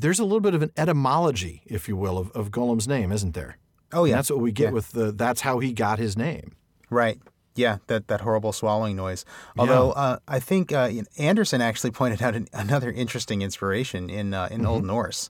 there's 0.01 0.19
a 0.19 0.23
little 0.23 0.39
bit 0.39 0.53
of 0.53 0.61
an 0.61 0.71
etymology, 0.77 1.61
if 1.65 1.87
you 1.87 1.95
will, 1.95 2.17
of, 2.17 2.31
of 2.31 2.51
Gollum's 2.51 2.87
name, 2.87 3.11
isn't 3.11 3.33
there? 3.33 3.57
Oh 3.93 4.03
yeah, 4.03 4.13
and 4.13 4.19
that's 4.19 4.29
what 4.29 4.39
we 4.39 4.51
get 4.51 4.65
yeah. 4.65 4.71
with 4.71 4.91
the. 4.91 5.11
That's 5.11 5.41
how 5.41 5.59
he 5.59 5.73
got 5.73 5.99
his 5.99 6.17
name. 6.17 6.55
Right. 6.89 7.19
Yeah, 7.55 7.77
that, 7.87 8.07
that 8.07 8.21
horrible 8.21 8.53
swallowing 8.53 8.95
noise. 8.95 9.25
Although 9.57 9.87
yeah. 9.95 10.01
uh, 10.01 10.19
I 10.27 10.39
think 10.39 10.71
uh, 10.71 10.91
Anderson 11.17 11.59
actually 11.59 11.91
pointed 12.01 12.21
out 12.21 12.35
an, 12.35 12.47
another 12.53 12.91
interesting 12.91 13.41
inspiration 13.41 14.09
in 14.09 14.33
uh, 14.33 14.47
in 14.51 14.59
mm-hmm. 14.59 14.67
Old 14.67 14.85
Norse, 14.85 15.29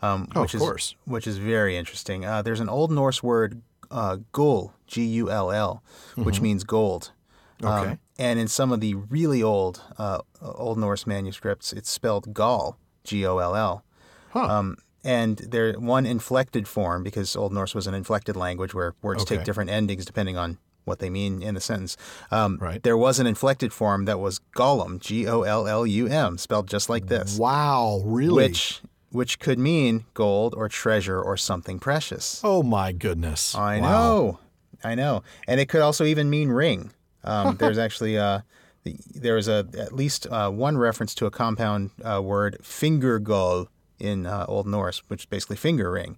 um, 0.00 0.28
oh, 0.34 0.42
which 0.42 0.54
of 0.54 0.58
is 0.58 0.62
course. 0.62 0.94
which 1.04 1.26
is 1.26 1.38
very 1.38 1.76
interesting. 1.76 2.24
Uh, 2.24 2.42
there's 2.42 2.60
an 2.60 2.68
Old 2.68 2.92
Norse 2.92 3.22
word 3.22 3.62
uh, 3.90 4.18
gull, 4.32 4.74
G 4.86 5.04
U 5.04 5.30
L 5.30 5.50
L, 5.50 5.82
which 6.14 6.40
means 6.40 6.64
gold. 6.64 7.12
Um, 7.62 7.70
Okay. 7.72 7.98
and 8.18 8.38
in 8.38 8.48
some 8.48 8.72
of 8.72 8.80
the 8.80 8.94
really 8.94 9.42
old 9.42 9.80
uh, 9.96 10.18
Old 10.42 10.76
Norse 10.78 11.06
manuscripts, 11.06 11.72
it's 11.72 11.90
spelled 11.90 12.34
gall, 12.34 12.78
G 13.04 13.24
O 13.26 13.38
L 13.38 13.56
L. 13.56 13.84
Um, 14.40 14.76
and 15.04 15.36
there 15.38 15.72
one 15.74 16.06
inflected 16.06 16.66
form 16.66 17.02
because 17.02 17.36
Old 17.36 17.52
Norse 17.52 17.74
was 17.74 17.86
an 17.86 17.94
inflected 17.94 18.36
language 18.36 18.72
where 18.74 18.94
words 19.02 19.22
Okay. 19.22 19.36
take 19.36 19.44
different 19.44 19.70
endings 19.70 20.04
depending 20.06 20.36
on 20.38 20.58
what 20.86 20.98
they 20.98 21.08
mean 21.10 21.42
in 21.42 21.54
the 21.54 21.60
sentence. 21.60 21.96
Um, 22.30 22.58
Right. 22.60 22.82
There 22.82 22.96
was 22.96 23.18
an 23.18 23.26
inflected 23.26 23.72
form 23.72 24.04
that 24.06 24.18
was 24.18 24.40
Gollum, 24.56 24.98
G 25.00 25.26
O 25.26 25.42
L 25.42 25.66
L 25.66 25.86
U 25.86 26.06
M, 26.08 26.38
spelled 26.38 26.68
just 26.68 26.88
like 26.88 27.06
this, 27.08 27.38
Wow, 27.38 28.02
really? 28.04 28.34
which 28.48 28.80
which 29.10 29.38
could 29.38 29.58
mean 29.58 30.04
gold 30.14 30.54
or 30.56 30.68
treasure 30.68 31.22
or 31.22 31.36
something 31.36 31.78
precious. 31.78 32.40
Oh 32.42 32.62
my 32.64 32.90
goodness. 32.92 33.54
I 33.54 33.78
Wow. 33.80 33.88
know, 33.90 34.38
I 34.82 34.94
know, 34.94 35.22
and 35.46 35.60
it 35.60 35.68
could 35.68 35.82
also 35.82 36.04
even 36.04 36.28
mean 36.30 36.48
ring. 36.48 36.90
Um, 37.22 37.56
there's 37.60 37.78
actually 37.78 38.18
uh, 38.18 38.40
the- 38.84 38.96
there 39.14 39.36
is 39.36 39.48
a 39.48 39.66
at 39.78 39.92
least 39.92 40.26
uh, 40.30 40.50
one 40.50 40.76
reference 40.76 41.14
to 41.16 41.26
a 41.26 41.30
compound 41.30 41.90
uh, 42.02 42.20
word 42.22 42.58
fingergol 42.62 43.68
in 43.98 44.26
uh, 44.26 44.44
Old 44.48 44.66
Norse, 44.66 45.02
which 45.08 45.22
is 45.22 45.26
basically 45.26 45.56
finger 45.56 45.90
ring. 45.90 46.16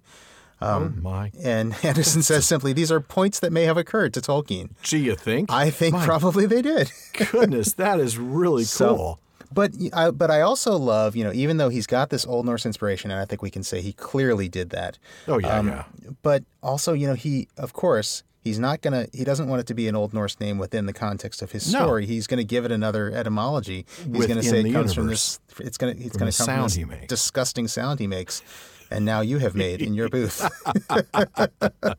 oh 0.61 0.89
my. 1.01 1.31
And 1.43 1.75
Anderson 1.83 2.23
says 2.23 2.47
simply, 2.53 2.73
"These 2.73 2.91
are 2.91 2.99
points 2.99 3.39
that 3.41 3.51
may 3.53 3.63
have 3.63 3.77
occurred 3.77 4.13
to 4.15 4.21
Tolkien." 4.21 4.69
Gee, 4.81 4.97
you 4.99 5.15
think? 5.15 5.51
I 5.51 5.69
think 5.69 5.93
My 5.93 6.05
probably 6.05 6.45
they 6.45 6.61
did. 6.61 6.91
goodness, 7.31 7.73
that 7.73 7.99
is 7.99 8.17
really 8.17 8.63
So- 8.63 8.95
cool. 8.95 9.19
But 9.49 9.71
I, 9.93 10.11
but 10.11 10.29
I 10.29 10.41
also 10.41 10.75
love, 10.75 11.15
you 11.15 11.23
know, 11.23 11.31
even 11.31 11.55
though 11.55 11.69
he's 11.69 11.87
got 11.87 12.09
this 12.09 12.25
Old 12.25 12.45
Norse 12.45 12.65
inspiration, 12.65 13.11
and 13.11 13.19
I 13.21 13.23
think 13.23 13.41
we 13.41 13.49
can 13.49 13.63
say 13.63 13.79
he 13.79 13.93
clearly 13.93 14.49
did 14.49 14.71
that. 14.71 14.97
Oh 15.25 15.37
yeah, 15.37 15.57
Um, 15.57 15.67
yeah. 15.69 15.83
But 16.21 16.43
also, 16.61 16.91
you 16.91 17.07
know, 17.07 17.13
he 17.13 17.47
of 17.55 17.71
course 17.71 18.23
he's 18.47 18.59
not 18.59 18.81
gonna 18.81 19.07
he 19.13 19.23
doesn't 19.23 19.47
want 19.47 19.59
it 19.61 19.67
to 19.67 19.73
be 19.73 19.87
an 19.87 19.95
Old 19.95 20.13
Norse 20.13 20.39
name 20.39 20.57
within 20.57 20.85
the 20.87 20.93
context 20.93 21.41
of 21.41 21.51
his 21.51 21.71
No. 21.71 21.79
story. 21.83 22.05
He's 22.05 22.25
gonna 22.27 22.43
give 22.43 22.65
it 22.65 22.71
another 22.71 23.11
etymology. 23.11 23.85
He's 24.11 24.25
gonna 24.27 24.41
say 24.43 24.61
it 24.61 24.71
comes 24.73 24.93
from 24.93 25.07
this. 25.07 25.39
It's 25.59 25.77
gonna 25.77 25.93
it's 25.97 26.17
gonna 26.17 26.31
come 26.31 26.45
sound 26.45 26.73
from 26.73 26.89
this 26.89 27.07
disgusting 27.07 27.67
sound 27.67 27.99
he 27.99 28.07
makes, 28.07 28.41
and 28.89 29.05
now 29.05 29.21
you 29.21 29.37
have 29.39 29.55
made 29.55 29.81
in 29.81 29.93
your 29.93 30.09
booth. 30.09 30.41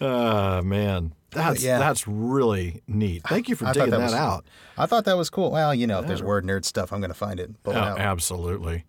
Ah, 0.00 0.60
man. 0.64 1.12
That's 1.30 1.62
yeah. 1.62 1.78
that's 1.78 2.06
really 2.06 2.82
neat. 2.86 3.22
Thank 3.24 3.48
you 3.48 3.56
for 3.56 3.66
I 3.66 3.72
digging 3.72 3.90
that 3.90 3.98
that, 3.98 4.04
was- 4.04 4.14
out. 4.14 4.44
I 4.76 4.86
thought 4.86 5.04
that 5.04 5.16
was 5.16 5.30
cool. 5.30 5.50
Well, 5.52 5.74
you 5.74 5.86
know, 5.86 6.00
if 6.00 6.06
there's 6.06 6.22
word 6.22 6.44
nerd 6.44 6.64
stuff, 6.64 6.92
I'm 6.92 7.00
gonna 7.00 7.14
find 7.14 7.38
it. 7.40 7.62
Pull 7.62 7.72
it 7.74 7.76
Oh, 7.78 7.96
absolutely. 7.96 8.84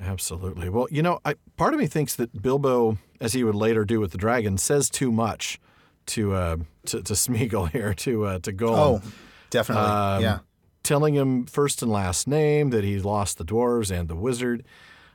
Absolutely. 0.00 0.68
Well, 0.68 0.88
you 0.90 1.02
know, 1.02 1.20
I, 1.24 1.34
part 1.56 1.74
of 1.74 1.80
me 1.80 1.86
thinks 1.86 2.16
that 2.16 2.42
Bilbo, 2.42 2.98
as 3.20 3.32
he 3.34 3.44
would 3.44 3.54
later 3.54 3.84
do 3.84 4.00
with 4.00 4.12
the 4.12 4.18
dragon, 4.18 4.58
says 4.58 4.90
too 4.90 5.12
much 5.12 5.60
to 6.06 6.34
uh, 6.34 6.56
to, 6.86 7.02
to 7.02 7.12
Smeagol 7.14 7.70
here, 7.70 7.94
to 7.94 8.24
uh, 8.26 8.38
to 8.40 8.52
Gollum. 8.52 9.02
Oh, 9.04 9.12
definitely. 9.50 9.84
Um, 9.84 10.22
yeah. 10.22 10.38
telling 10.82 11.14
him 11.14 11.46
first 11.46 11.82
and 11.82 11.90
last 11.92 12.26
name 12.26 12.70
that 12.70 12.82
he 12.84 12.98
lost 12.98 13.38
the 13.38 13.44
dwarves 13.44 13.90
and 13.96 14.08
the 14.08 14.16
wizard, 14.16 14.64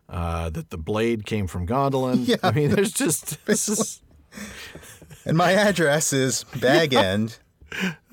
uh, 0.08 0.50
that 0.52 0.70
the 0.70 0.78
blade 0.78 1.26
came 1.26 1.48
from 1.48 1.68
Gondolin. 1.68 2.18
Yeah. 2.28 2.38
I 2.44 2.52
mean, 2.52 2.70
there's 2.72 2.94
just 2.94 3.44
this 3.46 3.68
is, 3.68 4.02
And 5.26 5.36
my 5.38 5.52
address 5.52 6.14
is 6.14 6.46
Bag 6.62 6.94
End. 6.94 7.38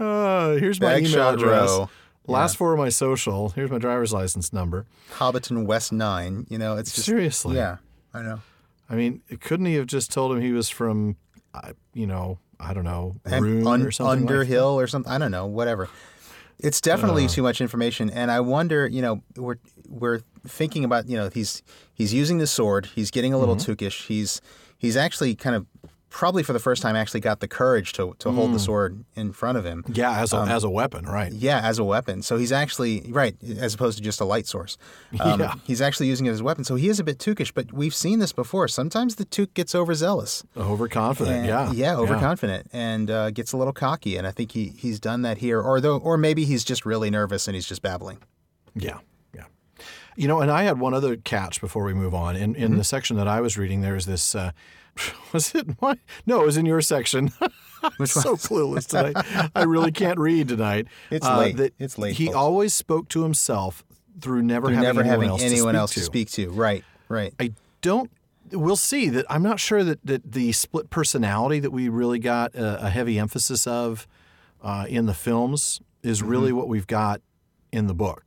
uh, 0.00 0.54
here's 0.54 0.80
my 0.80 0.96
email 0.98 1.28
address. 1.30 1.68
Row. 1.70 1.88
Last 2.26 2.56
four 2.56 2.72
of 2.72 2.78
my 2.78 2.88
social. 2.88 3.50
Here's 3.50 3.70
my 3.70 3.78
driver's 3.78 4.12
license 4.12 4.52
number. 4.52 4.86
Hobbiton 5.14 5.66
West 5.66 5.92
Nine. 5.92 6.46
You 6.48 6.58
know, 6.58 6.76
it's 6.76 6.92
just 6.94 7.06
Seriously. 7.06 7.56
Yeah, 7.56 7.76
I 8.14 8.22
know. 8.22 8.40
I 8.88 8.94
mean, 8.96 9.20
couldn't 9.40 9.66
he 9.66 9.74
have 9.74 9.86
just 9.86 10.10
told 10.12 10.32
him 10.32 10.40
he 10.40 10.52
was 10.52 10.68
from, 10.68 11.16
uh, 11.54 11.72
you 11.92 12.06
know, 12.06 12.38
I 12.60 12.72
don't 12.74 12.84
know, 12.84 13.16
Un- 13.26 13.82
or 13.82 13.90
something? 13.90 14.04
like? 14.24 14.30
Underhill 14.30 14.78
or 14.80 14.86
something. 14.86 15.10
I 15.12 15.18
don't 15.18 15.30
know. 15.30 15.46
Whatever. 15.46 15.88
It's 16.58 16.78
Uh. 16.78 16.84
definitely 16.84 17.26
too 17.26 17.42
much 17.42 17.60
information, 17.60 18.08
and 18.10 18.30
I 18.30 18.40
wonder. 18.40 18.86
You 18.86 19.02
know, 19.02 19.22
we're 19.36 19.56
we're 19.88 20.20
thinking 20.46 20.84
about. 20.84 21.08
You 21.08 21.16
know, 21.16 21.28
he's 21.32 21.62
he's 21.92 22.14
using 22.14 22.38
the 22.38 22.46
sword. 22.46 22.86
He's 22.94 23.10
getting 23.10 23.34
a 23.34 23.38
little 23.38 23.56
Mm-hmm. 23.56 23.72
tookish. 23.72 24.06
He's 24.06 24.40
he's 24.78 24.96
actually 24.96 25.34
kind 25.34 25.56
of 25.56 25.66
probably 26.16 26.44
for 26.44 26.52
the 26.52 26.60
first 26.60 26.80
time 26.80 26.94
actually 26.94 27.18
got 27.20 27.40
the 27.40 27.48
courage 27.48 27.92
to 27.92 28.14
to 28.20 28.30
hold 28.30 28.50
Mm. 28.50 28.52
the 28.54 28.58
sword 28.60 29.04
in 29.16 29.32
front 29.32 29.58
of 29.58 29.64
him. 29.64 29.82
Yeah, 29.88 30.20
as 30.22 30.32
a, 30.32 30.38
Um, 30.38 30.48
as 30.48 30.62
a 30.62 30.70
weapon, 30.70 31.06
right? 31.06 31.32
Yeah, 31.32 31.60
as 31.70 31.78
a 31.80 31.84
weapon. 31.84 32.22
So 32.22 32.36
he's 32.36 32.52
actually 32.52 33.04
right, 33.10 33.34
as 33.58 33.74
opposed 33.74 33.98
to 33.98 34.04
just 34.04 34.20
a 34.20 34.24
light 34.24 34.46
source. 34.46 34.78
Um, 35.20 35.40
Yeah. 35.40 35.54
He's 35.64 35.80
actually 35.82 36.06
using 36.06 36.26
it 36.26 36.30
as 36.30 36.40
a 36.40 36.44
weapon. 36.44 36.62
So 36.64 36.76
he 36.76 36.88
is 36.88 37.00
a 37.00 37.04
bit 37.04 37.18
tookish, 37.18 37.52
but 37.52 37.72
we've 37.72 37.94
seen 37.94 38.20
this 38.20 38.32
before. 38.32 38.68
Sometimes 38.68 39.16
the 39.16 39.24
took 39.24 39.52
gets 39.54 39.74
overzealous. 39.74 40.44
Overconfident. 40.56 41.36
And- 41.36 41.46
yeah. 41.46 41.72
yeah, 41.72 41.96
overconfident, 41.96 42.68
and 42.72 43.10
uh, 43.10 43.30
gets 43.32 43.52
a 43.52 43.56
little 43.56 43.72
cocky. 43.72 44.16
And 44.16 44.24
I 44.26 44.30
think 44.30 44.52
he 44.52 44.72
he's 44.76 45.00
done 45.00 45.22
that 45.22 45.38
here, 45.38 45.60
or 45.60 45.80
though, 45.80 45.98
or 45.98 46.16
maybe 46.16 46.44
he's 46.44 46.62
just 46.64 46.86
really 46.86 47.10
nervous 47.10 47.48
and 47.48 47.54
he's 47.56 47.66
just 47.66 47.82
babbling. 47.82 48.18
Yeah, 48.76 48.98
yeah. 49.34 49.44
You 50.16 50.28
know, 50.28 50.40
and 50.40 50.50
I 50.50 50.62
had 50.62 50.78
one 50.78 50.94
other 50.94 51.16
catch 51.16 51.60
before 51.60 51.82
we 51.84 51.92
move 51.94 52.14
on. 52.14 52.36
In 52.36 52.54
Mm-hmm. 52.54 52.62
in 52.64 52.76
the 52.78 52.84
section 52.84 53.16
that 53.16 53.26
I 53.26 53.40
was 53.40 53.58
reading, 53.58 53.80
there's 53.82 54.06
this. 54.06 54.34
Uh, 54.34 54.52
was 55.32 55.54
it 55.54 55.80
my? 55.80 55.98
No, 56.26 56.42
it 56.42 56.46
was 56.46 56.56
in 56.56 56.66
your 56.66 56.80
section. 56.80 57.32
I'm 57.82 58.06
so 58.06 58.34
clueless 58.36 58.86
tonight. 58.86 59.50
I 59.54 59.64
really 59.64 59.92
can't 59.92 60.18
read 60.18 60.48
tonight. 60.48 60.86
It's 61.10 61.26
Uh, 61.26 61.38
late. 61.38 61.56
that 61.58 61.74
It's 61.78 61.98
late, 61.98 62.14
He 62.16 62.26
folks. 62.26 62.36
always 62.36 62.72
spoke 62.74 63.08
to 63.10 63.22
himself 63.22 63.84
through 64.20 64.42
never 64.42 64.68
Through 64.68 64.76
having 64.76 64.86
never 64.86 65.00
anyone 65.00 65.10
having 65.14 65.28
else 65.28 65.42
anyone 65.42 65.74
to 65.74 65.80
else 65.80 65.90
speak 65.92 66.28
to 66.28 66.32
speak 66.32 66.48
to. 66.48 66.50
Right, 66.52 66.84
right. 67.08 67.34
I 67.38 67.52
don't. 67.82 68.10
We'll 68.52 68.76
see 68.76 69.08
that. 69.10 69.26
I'm 69.28 69.42
not 69.42 69.58
sure 69.60 69.82
that, 69.84 70.04
that 70.06 70.32
the 70.32 70.52
split 70.52 70.88
personality 70.90 71.60
that 71.60 71.70
we 71.72 71.88
really 71.88 72.18
got 72.18 72.54
a, 72.54 72.86
a 72.86 72.90
heavy 72.90 73.18
emphasis 73.18 73.66
of 73.66 74.06
uh, 74.62 74.86
in 74.88 75.06
the 75.06 75.14
films 75.14 75.80
is 76.02 76.22
really 76.22 76.48
Mm-hmm. 76.48 76.56
what 76.58 76.68
we've 76.68 76.86
got 76.86 77.20
in 77.72 77.86
the 77.86 77.94
book. 77.94 78.22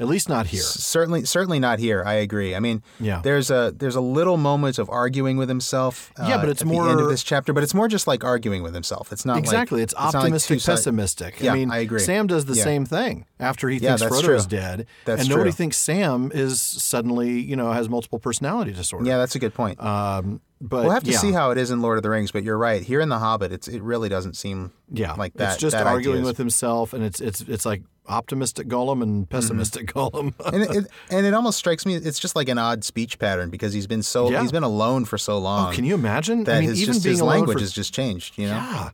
At 0.00 0.08
least 0.08 0.28
not 0.30 0.46
here. 0.46 0.62
Certainly, 0.62 1.26
certainly 1.26 1.58
not 1.60 1.78
here. 1.78 2.02
I 2.04 2.14
agree. 2.14 2.54
I 2.56 2.58
mean, 2.60 2.82
Yeah. 2.98 3.20
there's 3.22 3.50
a 3.50 3.72
there's 3.76 3.96
a 3.96 4.00
little 4.00 4.38
moment 4.38 4.78
of 4.78 4.88
arguing 4.88 5.36
with 5.36 5.48
himself. 5.50 6.10
Yeah, 6.18 6.36
uh, 6.36 6.40
but 6.40 6.48
it's 6.48 6.62
at 6.62 6.68
the 6.68 6.74
end 6.74 7.00
of 7.00 7.08
this 7.10 7.22
chapter. 7.22 7.52
But 7.52 7.62
it's 7.62 7.74
more 7.74 7.86
just 7.86 8.06
like 8.06 8.24
arguing 8.24 8.62
with 8.62 8.72
himself. 8.74 9.12
It's 9.12 9.26
not 9.26 9.36
Exactly. 9.38 9.80
Like, 9.80 9.84
it's 9.84 9.94
like 9.94 10.14
optimistic, 10.14 10.60
side- 10.60 10.72
pessimistic. 10.72 11.40
Yeah, 11.40 11.52
I 11.52 11.54
mean, 11.54 11.70
I 11.70 11.78
agree. 11.78 12.00
Sam 12.00 12.26
does 12.26 12.46
the 12.46 12.54
Yeah. 12.54 12.64
same 12.64 12.86
thing 12.86 13.26
after 13.40 13.68
he 13.68 13.78
Yeah, 13.78 13.96
thinks 13.96 14.02
that's 14.02 14.14
Frodo 14.26 14.34
is 14.36 14.46
true. 14.46 14.58
dead, 14.58 14.86
That's 15.04 15.22
and 15.22 15.28
nobody 15.30 15.50
true. 15.50 15.56
thinks 15.56 15.76
Sam 15.78 16.30
is 16.34 16.60
suddenly, 16.60 17.40
you 17.40 17.56
know, 17.56 17.72
has 17.72 17.88
multiple 17.88 18.18
personality 18.18 18.72
disorder. 18.72 19.06
Yeah, 19.08 19.18
that's 19.18 19.34
a 19.34 19.38
good 19.38 19.54
point. 19.54 19.82
Um, 19.82 20.40
but 20.60 20.82
we'll 20.82 20.90
have 20.90 21.04
to 21.04 21.10
yeah, 21.10 21.18
see 21.18 21.32
how 21.32 21.50
it 21.52 21.58
is 21.58 21.70
in 21.70 21.80
Lord 21.80 21.96
of 21.96 22.02
the 22.02 22.10
Rings. 22.10 22.30
But 22.32 22.44
you're 22.44 22.58
right. 22.58 22.82
Here 22.82 23.00
in 23.00 23.08
the 23.08 23.18
Hobbit, 23.18 23.50
it's 23.50 23.66
it 23.66 23.80
really 23.82 24.08
doesn't 24.10 24.36
seem 24.36 24.72
yeah, 24.92 25.14
like 25.14 25.32
that. 25.34 25.52
It's 25.54 25.60
just 25.60 25.74
that 25.76 25.86
arguing 25.86 26.22
with 26.22 26.36
himself, 26.36 26.92
and 26.92 27.02
it's 27.02 27.20
it's 27.20 27.40
it's 27.40 27.64
like 27.64 27.82
optimistic 28.06 28.66
Gollum 28.68 29.02
and 29.02 29.28
pessimistic 29.30 29.86
Gollum. 29.94 30.34
and 30.52 30.62
it, 30.64 30.86
and 31.10 31.24
it 31.26 31.32
almost 31.32 31.58
strikes 31.58 31.86
me 31.86 31.94
it's 31.94 32.18
just 32.18 32.34
like 32.34 32.48
an 32.48 32.58
odd 32.58 32.82
speech 32.82 33.18
pattern 33.20 33.50
because 33.50 33.72
he's 33.72 33.86
been 33.86 34.02
so 34.02 34.30
Yeah. 34.30 34.42
he's 34.42 34.50
been 34.50 34.64
alone 34.64 35.04
for 35.04 35.16
so 35.16 35.38
long 35.38 35.68
Oh, 35.68 35.74
Can 35.76 35.84
you 35.84 35.94
imagine? 35.94 36.42
that 36.44 36.56
I 36.56 36.60
mean, 36.60 36.70
his, 36.70 36.82
even 36.82 36.94
just 36.94 37.04
being 37.04 37.14
his 37.14 37.22
language 37.22 37.56
for, 37.58 37.60
has 37.60 37.72
just 37.72 37.94
changed. 37.94 38.36
You 38.36 38.48
know, 38.48 38.54
yeah, 38.54 38.90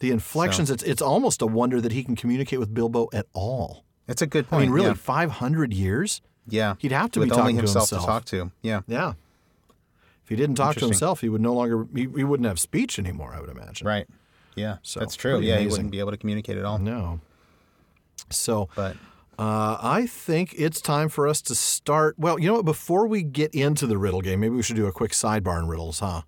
the 0.00 0.10
inflections. 0.10 0.70
It's 0.70 0.82
it's 0.82 1.00
almost 1.00 1.40
a 1.40 1.46
wonder 1.46 1.80
that 1.80 1.92
he 1.92 2.02
can 2.04 2.16
communicate 2.16 2.58
with 2.58 2.74
Bilbo 2.74 3.08
at 3.12 3.26
all. 3.32 3.84
That's 4.06 4.22
a 4.22 4.26
good 4.26 4.48
point. 4.48 4.62
I 4.62 4.64
mean, 4.66 4.74
really, 4.74 4.88
yeah. 4.88 4.94
500 4.94 5.72
years. 5.72 6.20
yeah, 6.48 6.74
He'd 6.78 6.90
have 6.92 7.12
to 7.12 7.20
with 7.20 7.28
be 7.28 7.34
talking 7.36 7.56
to 7.56 7.62
himself 7.62 7.88
himself. 7.90 8.02
to 8.02 8.06
talk 8.06 8.24
to. 8.26 8.52
Yeah, 8.62 8.80
Yeah. 8.88 9.12
If 10.24 10.28
he 10.28 10.36
didn't 10.36 10.56
talk 10.56 10.76
to 10.76 10.84
himself, 10.84 11.20
he 11.20 11.28
would 11.28 11.40
no 11.40 11.52
longer 11.54 11.86
he, 11.94 12.02
he 12.02 12.24
wouldn't 12.24 12.46
have 12.46 12.58
speech 12.58 12.98
anymore. 12.98 13.32
I 13.34 13.40
would 13.40 13.50
imagine. 13.50 13.86
right. 13.86 14.06
Yeah, 14.56 14.78
So, 14.82 14.98
that's 15.00 15.14
true. 15.14 15.38
Yeah, 15.40 15.58
he 15.58 15.68
wouldn't 15.68 15.92
be 15.92 16.00
able 16.00 16.10
to 16.10 16.16
communicate 16.16 16.58
at 16.58 16.64
all. 16.64 16.78
No. 16.78 17.20
So 18.30 18.68
But 18.74 18.96
uh, 19.38 19.78
I 19.80 20.06
think 20.06 20.54
it's 20.58 20.80
time 20.80 21.08
for 21.08 21.26
us 21.26 21.40
to 21.42 21.54
start. 21.54 22.16
Well, 22.18 22.38
you 22.38 22.48
know 22.48 22.54
what? 22.54 22.64
Before 22.64 23.06
we 23.06 23.22
get 23.22 23.54
into 23.54 23.86
the 23.86 23.96
riddle 23.96 24.20
game, 24.20 24.40
maybe 24.40 24.54
we 24.54 24.62
should 24.62 24.76
do 24.76 24.86
a 24.86 24.92
quick 24.92 25.12
sidebar 25.12 25.56
on 25.56 25.68
riddles, 25.68 26.00
huh? 26.00 26.22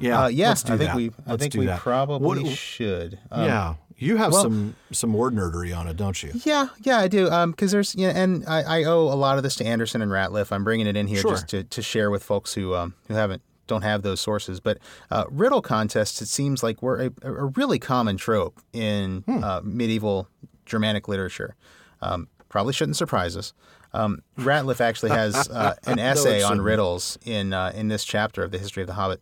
Yeah. 0.00 0.22
uh, 0.24 0.28
yeah, 0.28 0.48
let's 0.48 0.62
do 0.62 0.72
I 0.72 0.76
think 0.78 0.88
that. 0.90 0.96
we 0.96 1.10
I 1.26 1.30
Let's 1.30 1.42
think 1.42 1.54
we 1.54 1.66
that. 1.66 1.80
probably 1.80 2.42
What- 2.44 2.52
should. 2.52 3.18
Um, 3.30 3.44
yeah. 3.44 3.74
You 3.96 4.16
have 4.16 4.32
well- 4.32 4.42
some 4.42 4.76
some 4.92 5.12
word 5.12 5.34
nerdery 5.34 5.76
on 5.76 5.86
it, 5.86 5.96
don't 5.96 6.22
you? 6.22 6.32
Yeah, 6.44 6.68
yeah, 6.80 6.98
I 6.98 7.06
do. 7.08 7.30
Um, 7.30 7.50
because 7.50 7.70
there's 7.70 7.94
yeah, 7.94 8.08
and 8.10 8.44
I, 8.48 8.80
I 8.80 8.84
owe 8.84 9.02
a 9.12 9.14
lot 9.14 9.36
of 9.36 9.42
this 9.42 9.56
to 9.56 9.64
Anderson 9.66 10.00
and 10.00 10.10
Rateliff. 10.10 10.50
I'm 10.52 10.64
bringing 10.64 10.86
it 10.86 10.96
in 10.96 11.06
here 11.06 11.20
Sure. 11.20 11.32
just 11.32 11.48
to, 11.48 11.64
to 11.64 11.82
share 11.82 12.10
with 12.10 12.22
folks 12.24 12.54
who 12.54 12.74
um 12.74 12.94
who 13.08 13.14
haven't 13.14 13.42
don't 13.66 13.82
have 13.82 14.00
those 14.02 14.20
sources. 14.20 14.58
But 14.58 14.78
uh, 15.10 15.24
riddle 15.30 15.60
contests, 15.60 16.20
it 16.22 16.28
seems 16.28 16.62
like 16.62 16.82
were 16.82 16.98
a, 17.22 17.28
a 17.28 17.44
really 17.44 17.78
common 17.78 18.16
trope 18.16 18.60
in 18.72 19.20
Hmm. 19.26 19.44
uh, 19.44 19.60
medieval 19.62 20.28
Germanic 20.66 21.06
literature. 21.06 21.54
Um, 22.00 22.28
probably 22.48 22.72
shouldn't 22.72 22.96
surprise 22.96 23.36
us. 23.36 23.52
Um, 23.92 24.22
Rateliff 24.38 24.80
actually 24.80 25.10
has 25.10 25.48
uh, 25.50 25.74
an 25.86 25.98
essay 26.10 26.42
on 26.42 26.60
riddles 26.62 27.18
in 27.26 27.52
uh, 27.52 27.70
in 27.74 27.88
this 27.88 28.04
chapter 28.04 28.42
of 28.42 28.50
the 28.50 28.58
History 28.58 28.82
of 28.82 28.86
the 28.86 28.94
Hobbit. 28.94 29.20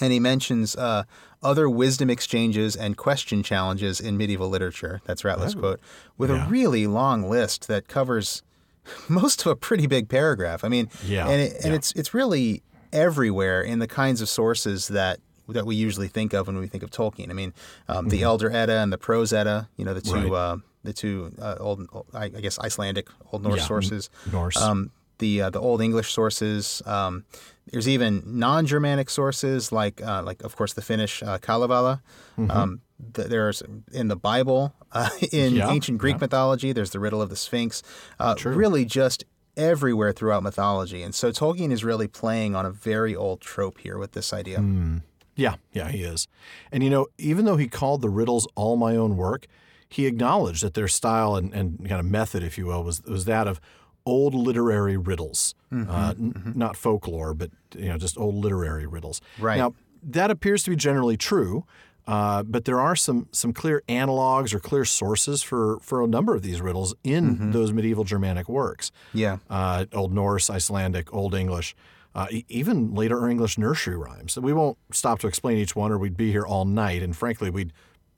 And 0.00 0.12
he 0.12 0.18
mentions 0.20 0.74
uh, 0.76 1.04
other 1.42 1.68
wisdom 1.70 2.10
exchanges 2.10 2.74
and 2.74 2.96
question 2.96 3.42
challenges 3.42 4.00
in 4.00 4.16
medieval 4.16 4.48
literature. 4.48 5.00
That's 5.04 5.22
Rateliff's 5.22 5.54
quote, 5.54 5.80
with 6.18 6.30
Oh, 6.30 6.34
Yeah. 6.34 6.46
a 6.46 6.50
really 6.50 6.86
long 6.86 7.28
list 7.30 7.68
that 7.68 7.86
covers 7.86 8.42
most 9.08 9.40
of 9.42 9.46
a 9.48 9.56
pretty 9.56 9.86
big 9.86 10.08
paragraph. 10.08 10.64
I 10.64 10.68
mean, 10.68 10.88
Yeah, 11.04 11.28
and, 11.28 11.40
it, 11.40 11.54
and 11.62 11.66
yeah. 11.66 11.74
it's 11.74 11.92
it's 11.92 12.12
really 12.12 12.62
everywhere 12.92 13.60
in 13.62 13.78
the 13.78 13.86
kinds 13.88 14.20
of 14.20 14.28
sources 14.28 14.88
that 14.88 15.20
that 15.48 15.66
we 15.66 15.74
usually 15.76 16.08
think 16.08 16.32
of 16.32 16.46
when 16.46 16.56
we 16.58 16.66
think 16.66 16.82
of 16.82 16.90
Tolkien. 16.90 17.28
I 17.30 17.34
mean, 17.34 17.52
um, 17.88 18.08
the 18.08 18.22
Elder 18.22 18.50
Edda 18.50 18.78
and 18.80 18.90
the 18.92 18.96
Prose 18.98 19.32
Edda, 19.32 19.68
you 19.76 19.84
know, 19.84 19.92
the 19.94 20.00
two 20.00 20.10
Mm-hmm. 20.12 20.30
Right. 20.30 20.38
uh, 20.52 20.56
the 20.84 20.92
two 20.92 21.32
uh, 21.40 21.56
old, 21.60 21.86
I 22.12 22.24
I 22.24 22.28
guess 22.28 22.58
Icelandic 22.58 23.08
Old 23.32 23.42
Norse 23.42 23.60
Yeah, 23.60 23.66
sources, 23.66 24.10
Norse. 24.32 24.56
um, 24.60 24.90
the 25.18 25.42
uh, 25.42 25.50
the 25.50 25.60
Old 25.60 25.80
English 25.80 26.12
sources. 26.12 26.82
Um, 26.86 27.24
there's 27.72 27.88
even 27.88 28.22
non-Germanic 28.26 29.10
sources 29.10 29.72
like 29.72 30.02
uh, 30.02 30.22
like 30.22 30.42
of 30.42 30.56
course 30.56 30.72
the 30.74 30.82
Finnish 30.82 31.22
uh, 31.22 31.38
Kalevala. 31.38 32.02
Um, 32.36 32.80
th- 33.14 33.28
there's 33.28 33.62
in 33.92 34.08
the 34.08 34.16
Bible, 34.16 34.74
uh, 34.92 35.08
in 35.32 35.54
Yeah, 35.54 35.70
ancient 35.70 35.98
Greek 35.98 36.14
yeah. 36.16 36.20
mythology. 36.22 36.72
There's 36.72 36.90
the 36.90 37.00
riddle 37.00 37.22
of 37.22 37.30
the 37.30 37.36
Sphinx. 37.36 37.82
Uh, 38.18 38.34
really, 38.44 38.84
just 38.84 39.24
everywhere 39.56 40.12
throughout 40.12 40.42
mythology. 40.42 41.02
And 41.02 41.14
so 41.14 41.30
Tolkien 41.30 41.70
is 41.70 41.84
really 41.84 42.08
playing 42.08 42.56
on 42.56 42.66
a 42.66 42.70
very 42.70 43.14
old 43.14 43.40
trope 43.40 43.78
here 43.78 43.98
with 43.98 44.12
this 44.12 44.32
idea. 44.32 44.58
Yeah, 45.36 45.54
yeah, 45.72 45.88
he 45.88 46.02
is. 46.02 46.28
And 46.72 46.82
you 46.82 46.90
know, 46.90 47.06
even 47.18 47.44
though 47.44 47.56
he 47.56 47.68
called 47.68 48.02
the 48.02 48.08
riddles 48.10 48.46
all 48.56 48.76
my 48.76 48.96
own 48.96 49.16
work, 49.16 49.46
he 49.88 50.06
acknowledged 50.06 50.62
that 50.64 50.74
their 50.74 50.88
style 50.88 51.36
and, 51.36 51.52
and 51.54 51.78
kind 51.88 52.00
of 52.00 52.06
method, 52.06 52.42
if 52.42 52.58
you 52.58 52.66
will, 52.66 52.82
was 52.84 53.02
was 53.04 53.24
that 53.26 53.46
of 53.46 53.60
old 54.06 54.34
literary 54.34 54.96
riddles, 54.96 55.54
Mm-hmm, 55.72 55.90
uh, 55.90 56.10
n- 56.10 56.52
not 56.54 56.76
folklore, 56.76 57.34
but 57.34 57.50
you 57.76 57.88
know, 57.88 57.98
just 57.98 58.16
old 58.18 58.34
literary 58.36 58.86
riddles. 58.86 59.20
Right. 59.40 59.58
now, 59.58 59.74
that 60.02 60.30
appears 60.30 60.62
to 60.64 60.70
be 60.70 60.76
generally 60.76 61.16
true. 61.16 61.64
Uh, 62.06 62.42
but 62.42 62.66
there 62.66 62.78
are 62.78 62.94
some 62.94 63.28
some 63.32 63.52
clear 63.54 63.82
analogs 63.88 64.52
or 64.52 64.60
clear 64.60 64.84
sources 64.84 65.42
for 65.42 65.78
for 65.80 66.02
a 66.02 66.06
number 66.06 66.34
of 66.34 66.42
these 66.42 66.60
riddles 66.60 66.94
in 67.02 67.34
Mm-hmm. 67.36 67.50
those 67.52 67.72
medieval 67.72 68.04
Germanic 68.04 68.46
works. 68.48 68.92
Yeah. 69.14 69.38
uh, 69.48 69.86
Old 69.94 70.12
Norse, 70.12 70.50
Icelandic, 70.50 71.12
Old 71.14 71.34
English, 71.34 71.74
uh, 72.14 72.26
e- 72.30 72.44
even 72.50 72.94
later 72.94 73.26
English 73.26 73.56
nursery 73.56 73.96
rhymes. 73.96 74.38
We 74.38 74.52
won't 74.52 74.76
stop 74.92 75.18
to 75.20 75.26
explain 75.26 75.56
each 75.56 75.74
one, 75.74 75.90
or 75.90 75.96
we'd 75.98 76.14
be 76.16 76.30
here 76.30 76.44
all 76.44 76.66
night. 76.66 77.02
And 77.02 77.16
frankly, 77.16 77.48
we'd 77.48 77.72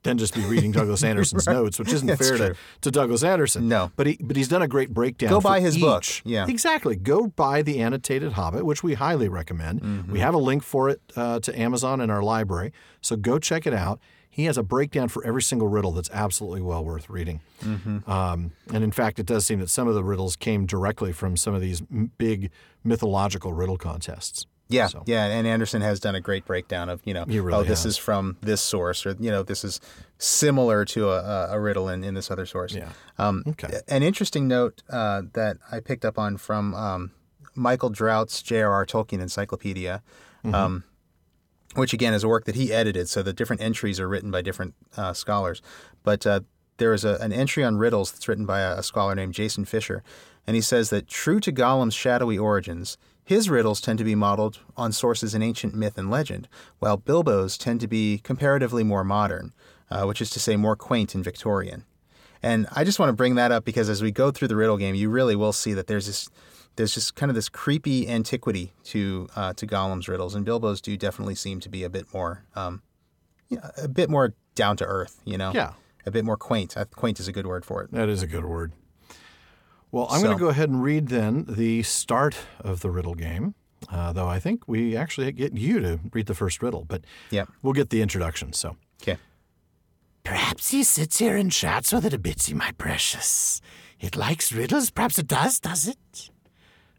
then 0.07 0.17
just 0.17 0.33
be 0.33 0.41
reading 0.45 0.71
Douglas 0.71 1.03
Anderson's 1.11 1.45
notes, 1.47 1.77
which 1.77 1.91
isn't 1.93 2.07
That's 2.07 2.27
fair 2.27 2.37
to, 2.37 2.45
true. 2.47 2.55
to 2.81 2.91
Douglas 2.91 3.23
Anderson. 3.23 3.67
No. 3.67 3.91
but 3.95 4.07
he 4.07 4.17
but 4.21 4.35
he's 4.35 4.47
done 4.47 4.61
a 4.61 4.67
great 4.67 4.93
breakdown. 4.93 5.29
Go 5.29 5.41
buy 5.41 5.59
his 5.59 5.77
book. 5.77 6.03
Yeah. 6.23 6.45
exactly. 6.47 6.95
Go 6.95 7.27
buy 7.27 7.61
the 7.61 7.79
annotated 7.79 8.33
Hobbit, 8.33 8.65
which 8.65 8.83
we 8.83 8.95
highly 8.95 9.29
recommend. 9.29 9.81
Mm-hmm. 9.81 10.11
We 10.11 10.19
have 10.19 10.33
a 10.33 10.37
link 10.39 10.63
for 10.63 10.89
it 10.89 11.01
uh, 11.15 11.39
to 11.41 11.59
Amazon 11.59 12.01
in 12.01 12.09
our 12.09 12.23
library, 12.23 12.71
so 13.01 13.15
go 13.15 13.37
check 13.39 13.67
it 13.67 13.73
out. 13.73 13.99
He 14.29 14.43
has 14.45 14.55
a 14.55 14.61
breakdown 14.63 15.07
for 15.07 15.25
every 15.25 15.41
single 15.41 15.67
riddle 15.67 15.91
that's 15.91 16.11
absolutely 16.11 16.61
well 16.61 16.85
worth 16.85 17.09
reading. 17.09 17.41
Mm-hmm. 17.63 18.07
Um, 18.09 18.51
and 18.71 18.83
in 18.83 18.91
fact, 18.91 19.17
it 19.17 19.25
does 19.25 19.47
seem 19.47 19.59
that 19.61 19.69
some 19.69 19.87
of 19.87 19.95
the 19.95 20.03
riddles 20.03 20.35
came 20.35 20.67
directly 20.67 21.11
from 21.11 21.35
some 21.37 21.55
of 21.55 21.61
these 21.61 21.81
m- 21.91 22.11
big 22.19 22.51
mythological 22.83 23.51
riddle 23.53 23.77
contests. 23.77 24.45
Yeah, 24.69 24.87
So- 24.87 25.03
yeah, 25.05 25.25
and 25.25 25.47
Anderson 25.47 25.81
has 25.81 25.99
done 25.99 26.15
a 26.15 26.19
great 26.21 26.45
breakdown 26.45 26.89
of 26.89 27.01
you 27.05 27.13
know, 27.13 27.23
really 27.25 27.53
oh, 27.53 27.63
this 27.63 27.83
has. 27.83 27.93
is 27.93 27.97
from 27.97 28.37
this 28.41 28.59
source, 28.61 29.05
or 29.05 29.15
you 29.19 29.31
know, 29.31 29.41
this 29.43 29.63
is 29.63 29.79
similar 30.17 30.83
to 30.85 31.09
a, 31.09 31.49
a- 31.51 31.59
riddle 31.59 31.87
in, 31.89 32.03
in 32.03 32.13
this 32.15 32.29
other 32.29 32.45
source. 32.45 32.73
Yeah. 32.73 32.89
Um, 33.17 33.43
Okay. 33.47 33.79
An 33.87 34.03
interesting 34.03 34.47
note 34.47 34.83
uh, 34.89 35.21
that 35.33 35.57
I 35.71 35.79
picked 35.79 36.03
up 36.05 36.17
on 36.19 36.37
from 36.37 36.73
um, 36.75 37.11
Michael 37.55 37.89
Drout's 37.89 38.41
J.R.R. 38.41 38.85
Tolkien 38.85 39.21
Encyclopedia, 39.21 40.01
Mm-hmm. 40.43 40.53
um, 40.55 40.83
which 41.75 41.93
again 41.93 42.13
is 42.13 42.23
a 42.23 42.27
work 42.27 42.45
that 42.45 42.55
he 42.55 42.71
edited, 42.73 43.07
so 43.09 43.21
the 43.23 43.33
different 43.33 43.61
entries 43.61 43.99
are 43.99 44.07
written 44.07 44.31
by 44.31 44.41
different 44.41 44.73
uh, 44.95 45.13
scholars. 45.13 45.61
But 46.03 46.25
uh, 46.27 46.41
there 46.77 46.93
is 46.93 47.03
a, 47.05 47.17
an 47.21 47.31
entry 47.33 47.63
on 47.63 47.77
riddles 47.77 48.11
that's 48.11 48.27
written 48.27 48.45
by 48.45 48.61
a, 48.61 48.77
a 48.79 48.83
scholar 48.83 49.15
named 49.15 49.33
Jason 49.33 49.65
Fisher, 49.65 50.03
and 50.45 50.55
he 50.55 50.61
says 50.61 50.89
that 50.91 51.07
true 51.07 51.39
to 51.41 51.51
Gollum's 51.51 51.93
shadowy 51.93 52.37
origins, 52.37 52.97
his 53.27 53.49
riddles 53.49 53.81
tend 53.81 53.99
to 53.99 54.05
be 54.05 54.15
modeled 54.15 54.59
on 54.77 54.93
sources 54.93 55.35
in 55.35 55.41
ancient 55.43 55.75
myth 55.75 55.97
and 55.97 56.09
legend, 56.09 56.47
while 56.79 56.95
Bilbo's 56.97 57.57
tend 57.57 57.81
to 57.81 57.87
be 57.87 58.19
comparatively 58.23 58.83
more 58.85 59.03
modern, 59.03 59.53
uh, 59.91 60.05
which 60.05 60.21
is 60.21 60.29
to 60.29 60.39
say 60.39 60.55
more 60.55 60.77
quaint 60.77 61.13
and 61.13 61.23
Victorian. 61.25 61.83
And 62.41 62.67
I 62.73 62.85
just 62.85 62.99
want 62.99 63.09
to 63.09 63.13
bring 63.13 63.35
that 63.35 63.51
up 63.51 63.65
because 63.65 63.89
as 63.89 64.01
we 64.01 64.11
go 64.11 64.31
through 64.31 64.47
the 64.47 64.55
riddle 64.55 64.77
game, 64.77 64.95
you 64.95 65.09
really 65.09 65.35
will 65.35 65.51
see 65.51 65.73
that 65.73 65.87
there's 65.87 66.05
this, 66.05 66.29
there's 66.77 66.93
just 66.93 67.15
kind 67.15 67.29
of 67.29 67.35
this 67.35 67.49
creepy 67.49 68.07
antiquity 68.07 68.71
to 68.85 69.27
uh, 69.35 69.51
to 69.53 69.67
Gollum's 69.67 70.07
riddles, 70.07 70.33
and 70.35 70.45
Bilbo's 70.45 70.79
do 70.79 70.95
definitely 70.95 71.35
seem 71.35 71.59
to 71.59 71.69
be 71.69 71.83
a 71.83 71.89
bit 71.89 72.05
more, 72.13 72.45
um, 72.55 72.81
you 73.49 73.57
know, 73.57 73.69
a 73.77 73.87
bit 73.89 74.09
more 74.09 74.33
down 74.55 74.77
to 74.77 74.85
earth. 74.85 75.19
You 75.25 75.37
know, 75.37 75.51
Yeah. 75.53 75.73
a 76.05 76.11
bit 76.11 76.23
more 76.23 76.37
quaint. 76.37 76.75
Quaint 76.95 77.19
is 77.19 77.27
a 77.27 77.31
good 77.33 77.45
word 77.47 77.65
for 77.65 77.83
it. 77.83 77.91
That 77.91 78.07
is 78.07 78.21
a 78.23 78.27
good 78.27 78.45
word. 78.45 78.71
Well, 79.91 80.07
I'm 80.09 80.21
going 80.21 80.35
to 80.37 80.39
go 80.43 80.49
ahead 80.49 80.69
and 80.69 80.83
read 80.83 81.07
then 81.07 81.45
the 81.47 81.81
start 81.83 82.37
of 82.59 82.81
the 82.81 82.89
riddle 82.91 83.15
game. 83.15 83.55
Uh, 83.91 84.11
though 84.11 84.27
I 84.27 84.39
think 84.39 84.67
we 84.67 84.97
actually 84.97 85.31
get 85.31 85.53
you 85.53 85.79
to 85.79 85.99
read 86.11 86.25
the 86.25 86.33
first 86.33 86.61
riddle, 86.63 86.83
but 86.85 87.03
Yeah. 87.29 87.45
we'll 87.61 87.73
get 87.73 87.89
the 87.91 88.01
introduction. 88.01 88.51
So, 88.53 88.75
Okay. 89.01 89.17
Perhaps 90.23 90.71
he 90.71 90.83
sits 90.83 91.19
here 91.19 91.37
and 91.37 91.51
chats 91.51 91.93
with 91.93 92.03
it 92.05 92.13
a 92.13 92.17
bitsy, 92.19 92.53
my 92.53 92.71
precious. 92.73 93.61
It 93.99 94.15
likes 94.17 94.51
riddles. 94.51 94.89
Perhaps 94.89 95.19
it 95.19 95.27
does, 95.27 95.59
does 95.59 95.87
it? 95.87 96.29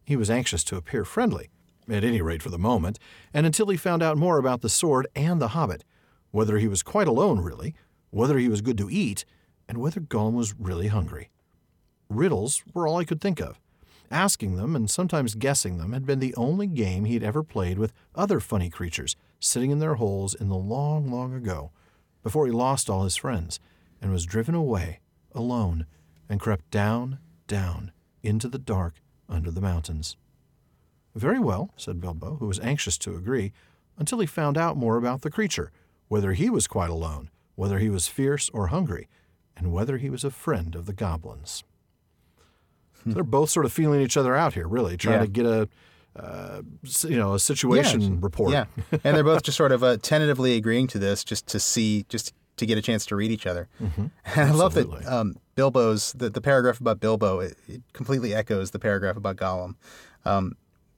He 0.05 0.17
was 0.17 0.31
anxious 0.31 0.65
to 0.65 0.77
appear 0.77 1.05
friendly, 1.05 1.51
at 1.91 2.05
any 2.05 2.23
rate 2.23 2.43
for 2.43 2.49
the 2.49 2.59
moment, 2.59 2.99
and 3.35 3.45
until 3.45 3.69
he 3.69 3.77
found 3.77 4.03
out 4.03 4.17
more 4.17 4.39
about 4.39 4.63
the 4.63 4.71
sword 4.71 5.07
and 5.15 5.43
the 5.43 5.49
hobbit, 5.49 5.85
whether 6.31 6.57
he 6.59 6.69
was 6.69 6.83
quite 6.83 7.09
alone, 7.09 7.41
really, 7.41 7.75
whether 8.11 8.39
he 8.39 8.49
was 8.49 8.63
good 8.63 8.79
to 8.79 8.89
eat, 8.89 9.25
and 9.69 9.79
whether 9.79 10.01
Gollum 10.01 10.33
was 10.35 10.55
really 10.59 10.87
hungry. 10.89 11.29
Riddles 12.09 12.63
were 12.73 12.87
all 12.87 12.97
I 12.97 13.05
could 13.05 13.21
think 13.21 13.41
of. 13.41 13.61
Asking 14.11 14.57
them 14.57 14.75
and 14.75 14.91
sometimes 14.91 15.35
guessing 15.35 15.77
them 15.77 15.93
had 15.93 16.07
been 16.07 16.19
the 16.19 16.35
only 16.37 16.67
game 16.67 17.05
he 17.05 17.15
had 17.15 17.23
ever 17.23 17.43
played 17.43 17.79
with 17.79 17.93
other 18.15 18.41
funny 18.41 18.71
creatures 18.71 19.17
sitting 19.39 19.71
in 19.71 19.79
their 19.79 19.97
holes 19.97 20.35
in 20.35 20.49
the 20.49 20.57
long, 20.57 21.11
long 21.11 21.35
ago, 21.35 21.71
before 22.23 22.47
he 22.47 22.53
lost 22.53 22.89
all 22.89 23.05
his 23.05 23.17
friends 23.17 23.61
and 24.01 24.11
was 24.11 24.25
driven 24.25 24.55
away, 24.55 25.01
alone, 25.33 25.87
and 26.29 26.41
crept 26.41 26.71
down, 26.71 27.19
down, 27.47 27.93
into 28.23 28.49
the 28.49 28.59
dark 28.59 28.95
under 29.29 29.51
the 29.51 29.61
mountains. 29.61 30.17
Very 31.15 31.39
well, 31.39 31.71
said 31.77 32.01
Bilbo, 32.01 32.37
who 32.37 32.47
was 32.47 32.61
anxious 32.61 32.97
to 32.99 33.17
agree, 33.17 33.53
until 33.99 34.21
he 34.21 34.27
found 34.27 34.57
out 34.57 34.77
more 34.77 34.97
about 34.97 35.23
the 35.23 35.31
creature, 35.31 35.71
whether 36.09 36.33
he 36.33 36.49
was 36.49 36.67
quite 36.67 36.91
alone, 36.91 37.31
whether 37.57 37.79
he 37.79 37.91
was 37.91 38.09
fierce 38.09 38.49
or 38.51 38.69
hungry, 38.69 39.09
and 39.57 39.73
whether 39.73 39.99
he 39.99 40.09
was 40.09 40.25
a 40.25 40.31
friend 40.31 40.75
of 40.75 40.87
the 40.87 40.93
goblins. 40.93 41.65
So 43.11 43.15
they're 43.15 43.23
both 43.25 43.51
sort 43.51 43.67
of 43.67 43.73
feeling 43.73 44.01
each 44.01 44.17
other 44.17 44.37
out 44.37 44.55
here, 44.55 44.67
really, 44.69 44.97
trying 44.97 45.17
Yeah. 45.17 45.21
to 45.23 45.29
get 45.29 45.47
a, 45.47 45.69
uh, 46.17 46.63
you 47.05 47.17
know, 47.17 47.35
a 47.35 47.39
situation 47.39 48.01
Yeah, 48.01 48.09
report. 48.21 48.53
Yeah, 48.53 48.65
and 49.05 49.17
they're 49.17 49.25
both 49.25 49.43
just 49.43 49.57
sort 49.57 49.73
of 49.73 49.83
uh, 49.85 49.97
tentatively 50.03 50.55
agreeing 50.57 50.87
to 50.89 50.99
this, 50.99 51.25
just 51.25 51.47
to 51.49 51.61
see, 51.61 52.05
just 52.09 52.33
to 52.57 52.67
get 52.67 52.77
a 52.79 52.83
chance 52.83 53.07
to 53.07 53.17
read 53.17 53.31
each 53.31 53.47
other. 53.47 53.69
And 53.81 54.51
I 54.51 54.53
love 54.53 54.75
that 54.75 54.89
um, 55.07 55.37
Bilbo's 55.55 56.13
the, 56.15 56.29
the 56.29 56.41
paragraph 56.41 56.81
about 56.81 56.99
Bilbo. 57.01 57.41
It, 57.41 57.57
it 57.69 57.83
completely 57.93 58.35
echoes 58.35 58.73
the 58.73 58.79
paragraph 58.79 59.17
about 59.17 59.37
Gollum. 59.37 59.75
Um, 60.25 60.57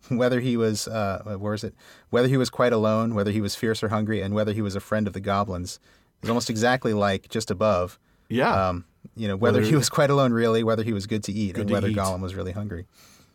whether 0.08 0.40
he 0.40 0.56
was, 0.56 0.88
uh, 0.88 1.36
where 1.38 1.52
is 1.54 1.62
it? 1.62 1.74
Whether 2.08 2.28
he 2.28 2.36
was 2.38 2.48
quite 2.50 2.72
alone, 2.72 3.14
whether 3.14 3.30
he 3.30 3.40
was 3.42 3.54
fierce 3.54 3.82
or 3.82 3.90
hungry, 3.90 4.22
and 4.22 4.34
whether 4.34 4.52
he 4.52 4.62
was 4.62 4.74
a 4.74 4.80
friend 4.80 5.06
of 5.06 5.12
the 5.12 5.20
goblins, 5.20 5.78
is 6.22 6.28
almost 6.30 6.48
exactly 6.50 6.94
like 6.94 7.28
just 7.28 7.50
above. 7.50 7.98
Yeah. 8.28 8.68
Um, 8.68 8.84
you 9.16 9.26
know, 9.28 9.36
whether, 9.36 9.60
he 9.62 9.74
was 9.74 9.88
quite 9.88 10.10
alone, 10.10 10.32
really, 10.32 10.62
whether 10.62 10.82
he 10.82 10.92
was 10.92 11.06
good 11.06 11.22
to 11.24 11.32
eat, 11.32 11.56
and 11.56 11.68
to 11.68 11.74
whether 11.74 11.88
eat. 11.88 11.96
Gollum 11.96 12.20
was 12.20 12.34
really 12.34 12.52
hungry. 12.52 12.86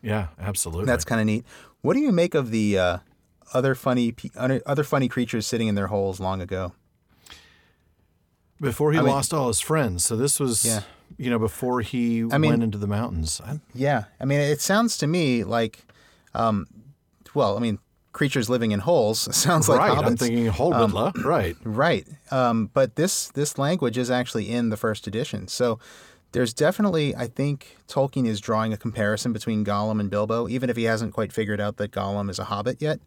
yeah, 0.02 0.28
absolutely. 0.40 0.86
That's 0.86 1.06
kind 1.06 1.20
of 1.22 1.28
neat. 1.28 1.46
What 1.82 1.94
do 1.94 2.00
you 2.00 2.12
make 2.12 2.34
of 2.36 2.52
the 2.52 2.78
uh, 2.78 2.98
other 3.54 3.76
funny 3.76 4.12
pe- 4.12 4.30
other 4.66 4.84
funny 4.84 5.08
creatures 5.08 5.46
sitting 5.48 5.68
in 5.68 5.76
their 5.76 5.88
holes 5.88 6.20
long 6.20 6.42
ago? 6.42 6.74
before 8.62 8.92
he 8.94 8.98
I 8.98 9.02
mean- 9.02 9.12
lost 9.12 9.34
all 9.34 9.48
his 9.50 9.60
friends. 9.60 10.06
So 10.06 10.16
this 10.16 10.40
was, 10.40 10.66
Yeah. 10.66 10.82
you 11.18 11.30
know, 11.30 11.38
before 11.38 11.82
he 11.82 12.24
I 12.32 12.38
mean- 12.38 12.52
went 12.52 12.64
into 12.64 12.78
the 12.78 12.88
mountains. 12.88 13.42
I, 13.44 13.60
Yeah, 13.74 14.06
I 14.20 14.26
mean, 14.26 14.40
it 14.40 14.62
sounds 14.62 14.98
to 15.00 15.08
me 15.08 15.44
like, 15.44 15.86
um, 16.34 16.66
well, 17.34 17.58
I 17.58 17.60
mean, 17.60 17.80
creatures 18.16 18.50
living 18.50 18.72
in 18.72 18.80
holes 18.80 19.20
sounds 19.46 19.68
like 19.70 19.80
right. 19.80 19.92
hobbits. 19.92 20.08
I'm 20.08 20.18
thinking 20.18 20.48
Holbytla. 20.48 21.24
right. 21.24 21.56
Right. 21.66 22.08
Um, 22.32 22.70
but 22.74 22.96
this 22.96 23.28
this 23.30 23.58
language 23.60 23.98
is 23.98 24.10
actually 24.10 24.50
in 24.50 24.70
the 24.70 24.78
first 24.78 25.06
edition. 25.08 25.48
So 25.48 25.78
there's 26.32 26.54
definitely, 26.54 27.16
I 27.16 27.28
think, 27.28 27.78
Tolkien 27.88 28.26
is 28.28 28.40
drawing 28.42 28.74
a 28.74 28.78
comparison 28.78 29.32
between 29.34 29.64
Gollum 29.64 30.00
and 30.00 30.10
Bilbo, 30.10 30.48
even 30.50 30.70
if 30.70 30.76
he 30.76 30.84
hasn't 30.86 31.14
quite 31.14 31.32
figured 31.32 31.62
out 31.62 31.78
that 31.78 31.92
Gollum 31.92 32.30
is 32.30 32.40
a 32.40 32.46
hobbit 32.46 32.82
yet. 32.82 33.00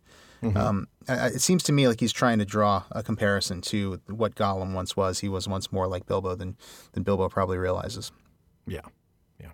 Um, 0.54 0.86
I- 1.09 1.18
I- 1.18 1.26
it 1.34 1.40
seems 1.42 1.62
to 1.64 1.72
me 1.72 1.88
like 1.88 1.98
he's 2.00 2.12
trying 2.12 2.38
to 2.38 2.44
draw 2.44 2.84
a 2.92 3.02
comparison 3.02 3.61
to 3.72 4.00
what 4.06 4.34
Gollum 4.36 4.72
once 4.72 4.96
was. 4.96 5.18
He 5.18 5.28
was 5.28 5.48
once 5.48 5.72
more 5.72 5.88
like 5.88 6.06
Bilbo 6.06 6.36
than 6.36 6.56
than 6.92 7.02
Bilbo 7.02 7.28
probably 7.28 7.59
realizes. 7.59 8.12
Yeah. 8.66 8.86
Yeah. 9.40 9.50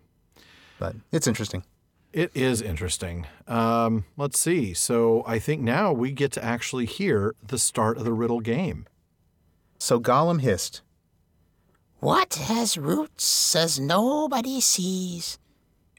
But 0.79 0.95
it's 1.11 1.27
interesting. 1.27 1.65
It 2.15 2.31
is 2.33 2.63
interesting. 2.63 3.27
Um, 3.49 4.05
let's 4.17 4.39
see. 4.39 4.73
So 4.73 5.25
I 5.27 5.41
think 5.41 5.63
now 5.63 5.93
we 5.93 6.13
get 6.13 6.31
to 6.35 6.45
actually 6.45 6.87
hear 6.87 7.35
the 7.45 7.59
start 7.59 7.99
of 7.99 8.05
the 8.05 8.13
riddle 8.13 8.39
game. 8.39 8.87
So 9.79 9.99
Gollum 9.99 10.41
hissed, 10.41 10.83
What 11.99 12.35
has 12.35 12.79
roots 12.79 13.57
as 13.57 13.81
nobody 13.81 14.61
sees 14.61 15.41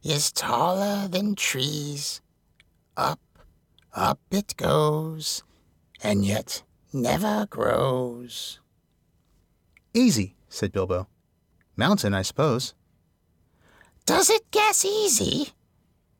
is 0.06 0.32
taller 0.32 1.10
than 1.10 1.36
trees. 1.36 2.22
Up, 2.96 3.20
up 3.94 4.22
it 4.32 4.56
goes, 4.56 5.44
and 6.02 6.24
yet 6.24 6.64
never 6.94 7.46
grows. 7.50 8.62
Easy, 9.94 10.38
said 10.48 10.72
Bilbo. 10.72 11.10
Mountain, 11.76 12.14
I 12.14 12.22
suppose. 12.22 12.74
Does 14.06 14.30
it 14.30 14.50
guess 14.52 14.86
easy? 14.86 15.52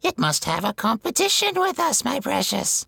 It 0.06 0.20
must 0.20 0.46
have 0.46 0.64
a 0.64 0.72
competition 0.72 1.54
with 1.56 1.80
us, 1.80 2.06
my 2.06 2.20
precious. 2.20 2.86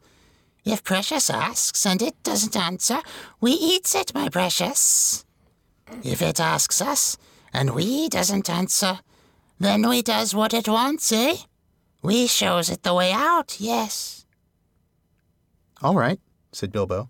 If 0.64 0.84
Precious 0.84 1.32
asks 1.32 1.84
and 1.84 2.00
it 2.00 2.14
doesn't 2.22 2.56
answer, 2.56 3.00
we 3.42 3.54
eats 3.54 3.96
it, 3.96 4.14
my 4.14 4.30
precious. 4.30 5.26
If 6.04 6.22
it 6.22 6.40
asks 6.40 6.80
us 6.80 7.18
and 7.52 7.74
we 7.74 8.08
doesn't 8.08 8.52
answer, 8.52 9.00
then 9.60 9.90
we 9.90 10.04
does 10.04 10.36
what 10.36 10.54
it 10.54 10.68
wants, 10.68 11.12
eh? 11.12 11.38
We 12.04 12.28
shows 12.28 12.70
it 12.70 12.84
the 12.84 12.94
way 12.94 13.12
out, 13.12 13.60
yes. 13.60 14.28
All 15.82 15.96
right, 15.96 16.20
said 16.52 16.72
Bilbo, 16.72 17.10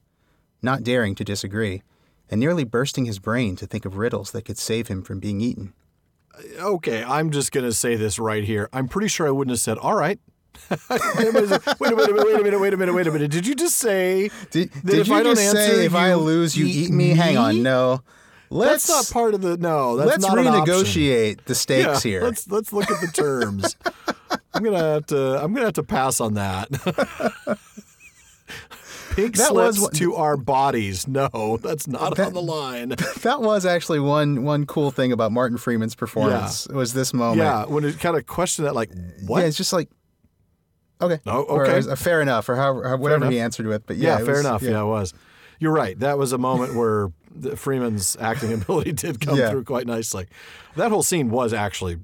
not 0.62 0.84
daring 0.84 1.16
to 1.16 1.26
disagree, 1.26 1.84
and 2.32 2.40
nearly 2.40 2.64
bursting 2.64 3.04
his 3.04 3.20
brain 3.20 3.58
to 3.58 3.68
think 3.68 3.84
of 3.84 3.98
riddles 3.98 4.32
that 4.32 4.46
could 4.46 4.58
save 4.58 4.88
him 4.88 5.02
from 5.04 5.20
being 5.20 5.42
eaten. 5.42 5.74
Okay, 6.60 7.04
I'm 7.04 7.32
just 7.32 7.52
going 7.52 7.66
to 7.66 7.74
say 7.74 7.96
this 7.96 8.20
right 8.20 8.44
here. 8.44 8.70
I'm 8.74 8.88
pretty 8.88 9.08
sure 9.08 9.28
I 9.28 9.32
wouldn't 9.32 9.52
have 9.52 9.60
said, 9.60 9.78
all 9.78 9.96
right. 9.96 10.20
wait, 10.70 10.80
a 10.90 11.32
minute, 11.32 11.80
wait 11.80 11.92
a 11.92 11.96
minute, 11.96 12.16
wait 12.16 12.36
a 12.36 12.44
minute, 12.44 12.60
wait 12.60 12.74
a 12.74 12.78
minute, 12.78 12.94
wait 12.94 13.08
a 13.08 13.12
minute. 13.12 13.32
Did 13.32 13.46
you 13.46 13.56
just 13.56 13.78
say 13.78 14.30
Did, 14.50 14.72
that 14.72 14.86
did 14.86 15.00
if 15.00 15.08
you 15.08 15.16
I 15.16 15.24
don't 15.24 15.36
just 15.36 15.56
answer, 15.56 15.76
say 15.76 15.86
if 15.86 15.94
I 15.94 16.16
lose, 16.16 16.58
you 16.58 16.66
eat 16.66 16.92
me? 16.92 17.10
Hang 17.10 17.38
on, 17.38 17.62
no. 17.62 18.02
Let's 18.50 18.88
That's 18.88 19.10
not 19.10 19.14
part 19.14 19.34
of 19.34 19.42
the 19.42 19.58
no. 19.58 19.98
That's 19.98 20.10
let's 20.10 20.24
not 20.24 20.38
renegotiate 20.38 21.44
the 21.46 21.56
stakes 21.56 22.06
Yeah, 22.06 22.12
here. 22.12 22.24
Let's 22.24 22.50
let's 22.50 22.72
look 22.72 22.90
at 22.90 23.02
the 23.02 23.08
terms. 23.08 23.76
I'm 24.54 24.64
gonna 24.64 24.80
have 24.80 25.06
to 25.08 25.44
I'm 25.44 25.54
gonna 25.54 25.66
have 25.66 25.74
to 25.74 25.84
pass 25.84 26.22
on 26.22 26.36
that. 26.36 26.70
Pink 29.18 29.36
That 29.38 29.54
was 29.54 29.78
slips 29.78 29.82
what- 29.82 29.94
to 30.00 30.16
our 30.16 30.38
bodies. 30.38 31.08
No, 31.08 31.58
that's 31.62 31.88
not 31.88 32.18
on 32.20 32.34
the 32.34 32.42
line. 32.42 32.90
That 33.22 33.42
was 33.42 33.66
actually 33.66 34.00
one 34.00 34.44
one 34.44 34.66
cool 34.66 34.92
thing 34.92 35.12
about 35.12 35.32
Martin 35.32 35.58
Freeman's 35.58 35.96
performance 35.96 36.68
was 36.70 36.94
this 36.94 37.14
moment. 37.14 37.40
Yeah, 37.40 37.66
when 37.66 37.84
it 37.84 38.00
kind 38.00 38.16
of 38.16 38.26
questioned 38.28 38.68
that, 38.68 38.76
like, 38.76 38.92
what? 39.26 39.40
Yeah, 39.42 39.48
it's 39.48 39.58
just 39.58 39.74
like 39.74 39.90
okay, 41.02 41.20
Oh, 41.26 41.42
Or, 41.44 41.66
okay. 41.68 41.88
uh, 41.90 41.96
fair 41.96 42.22
enough, 42.22 42.48
or 42.50 42.56
however, 42.56 42.98
whatever 42.98 43.30
he 43.30 43.40
answered 43.40 43.66
with. 43.68 43.86
But 43.86 43.98
yeah, 43.98 44.20
yeah, 44.20 44.26
fair 44.26 44.36
was- 44.36 44.40
enough. 44.46 44.62
Yeah. 44.64 44.82
it 44.82 44.86
was. 44.86 45.14
You're 45.60 45.74
right. 45.74 45.98
That 46.00 46.18
was 46.18 46.32
a 46.34 46.38
moment 46.38 46.76
where 46.80 47.12
the 47.36 47.56
Freeman's 47.58 48.16
acting 48.20 48.54
ability 48.54 48.92
did 48.94 49.20
come 49.20 49.38
Yeah. 49.38 49.50
through 49.50 49.64
quite 49.64 49.88
nicely. 49.88 50.28
That 50.76 50.90
whole 50.92 51.04
scene 51.04 51.30
was 51.30 51.54
actually 51.54 51.98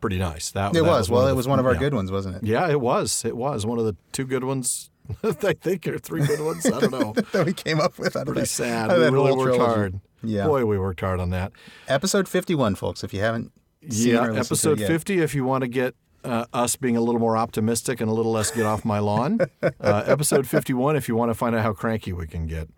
pretty 0.00 0.18
nice. 0.18 0.50
That 0.52 0.70
it 0.70 0.74
that 0.74 0.84
was. 0.84 1.10
one 1.10 1.18
Well, 1.24 1.28
it 1.28 1.34
was 1.36 1.46
one 1.48 1.58
of 1.58 1.66
our 1.66 1.74
yeah. 1.74 1.78
good 1.80 1.94
ones, 1.94 2.10
wasn't 2.12 2.36
it? 2.36 2.42
Yeah, 2.44 2.68
it 2.70 2.80
was. 2.80 3.24
It 3.24 3.36
was 3.36 3.66
one 3.66 3.78
of 3.78 3.84
the 3.84 3.96
two 4.12 4.24
good 4.24 4.44
ones. 4.44 4.89
I 5.24 5.52
think 5.52 5.86
are 5.88 5.98
three 5.98 6.26
good 6.26 6.40
ones. 6.40 6.66
I 6.66 6.80
don't 6.80 6.92
know. 6.92 7.12
that 7.32 7.46
we 7.46 7.52
came 7.52 7.80
up 7.80 7.98
with 7.98 8.16
out 8.16 8.22
of 8.22 8.26
Pretty 8.26 8.40
that, 8.42 8.46
sad. 8.46 8.90
out 8.90 8.98
We 8.98 9.04
really 9.04 9.32
worked 9.32 9.54
trilogy. 9.56 9.58
hard. 9.64 10.00
Yeah. 10.22 10.46
Boy, 10.46 10.64
we 10.66 10.78
worked 10.78 11.00
hard 11.00 11.20
on 11.20 11.30
that. 11.30 11.52
Episode 11.88 12.28
fifty-one, 12.28 12.74
folks. 12.74 13.02
If 13.02 13.14
you 13.14 13.20
haven't 13.20 13.52
seen 13.88 14.12
Yeah, 14.14 14.18
or 14.26 14.32
listened 14.32 14.34
to 14.34 14.40
episode 14.40 14.80
it. 14.80 14.86
50, 14.86 15.20
if 15.20 15.34
you 15.34 15.44
want 15.44 15.62
to 15.62 15.68
get 15.68 15.94
uh, 16.24 16.44
us 16.52 16.76
being 16.76 16.96
a 16.96 17.00
little 17.00 17.20
more 17.20 17.36
optimistic 17.36 18.00
and 18.00 18.10
a 18.10 18.14
little 18.14 18.32
less 18.32 18.50
get 18.50 18.66
off 18.66 18.84
my 18.84 18.98
lawn. 18.98 19.40
uh, 19.62 20.02
episode 20.06 20.46
51, 20.46 20.96
if 20.96 21.08
you 21.08 21.16
want 21.16 21.30
to 21.30 21.34
find 21.34 21.56
out 21.56 21.62
how 21.62 21.72
cranky 21.72 22.12
we 22.12 22.26
can 22.26 22.46
get. 22.46 22.68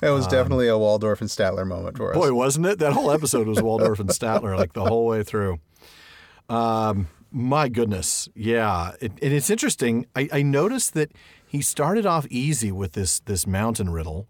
that 0.00 0.10
was 0.10 0.26
definitely 0.26 0.68
a 0.68 0.76
Waldorf 0.76 1.20
and 1.20 1.30
Statler 1.30 1.66
moment 1.66 1.96
for 1.96 2.10
us. 2.10 2.18
Boy, 2.18 2.32
wasn't 2.34 2.66
it? 2.66 2.78
That 2.80 2.92
whole 2.92 3.10
episode 3.10 3.46
was 3.46 3.62
Waldorf 3.62 4.00
and 4.00 4.10
Statler, 4.10 4.56
like 4.58 4.72
the 4.72 4.84
whole 4.84 5.06
way 5.06 5.22
through. 5.22 5.58
Um, 6.48 7.08
my 7.30 7.68
goodness. 7.68 8.28
Yeah. 8.34 8.92
It, 9.00 9.12
and 9.22 9.32
it's 9.32 9.50
interesting. 9.50 10.06
I, 10.14 10.28
I 10.32 10.42
noticed 10.42 10.94
that 10.94 11.12
he 11.54 11.62
started 11.62 12.04
off 12.04 12.26
easy 12.30 12.72
with 12.72 12.92
this, 12.94 13.20
this 13.20 13.46
mountain 13.46 13.90
riddle. 13.90 14.26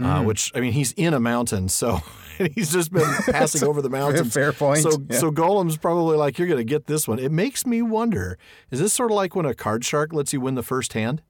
Uh, 0.00 0.22
which 0.22 0.52
I 0.54 0.60
mean, 0.60 0.74
he's 0.74 0.92
in 0.92 1.12
a 1.12 1.18
mountain, 1.18 1.68
so 1.68 1.98
he's 2.54 2.72
just 2.72 2.92
been 2.92 3.02
passing 3.30 3.64
over 3.64 3.82
the 3.82 3.90
mountains. 3.90 4.32
fair 4.32 4.52
point, 4.52 4.78
So, 4.78 4.92
yeah. 5.10 5.18
so 5.18 5.32
Gollum's 5.32 5.76
probably 5.76 6.16
like, 6.16 6.38
"You're 6.38 6.46
going 6.46 6.58
to 6.58 6.62
get 6.64 6.86
this 6.86 7.08
one." 7.08 7.18
It 7.18 7.32
makes 7.32 7.66
me 7.66 7.82
wonder: 7.82 8.38
Is 8.70 8.78
this 8.78 8.92
sort 8.92 9.10
of 9.10 9.16
like 9.16 9.34
when 9.34 9.44
a 9.44 9.54
card 9.54 9.84
shark 9.84 10.12
lets 10.12 10.32
you 10.32 10.40
win 10.40 10.54
the 10.54 10.62
first 10.62 10.92
hand? 10.92 11.20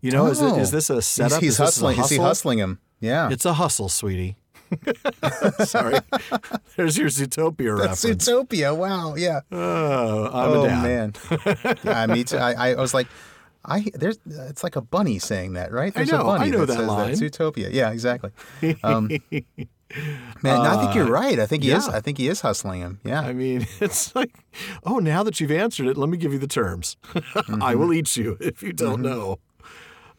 You 0.00 0.12
know, 0.12 0.28
is, 0.28 0.40
it, 0.40 0.56
is 0.56 0.70
this 0.70 0.88
a 0.88 0.94
He's, 0.94 1.06
setup? 1.06 1.42
he's 1.42 1.52
is 1.52 1.58
hustling. 1.58 2.00
Is 2.00 2.08
he 2.08 2.16
hustling 2.16 2.56
him? 2.58 2.78
Yeah. 3.00 3.28
It's 3.30 3.44
a 3.44 3.52
hustle, 3.52 3.90
sweetie. 3.90 4.38
Sorry. 5.64 5.98
There's 6.76 6.96
your 6.96 7.08
Zootopia 7.08 7.76
That's 7.78 8.02
reference. 8.04 8.26
Zootopia. 8.26 8.74
Wow. 8.74 9.14
Yeah. 9.16 9.40
oh, 9.52 10.24
I'm 10.32 10.50
oh 10.56 10.64
man. 10.64 11.12
yeah, 11.84 12.06
me 12.06 12.24
too. 12.24 12.38
I, 12.38 12.70
I 12.70 12.74
was 12.76 12.94
like, 12.94 13.08
I 13.64 13.84
there's 13.94 14.18
it's 14.26 14.62
like 14.62 14.76
a 14.76 14.80
bunny 14.80 15.18
saying 15.18 15.52
that, 15.54 15.72
right? 15.72 15.92
There's 15.92 16.10
know, 16.10 16.20
a 16.20 16.24
bunny 16.24 16.46
I 16.46 16.48
know 16.48 16.64
that 16.64 16.76
says 16.76 16.88
line. 16.88 17.18
Utopia. 17.18 17.68
Yeah, 17.70 17.90
exactly. 17.90 18.30
Um, 18.82 19.08
man, 19.30 19.44
no, 20.42 20.62
I 20.62 20.80
think 20.80 20.94
you're 20.94 21.10
right. 21.10 21.38
I 21.38 21.46
think 21.46 21.62
he 21.64 21.70
is. 21.70 21.86
Uh. 21.86 21.92
I 21.92 22.00
think 22.00 22.18
he 22.18 22.28
is 22.28 22.40
hustling 22.40 22.80
him. 22.80 23.00
Yeah. 23.04 23.20
I 23.20 23.32
mean, 23.32 23.66
it's 23.80 24.14
like, 24.14 24.32
oh, 24.84 24.98
now 24.98 25.22
that 25.22 25.40
you've 25.40 25.50
answered 25.50 25.86
it, 25.88 25.96
let 25.96 26.08
me 26.08 26.16
give 26.16 26.32
you 26.32 26.38
the 26.38 26.46
terms. 26.48 26.96
Mm-hmm. 27.40 27.62
I 27.62 27.74
will 27.74 27.92
eat 27.92 28.16
you 28.16 28.36
if 28.40 28.62
you 28.62 28.72
don't 28.72 29.02
know. 29.02 29.38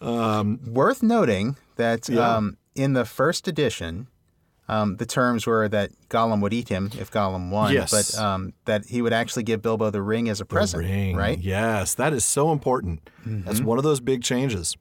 Worth 0.02 1.02
noting 1.04 1.56
that 1.78 2.10
Yeah. 2.10 2.36
um, 2.38 2.58
in 2.76 2.94
the 2.94 3.06
first 3.06 3.48
edition, 3.48 4.08
um, 4.72 4.96
the 4.98 5.06
terms 5.06 5.46
were 5.46 5.68
that 5.70 5.92
Gollum 6.10 6.42
would 6.42 6.54
eat 6.54 6.70
him 6.70 6.90
if 6.98 7.12
Gollum 7.12 7.50
won, 7.52 7.74
Yes. 7.74 7.92
but 7.92 8.20
um, 8.22 8.54
that 8.66 8.86
he 8.86 9.02
would 9.02 9.14
actually 9.14 9.44
give 9.44 9.62
Bilbo 9.62 9.90
the 9.92 10.02
ring 10.02 10.30
as 10.30 10.40
a 10.42 10.46
present, 10.46 10.84
Ring. 10.84 11.16
right? 11.16 11.38
Yes, 11.40 11.94
that 11.96 12.14
is 12.14 12.24
so 12.26 12.52
important. 12.52 13.08
That's 13.26 13.62
one 13.62 13.78
of 13.78 13.84
those 13.84 14.00
big 14.00 14.24
changes. 14.24 14.76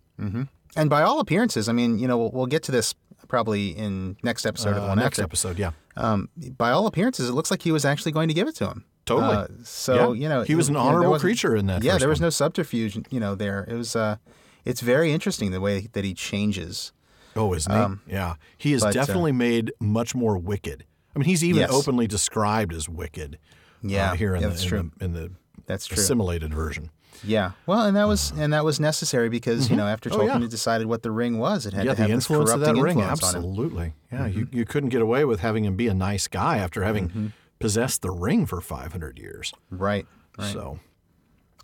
And 0.76 0.88
by 0.88 1.02
all 1.02 1.18
appearances, 1.20 1.68
I 1.68 1.72
mean, 1.72 1.98
you 1.98 2.06
know, 2.06 2.16
we'll, 2.18 2.30
we'll 2.30 2.46
get 2.46 2.62
to 2.64 2.72
this 2.72 2.94
probably 3.28 3.70
in 3.70 4.16
next 4.22 4.46
episode 4.46 4.76
of 4.76 4.84
Uh, 4.84 4.88
one 4.88 4.98
next 4.98 5.18
after. 5.18 5.24
episode, 5.24 5.58
yeah. 5.58 5.72
Um, 5.96 6.28
by 6.56 6.70
all 6.70 6.86
appearances, 6.86 7.28
it 7.28 7.32
looks 7.32 7.50
like 7.50 7.62
he 7.62 7.72
was 7.72 7.84
actually 7.84 8.12
going 8.12 8.28
to 8.28 8.34
give 8.34 8.46
it 8.48 8.54
to 8.56 8.66
him. 8.68 8.84
Totally. 9.06 9.34
Uh, 9.34 9.46
so 9.64 10.12
Yeah. 10.12 10.22
you 10.22 10.28
know, 10.28 10.42
He 10.42 10.54
was 10.54 10.68
an 10.68 10.76
honorable 10.76 11.18
creature 11.18 11.56
in 11.56 11.66
that 11.66 11.82
Yeah, 11.82 11.98
there 11.98 12.08
was 12.08 12.20
one. 12.20 12.26
no 12.26 12.30
subterfuge. 12.30 12.98
You 13.10 13.18
know, 13.20 13.34
there 13.34 13.64
it 13.68 13.74
was. 13.74 13.96
Uh, 13.96 14.16
it's 14.64 14.80
very 14.80 15.12
interesting 15.12 15.50
the 15.50 15.60
way 15.60 15.88
that 15.94 16.04
he 16.04 16.14
changes. 16.14 16.92
Oh, 17.40 17.54
isn't 17.54 18.00
he? 18.06 18.12
yeah. 18.12 18.34
He 18.58 18.72
is 18.72 18.82
but, 18.82 18.88
uh, 18.88 18.92
definitely 18.92 19.32
made 19.32 19.72
much 19.80 20.14
more 20.14 20.36
wicked. 20.38 20.84
I 21.14 21.18
mean, 21.18 21.26
he's 21.26 21.42
even 21.42 21.60
Yes. 21.60 21.70
openly 21.72 22.06
described 22.06 22.72
as 22.72 22.88
wicked. 22.88 23.38
Yeah, 23.82 24.12
uh, 24.12 24.14
here 24.14 24.34
in, 24.34 24.42
yeah, 24.42 24.48
the, 24.48 24.52
that's 24.52 24.62
in, 24.64 24.68
true. 24.68 24.90
the, 24.98 25.04
in 25.04 25.12
the 25.12 25.30
That's 25.66 25.86
true. 25.86 25.96
assimilated 25.96 26.52
version. 26.54 26.90
Yeah. 27.24 27.52
Well, 27.66 27.82
and 27.82 27.96
that 27.96 28.06
was 28.08 28.30
and 28.36 28.52
that 28.52 28.64
was 28.64 28.78
necessary 28.80 29.28
because 29.28 29.68
you 29.70 29.76
know 29.76 29.86
after 29.86 30.10
Oh, 30.12 30.16
Tolkien 30.18 30.26
yeah. 30.26 30.38
had 30.40 30.50
decided 30.50 30.86
what 30.86 31.02
the 31.02 31.10
ring 31.10 31.38
was, 31.38 31.66
it 31.66 31.72
had 31.74 31.84
yeah, 31.84 31.94
to 31.94 32.00
have 32.02 32.08
the 32.08 32.14
influence 32.14 32.50
of 32.50 32.60
that 32.60 32.76
ring. 32.76 32.98
influence. 32.98 33.20
Mm-hmm. 33.20 33.36
Absolutely. 33.36 33.94
Yeah, 34.12 34.26
you, 34.26 34.48
you 34.52 34.64
couldn't 34.64 34.88
get 34.90 35.02
away 35.02 35.24
with 35.24 35.40
having 35.40 35.64
him 35.64 35.76
be 35.76 35.88
a 35.88 35.94
nice 35.94 36.28
guy 36.28 36.58
after 36.58 36.82
having 36.84 37.08
Mm-hmm. 37.08 37.26
possessed 37.58 38.00
the 38.02 38.10
ring 38.10 38.46
for 38.46 38.60
500 38.60 39.18
years. 39.18 39.52
Right. 39.70 40.06
Right. 40.38 40.52
So, 40.52 40.78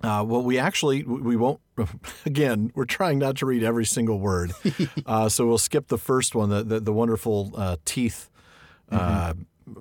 uh, 0.03 0.25
well, 0.27 0.43
we 0.43 0.59
actually 0.59 1.03
we 1.05 1.37
won't. 1.37 1.61
Again, 2.27 2.71
we're 2.75 2.85
trying 2.87 3.19
not 3.19 3.37
to 3.39 3.47
read 3.47 3.63
every 3.63 3.85
single 3.85 4.19
word, 4.19 4.53
uh, 5.07 5.29
so 5.29 5.47
we'll 5.47 5.59
skip 5.59 5.89
the 5.89 5.99
first 5.99 6.35
one, 6.35 6.49
the 6.51 6.63
the, 6.63 6.81
the 6.81 6.93
wonderful 6.93 7.53
uh, 7.57 7.77
teeth 7.85 8.31
uh, 8.91 9.35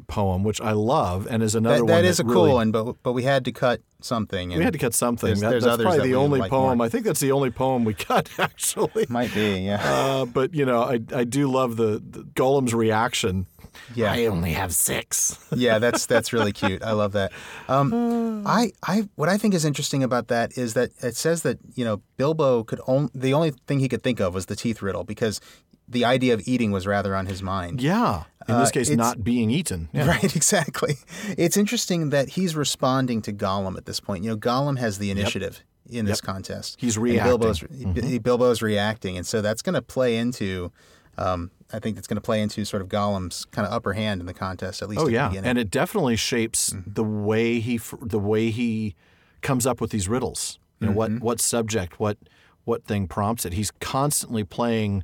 poem, 0.07 0.43
which 0.43 0.59
I 0.61 0.71
love, 0.71 1.27
and 1.29 1.43
is 1.43 1.53
another 1.55 1.77
Mm-hmm. 1.77 1.85
That, 1.87 1.93
one 1.93 2.03
that 2.03 2.09
is 2.09 2.19
a 2.19 2.23
really- 2.23 2.33
cool 2.35 2.53
one, 2.55 2.71
but 2.71 2.95
but 3.03 3.13
we 3.13 3.23
had 3.23 3.45
to 3.45 3.51
cut 3.51 3.81
something. 4.01 4.49
We 4.49 4.63
had 4.63 4.73
to 4.73 4.79
cut 4.79 4.93
something. 4.93 5.27
There's- 5.27 5.41
That- 5.41 5.49
there's 5.51 5.63
that's 5.63 5.81
probably 5.81 6.09
the 6.09 6.15
only 6.15 6.39
like 6.39 6.49
poem. 6.49 6.77
more. 6.79 6.85
I 6.85 6.89
think 6.89 7.05
that's 7.05 7.19
the 7.19 7.31
only 7.31 7.51
poem 7.51 7.83
we 7.85 7.93
cut, 8.11 8.29
actually. 8.39 9.05
Might 9.09 9.33
be, 9.33 9.59
yeah. 9.61 9.81
Uh, 9.83 10.25
but 10.25 10.53
you 10.53 10.65
know, 10.65 10.81
I 10.83 10.99
I 11.13 11.23
do 11.23 11.49
love 11.51 11.75
the, 11.77 12.01
the 12.07 12.23
Gollum's 12.35 12.73
reaction. 12.73 13.47
Yeah. 13.95 14.11
I 14.11 14.25
only 14.25 14.51
have 14.53 14.73
six. 14.73 15.37
yeah, 15.55 15.79
that's 15.79 16.05
that's 16.05 16.33
really 16.33 16.51
cute. 16.51 16.81
I 16.83 16.91
love 16.91 17.11
that. 17.13 17.31
Um, 17.67 18.43
I 18.47 18.71
I 18.83 19.07
what 19.15 19.29
I 19.29 19.37
think 19.37 19.53
is 19.53 19.65
interesting 19.65 20.03
about 20.03 20.27
that 20.27 20.57
is 20.57 20.73
that 20.73 20.91
it 21.01 21.15
says 21.15 21.41
that 21.43 21.57
you 21.75 21.83
know 21.85 22.01
Bilbo 22.17 22.63
could 22.63 22.81
only 22.87 23.09
the 23.15 23.33
only 23.33 23.51
thing 23.67 23.79
he 23.79 23.87
could 23.89 24.03
think 24.03 24.19
of 24.19 24.33
was 24.33 24.45
the 24.47 24.55
teeth 24.55 24.81
riddle 24.81 25.03
because 25.03 25.39
the 25.87 26.03
idea 26.05 26.33
of 26.33 26.41
eating 26.47 26.71
was 26.71 26.87
rather 26.87 27.15
on 27.15 27.27
his 27.27 27.43
mind. 27.43 27.79
Yeah, 27.81 28.23
in 28.47 28.57
this 28.57 28.69
Uh, 28.69 28.71
case, 28.71 28.89
it's- 28.89 28.97
not 28.97 29.23
being 29.23 29.51
eaten. 29.51 29.89
Yeah. 29.93 30.07
Right, 30.07 30.35
exactly. 30.35 30.95
It's 31.37 31.57
interesting 31.57 32.09
that 32.09 32.29
he's 32.29 32.55
responding 32.55 33.21
to 33.23 33.31
Gollum 33.33 33.77
at 33.77 33.85
this 33.85 33.99
point. 33.99 34.23
You 34.23 34.31
know, 34.31 34.37
Gollum 34.37 34.79
has 34.79 34.97
the 34.97 35.11
initiative 35.11 35.61
in 35.87 36.05
this 36.05 36.21
contest. 36.21 36.77
He's 36.79 36.95
And 36.97 37.03
reacting. 37.03 37.29
Bilbo's, 37.37 38.19
Bilbo's 38.23 38.61
reacting, 38.63 39.15
and 39.15 39.27
so 39.27 39.41
that's 39.41 39.61
going 39.61 39.75
to 39.75 39.81
play 39.83 40.17
into. 40.17 40.71
Um, 41.17 41.51
I 41.73 41.79
think 41.79 41.95
that's 41.95 42.07
going 42.07 42.17
to 42.17 42.21
play 42.21 42.41
into 42.41 42.63
sort 42.65 42.81
of 42.81 42.89
Gollum's 42.89 43.45
kind 43.45 43.65
of 43.67 43.73
upper 43.73 43.93
hand 43.93 44.21
in 44.21 44.27
the 44.27 44.33
contest, 44.33 44.81
at 44.81 44.89
least. 44.89 45.01
Oh 45.01 45.07
at 45.07 45.11
yeah, 45.11 45.27
beginning. 45.29 45.49
and 45.49 45.57
it 45.59 45.71
definitely 45.71 46.15
shapes 46.15 46.71
Mm-hmm. 46.71 46.93
the 46.93 47.03
way 47.03 47.59
he 47.59 47.79
the 48.01 48.19
way 48.19 48.51
he 48.51 48.95
comes 49.41 49.65
up 49.65 49.81
with 49.81 49.91
these 49.91 50.07
riddles. 50.07 50.59
You 50.79 50.87
know 50.87 50.91
Mm-hmm. 50.93 50.97
what 50.97 51.21
what 51.21 51.39
subject, 51.41 51.99
what 51.99 52.17
what 52.65 52.83
thing 52.85 53.07
prompts 53.07 53.45
it. 53.45 53.53
He's 53.53 53.71
constantly 53.79 54.43
playing, 54.43 55.03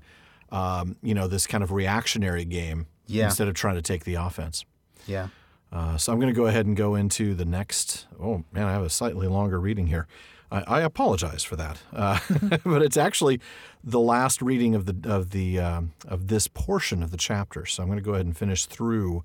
um, 0.51 0.97
you 1.01 1.13
know, 1.13 1.27
this 1.27 1.45
kind 1.47 1.63
of 1.63 1.71
reactionary 1.71 2.43
game 2.45 2.87
Yeah. 3.07 3.25
instead 3.25 3.47
of 3.47 3.53
trying 3.53 3.75
to 3.75 3.81
take 3.81 4.03
the 4.03 4.15
offense. 4.15 4.65
yeah. 5.07 5.27
Uh, 5.73 5.95
so 5.95 6.11
I'm 6.11 6.19
going 6.19 6.33
to 6.33 6.37
go 6.37 6.47
ahead 6.47 6.65
and 6.65 6.75
go 6.75 6.95
into 6.95 7.33
the 7.33 7.45
next. 7.45 8.05
Oh 8.19 8.43
man, 8.51 8.65
I 8.65 8.73
have 8.73 8.83
a 8.83 8.89
slightly 8.89 9.27
longer 9.27 9.57
reading 9.59 9.87
here. 9.87 10.05
I, 10.51 10.61
I 10.67 10.81
apologize 10.81 11.43
for 11.43 11.55
that, 11.55 11.79
uh, 11.93 12.19
but 12.63 12.81
it's 12.81 12.97
actually 12.97 13.39
the 13.83 13.99
last 13.99 14.41
reading 14.41 14.75
of 14.75 14.85
the 14.85 15.09
of 15.09 15.31
the 15.31 15.59
um, 15.59 15.93
of 16.07 16.27
this 16.27 16.47
portion 16.47 17.01
of 17.01 17.11
the 17.11 17.17
chapter. 17.17 17.65
So 17.65 17.81
I'm 17.81 17.89
going 17.89 17.97
to 17.99 18.03
go 18.03 18.13
ahead 18.13 18.25
and 18.25 18.37
finish 18.37 18.65
through. 18.65 19.23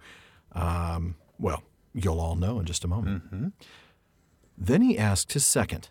Um, 0.53 1.17
well, 1.39 1.63
you'll 1.93 2.21
all 2.21 2.37
know 2.37 2.59
in 2.61 2.65
just 2.67 2.85
a 2.85 2.89
moment. 2.89 3.53
Then 4.57 4.83
he 4.83 4.97
asked 4.97 5.33
his 5.33 5.45
second. 5.45 5.91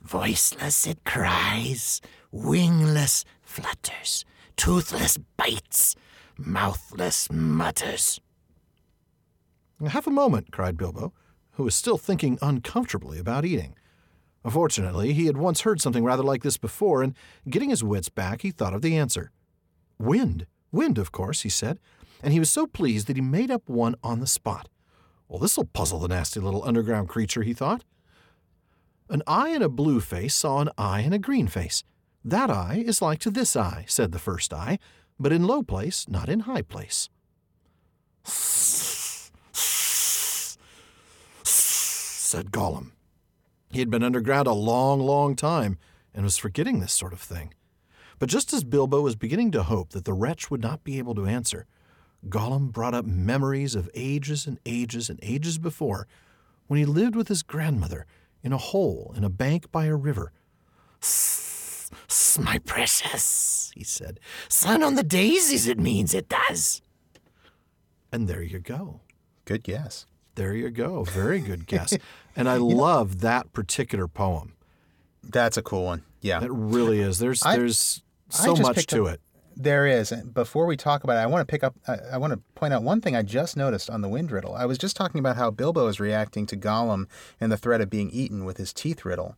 Voiceless 0.00 0.86
it 0.86 1.02
cries, 1.04 2.00
wingless 2.30 3.24
flutters, 3.42 4.24
toothless 4.56 5.18
bites, 5.36 5.96
mouthless 6.38 7.30
mutters. 7.32 8.20
Half 9.84 10.06
a 10.06 10.10
moment, 10.10 10.52
cried 10.52 10.76
Bilbo, 10.76 11.12
who 11.52 11.64
was 11.64 11.74
still 11.74 11.98
thinking 11.98 12.38
uncomfortably 12.40 13.18
about 13.18 13.44
eating. 13.44 13.74
Fortunately, 14.48 15.12
he 15.12 15.26
had 15.26 15.36
once 15.36 15.62
heard 15.62 15.80
something 15.80 16.04
rather 16.04 16.22
like 16.22 16.42
this 16.42 16.56
before, 16.56 17.02
and 17.02 17.14
getting 17.48 17.70
his 17.70 17.84
wits 17.84 18.08
back, 18.08 18.42
he 18.42 18.50
thought 18.50 18.74
of 18.74 18.82
the 18.82 18.96
answer. 18.96 19.30
Wind. 19.98 20.46
Wind, 20.70 20.98
of 20.98 21.12
course, 21.12 21.42
he 21.42 21.48
said, 21.48 21.78
and 22.22 22.32
he 22.32 22.38
was 22.38 22.50
so 22.50 22.66
pleased 22.66 23.06
that 23.06 23.16
he 23.16 23.22
made 23.22 23.50
up 23.50 23.68
one 23.68 23.94
on 24.02 24.20
the 24.20 24.26
spot. 24.26 24.68
Well, 25.28 25.38
this'll 25.38 25.64
puzzle 25.64 26.00
the 26.00 26.08
nasty 26.08 26.40
little 26.40 26.64
underground 26.64 27.08
creature, 27.08 27.42
he 27.42 27.52
thought. 27.52 27.84
An 29.10 29.22
eye 29.26 29.50
in 29.50 29.62
a 29.62 29.68
blue 29.68 30.00
face 30.00 30.34
saw 30.34 30.60
an 30.60 30.70
eye 30.76 31.00
in 31.00 31.12
a 31.12 31.18
green 31.18 31.48
face. 31.48 31.82
That 32.24 32.50
eye 32.50 32.82
is 32.86 33.00
like 33.00 33.18
to 33.20 33.30
this 33.30 33.56
eye, 33.56 33.84
said 33.88 34.12
the 34.12 34.18
first 34.18 34.52
eye, 34.52 34.78
but 35.18 35.32
in 35.32 35.46
low 35.46 35.62
place, 35.62 36.06
not 36.08 36.28
in 36.28 36.40
high 36.40 36.62
place. 36.62 37.08
said 42.28 42.50
Gollum. 42.52 42.92
He 43.70 43.80
had 43.80 43.90
been 43.90 44.02
underground 44.02 44.46
a 44.46 44.52
long, 44.52 45.00
long 45.00 45.36
time 45.36 45.78
and 46.14 46.24
was 46.24 46.38
forgetting 46.38 46.80
this 46.80 46.92
sort 46.92 47.12
of 47.12 47.20
thing. 47.20 47.52
But 48.18 48.28
just 48.28 48.52
as 48.52 48.64
Bilbo 48.64 49.00
was 49.00 49.14
beginning 49.14 49.52
to 49.52 49.62
hope 49.62 49.90
that 49.90 50.04
the 50.04 50.12
wretch 50.12 50.50
would 50.50 50.60
not 50.62 50.82
be 50.84 50.98
able 50.98 51.14
to 51.14 51.26
answer, 51.26 51.66
Gollum 52.28 52.72
brought 52.72 52.94
up 52.94 53.04
memories 53.04 53.74
of 53.74 53.88
ages 53.94 54.46
and 54.46 54.58
ages 54.66 55.08
and 55.08 55.20
ages 55.22 55.58
before 55.58 56.08
when 56.66 56.78
he 56.78 56.84
lived 56.84 57.14
with 57.14 57.28
his 57.28 57.42
grandmother 57.42 58.06
in 58.42 58.52
a 58.52 58.58
hole 58.58 59.12
in 59.16 59.22
a 59.22 59.30
bank 59.30 59.70
by 59.70 59.84
a 59.86 59.94
river. 59.94 60.32
"S, 61.02 61.90
My 62.40 62.58
precious, 62.58 63.72
he 63.74 63.84
said. 63.84 64.20
Sun 64.48 64.82
on 64.82 64.94
the 64.94 65.02
daisies, 65.02 65.66
it 65.66 65.78
means 65.78 66.14
it 66.14 66.28
does. 66.28 66.82
And 68.12 68.28
there 68.28 68.42
you 68.42 68.58
go. 68.58 69.00
Good 69.44 69.62
guess. 69.62 70.06
There 70.38 70.54
you 70.54 70.70
go. 70.70 71.02
Very 71.02 71.40
good 71.40 71.66
guess. 71.66 71.98
and 72.36 72.48
I 72.48 72.56
love 72.58 73.20
that 73.22 73.52
particular 73.52 74.06
poem. 74.06 74.54
That's 75.24 75.56
a 75.56 75.62
cool 75.62 75.84
one. 75.84 76.04
Yeah. 76.20 76.42
It 76.42 76.50
really 76.52 77.00
is. 77.00 77.18
There's 77.18 77.44
I- 77.44 77.56
there's 77.56 78.02
so 78.30 78.54
much 78.54 78.86
to 78.86 79.06
up- 79.06 79.14
it. 79.14 79.20
There 79.56 79.88
is. 79.88 80.12
And 80.12 80.32
Before 80.32 80.66
we 80.66 80.76
talk 80.76 81.02
about 81.02 81.16
it, 81.16 81.20
I 81.20 81.26
want 81.26 81.46
to 81.46 81.50
pick 81.50 81.64
up. 81.64 81.74
I, 81.88 81.96
I 82.12 82.16
want 82.18 82.32
to 82.32 82.38
point 82.54 82.72
out 82.72 82.84
one 82.84 83.00
thing 83.00 83.16
I 83.16 83.22
just 83.22 83.56
noticed 83.56 83.90
on 83.90 84.02
the 84.02 84.08
wind 84.08 84.30
riddle. 84.30 84.54
I 84.54 84.64
was 84.66 84.78
just 84.78 84.94
talking 84.94 85.18
about 85.18 85.34
how 85.34 85.50
Bilbo 85.50 85.88
is 85.88 85.98
reacting 85.98 86.46
to 86.46 86.56
Gollum 86.56 87.06
and 87.40 87.50
the 87.50 87.56
threat 87.56 87.80
of 87.80 87.90
being 87.90 88.08
eaten 88.10 88.44
with 88.44 88.58
his 88.58 88.72
teeth 88.72 89.04
riddle, 89.04 89.34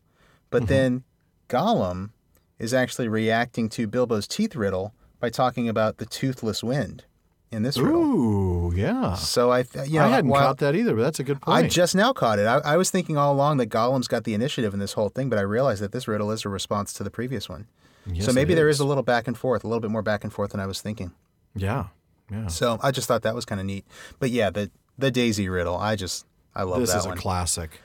but 0.51 0.64
mm-hmm. 0.64 0.68
then 0.68 1.05
Gollum 1.48 2.11
is 2.59 2.74
actually 2.74 3.09
reacting 3.09 3.70
to 3.70 3.86
Bilbo's 3.86 4.28
teeth 4.28 4.55
riddle 4.55 4.92
by 5.18 5.30
talking 5.30 5.70
about 5.70 5.96
the 5.96 6.05
toothless 6.05 6.62
wind 6.62 7.05
in 7.53 7.62
this 7.62 7.78
riddle. 7.78 8.01
Ooh, 8.03 8.72
yeah. 8.74 9.14
So 9.14 9.51
I, 9.51 9.62
th- 9.64 9.88
you 9.88 9.98
know, 9.98 10.05
I 10.07 10.09
hadn't 10.09 10.30
while- 10.30 10.40
caught 10.42 10.59
that 10.59 10.74
either, 10.76 10.94
but 10.94 11.03
that's 11.03 11.18
a 11.20 11.24
good 11.24 11.40
point. 11.40 11.57
I 11.64 11.68
just 11.68 11.94
now 11.94 12.12
caught 12.12 12.38
it. 12.38 12.46
I, 12.46 12.59
I 12.59 12.76
was 12.76 12.90
thinking 12.90 13.16
all 13.16 13.32
along 13.32 13.57
that 13.59 13.66
Gollum's 13.68 14.09
got 14.09 14.24
the 14.24 14.34
initiative 14.34 14.72
in 14.72 14.80
this 14.80 14.92
whole 14.92 15.09
thing, 15.09 15.28
but 15.28 15.38
I 15.38 15.42
realized 15.42 15.82
that 15.82 15.92
this 15.92 16.07
riddle 16.07 16.30
is 16.30 16.44
a 16.44 16.48
response 16.48 16.92
to 16.94 17.03
the 17.05 17.11
previous 17.11 17.48
one. 17.48 17.66
Yes, 18.07 18.24
so 18.24 18.32
maybe 18.32 18.55
there 18.55 18.68
is. 18.68 18.76
is 18.76 18.80
a 18.80 18.84
little 18.86 19.03
back 19.03 19.26
and 19.28 19.36
forth, 19.36 19.62
a 19.64 19.66
little 19.68 19.80
bit 19.80 19.90
more 19.90 20.03
back 20.03 20.24
and 20.24 20.32
forth 20.32 20.53
than 20.53 20.61
I 20.61 20.66
was 20.66 20.80
thinking. 20.80 21.12
yeah, 21.55 21.86
yeah. 22.30 22.46
So 22.46 22.78
I 22.82 22.92
just 22.92 23.07
thought 23.09 23.22
that 23.22 23.34
was 23.34 23.44
kind 23.44 23.61
of 23.61 23.66
neat. 23.66 23.84
But 24.18 24.30
yeah, 24.30 24.51
the 24.51 24.70
the 24.96 25.11
Daisy 25.11 25.48
riddle, 25.48 25.76
I 25.76 25.96
just 25.96 26.24
I 26.55 26.62
love 26.62 26.76
that. 26.76 26.80
this 26.80 26.92
that 26.92 26.98
is 27.01 27.07
one. 27.07 27.18
a 27.18 27.20
classic. 27.20 27.80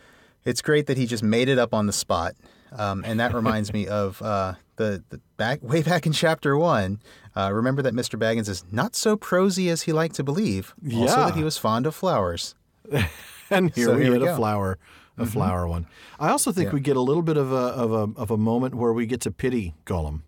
it's 0.46 0.62
great 0.62 0.86
that 0.88 0.98
he 0.98 1.06
just 1.06 1.24
made 1.24 1.50
it 1.50 1.58
up 1.60 1.74
on 1.74 1.86
the 1.88 1.94
spot, 1.94 2.34
um, 2.72 3.04
and 3.06 3.20
that 3.20 3.34
reminds 3.34 3.74
me 3.74 3.88
of 3.88 4.22
uh, 4.22 4.54
the 4.78 5.04
the 5.10 5.20
back 5.38 5.62
way 5.62 5.82
back 5.82 6.06
in 6.06 6.14
chapter 6.14 6.56
one. 6.58 7.00
Uh, 7.36 7.52
remember 7.54 7.82
that 7.82 7.94
Mr. 7.94 8.18
Baggins 8.18 8.48
is 8.48 8.64
not 8.72 8.96
so 8.96 9.18
prosy 9.18 9.70
as 9.70 9.84
he 9.84 9.92
liked 9.92 10.16
to 10.16 10.24
believe. 10.24 10.74
Also, 10.86 10.98
Yeah. 11.06 11.26
that 11.26 11.36
he 11.36 11.44
was 11.44 11.58
fond 11.58 11.86
of 11.86 11.94
flowers. 11.96 12.56
And 13.52 13.76
here 13.76 13.86
So 13.88 13.96
we 13.96 14.04
here 14.04 14.14
we 14.14 14.18
get 14.20 14.26
a. 14.26 14.32
Mm-hmm. 14.32 14.38
flower, 14.38 14.78
a 15.20 15.26
flower 15.28 15.68
one. 15.68 15.86
I 16.20 16.30
also 16.30 16.52
think 16.52 16.72
we 16.74 16.80
get 16.80 16.98
a 16.98 17.02
little 17.02 17.22
bit 17.22 17.38
of 17.38 17.52
a 17.52 17.56
of 17.56 17.92
a 17.92 18.20
of 18.20 18.32
a 18.32 18.38
moment 18.38 18.74
where 18.74 18.92
we 18.92 19.06
get 19.06 19.22
to 19.22 19.32
pity 19.32 19.76
Gollum. 19.86 20.22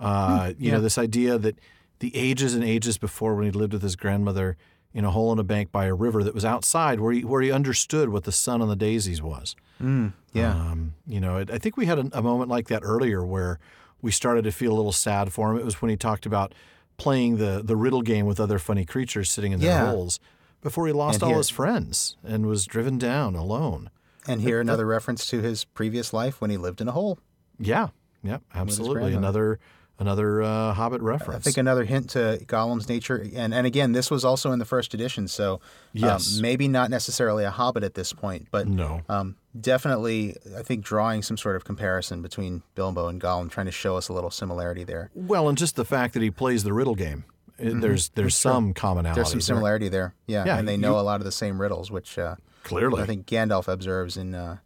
Uh, 0.00 0.52
you 0.58 0.72
know, 0.72 0.80
this 0.80 0.98
idea 0.98 1.38
that 1.38 1.58
the 2.00 2.10
ages 2.16 2.54
and 2.54 2.64
ages 2.64 2.98
before, 2.98 3.34
when 3.36 3.44
he 3.44 3.50
lived 3.52 3.72
with 3.72 3.82
his 3.82 3.94
grandmother 3.96 4.56
in 4.92 5.04
a 5.04 5.10
hole 5.12 5.32
in 5.32 5.38
a 5.38 5.44
bank 5.44 5.70
by 5.70 5.84
a 5.86 5.94
river 5.94 6.24
that 6.24 6.34
was 6.34 6.44
outside, 6.44 6.98
where 7.00 7.12
he 7.12 7.24
where 7.24 7.40
he 7.40 7.52
understood 7.52 8.08
what 8.08 8.24
the 8.24 8.32
sun 8.32 8.60
on 8.60 8.68
the 8.68 8.76
daisies 8.76 9.22
was. 9.22 9.54
Yeah. 9.80 10.50
Um, 10.50 10.94
you 11.06 11.20
know, 11.20 11.36
I 11.38 11.42
I 11.42 11.58
think 11.58 11.76
we 11.76 11.86
had 11.86 11.98
a, 12.00 12.18
a 12.18 12.22
moment 12.22 12.50
like 12.50 12.66
that 12.68 12.80
earlier 12.82 13.24
where 13.24 13.58
we 14.02 14.10
started 14.10 14.42
to 14.44 14.52
feel 14.52 14.72
a 14.72 14.76
little 14.76 14.92
sad 14.92 15.32
for 15.32 15.50
him. 15.50 15.58
It 15.58 15.64
was 15.64 15.80
when 15.82 15.90
he 15.90 15.96
talked 15.96 16.26
about 16.26 16.54
playing 16.96 17.36
the 17.36 17.60
the 17.64 17.76
riddle 17.76 18.02
game 18.02 18.26
with 18.26 18.40
other 18.40 18.58
funny 18.58 18.84
creatures 18.84 19.30
sitting 19.30 19.52
in 19.52 19.60
their 19.60 19.70
Yeah. 19.70 19.90
holes 19.90 20.18
before 20.62 20.86
he 20.86 20.92
lost 20.92 21.16
And 21.16 21.22
all 21.24 21.28
here- 21.30 21.36
his 21.38 21.48
friends 21.50 22.16
and 22.24 22.46
was 22.46 22.64
driven 22.66 22.98
down 22.98 23.34
alone. 23.36 23.90
and 24.28 24.40
here 24.40 24.60
another 24.60 24.84
reference 24.86 25.24
to 25.26 25.40
his 25.40 25.64
previous 25.64 26.12
life 26.12 26.40
when 26.40 26.50
he 26.50 26.56
lived 26.56 26.80
in 26.80 26.88
a 26.88 26.92
hole. 26.92 27.16
Yeah, 27.60 27.88
yep, 28.24 28.42
absolutely. 28.54 29.14
Another 29.14 29.60
another 30.00 30.42
uh, 30.42 30.72
Hobbit 30.74 31.00
reference. 31.00 31.46
I 31.46 31.50
think 31.50 31.56
another 31.58 31.84
hint 31.84 32.10
to 32.10 32.40
Gollum's 32.46 32.88
nature, 32.88 33.24
and 33.36 33.54
and 33.54 33.66
again, 33.66 33.92
this 33.92 34.10
was 34.10 34.24
also 34.24 34.50
in 34.52 34.58
the 34.58 34.64
first 34.64 34.94
edition, 34.94 35.28
so 35.28 35.54
um, 35.54 35.60
Yes. 35.92 36.38
maybe 36.40 36.66
not 36.66 36.90
necessarily 36.90 37.44
a 37.44 37.50
Hobbit 37.50 37.84
at 37.84 37.94
this 37.94 38.12
point, 38.12 38.48
but 38.50 38.66
no. 38.66 39.02
um, 39.08 39.36
definitely, 39.60 40.36
I 40.56 40.62
think 40.62 40.84
drawing 40.84 41.22
some 41.22 41.36
sort 41.36 41.56
of 41.56 41.64
comparison 41.64 42.22
between 42.22 42.62
Bilbo 42.74 43.08
and 43.08 43.20
Gollum, 43.20 43.50
trying 43.50 43.66
to 43.66 43.72
show 43.72 43.96
us 43.96 44.08
a 44.08 44.12
little 44.12 44.30
similarity 44.30 44.84
there. 44.84 45.10
Well, 45.14 45.48
and 45.48 45.56
just 45.58 45.76
the 45.76 45.84
fact 45.84 46.14
that 46.14 46.22
he 46.22 46.30
plays 46.30 46.62
the 46.64 46.72
riddle 46.72 46.94
game, 46.94 47.24
it- 47.58 47.80
there's 47.80 48.10
there's 48.10 48.36
some 48.36 48.74
commonality. 48.74 49.08
Mm-hmm. 49.10 49.14
There's 49.16 49.28
some 49.30 49.38
there. 49.38 49.56
similarity 49.56 49.88
there, 49.88 50.14
yeah, 50.26 50.44
Yeah, 50.44 50.58
and 50.58 50.68
they 50.68 50.76
know 50.76 50.94
you- 50.94 51.00
a 51.00 51.02
lot 51.02 51.20
of 51.20 51.24
the 51.24 51.32
same 51.32 51.60
riddles, 51.60 51.90
which 51.90 52.18
uh, 52.18 52.36
Clearly, 52.64 53.02
I 53.02 53.06
think 53.06 53.26
Gandalf 53.26 53.68
observes 53.68 54.16
in 54.16 54.34
uh, 54.34 54.58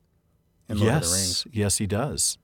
in 0.69 0.79
Lord 0.79 0.95
of 0.95 1.01
the 1.03 1.07
yes, 1.09 1.13
Rings. 1.15 1.47
yes, 1.53 1.79
he 1.79 1.87
does. 1.87 2.39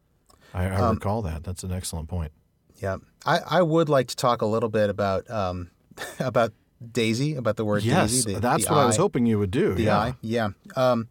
I, 0.52 0.64
I 0.66 0.74
Um, 0.76 0.94
recall 0.96 1.22
that. 1.22 1.44
That's 1.44 1.62
an 1.64 1.72
excellent 1.72 2.08
point. 2.08 2.32
Yeah, 2.76 2.96
I, 3.24 3.38
I 3.38 3.62
would 3.62 3.88
like 3.88 4.08
to 4.08 4.16
talk 4.16 4.42
a 4.42 4.46
little 4.46 4.68
bit 4.68 4.90
about 4.90 5.28
um, 5.30 5.70
about 6.20 6.52
Daisy, 6.92 7.34
about 7.36 7.56
the 7.56 7.64
word 7.64 7.82
Yes, 7.84 8.10
Daisy. 8.10 8.34
the- 8.34 8.40
that's 8.40 8.66
the 8.66 8.72
what 8.72 8.80
I 8.82 8.86
was 8.86 8.96
hoping 8.98 9.24
you 9.26 9.38
would 9.38 9.50
do. 9.50 9.72
The 9.74 9.84
yeah. 9.84 9.98
eye, 9.98 10.14
yeah. 10.20 10.48
Um, 10.76 11.08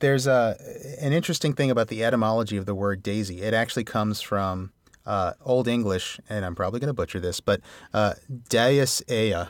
there's 0.00 0.26
a 0.26 0.56
an 1.00 1.12
interesting 1.12 1.52
thing 1.54 1.70
about 1.70 1.88
the 1.88 2.02
etymology 2.04 2.56
of 2.56 2.66
the 2.66 2.74
word 2.74 3.02
daisy. 3.02 3.40
It 3.42 3.54
actually 3.54 3.84
comes 3.84 4.20
from 4.20 4.72
uh, 5.06 5.32
Old 5.44 5.68
English, 5.68 6.20
and 6.28 6.44
I'm 6.44 6.54
probably 6.54 6.80
going 6.80 6.88
to 6.88 6.94
butcher 6.94 7.20
this, 7.20 7.40
but 7.40 7.60
uh, 7.94 8.14
Deus 8.48 9.02
ea, 9.10 9.32
uh, 9.34 9.46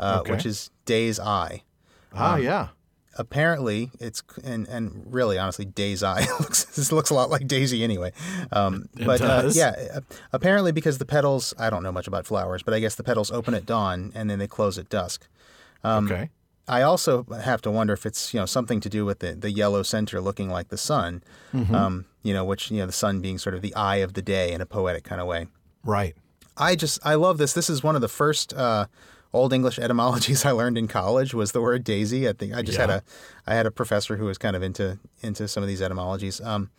Okay. 0.00 0.32
which 0.32 0.46
is 0.46 0.70
day's 0.86 1.20
eye. 1.20 1.62
Ah, 2.14 2.36
yeah. 2.36 2.68
Apparently, 3.18 3.90
it's 4.00 4.22
and 4.42 4.66
and 4.68 5.04
really, 5.06 5.36
honestly, 5.38 5.66
day's 5.66 6.02
eye 6.02 6.26
looks 6.40 6.64
this 6.64 6.90
looks 6.90 7.10
a 7.10 7.14
lot 7.14 7.28
like 7.28 7.46
Daisy 7.46 7.84
anyway. 7.84 8.10
Um, 8.50 8.86
but 8.94 9.20
uh, 9.20 9.50
yeah, 9.52 9.74
uh, 9.94 10.00
apparently 10.32 10.72
because 10.72 10.96
the 10.96 11.04
petals, 11.04 11.52
I 11.58 11.68
don't 11.68 11.82
know 11.82 11.92
much 11.92 12.06
about 12.06 12.26
flowers, 12.26 12.62
but 12.62 12.72
I 12.72 12.80
guess 12.80 12.94
the 12.94 13.04
petals 13.04 13.30
open 13.30 13.52
at 13.52 13.66
dawn 13.66 14.12
and 14.14 14.30
then 14.30 14.38
they 14.38 14.46
close 14.48 14.78
at 14.78 14.88
dusk. 14.88 15.28
Um, 15.84 16.06
okay. 16.10 16.30
I 16.68 16.82
also 16.82 17.24
have 17.42 17.60
to 17.62 17.70
wonder 17.70 17.92
if 17.92 18.06
it's 18.06 18.32
you 18.32 18.40
know 18.40 18.46
something 18.46 18.80
to 18.80 18.88
do 18.88 19.04
with 19.04 19.18
the, 19.18 19.34
the 19.34 19.50
yellow 19.50 19.82
center 19.82 20.20
looking 20.20 20.48
like 20.48 20.68
the 20.68 20.78
sun, 20.78 21.22
Mm-hmm. 21.52 21.74
um, 21.74 22.04
you 22.22 22.32
know, 22.32 22.44
which 22.44 22.70
you 22.70 22.78
know 22.78 22.86
the 22.86 22.92
sun 22.92 23.20
being 23.20 23.38
sort 23.38 23.54
of 23.54 23.62
the 23.62 23.74
eye 23.74 23.96
of 23.96 24.14
the 24.14 24.22
day 24.22 24.52
in 24.52 24.60
a 24.60 24.66
poetic 24.66 25.02
kind 25.04 25.20
of 25.20 25.26
way. 25.26 25.48
Right. 25.84 26.14
I 26.56 26.76
just 26.76 27.00
I 27.04 27.14
love 27.14 27.38
this. 27.38 27.52
This 27.52 27.68
is 27.68 27.82
one 27.82 27.94
of 27.96 28.00
the 28.00 28.08
first 28.08 28.52
uh, 28.54 28.86
Old 29.32 29.52
English 29.52 29.78
etymologies 29.78 30.44
I 30.50 30.52
learned 30.52 30.78
in 30.78 30.86
college 30.88 31.34
was 31.34 31.52
the 31.52 31.60
word 31.60 31.82
daisy. 31.84 32.28
I 32.28 32.32
think 32.32 32.54
I 32.54 32.62
just 32.62 32.78
had 32.78 32.90
a 32.90 33.02
I 33.46 33.54
had 33.54 33.66
a 33.66 33.70
professor 33.70 34.16
who 34.16 34.26
was 34.26 34.38
kind 34.38 34.54
of 34.54 34.62
into 34.62 34.98
into 35.22 35.48
some 35.48 35.62
of 35.62 35.68
these 35.68 35.82
etymologies. 35.82 36.40
Um, 36.40 36.70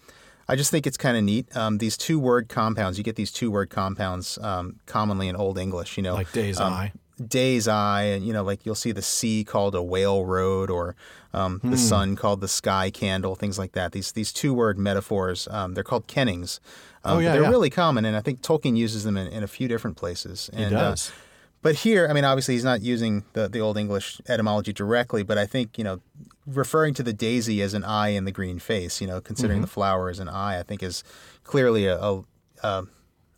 I 0.48 0.56
just 0.58 0.72
think 0.72 0.86
it's 0.86 0.98
kind 0.98 1.16
of 1.18 1.24
neat. 1.24 1.56
Um, 1.56 1.78
these 1.78 1.96
two 1.98 2.20
word 2.20 2.50
compounds, 2.50 2.98
you 2.98 3.04
get 3.04 3.16
these 3.16 3.32
two 3.32 3.50
word 3.50 3.70
compounds 3.70 4.38
um, 4.40 4.80
commonly 4.86 5.28
in 5.30 5.36
Old 5.36 5.58
English. 5.58 5.98
You 5.98 6.04
know, 6.04 6.14
Like 6.16 6.32
day's 6.32 6.60
um, 6.60 6.72
eye. 6.74 6.92
Day's 7.28 7.68
eye 7.68 8.04
and 8.04 8.26
you 8.26 8.34
know 8.34 8.44
like 8.44 8.66
you'll 8.66 8.74
see 8.76 8.92
the 8.92 9.02
sea 9.02 9.44
called 9.44 9.76
a 9.76 9.84
whale 9.84 10.26
road 10.26 10.70
or 10.72 10.96
um, 11.34 11.60
Hmm. 11.60 11.72
the 11.72 11.78
sun 11.78 12.16
called 12.16 12.42
the 12.42 12.48
sky 12.48 12.90
candle 12.90 13.36
things 13.36 13.60
like 13.60 13.74
that 13.74 13.92
these 13.92 14.12
these 14.14 14.34
two 14.34 14.54
word 14.54 14.78
metaphors 14.80 15.48
um, 15.52 15.74
they're 15.76 15.84
called 15.84 16.08
kennings 16.08 16.60
um, 17.04 17.18
Oh, 17.18 17.20
yeah, 17.20 17.34
they're 17.34 17.44
yeah. 17.44 17.50
really 17.50 17.70
common 17.70 18.04
and 18.06 18.16
i 18.18 18.22
think 18.22 18.42
tolkien 18.42 18.76
uses 18.76 19.04
them 19.04 19.16
in, 19.18 19.28
in 19.28 19.44
a 19.44 19.48
few 19.48 19.68
different 19.68 19.96
places 19.98 20.50
He 20.56 20.66
does. 20.70 21.10
Uh, 21.10 21.14
but 21.62 21.76
here, 21.76 22.08
I 22.10 22.14
mean, 22.14 22.26
obviously, 22.26 22.56
he's 22.56 22.66
not 22.66 22.82
using 22.82 23.24
the, 23.32 23.48
the 23.48 23.62
Old 23.62 23.78
English 23.78 24.20
etymology 24.28 24.74
directly, 24.74 25.24
but 25.24 25.38
I 25.38 25.46
think, 25.46 25.78
you 25.78 25.86
know, 25.86 26.02
referring 26.46 26.94
to 26.96 27.04
the 27.04 27.14
daisy 27.14 27.62
as 27.62 27.74
an 27.74 27.86
eye 27.86 28.10
in 28.10 28.26
the 28.26 28.34
green 28.34 28.60
face, 28.60 29.00
you 29.00 29.08
know, 29.08 29.22
considering 29.22 29.60
Mm-hmm. 29.60 29.62
the 29.62 29.68
flower 29.72 30.10
as 30.10 30.20
an 30.20 30.28
eye, 30.28 30.60
I 30.60 30.64
think 30.64 30.84
is 30.84 31.06
clearly 31.46 31.86
a, 31.86 31.98
a, 31.98 32.24
a, 32.64 32.84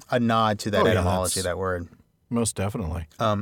a 0.09 0.19
nod 0.19 0.57
to 0.61 0.71
that 0.71 0.87
Oh, 0.87 0.87
etymology, 0.87 1.41
that's- 1.41 1.43
that 1.43 1.59
word. 1.59 1.87
Most 2.35 2.55
definitely. 2.55 3.07
Uh, 3.19 3.37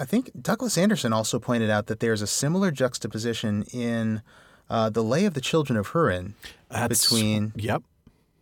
I 0.00 0.04
think 0.06 0.30
Douglas 0.40 0.78
Anderson 0.78 1.12
also 1.12 1.38
pointed 1.38 1.68
out 1.68 1.86
that 1.88 2.00
there's 2.00 2.22
a 2.22 2.26
similar 2.26 2.70
juxtaposition 2.70 3.64
in 3.72 4.22
uh, 4.70 4.88
the 4.88 5.02
Lay 5.02 5.24
of 5.26 5.34
the 5.34 5.40
Children 5.40 5.76
of 5.76 5.88
Hurin 5.90 6.32
That's- 6.70 7.02
between. 7.10 7.52
Yep. 7.56 7.82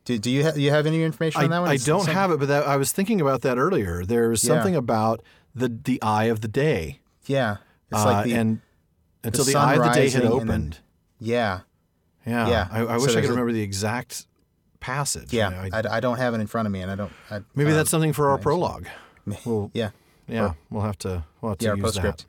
Do, 0.05 0.19
do 0.19 0.31
you 0.31 0.45
ha- 0.45 0.53
you 0.55 0.71
have 0.71 0.87
any 0.87 1.03
information 1.03 1.41
I, 1.41 1.45
on 1.45 1.51
that 1.51 1.61
one? 1.63 1.69
I 1.71 1.77
don't 1.79 2.07
have 2.07 2.31
it, 2.31 2.39
but 2.39 2.49
that, 2.49 2.67
I 2.67 2.77
was 2.77 2.93
thinking 2.93 3.21
about 3.21 3.43
that 3.43 3.59
earlier. 3.59 4.05
There's 4.05 4.43
Yeah. 4.45 4.55
something 4.55 4.77
about 4.77 5.23
the 5.55 5.69
the 5.69 6.01
eye 6.03 6.25
of 6.25 6.41
the 6.41 6.49
day, 6.49 7.01
Yeah, 7.27 7.57
it's 7.91 8.01
uh, 8.01 8.05
like 8.05 8.25
the 8.27 8.33
and 8.35 8.61
until 9.25 9.45
the, 9.45 9.55
eye 9.57 9.75
of 9.75 9.83
the 9.83 9.91
day 9.91 10.09
had 10.11 10.23
and 10.23 10.33
then- 10.33 10.41
opened. 10.41 10.79
yeah 11.19 11.61
yeah, 12.27 12.49
yeah. 12.49 12.69
I, 12.71 12.81
I 12.87 12.97
So 12.99 13.03
wish 13.03 13.11
I 13.11 13.15
there's 13.15 13.15
could 13.15 13.25
a- 13.25 13.29
remember 13.31 13.53
the 13.53 13.63
exact 13.63 14.27
passage. 14.81 15.33
yeah. 15.33 15.69
I- 15.73 15.79
I, 15.81 15.97
I 15.97 16.01
don't 16.01 16.19
have 16.19 16.33
it 16.35 16.41
in 16.41 16.47
front 16.47 16.67
of 16.67 16.73
me, 16.73 16.81
and 16.81 16.91
I 16.91 16.95
don't. 16.95 17.13
I, 17.31 17.41
maybe 17.55 17.71
um, 17.71 17.77
that's 17.77 17.91
something 17.91 18.13
for 18.13 18.31
our 18.31 18.39
prologue. 18.39 18.87
We'll, 19.45 19.71
yeah 19.75 19.91
yeah, 20.27 20.53
we'll 20.71 20.83
have 20.83 20.99
to 20.99 21.25
we'll 21.41 21.51
have 21.53 21.59
to 21.59 21.65
yeah 21.65 21.75
use 21.75 21.83
postscript. 21.83 22.27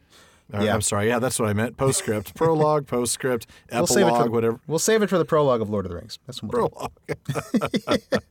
that. 0.49 0.63
Yeah. 0.63 0.73
I'm 0.73 0.81
sorry. 0.81 1.07
Yeah, 1.09 1.19
that's 1.19 1.37
what 1.39 1.47
I 1.49 1.53
meant. 1.53 1.77
Postscript, 1.77 2.33
prologue, 2.33 2.87
postscript, 2.87 3.45
We'll 3.71 3.83
epilogue, 3.83 3.89
save 3.89 4.07
it 4.07 4.23
for 4.25 4.31
whatever. 4.31 4.59
We'll 4.65 4.79
save 4.79 5.03
it 5.03 5.09
for 5.09 5.17
the 5.19 5.25
prologue 5.25 5.61
of 5.61 5.69
Lord 5.69 5.85
of 5.85 5.91
the 5.91 5.97
Rings. 5.97 6.17
That's 6.25 6.41
what 6.41 6.51
we'll. 6.53 6.69
Prologue. 6.69 6.91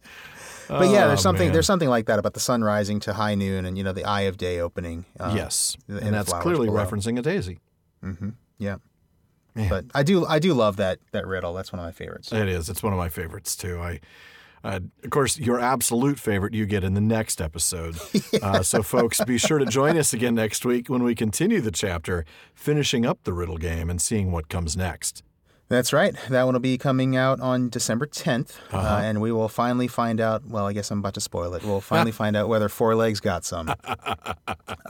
But 0.69 0.89
yeah, 0.91 1.07
there's 1.07 1.21
Oh, 1.21 1.23
something 1.23 1.47
man. 1.47 1.53
there's 1.55 1.67
something 1.67 1.89
like 1.89 2.07
that 2.07 2.19
about 2.19 2.35
the 2.35 2.41
sun 2.41 2.63
rising 2.63 3.01
to 3.01 3.15
high 3.15 3.35
noon, 3.35 3.65
and 3.65 3.79
you 3.79 3.85
know 3.85 3.93
the 3.93 4.05
eye 4.05 4.23
of 4.23 4.37
day 4.37 4.61
opening. 4.61 5.07
uh, 5.19 5.33
yes, 5.35 5.77
in 5.89 5.97
and 5.99 6.15
that's 6.15 6.31
clearly 6.33 6.67
below. 6.67 6.85
referencing 6.85 7.19
a 7.19 7.23
daisy. 7.23 7.61
Yeah. 8.59 8.77
Man. 9.55 9.69
But 9.71 9.87
I 9.95 10.03
do 10.03 10.27
I 10.27 10.39
do 10.39 10.53
love 10.53 10.77
that 10.77 10.99
that 11.13 11.27
riddle. 11.27 11.55
That's 11.55 11.73
one 11.73 11.81
of 11.81 11.87
my 11.87 11.93
favorites. 11.93 12.31
It 12.33 12.49
is. 12.49 12.69
It's 12.69 12.83
one 12.83 12.93
of 12.93 12.99
my 12.99 13.09
favorites 13.09 13.57
too. 13.57 13.81
I, 13.81 14.01
uh, 14.65 14.81
of 15.05 15.11
course, 15.11 15.39
your 15.39 15.61
absolute 15.61 16.19
favorite 16.19 16.55
you 16.55 16.67
get 16.67 16.85
in 16.85 16.95
the 16.95 17.01
next 17.01 17.41
episode. 17.41 17.97
uh, 18.43 18.63
so, 18.63 18.83
folks, 18.83 19.23
be 19.25 19.39
sure 19.39 19.59
to 19.59 19.67
join 19.67 19.97
us 19.97 20.13
again 20.13 20.35
next 20.35 20.65
week 20.65 20.89
when 20.89 21.03
we 21.03 21.15
continue 21.15 21.61
the 21.61 21.71
chapter, 21.71 22.25
finishing 22.55 23.07
up 23.07 23.19
the 23.25 23.33
riddle 23.33 23.57
game 23.59 23.89
and 23.91 24.01
seeing 24.01 24.33
what 24.33 24.49
comes 24.49 24.77
next. 24.77 25.23
That's 25.71 25.93
right. 25.93 26.17
That 26.31 26.45
one 26.45 26.55
will 26.55 26.61
be 26.61 26.79
coming 26.79 27.15
out 27.15 27.41
on 27.41 27.69
December 27.69 28.07
10th, 28.07 28.57
uh 28.73 28.77
Uh-huh. 28.79 29.01
and 29.05 29.21
we 29.21 29.31
will 29.33 29.51
finally 29.51 29.87
find 29.87 30.19
out. 30.19 30.47
Well, 30.47 30.67
I 30.67 30.73
guess 30.73 30.91
I'm 30.91 31.01
about 31.01 31.13
to 31.15 31.21
spoil 31.21 31.53
it. 31.55 31.63
We'll 31.63 31.81
finally 31.95 32.13
find 32.13 32.37
out 32.37 32.49
whether 32.49 32.71
Four 32.71 32.95
Legs 32.95 33.21
got 33.21 33.45
some. 33.45 33.75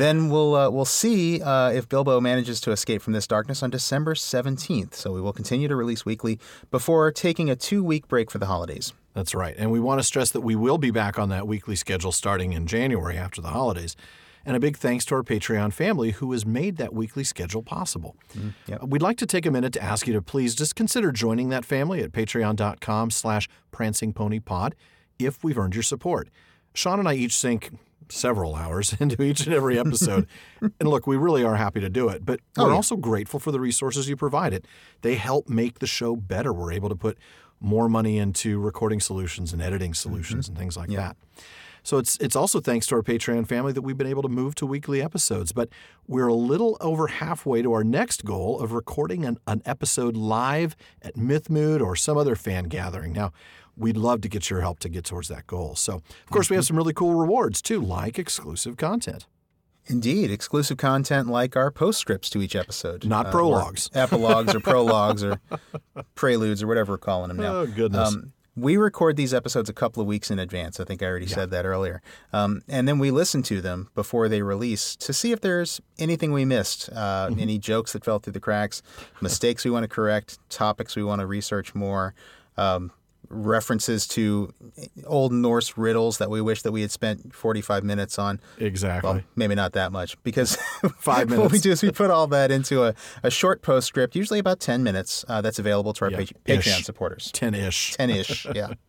then 0.00 0.28
we'll 0.28 0.54
uh, 0.54 0.70
we'll 0.70 0.84
see 0.84 1.40
uh, 1.40 1.70
if 1.70 1.88
Bilbo 1.88 2.20
manages 2.20 2.60
to 2.62 2.72
escape 2.72 3.02
from 3.02 3.12
this 3.12 3.26
darkness 3.26 3.62
on 3.62 3.70
December 3.70 4.14
17th. 4.14 4.94
So 4.94 5.12
we 5.12 5.20
will 5.20 5.32
continue 5.32 5.68
to 5.68 5.76
release 5.76 6.04
weekly 6.04 6.38
before 6.70 7.10
taking 7.12 7.48
a 7.48 7.56
two 7.56 7.84
week 7.84 8.08
break 8.08 8.30
for 8.30 8.38
the 8.38 8.46
holidays. 8.46 8.92
That's 9.14 9.34
right. 9.34 9.54
And 9.56 9.70
we 9.70 9.80
want 9.80 10.00
to 10.00 10.02
stress 10.02 10.30
that 10.30 10.40
we 10.40 10.56
will 10.56 10.78
be 10.78 10.90
back 10.90 11.18
on 11.18 11.28
that 11.28 11.46
weekly 11.46 11.76
schedule 11.76 12.12
starting 12.12 12.52
in 12.52 12.66
January 12.66 13.16
after 13.16 13.40
the 13.40 13.48
holidays. 13.48 13.96
And 14.46 14.56
a 14.56 14.60
big 14.60 14.76
thanks 14.76 15.06
to 15.06 15.14
our 15.14 15.22
Patreon 15.22 15.72
family 15.72 16.10
who 16.10 16.30
has 16.32 16.44
made 16.44 16.76
that 16.76 16.92
weekly 16.92 17.24
schedule 17.24 17.62
possible. 17.62 18.14
yep. 18.66 18.82
We'd 18.82 19.00
like 19.00 19.16
to 19.18 19.26
take 19.26 19.46
a 19.46 19.50
minute 19.50 19.72
to 19.74 19.82
ask 19.82 20.06
you 20.06 20.12
to 20.12 20.20
please 20.20 20.54
just 20.54 20.76
consider 20.76 21.12
joining 21.12 21.48
that 21.48 21.64
family 21.64 22.02
at 22.02 22.12
patreon.com 22.12 23.10
slash 23.10 23.48
prancingponypod 23.72 24.72
if 25.18 25.42
we've 25.42 25.56
earned 25.56 25.74
your 25.74 25.82
support. 25.82 26.28
Shawn 26.74 26.98
and 26.98 27.08
I 27.08 27.14
each 27.14 27.36
sink 27.38 27.70
several 28.08 28.54
hours 28.54 28.94
into 29.00 29.22
each 29.22 29.46
and 29.46 29.54
every 29.54 29.78
episode. 29.78 30.26
and 30.60 30.88
look, 30.88 31.06
we 31.06 31.16
really 31.16 31.44
are 31.44 31.56
happy 31.56 31.80
to 31.80 31.88
do 31.88 32.08
it, 32.08 32.24
but 32.24 32.40
oh, 32.56 32.62
we're 32.62 32.68
Oh, 32.68 32.70
yeah. 32.70 32.76
also 32.76 32.96
grateful 32.96 33.40
for 33.40 33.52
the 33.52 33.60
resources 33.60 34.08
you 34.08 34.16
provided. 34.16 34.66
They 35.02 35.14
help 35.14 35.48
make 35.48 35.78
the 35.78 35.86
show 35.86 36.16
better. 36.16 36.52
We're 36.52 36.72
able 36.72 36.88
to 36.88 36.96
put 36.96 37.18
more 37.60 37.88
money 37.88 38.18
into 38.18 38.60
recording 38.60 39.00
solutions 39.00 39.52
and 39.52 39.62
editing 39.62 39.94
solutions 39.94 40.46
mm-hmm. 40.46 40.52
and 40.52 40.58
things 40.58 40.76
like 40.76 40.90
that. 40.90 41.16
So 41.82 41.98
it's 41.98 42.16
it's 42.16 42.34
also 42.34 42.60
thanks 42.60 42.86
to 42.86 42.94
our 42.94 43.02
Patreon 43.02 43.46
family 43.46 43.70
that 43.72 43.82
we've 43.82 43.96
been 43.96 44.06
able 44.06 44.22
to 44.22 44.28
move 44.28 44.54
to 44.56 44.66
weekly 44.66 45.02
episodes. 45.02 45.52
But 45.52 45.68
we're 46.08 46.26
a 46.28 46.34
little 46.34 46.78
over 46.80 47.08
halfway 47.08 47.60
to 47.60 47.72
our 47.74 47.84
next 47.84 48.24
goal 48.24 48.58
of 48.58 48.72
recording 48.72 49.24
an, 49.26 49.36
an 49.46 49.60
episode 49.66 50.16
live 50.16 50.76
at 51.02 51.14
Mythmoot 51.14 51.82
or 51.82 51.94
some 51.94 52.16
other 52.16 52.36
fan 52.36 52.64
gathering. 52.64 53.12
Now, 53.12 53.32
we'd 53.76 53.96
love 53.96 54.20
to 54.22 54.28
get 54.28 54.50
your 54.50 54.60
help 54.60 54.78
to 54.80 54.88
get 54.88 55.04
towards 55.04 55.28
that 55.28 55.46
goal. 55.46 55.74
So, 55.76 55.94
of 55.96 56.30
course, 56.30 56.48
we 56.50 56.56
have 56.56 56.64
some 56.64 56.76
really 56.76 56.92
cool 56.92 57.14
rewards 57.14 57.60
too, 57.62 57.80
like 57.80 58.18
exclusive 58.18 58.76
content. 58.76 59.26
Indeed, 59.86 60.30
exclusive 60.30 60.78
content 60.78 61.28
like 61.28 61.56
our 61.56 61.70
postscripts 61.70 62.30
to 62.30 62.40
each 62.40 62.56
episode. 62.56 63.04
Not 63.04 63.26
or 63.26 63.30
prologues. 63.32 63.90
epilogues 63.94 64.54
or 64.54 64.60
prologues 64.60 65.22
or 65.22 65.38
preludes 66.14 66.62
or 66.62 66.66
whatever 66.66 66.94
we're 66.94 66.98
calling 66.98 67.28
them 67.28 67.36
now. 67.36 67.54
Oh, 67.56 67.66
goodness. 67.66 68.08
Um, 68.14 68.32
we 68.56 68.76
record 68.76 69.16
these 69.16 69.34
episodes 69.34 69.68
a 69.68 69.72
couple 69.72 70.00
of 70.00 70.06
weeks 70.06 70.30
in 70.30 70.38
advance. 70.38 70.78
I 70.78 70.84
think 70.84 71.02
I 71.02 71.06
already 71.06 71.26
said 71.26 71.50
that 71.50 71.66
earlier. 71.66 72.00
Um, 72.32 72.62
and 72.68 72.86
then 72.86 72.98
we 73.00 73.10
listen 73.10 73.42
to 73.42 73.60
them 73.60 73.90
before 73.96 74.28
they 74.28 74.42
release 74.42 74.94
to 74.96 75.12
see 75.12 75.32
if 75.32 75.40
there's 75.40 75.80
anything 75.98 76.32
we 76.32 76.44
missed, 76.44 76.88
uh, 76.92 77.28
Mm-hmm. 77.30 77.40
any 77.40 77.58
jokes 77.58 77.92
that 77.94 78.04
fell 78.04 78.20
through 78.20 78.32
the 78.34 78.40
cracks, 78.40 78.80
mistakes 79.20 79.64
we 79.64 79.70
want 79.72 79.82
to 79.84 79.88
correct, 79.88 80.38
topics 80.50 80.94
we 80.94 81.02
want 81.02 81.20
to 81.20 81.26
research 81.26 81.74
more. 81.74 82.14
Um, 82.56 82.92
references 83.28 84.06
to 84.08 84.52
old 85.06 85.32
Norse 85.32 85.76
riddles 85.76 86.18
that 86.18 86.30
we 86.30 86.40
wish 86.40 86.62
that 86.62 86.72
we 86.72 86.80
had 86.82 86.90
spent 86.90 87.34
45 87.34 87.84
minutes 87.84 88.18
on. 88.18 88.40
Exactly. 88.58 89.10
Well, 89.10 89.20
maybe 89.36 89.54
not 89.54 89.72
that 89.72 89.92
much 89.92 90.20
because 90.22 90.56
Five 90.98 91.28
minutes. 91.28 91.42
what 91.42 91.52
we 91.52 91.58
do 91.58 91.70
is 91.72 91.82
we 91.82 91.90
put 91.90 92.10
all 92.10 92.26
that 92.28 92.50
into 92.50 92.84
a, 92.84 92.94
a 93.22 93.30
short 93.30 93.62
postscript, 93.62 94.14
usually 94.16 94.38
about 94.38 94.60
10 94.60 94.82
minutes, 94.82 95.24
uh, 95.28 95.40
that's 95.40 95.58
available 95.58 95.92
to 95.94 96.04
our 96.06 96.10
Yeah, 96.10 96.20
ish. 96.20 96.32
Patreon 96.46 96.84
supporters. 96.84 97.30
10 97.32 97.54
ish. 97.54 97.94
10 97.96 98.10
ish, 98.10 98.46
yeah. 98.54 98.74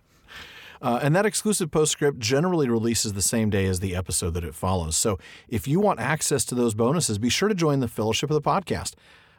Uh, 0.82 1.00
and 1.02 1.16
that 1.16 1.26
exclusive 1.26 1.72
postscript 1.72 2.20
generally 2.20 2.70
releases 2.70 3.14
the 3.14 3.22
same 3.22 3.50
day 3.50 3.66
as 3.66 3.80
the 3.80 3.96
episode 3.96 4.32
that 4.36 4.44
it 4.44 4.54
follows. 4.54 4.96
So 4.96 5.18
if 5.48 5.68
you 5.68 5.80
want 5.80 6.00
access 6.00 6.46
to 6.46 6.54
those 6.54 6.76
bonuses, 6.76 7.18
be 7.18 7.30
sure 7.30 7.48
to 7.50 7.56
join 7.56 7.80
the 7.80 7.88
Fellowship 7.88 8.30
of 8.30 8.36
the 8.36 8.42
Podcast. 8.42 8.94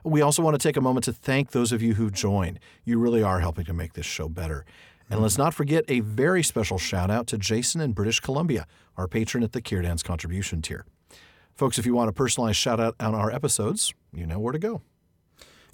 We 0.07 0.21
also 0.21 0.41
want 0.41 0.55
to 0.55 0.69
take 0.69 0.77
a 0.77 0.81
moment 0.81 1.03
to 1.05 1.13
thank 1.13 1.51
those 1.51 1.73
of 1.73 1.83
you 1.83 1.95
who've 1.95 2.13
joined. 2.13 2.61
You 2.85 3.01
really 3.01 3.25
are 3.25 3.41
helping 3.41 3.65
to 3.65 3.73
make 3.73 3.95
this 3.95 4.07
show 4.07 4.29
better. 4.29 4.65
And 5.11 5.21
let's 5.21 5.37
not 5.37 5.53
forget 5.53 5.85
a 5.89 5.99
very 5.99 6.45
special 6.45 6.79
shout 6.79 7.11
out 7.11 7.27
to 7.29 7.39
Jason 7.39 7.81
in 7.81 7.93
British 7.93 8.21
Columbia, 8.21 8.69
our 8.97 9.09
patron 9.09 9.43
at 9.43 9.51
the 9.51 9.61
Círdan's 9.61 10.05
contribution 10.05 10.63
tier. 10.63 10.87
Folks, 11.57 11.77
if 11.77 11.87
you 11.87 11.95
want 11.95 12.09
a 12.09 12.13
personalized 12.13 12.57
shout 12.57 12.79
out 12.79 12.95
on 13.01 13.17
our 13.17 13.33
episodes, 13.33 13.95
you 14.13 14.27
know 14.27 14.39
where 14.39 14.53
to 14.53 14.61
go. 14.61 14.81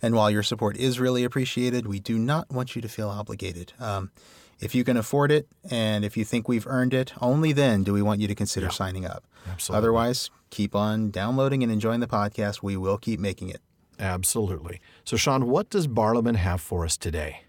And 0.01 0.15
while 0.15 0.31
your 0.31 0.43
support 0.43 0.79
is 0.79 0.99
really 0.99 1.25
appreciated, 1.25 1.87
we 1.87 2.01
do 2.01 2.19
not 2.19 2.51
want 2.51 2.75
you 2.75 2.81
to 2.81 2.89
feel 2.89 3.11
obligated. 3.11 3.75
Um, 3.79 4.13
if 4.61 4.75
you 4.75 4.83
can 4.83 4.97
afford 4.97 5.31
it 5.31 5.47
and 5.71 6.07
if 6.07 6.17
you 6.17 6.25
think 6.25 6.49
we've 6.49 6.67
earned 6.67 6.95
it, 6.95 7.13
only 7.21 7.53
then 7.53 7.85
do 7.85 7.93
we 7.93 8.01
want 8.01 8.21
you 8.23 8.29
to 8.29 8.35
consider 8.35 8.71
signing 8.71 9.05
up. 9.05 9.25
Absolutely. 9.51 9.77
Otherwise, 9.77 10.31
keep 10.49 10.75
on 10.75 11.11
downloading 11.11 11.63
and 11.63 11.71
enjoying 11.71 12.01
the 12.01 12.07
podcast. 12.07 12.63
We 12.63 12.79
will 12.79 12.97
keep 12.97 13.21
making 13.21 13.51
it. 13.51 13.61
Absolutely. 14.03 14.81
So, 15.05 15.16
Shawn, 15.16 15.47
what 15.47 15.70
does 15.70 15.87
Barliman 15.87 16.35
have 16.37 16.61
for 16.61 16.85
us 16.85 16.97
today? 16.97 17.43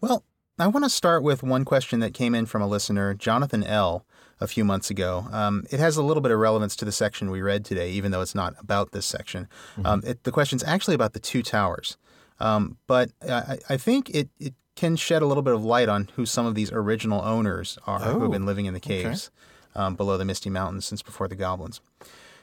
Well, 0.00 0.24
I 0.58 0.66
want 0.68 0.84
to 0.84 0.90
start 0.90 1.22
with 1.22 1.42
one 1.42 1.64
question 1.64 2.00
that 2.00 2.14
came 2.14 2.34
in 2.34 2.46
from 2.46 2.62
a 2.62 2.66
listener, 2.66 3.14
Jonathan 3.14 3.62
L., 3.62 4.04
a 4.40 4.46
few 4.46 4.64
months 4.64 4.88
ago. 4.88 5.26
Um, 5.32 5.66
it 5.70 5.80
has 5.80 5.98
a 5.98 6.02
little 6.02 6.22
bit 6.22 6.32
of 6.32 6.38
relevance 6.38 6.74
to 6.76 6.86
the 6.86 6.92
section 6.92 7.30
we 7.30 7.42
read 7.42 7.62
today, 7.62 7.90
even 7.90 8.10
though 8.10 8.22
it's 8.22 8.34
not 8.34 8.54
about 8.58 8.92
this 8.92 9.04
section. 9.04 9.46
Um, 9.84 10.02
it, 10.06 10.24
the 10.24 10.32
question's 10.32 10.64
actually 10.64 10.94
about 10.94 11.12
the 11.12 11.20
two 11.20 11.42
towers. 11.42 11.98
Um, 12.38 12.78
but 12.86 13.10
I, 13.28 13.58
I 13.68 13.76
think 13.76 14.08
it, 14.08 14.30
it 14.38 14.54
can 14.76 14.96
shed 14.96 15.20
a 15.20 15.26
little 15.26 15.42
bit 15.42 15.52
of 15.52 15.62
light 15.62 15.90
on 15.90 16.08
who 16.16 16.24
some 16.24 16.46
of 16.46 16.54
these 16.54 16.72
original 16.72 17.20
owners 17.22 17.78
are 17.86 18.00
who 18.00 18.16
Oh, 18.18 18.20
have 18.22 18.30
been 18.30 18.46
living 18.46 18.64
in 18.64 18.72
the 18.72 18.80
caves 18.80 19.30
um, 19.74 19.94
below 19.94 20.16
the 20.16 20.24
Misty 20.24 20.48
Mountains 20.48 20.86
since 20.86 21.02
before 21.02 21.28
the 21.28 21.36
goblins. 21.36 21.82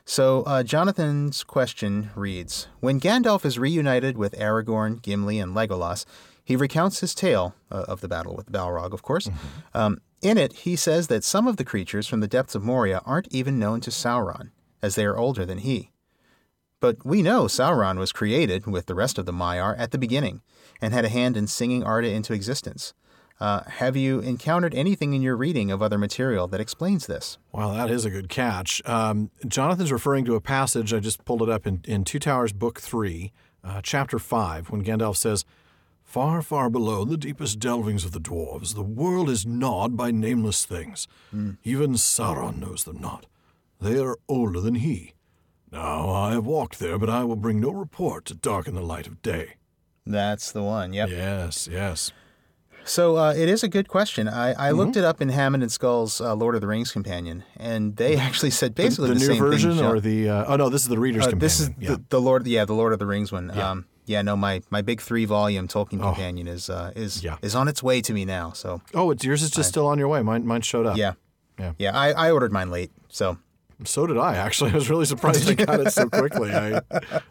So, 0.09 0.43
uh, 0.43 0.63
Jonathan's 0.63 1.43
question 1.43 2.11
reads 2.15 2.69
When 2.79 2.97
Gandalf 2.97 3.43
is 3.43 3.59
reunited 3.59 4.17
with 4.17 4.39
Aragorn, 4.39 5.01
Gimli, 5.01 5.38
and 5.38 5.53
Legolas, 5.53 6.05
he 6.41 6.55
recounts 6.55 7.01
his 7.01 7.13
tale 7.13 7.55
uh, 7.69 7.84
of 7.89 7.99
the 7.99 8.07
battle 8.07 8.34
with 8.34 8.45
the 8.45 8.53
Balrog, 8.53 8.93
of 8.93 9.01
course. 9.01 9.29
Um, 9.73 9.99
in 10.21 10.38
it, 10.38 10.53
he 10.53 10.77
says 10.77 11.07
that 11.07 11.25
some 11.25 11.45
of 11.45 11.57
the 11.57 11.65
creatures 11.65 12.07
from 12.07 12.21
the 12.21 12.27
depths 12.27 12.55
of 12.55 12.63
Moria 12.63 13.01
aren't 13.05 13.27
even 13.31 13.59
known 13.59 13.81
to 13.81 13.91
Sauron, 13.91 14.51
as 14.81 14.95
they 14.95 15.03
are 15.03 15.17
older 15.17 15.45
than 15.45 15.57
he. 15.57 15.91
But 16.79 17.05
we 17.05 17.21
know 17.21 17.43
Sauron 17.43 17.97
was 17.97 18.13
created, 18.13 18.65
with 18.65 18.85
the 18.85 18.95
rest 18.95 19.17
of 19.17 19.25
the 19.25 19.34
Maiar, 19.34 19.77
at 19.77 19.91
the 19.91 19.97
beginning, 19.97 20.41
and 20.81 20.93
had 20.93 21.03
a 21.03 21.09
hand 21.09 21.35
in 21.35 21.47
singing 21.47 21.84
Arda 21.84 22.09
into 22.09 22.31
existence. 22.31 22.93
Uh, 23.39 23.61
have 23.68 23.95
you 23.95 24.19
encountered 24.19 24.73
anything 24.73 25.14
in 25.14 25.22
your 25.22 25.35
reading 25.35 25.69
of 25.69 25.81
other 25.81 25.97
material 25.97 26.47
that 26.47 26.59
explains 26.59 27.05
this? 27.05 27.38
Wow, 27.51 27.73
that 27.73 27.91
is 27.91 28.03
a 28.03 28.09
good 28.09 28.30
catch. 28.30 28.81
Um, 28.88 29.30
Jonathan's 29.47 29.91
referring 29.91 30.26
to 30.26 30.35
a 30.35 30.41
passage, 30.41 30.91
I 30.93 30.99
just 30.99 31.23
pulled 31.23 31.43
it 31.43 31.49
up 31.49 31.68
in, 31.68 31.81
in 31.85 32.03
Two 32.03 32.18
Towers, 32.19 32.51
Book 32.51 32.80
3, 32.81 33.31
uh, 33.64 33.81
Chapter 33.84 34.18
5, 34.18 34.72
when 34.72 34.84
Gandalf 34.84 35.18
says, 35.18 35.45
Far, 36.03 36.41
far 36.41 36.69
below 36.69 37.03
the 37.05 37.18
deepest 37.18 37.59
delvings 37.59 38.05
of 38.05 38.11
the 38.11 38.19
dwarves, 38.22 38.73
the 38.73 38.81
world 38.81 39.30
is 39.30 39.45
gnawed 39.45 39.95
by 39.97 40.09
nameless 40.09 40.65
things. 40.65 41.07
Even 41.64 41.93
Sauron 41.93 42.57
knows 42.59 42.85
them 42.85 42.99
not. 42.99 43.26
they 43.80 43.99
are 43.99 44.18
older 44.27 44.59
than 44.61 44.76
he. 44.76 45.14
Now 45.72 46.09
I 46.09 46.31
have 46.31 46.45
walked 46.45 46.80
there, 46.80 46.97
but 46.97 47.09
I 47.09 47.23
will 47.26 47.35
bring 47.35 47.59
no 47.59 47.72
report 47.72 48.23
to 48.26 48.34
darken 48.35 48.73
the 48.73 48.81
light 48.81 49.05
of 49.05 49.22
day. 49.22 49.55
That's 50.05 50.49
the 50.51 50.64
one. 50.64 50.93
Yep. 50.93 51.09
Yes, 51.09 51.68
yes. 51.69 52.14
So 52.88 53.18
uh, 53.18 53.34
it 53.35 53.49
is 53.49 53.64
a 53.64 53.68
good 53.68 53.88
question. 53.89 54.27
I, 54.30 54.53
I 54.53 54.72
looked 54.72 54.95
it 54.95 55.03
up 55.03 55.22
in 55.22 55.30
Hammond 55.30 55.61
and 55.61 55.72
Scull's 55.72 56.22
uh, 56.22 56.34
Lord 56.35 56.55
of 56.55 56.61
the 56.61 56.68
Rings 56.68 56.91
companion, 56.91 57.43
and 57.57 57.97
they 57.97 58.15
actually 58.15 58.51
said 58.51 58.73
basically 58.76 59.09
the, 59.09 59.14
the, 59.15 59.19
new 59.19 59.26
same 59.26 59.39
version 59.39 59.76
thing. 59.76 59.85
Or 59.85 59.99
the 59.99 60.30
uh, 60.30 60.45
oh 60.47 60.55
no, 60.55 60.69
this 60.69 60.84
is 60.84 60.88
the 60.88 60.97
reader's 60.97 61.23
Uh, 61.27 61.31
companion. 61.31 61.39
this 61.39 61.59
is 61.59 61.69
yeah. 61.80 61.89
the, 61.89 62.03
the 62.09 62.22
Lord, 62.22 62.47
yeah, 62.47 62.64
the 62.65 62.73
Lord 62.73 62.93
of 62.93 62.99
the 62.99 63.05
Rings 63.05 63.31
one. 63.31 63.51
Yeah, 63.53 63.72
um, 63.72 63.85
yeah 64.05 64.22
no, 64.22 64.38
my, 64.38 64.61
my 64.69 64.81
big 64.81 65.01
three 65.01 65.26
volume 65.26 65.68
Tolkien 65.68 65.99
companion 65.99 66.47
is 66.47 66.69
uh, 66.69 66.91
is 66.95 67.23
Yeah. 67.23 67.38
is 67.41 67.55
on 67.55 67.68
its 67.68 67.84
way 67.84 68.01
to 68.01 68.14
me 68.14 68.23
now. 68.23 68.53
So 68.53 68.81
oh, 68.93 69.11
it's 69.11 69.23
yours 69.23 69.43
is 69.43 69.51
just 69.51 69.69
still 69.69 69.85
on 69.88 69.99
your 69.99 70.07
way. 70.07 70.22
Mine 70.23 70.45
mine 70.47 70.61
showed 70.61 70.85
up. 70.85 70.95
yeah, 70.97 71.14
Yeah. 71.59 71.73
yeah. 71.77 71.91
I, 71.97 72.11
I 72.11 72.31
ordered 72.31 72.53
mine 72.53 72.72
late, 72.72 72.91
so 73.09 73.38
So 73.84 74.07
did 74.07 74.18
I, 74.18 74.38
actually. 74.38 74.72
I 74.76 74.76
was 74.76 74.89
really 74.89 75.05
surprised 75.05 75.49
I 75.49 75.55
got 75.55 75.81
it 75.81 75.91
so 75.91 76.07
quickly. 76.22 76.53
I 76.53 76.81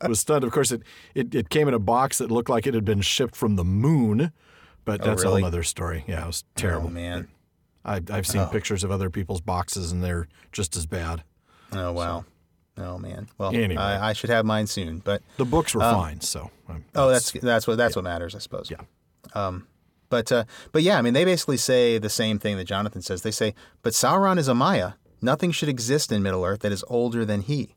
was 0.07 0.21
stunned. 0.21 0.45
Of 0.45 0.53
course, 0.53 0.71
it, 0.71 0.83
it, 1.15 1.35
it 1.35 1.49
came 1.49 1.67
in 1.67 1.73
a 1.75 1.79
box 1.81 2.19
that 2.19 2.31
looked 2.31 2.51
like 2.51 2.67
it 2.67 2.75
had 2.75 2.85
been 2.85 3.01
shipped 3.01 3.35
from 3.35 3.57
the 3.57 3.65
moon, 3.65 4.33
but 4.87 5.03
that's 5.03 5.23
a 5.23 5.27
Oh, 5.29 5.33
whole 5.37 5.45
other 5.45 5.63
story. 5.63 6.05
Yeah, 6.09 6.25
it 6.25 6.27
was 6.27 6.45
terrible. 6.55 6.87
oh 6.87 6.91
man, 6.91 7.29
I, 7.85 8.01
I've 8.11 8.27
seen 8.27 8.47
pictures 8.47 8.83
of 8.83 8.91
other 8.91 9.11
people's 9.11 9.43
boxes, 9.43 9.93
and 9.93 10.03
they're 10.03 10.27
just 10.53 10.75
as 10.77 10.87
bad. 10.87 11.23
oh 11.73 11.93
wow, 11.93 12.25
oh 12.79 12.97
man. 12.99 13.29
Well, 13.37 13.55
Anyway. 13.55 13.77
I, 13.77 14.11
I 14.11 14.13
should 14.15 14.31
have 14.31 14.47
mine 14.47 14.67
soon, 14.67 15.01
but 15.01 15.21
The 15.37 15.45
books 15.45 15.75
were 15.75 15.83
fine, 15.83 16.23
so. 16.23 16.51
um, 16.71 16.85
oh, 16.95 17.11
that's 17.11 17.33
that's 17.33 17.67
what 17.67 17.77
that's 17.77 17.95
what 17.95 18.05
matters, 18.05 18.35
I 18.35 18.39
suppose. 18.39 18.71
Yeah. 18.71 18.81
But 20.09 20.31
uh, 20.31 20.45
but 20.73 20.83
yeah, 20.83 20.99
I 20.99 21.03
mean, 21.03 21.15
they 21.15 21.25
basically 21.25 21.57
say 21.57 21.99
the 21.99 22.09
same 22.09 22.39
thing 22.39 22.57
that 22.59 22.65
Jonathan 22.65 23.03
says. 23.03 23.23
They 23.23 23.33
say, 23.33 23.55
but 23.83 23.93
Sauron 23.93 24.39
is 24.39 24.47
a 24.49 24.55
Maia. 24.55 24.93
Nothing 25.21 25.51
should 25.51 25.69
exist 25.69 26.13
in 26.13 26.23
Middle 26.23 26.45
Earth 26.45 26.61
that 26.61 26.71
is 26.71 26.85
older 26.89 27.25
than 27.25 27.41
he. 27.43 27.75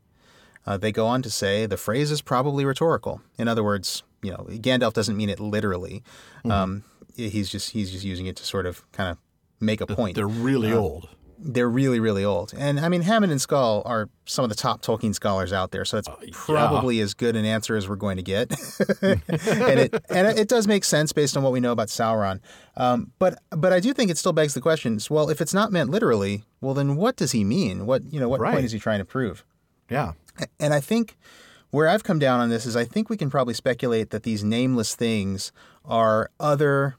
Uh, 0.64 0.76
they 0.76 0.92
go 0.92 1.06
on 1.06 1.22
to 1.22 1.30
say 1.30 1.66
the 1.66 1.76
phrase 1.76 2.10
is 2.12 2.22
probably 2.22 2.64
rhetorical. 2.64 3.20
In 3.36 3.48
other 3.48 3.64
words, 3.64 4.04
you 4.22 4.30
know, 4.30 4.46
Gandalf 4.48 4.92
doesn't 4.92 5.16
mean 5.16 5.28
it 5.28 5.40
literally. 5.40 6.04
Um, 6.48 6.84
he's 7.16 7.48
just 7.50 7.70
he's 7.70 7.90
just 7.90 8.04
using 8.04 8.26
it 8.26 8.36
to 8.36 8.44
sort 8.44 8.66
of 8.66 8.90
kind 8.92 9.10
of 9.10 9.18
make 9.60 9.80
a 9.80 9.86
point. 9.86 10.14
They're 10.16 10.26
really 10.28 10.72
old. 10.72 11.08
They're 11.42 11.70
really 11.70 12.00
really 12.00 12.22
old, 12.22 12.52
and 12.54 12.78
I 12.78 12.90
mean 12.90 13.00
Hammond 13.00 13.32
and 13.32 13.40
Scull 13.40 13.80
are 13.86 14.10
some 14.26 14.42
of 14.44 14.50
the 14.50 14.54
top 14.54 14.82
Tolkien 14.82 15.14
scholars 15.14 15.54
out 15.54 15.70
there. 15.70 15.86
So 15.86 15.96
it's 15.96 16.08
probably 16.32 17.00
as 17.00 17.14
good 17.14 17.34
an 17.34 17.46
answer 17.46 17.76
as 17.76 17.88
we're 17.88 17.96
going 17.96 18.18
to 18.18 18.22
get, 18.22 18.50
and 19.02 19.22
it 19.80 19.94
and 20.10 20.38
it 20.38 20.48
does 20.48 20.68
make 20.68 20.84
sense 20.84 21.12
based 21.12 21.38
on 21.38 21.42
what 21.42 21.52
we 21.52 21.60
know 21.60 21.72
about 21.72 21.88
Sauron. 21.88 22.40
Um, 22.76 23.12
but 23.18 23.38
but 23.50 23.72
I 23.72 23.80
do 23.80 23.94
think 23.94 24.10
it 24.10 24.18
still 24.18 24.34
begs 24.34 24.52
the 24.52 24.60
question: 24.60 24.98
Well, 25.08 25.30
if 25.30 25.40
it's 25.40 25.54
not 25.54 25.72
meant 25.72 25.88
literally, 25.88 26.44
well 26.60 26.74
then 26.74 26.96
what 26.96 27.16
does 27.16 27.32
he 27.32 27.42
mean? 27.42 27.86
What 27.86 28.02
you 28.12 28.20
know 28.20 28.28
what 28.28 28.40
Right. 28.40 28.52
point 28.52 28.66
is 28.66 28.72
he 28.72 28.78
trying 28.78 28.98
to 28.98 29.06
prove? 29.06 29.42
Yeah. 29.88 30.12
And 30.58 30.74
I 30.74 30.80
think 30.80 31.16
where 31.70 31.88
I've 31.88 32.04
come 32.04 32.18
down 32.18 32.40
on 32.40 32.50
this 32.50 32.66
is 32.66 32.76
I 32.76 32.84
think 32.84 33.08
we 33.08 33.16
can 33.16 33.30
probably 33.30 33.54
speculate 33.54 34.10
that 34.10 34.24
these 34.24 34.44
nameless 34.44 34.94
things 34.94 35.52
are 35.86 36.30
other, 36.38 36.96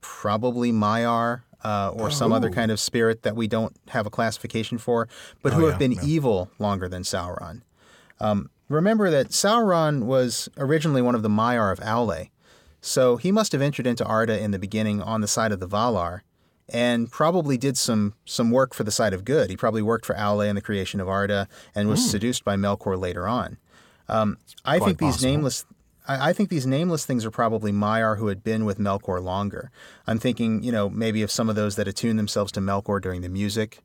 probably 0.00 0.72
Maiar 0.72 1.42
uh, 1.64 1.90
or 1.94 2.10
some 2.10 2.32
other 2.32 2.50
kind 2.50 2.70
of 2.70 2.80
spirit 2.80 3.22
that 3.22 3.36
we 3.36 3.46
don't 3.46 3.76
have 3.88 4.06
a 4.06 4.10
classification 4.10 4.78
for, 4.78 5.08
but 5.42 5.52
who 5.52 5.62
Oh, 5.64 5.70
have 5.70 5.74
yeah, 5.74 5.78
been 5.88 5.92
yeah. 5.92 6.02
evil 6.04 6.50
longer 6.58 6.88
than 6.88 7.02
Sauron. 7.02 7.62
Um, 8.18 8.50
remember 8.68 9.10
that 9.10 9.28
Sauron 9.28 10.04
was 10.04 10.48
originally 10.56 11.02
one 11.02 11.14
of 11.14 11.22
the 11.22 11.28
Maiar 11.28 11.70
of 11.72 11.78
Aule. 11.80 12.30
So 12.80 13.16
he 13.18 13.30
must 13.30 13.52
have 13.52 13.60
entered 13.60 13.86
into 13.86 14.04
Arda 14.06 14.40
in 14.42 14.52
the 14.52 14.58
beginning 14.58 15.02
on 15.02 15.20
the 15.20 15.28
side 15.28 15.52
of 15.52 15.60
the 15.60 15.68
Valar 15.68 16.20
and 16.72 17.10
probably 17.10 17.58
did 17.58 17.76
some 17.76 18.14
some 18.24 18.50
work 18.50 18.72
for 18.74 18.84
the 18.84 18.90
side 18.92 19.12
of 19.12 19.24
good. 19.24 19.50
He 19.50 19.56
probably 19.56 19.82
worked 19.82 20.06
for 20.06 20.14
Aule 20.14 20.48
in 20.48 20.54
the 20.54 20.62
creation 20.62 20.98
of 21.00 21.08
Arda 21.08 21.46
and 21.74 21.88
was 21.90 22.10
seduced 22.10 22.44
by 22.44 22.56
Melkor 22.56 22.98
later 22.98 23.26
on. 23.28 23.58
Um, 24.08 24.38
I 24.64 24.78
Quite 24.78 24.86
think 24.86 24.98
these 24.98 25.14
possible. 25.16 25.30
nameless 25.30 25.64
I, 26.10 26.30
I 26.30 26.32
think 26.32 26.48
these 26.48 26.66
nameless 26.66 27.06
things 27.06 27.24
are 27.24 27.30
probably 27.30 27.72
Maiar 27.72 28.18
who 28.18 28.26
had 28.26 28.42
been 28.42 28.64
with 28.64 28.78
Melkor 28.78 29.22
longer. 29.22 29.70
I'm 30.06 30.18
thinking, 30.18 30.62
you 30.62 30.72
know, 30.72 30.90
maybe 30.90 31.22
of 31.22 31.30
some 31.30 31.48
of 31.48 31.56
those 31.56 31.76
that 31.76 31.86
attuned 31.86 32.18
themselves 32.18 32.50
to 32.52 32.60
Melkor 32.60 33.00
during 33.00 33.20
the 33.22 33.28
music, 33.28 33.78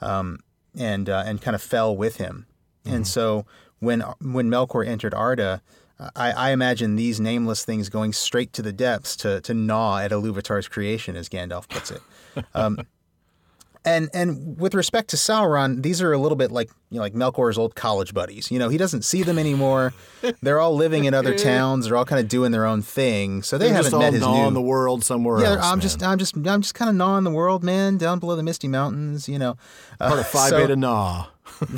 um, 0.00 0.38
and 0.78 1.08
uh, 1.08 1.24
and 1.26 1.42
kind 1.42 1.54
of 1.54 1.62
fell 1.62 1.96
with 1.96 2.16
him. 2.16 2.46
And 2.84 3.06
so 3.06 3.46
when 3.80 4.00
when 4.20 4.48
Melkor 4.48 4.86
entered 4.86 5.14
Arda, 5.14 5.62
I, 6.16 6.32
I 6.32 6.50
imagine 6.50 6.96
these 6.96 7.20
nameless 7.20 7.64
things 7.64 7.88
going 7.88 8.12
straight 8.12 8.52
to 8.54 8.62
the 8.62 8.72
depths 8.72 9.16
to 9.16 9.40
to 9.42 9.54
gnaw 9.54 9.98
at 9.98 10.10
Iluvatar's 10.10 10.68
creation, 10.68 11.16
as 11.16 11.28
Gandalf 11.28 11.68
puts 11.68 11.90
it. 11.90 12.00
Um, 12.54 12.78
and 13.84 14.08
and 14.14 14.58
with 14.58 14.74
respect 14.74 15.10
to 15.10 15.16
Sauron, 15.16 15.82
these 15.82 16.00
are 16.02 16.12
a 16.12 16.18
little 16.18 16.36
bit 16.36 16.50
like 16.52 16.70
you 16.90 16.96
know, 16.98 17.02
like 17.02 17.14
Melkor's 17.14 17.56
old 17.58 17.74
college 17.74 18.12
buddies. 18.14 18.50
You 18.50 18.58
know, 18.58 18.68
he 18.68 18.76
doesn't 18.78 19.02
see 19.02 19.22
them 19.22 19.38
anymore. 19.38 19.92
They're 20.42 20.60
all 20.60 20.74
living 20.76 21.04
in 21.04 21.14
other 21.14 21.34
towns. 21.50 21.86
They're 21.86 21.96
all 21.96 22.04
kind 22.04 22.20
of 22.20 22.28
doing 22.28 22.52
their 22.52 22.64
own 22.66 22.82
thing. 22.82 23.42
So 23.42 23.58
they 23.58 23.66
They're 23.66 23.74
haven't 23.76 23.84
just 23.92 23.94
all 23.94 24.00
met 24.00 24.12
his 24.12 24.22
gnawing 24.22 24.48
new. 24.50 24.54
the 24.54 24.60
world 24.60 25.04
somewhere 25.04 25.40
yeah, 25.40 25.52
else. 25.54 25.64
I'm 25.64 25.78
man. 25.78 25.80
just, 25.80 26.02
I'm 26.02 26.18
just, 26.18 26.36
I'm 26.36 26.60
just 26.62 26.74
kind 26.74 26.88
of 26.90 26.94
gnawing 26.96 27.24
the 27.24 27.30
world, 27.30 27.64
man, 27.64 27.96
down 27.98 28.18
below 28.18 28.36
the 28.36 28.42
Misty 28.42 28.68
Mountains. 28.68 29.28
You 29.28 29.38
know, 29.38 29.56
Uh, 30.00 30.08
part 30.08 30.20
of 30.20 30.26
Phi 30.28 30.48
so- 30.50 30.58
Beta 30.58 30.76
Gnaw. 30.76 31.26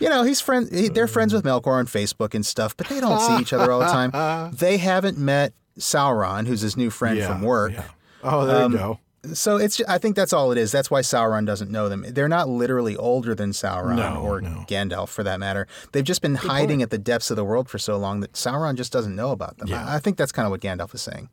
you 0.00 0.08
know, 0.08 0.22
he's 0.22 0.40
friend. 0.40 0.68
He, 0.72 0.88
they're 0.88 1.06
friends 1.08 1.32
with 1.32 1.44
Melkor 1.44 1.78
on 1.78 1.86
Facebook 1.86 2.34
and 2.34 2.44
stuff, 2.44 2.76
but 2.76 2.88
they 2.88 3.00
don't 3.00 3.20
see 3.20 3.38
each 3.40 3.52
other 3.52 3.70
all 3.72 3.80
the 3.80 3.86
time. 3.86 4.12
They 4.56 4.76
haven't 4.78 5.18
met 5.18 5.52
Sauron, 5.78 6.46
who's 6.46 6.60
his 6.60 6.76
new 6.76 6.90
friend 6.90 7.18
Yeah, 7.18 7.28
from 7.28 7.42
work. 7.42 7.72
yeah. 7.72 7.84
Oh, 8.22 8.46
there 8.46 8.62
Um, 8.64 8.72
you 8.72 8.78
go. 8.78 8.98
So 9.34 9.56
it's. 9.56 9.80
I 9.88 9.98
think 9.98 10.16
that's 10.16 10.32
all 10.32 10.52
it 10.52 10.58
is. 10.58 10.72
That's 10.72 10.90
why 10.90 11.00
Sauron 11.00 11.46
doesn't 11.46 11.70
know 11.70 11.88
them. 11.88 12.04
They're 12.08 12.28
not 12.28 12.48
literally 12.48 12.96
older 12.96 13.34
than 13.34 13.50
Sauron 13.50 13.96
No, 13.96 14.22
or 14.22 14.40
no. 14.40 14.64
Gandalf, 14.68 15.08
for 15.08 15.22
that 15.22 15.40
matter. 15.40 15.66
They've 15.92 16.04
just 16.04 16.22
been 16.22 16.34
hiding 16.34 16.82
at 16.82 16.90
the 16.90 16.98
depths 16.98 17.30
of 17.30 17.36
the 17.36 17.44
world 17.44 17.68
for 17.68 17.78
so 17.78 17.96
long 17.96 18.20
that 18.20 18.32
Sauron 18.32 18.76
just 18.76 18.92
doesn't 18.92 19.14
know 19.14 19.30
about 19.30 19.58
them. 19.58 19.68
Yeah. 19.68 19.86
I, 19.86 19.96
I 19.96 19.98
think 19.98 20.16
that's 20.16 20.32
kind 20.32 20.46
of 20.46 20.50
what 20.50 20.60
Gandalf 20.60 20.94
is 20.94 21.02
saying. 21.02 21.28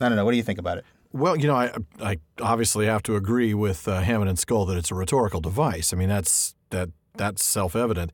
I 0.00 0.08
don't 0.08 0.16
know. 0.16 0.24
What 0.24 0.32
do 0.32 0.36
you 0.36 0.42
think 0.42 0.58
about 0.58 0.78
it? 0.78 0.84
Well, 1.12 1.36
you 1.36 1.46
know, 1.46 1.56
I 1.56 1.72
I 2.00 2.18
obviously 2.40 2.86
have 2.86 3.02
to 3.04 3.16
agree 3.16 3.54
with 3.54 3.88
uh, 3.88 4.00
Hammond 4.00 4.28
and 4.28 4.38
Scull 4.38 4.66
that 4.66 4.76
it's 4.76 4.90
a 4.90 4.94
rhetorical 4.94 5.40
device. 5.40 5.92
I 5.92 5.96
mean, 5.96 6.08
that's 6.08 6.54
that 6.70 6.90
that's 7.16 7.44
self 7.44 7.74
evident. 7.74 8.12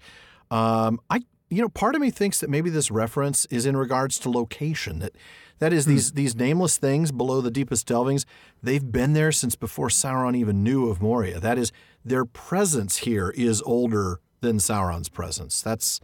Um, 0.51 1.01
I 1.11 1.23
you 1.51 1.62
know, 1.62 1.69
part 1.69 1.95
of 1.95 2.01
me 2.01 2.11
thinks 2.11 2.41
that 2.41 2.51
maybe 2.51 2.70
this 2.70 2.91
reference 2.91 3.47
is 3.47 3.66
in 3.66 3.77
regards 3.77 4.19
to 4.20 4.31
location. 4.31 5.01
That 5.01 5.12
that 5.59 5.73
is 5.73 5.85
hmm. 5.85 5.93
these 5.93 6.13
these 6.13 6.35
nameless 6.37 6.79
things 6.79 7.13
below 7.13 7.41
the 7.41 7.51
deepest 7.51 7.87
delvings. 7.87 8.25
They've 8.63 8.93
been 8.93 9.13
there 9.13 9.33
since 9.33 9.55
before 9.57 9.89
Sauron 9.89 10.37
even 10.37 10.63
knew 10.63 10.89
of 10.89 11.01
Moria. 11.01 11.41
That 11.41 11.59
is, 11.59 11.73
their 12.05 12.25
presence 12.25 12.99
here 12.99 13.31
is 13.31 13.63
older 13.63 14.21
than 14.41 14.59
Sauron's 14.59 15.09
presence. 15.09 15.63
That's 15.63 16.01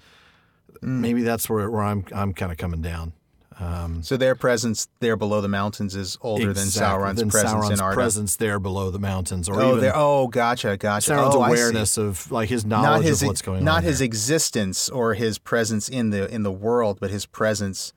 hmm. 0.81 1.01
maybe 1.01 1.23
that's 1.23 1.49
where 1.49 1.71
where 1.71 1.83
I'm 1.83 2.05
I'm 2.13 2.35
kind 2.35 2.53
of 2.53 2.59
coming 2.59 2.83
down. 2.83 3.13
Um, 3.61 4.03
so 4.03 4.17
their 4.17 4.35
presence 4.35 4.89
there 5.01 5.17
below 5.17 5.43
the 5.43 5.49
mountains 5.49 5.95
is 5.95 6.17
older 6.23 6.55
than 6.55 6.65
Exactly, 6.65 7.05
Sauron's 7.05 7.19
than 7.21 7.29
presence 7.29 7.53
Sauron's 7.53 7.71
in 7.73 7.81
Arda. 7.81 7.95
presence 7.95 8.37
there 8.37 8.59
below 8.59 8.91
the 8.91 8.99
mountains, 8.99 9.51
or 9.51 9.61
oh, 9.61 9.69
even 9.69 9.81
there. 9.81 9.93
Oh, 9.95 10.29
gotcha, 10.29 10.79
gotcha. 10.79 11.13
Sauron's 11.13 11.35
oh, 11.35 11.45
awareness 11.45 11.99
of 11.99 12.33
like 12.33 12.49
his 12.49 12.65
knowledge 12.65 13.05
his 13.05 13.23
of 13.23 13.29
what's 13.29 13.43
going 13.43 13.63
not 13.63 13.71
on. 13.71 13.83
Not 13.83 13.85
his 13.85 13.99
there. 13.99 14.07
existence 14.07 14.89
or 14.89 15.13
his 15.13 15.39
presence 15.39 15.91
in 15.91 16.09
the 16.09 16.33
in 16.33 16.43
the 16.43 16.53
world, 16.53 16.99
but 17.01 17.11
his 17.11 17.27
presence. 17.27 17.93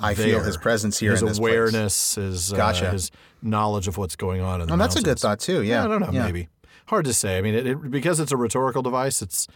I 0.00 0.14
feel 0.14 0.42
his 0.42 0.56
presence 0.56 0.98
here 0.98 1.12
his 1.12 1.20
this 1.20 1.28
place. 1.30 1.38
awareness, 1.38 2.14
his 2.16 2.52
uh, 2.52 2.56
Gotcha. 2.56 2.90
his 2.90 3.10
knowledge 3.42 3.88
of 3.88 3.96
what's 3.98 4.16
going 4.16 4.40
on 4.40 4.60
in 4.60 4.66
the 4.68 4.74
Oh, 4.74 4.76
that's 4.76 4.96
a 4.96 5.02
good 5.02 5.18
thought 5.18 5.40
too. 5.40 5.62
Yeah, 5.62 5.84
I 5.84 5.88
don't 5.88 6.00
know, 6.00 6.10
Yeah. 6.12 6.24
maybe 6.24 6.48
hard 6.86 7.04
to 7.06 7.12
say. 7.14 7.38
I 7.38 7.42
mean, 7.42 7.54
it, 7.54 7.66
it, 7.66 7.90
because 7.90 8.20
it's 8.20 8.32
a 8.32 8.36
rhetorical 8.36 8.82
device, 8.82 9.22
it's 9.22 9.46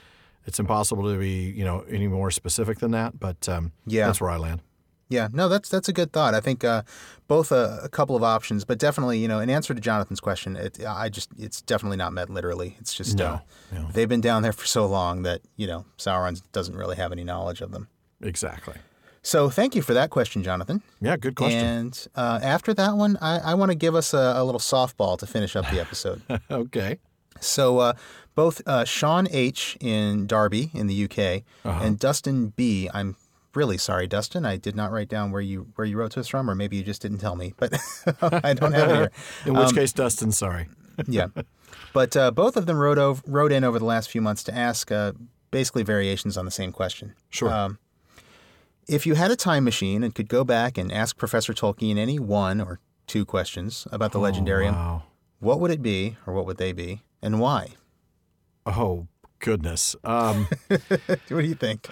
it's 0.46 0.58
impossible 0.58 1.02
to 1.12 1.18
be 1.18 1.50
you 1.56 1.64
know 1.64 1.84
any 1.88 2.08
more 2.08 2.30
specific 2.30 2.78
than 2.78 2.90
that. 2.92 3.18
But 3.20 3.48
um, 3.48 3.72
Yeah. 3.86 4.06
that's 4.06 4.20
where 4.20 4.30
I 4.30 4.36
land. 4.36 4.62
Yeah, 5.08 5.26
no, 5.32 5.48
that's 5.48 5.68
that's 5.68 5.88
a 5.88 5.92
good 5.92 6.12
thought. 6.12 6.34
I 6.34 6.40
think 6.40 6.62
uh, 6.62 6.82
both 7.26 7.50
a, 7.50 7.80
a 7.82 7.88
couple 7.88 8.14
of 8.14 8.22
options, 8.22 8.64
but 8.64 8.78
definitely, 8.78 9.18
you 9.18 9.26
know, 9.26 9.40
in 9.40 9.50
answer 9.50 9.74
to 9.74 9.80
Jonathan's 9.80 10.20
question, 10.20 10.54
it, 10.54 10.78
I 10.86 11.08
just 11.08 11.30
it's 11.36 11.60
definitely 11.62 11.96
not 11.96 12.12
met 12.12 12.30
literally. 12.30 12.76
It's 12.78 12.94
just 12.94 13.18
No, 13.18 13.26
uh, 13.26 13.38
no. 13.72 13.88
they've 13.92 14.08
been 14.08 14.20
down 14.20 14.42
there 14.44 14.52
for 14.52 14.66
so 14.66 14.86
long 14.86 15.22
that 15.22 15.40
you 15.56 15.66
know 15.66 15.84
Sauron 15.98 16.40
doesn't 16.52 16.76
really 16.76 16.94
have 16.94 17.10
any 17.10 17.24
knowledge 17.24 17.60
of 17.60 17.72
them. 17.72 17.88
Exactly. 18.22 18.74
So 19.22 19.50
thank 19.50 19.74
you 19.74 19.82
for 19.82 19.92
that 19.94 20.10
question, 20.10 20.42
Jonathan. 20.42 20.82
Yeah, 21.00 21.16
good 21.16 21.34
question. 21.36 21.64
And 21.64 22.06
uh, 22.14 22.40
after 22.42 22.72
that 22.74 22.96
one, 22.96 23.18
I, 23.20 23.38
I 23.38 23.54
want 23.54 23.70
to 23.70 23.74
give 23.76 23.94
us 23.94 24.14
a, 24.14 24.34
a 24.36 24.44
little 24.44 24.60
softball 24.60 25.18
to 25.18 25.26
finish 25.26 25.56
up 25.56 25.68
the 25.70 25.78
episode. 25.80 26.22
okay. 26.50 26.98
So 27.38 27.78
uh, 27.78 27.92
both 28.34 28.62
uh, 28.66 28.84
Sean 28.84 29.28
H 29.30 29.76
in 29.80 30.26
Derby 30.26 30.70
in 30.74 30.86
the 30.86 31.04
UK 31.04 31.42
Uh-huh. 31.64 31.80
and 31.84 31.98
Dustin 31.98 32.48
B. 32.48 32.88
I'm 32.94 33.16
really 33.54 33.78
sorry, 33.78 34.06
Dustin. 34.06 34.46
I 34.46 34.56
did 34.56 34.74
not 34.74 34.90
write 34.90 35.08
down 35.08 35.32
where 35.32 35.42
you 35.42 35.68
where 35.74 35.86
you 35.86 35.96
wrote 35.98 36.12
to 36.12 36.20
us 36.20 36.28
from, 36.28 36.48
or 36.48 36.54
maybe 36.54 36.76
you 36.76 36.82
just 36.82 37.02
didn't 37.02 37.18
tell 37.18 37.36
me. 37.36 37.52
But 37.58 37.74
I 38.22 38.54
don't 38.54 38.72
have 38.72 38.90
it 38.90 38.94
here. 38.94 39.10
In 39.46 39.56
Um, 39.56 39.64
which 39.64 39.74
case, 39.74 39.92
Dustin, 39.92 40.32
sorry. 40.32 40.68
Yeah, 41.06 41.28
but 41.94 42.14
uh, 42.16 42.30
both 42.30 42.56
of 42.58 42.66
them 42.66 42.76
wrote 42.78 42.98
over, 42.98 43.22
wrote 43.26 43.52
in 43.52 43.64
over 43.64 43.78
the 43.78 43.86
last 43.86 44.10
few 44.10 44.20
months 44.20 44.42
to 44.44 44.54
ask 44.54 44.92
uh, 44.92 45.12
basically 45.50 45.82
variations 45.82 46.36
on 46.36 46.44
the 46.44 46.50
same 46.50 46.72
question. 46.72 47.14
Sure. 47.30 47.50
Um, 47.50 47.78
if 48.94 49.06
you 49.06 49.14
had 49.14 49.30
a 49.30 49.36
time 49.36 49.64
machine 49.64 50.02
and 50.02 50.14
could 50.14 50.28
go 50.28 50.44
back 50.44 50.76
and 50.78 50.90
ask 50.92 51.16
Professor 51.16 51.52
Tolkien 51.52 51.96
any 51.96 52.18
one 52.18 52.60
or 52.60 52.80
two 53.06 53.24
questions 53.24 53.86
about 53.92 54.12
the 54.12 54.18
Legendarium, 54.18 54.72
Oh, 54.72 54.76
Wow. 54.76 55.02
what 55.38 55.60
would 55.60 55.70
it 55.70 55.82
be, 55.82 56.16
or 56.26 56.34
what 56.34 56.46
would 56.46 56.56
they 56.58 56.72
be, 56.72 57.02
and 57.22 57.40
why? 57.40 57.68
Oh 58.66 59.06
goodness. 59.38 59.96
Um, 60.04 60.46
what 60.68 61.28
do 61.28 61.40
you 61.40 61.54
think? 61.54 61.88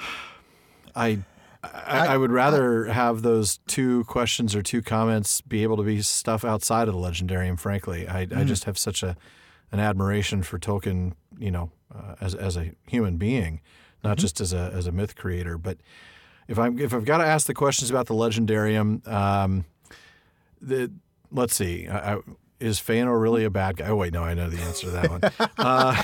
I, 0.94 1.18
I 1.62 2.08
I 2.08 2.16
would 2.16 2.30
rather 2.32 2.84
have 2.86 3.22
those 3.22 3.58
two 3.66 4.04
questions 4.04 4.54
or 4.54 4.62
two 4.62 4.82
comments 4.82 5.40
be 5.40 5.62
able 5.62 5.76
to 5.76 5.82
be 5.82 6.02
stuff 6.02 6.44
outside 6.44 6.88
of 6.88 6.94
the 6.94 7.00
legendarium. 7.00 7.58
Frankly, 7.58 8.06
I, 8.08 8.20
I 8.22 8.44
just 8.44 8.64
have 8.64 8.76
such 8.78 9.02
a 9.02 9.16
an 9.72 9.80
admiration 9.80 10.42
for 10.42 10.58
Tolkien. 10.58 11.12
You 11.38 11.50
know, 11.50 11.70
uh, 11.94 12.14
as 12.20 12.34
as 12.34 12.56
a 12.56 12.72
human 12.86 13.16
being, 13.16 13.60
not 14.04 14.18
just 14.18 14.40
as 14.40 14.52
a 14.52 14.70
as 14.74 14.86
a 14.86 14.92
myth 14.92 15.14
creator. 15.16 15.56
But 15.58 15.78
if 16.48 16.58
I'm 16.58 16.78
if 16.78 16.92
I've 16.94 17.04
got 17.04 17.18
to 17.18 17.24
ask 17.26 17.46
the 17.46 17.54
questions 17.54 17.90
about 17.90 18.06
the 18.06 18.14
legendarium, 18.14 19.06
um, 19.06 19.64
the 20.60 20.90
let's 21.30 21.54
see. 21.54 21.86
I, 21.86 22.14
I, 22.14 22.18
is 22.58 22.80
Feanor 22.80 23.20
really 23.20 23.44
a 23.44 23.50
bad 23.50 23.76
guy? 23.76 23.86
Oh 23.86 23.96
wait, 23.96 24.12
no, 24.12 24.24
I 24.24 24.34
know 24.34 24.48
the 24.50 24.60
answer 24.62 24.86
to 24.86 24.90
that 24.92 25.10
one. 25.10 25.20
Uh, 25.58 26.02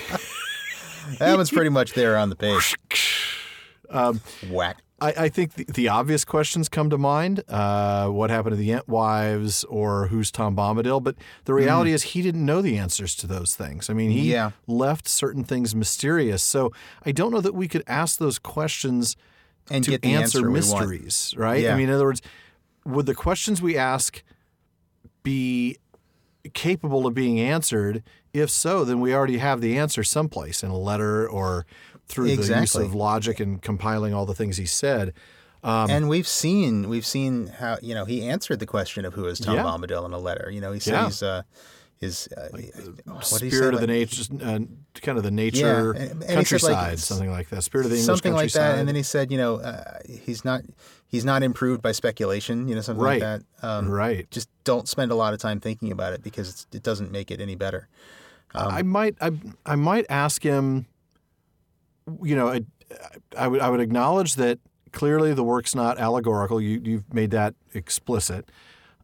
That 1.19 1.37
one's 1.37 1.51
pretty 1.51 1.69
much 1.71 1.93
there 1.93 2.17
on 2.17 2.31
the 2.31 2.37
page. 2.37 2.75
Whack. 4.51 4.79
I, 5.01 5.13
I 5.25 5.29
think 5.29 5.55
the, 5.55 5.65
the 5.65 5.89
obvious 5.89 6.25
questions 6.25 6.69
come 6.69 6.89
to 6.91 6.97
mind. 6.97 7.43
Uh, 7.49 8.09
what 8.09 8.31
happened 8.31 8.53
to 8.53 8.57
the 8.57 8.71
Entwives 8.71 9.65
or 9.69 10.07
who's 10.07 10.31
Tom 10.31 10.57
Bombadil? 10.57 11.03
But 11.03 11.17
the 11.45 11.53
reality 11.53 11.93
is 11.93 12.03
he 12.03 12.23
didn't 12.23 12.45
know 12.47 12.63
the 12.63 12.79
answers 12.79 13.15
to 13.17 13.27
those 13.27 13.55
things. 13.55 13.91
I 13.91 13.93
mean, 13.93 14.11
he 14.11 14.33
Yeah. 14.33 14.53
left 14.67 15.09
certain 15.09 15.45
things 15.45 15.75
mysterious. 15.75 16.43
So 16.43 16.73
I 17.05 17.13
don't 17.13 17.33
know 17.33 17.41
that 17.43 17.55
we 17.55 17.69
could 17.69 17.83
ask 17.87 18.19
those 18.19 18.39
questions 18.39 19.17
And 19.71 19.83
to 19.85 19.95
answer, 20.05 20.39
answer 20.39 20.51
mysteries, 20.51 21.35
right? 21.37 21.63
Yeah. 21.63 21.75
I 21.75 21.77
mean, 21.77 21.89
in 21.89 21.95
other 21.95 22.05
words, 22.05 22.21
would 22.85 23.07
the 23.07 23.15
questions 23.15 23.63
we 23.63 23.77
ask 23.79 24.23
be 25.23 25.79
capable 26.53 27.07
of 27.07 27.15
being 27.15 27.41
answered? 27.41 28.03
If 28.33 28.51
so, 28.51 28.85
then 28.85 29.01
we 29.01 29.15
already 29.15 29.39
have 29.39 29.61
the 29.61 29.79
answer 29.79 30.03
someplace 30.03 30.63
in 30.63 30.71
a 30.71 30.77
letter 30.77 31.29
or 31.29 31.67
through 32.09 32.37
the 32.37 32.61
use 32.61 32.75
of 32.75 32.95
logic 32.95 33.41
and 33.41 33.63
compiling 33.63 34.13
all 34.13 34.27
the 34.27 34.35
things 34.35 34.57
he 34.57 34.67
said. 34.67 35.13
Um, 35.63 35.89
and 35.89 36.09
we've 36.11 36.29
seen 36.29 36.91
we've 36.91 37.07
seen 37.07 37.47
how 37.47 37.79
you 37.81 37.95
know 37.95 38.05
he 38.05 38.27
answered 38.29 38.61
the 38.61 38.67
question 38.67 39.07
of 39.07 39.15
who 39.15 39.25
is 39.27 39.39
Tom 39.39 39.55
Yeah. 39.57 39.63
Bombadil 39.63 40.05
in 40.05 40.13
a 40.13 40.19
letter. 40.19 40.51
You 40.53 40.61
know, 40.61 40.73
he 40.73 40.81
said 40.81 40.93
Yeah. 40.93 41.05
he's 41.07 41.23
uh, 41.23 41.43
his 41.99 42.29
uh, 42.37 42.49
what 42.51 42.61
did? 43.41 43.53
Spirit 43.53 43.75
of 43.75 43.81
the 43.81 43.87
nature, 43.87 44.23
uh, 44.43 44.59
kind 45.01 45.17
of 45.19 45.25
the 45.25 45.31
nature 45.31 45.93
and- 45.93 46.23
and 46.23 46.29
countryside, 46.29 46.73
like, 46.73 46.99
something 46.99 47.31
like 47.31 47.49
that. 47.51 47.63
Spirit 47.63 47.85
of 47.87 47.91
the 47.91 47.97
English 47.97 48.07
something 48.07 48.33
like 48.35 48.53
that. 48.53 48.79
And 48.79 48.87
then 48.89 48.95
he 48.97 49.03
said, 49.03 49.31
you 49.33 49.39
know, 49.39 49.57
uh, 49.57 49.99
he's 50.09 50.45
not 50.45 50.63
he's 51.07 51.25
not 51.25 51.43
improved 51.43 51.81
by 51.83 51.93
speculation. 51.93 52.69
You 52.69 52.75
know, 52.75 52.81
something 52.81 53.03
Right. 53.05 53.23
like 53.23 53.43
that. 53.61 53.67
Um, 53.69 53.89
right. 53.89 54.31
Just 54.31 54.49
don't 54.65 54.89
spend 54.89 55.13
a 55.13 55.15
lot 55.15 55.33
of 55.35 55.41
time 55.41 55.61
thinking 55.61 55.93
about 55.93 56.13
it 56.13 56.23
because 56.23 56.49
it's, 56.51 56.67
it 56.73 56.83
doesn't 56.83 57.11
make 57.13 57.31
it 57.31 57.41
any 57.41 57.55
better. 57.55 57.89
I 58.55 58.83
might 58.83 59.17
I, 59.21 59.33
I 59.67 59.75
might 59.77 60.07
ask 60.09 60.43
him 60.43 60.87
you 62.23 62.37
know 62.37 62.49
I, 62.49 62.61
I 63.37 63.49
would 63.49 63.61
I 63.61 63.69
would 63.71 63.81
acknowledge 63.81 64.35
that 64.37 64.59
clearly 64.93 65.33
the 65.35 65.43
work's 65.43 65.75
not 65.75 65.99
allegorical 65.99 66.61
you 66.61 66.81
you've 66.85 67.13
made 67.13 67.31
that 67.33 67.55
explicit 67.73 68.49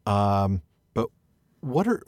um, 0.06 0.62
but 0.94 1.08
what 1.62 1.88
are 1.88 2.00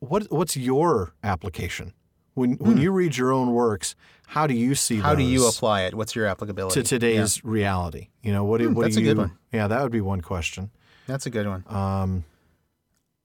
what 0.00 0.30
what's 0.30 0.56
your 0.56 1.12
application 1.22 1.92
when 2.34 2.52
when 2.54 2.78
you 2.78 2.90
read 2.92 3.16
your 3.16 3.32
own 3.32 3.52
works 3.52 3.94
how 4.30 4.46
do 4.46 4.52
you 4.52 4.74
see. 4.74 4.98
How 5.00 5.14
do 5.14 5.22
you 5.22 5.48
apply 5.48 5.84
it? 5.84 5.94
What's 5.94 6.14
your 6.14 6.26
applicability 6.26 6.74
to 6.82 6.86
today's 6.86 7.42
reality 7.44 8.08
you 8.22 8.30
know 8.32 8.44
what 8.44 8.58
do, 8.58 8.68
Hmm, 8.68 8.74
what 8.74 8.82
that's 8.82 8.96
do 8.96 9.00
a 9.00 9.04
good 9.04 9.16
one. 9.18 9.32
yeah 9.52 9.66
that 9.68 9.82
would 9.82 9.92
be 9.92 10.00
one 10.02 10.20
question 10.20 10.70
That's 11.06 11.24
a 11.26 11.30
good 11.30 11.46
one. 11.46 11.64
um, 11.68 12.24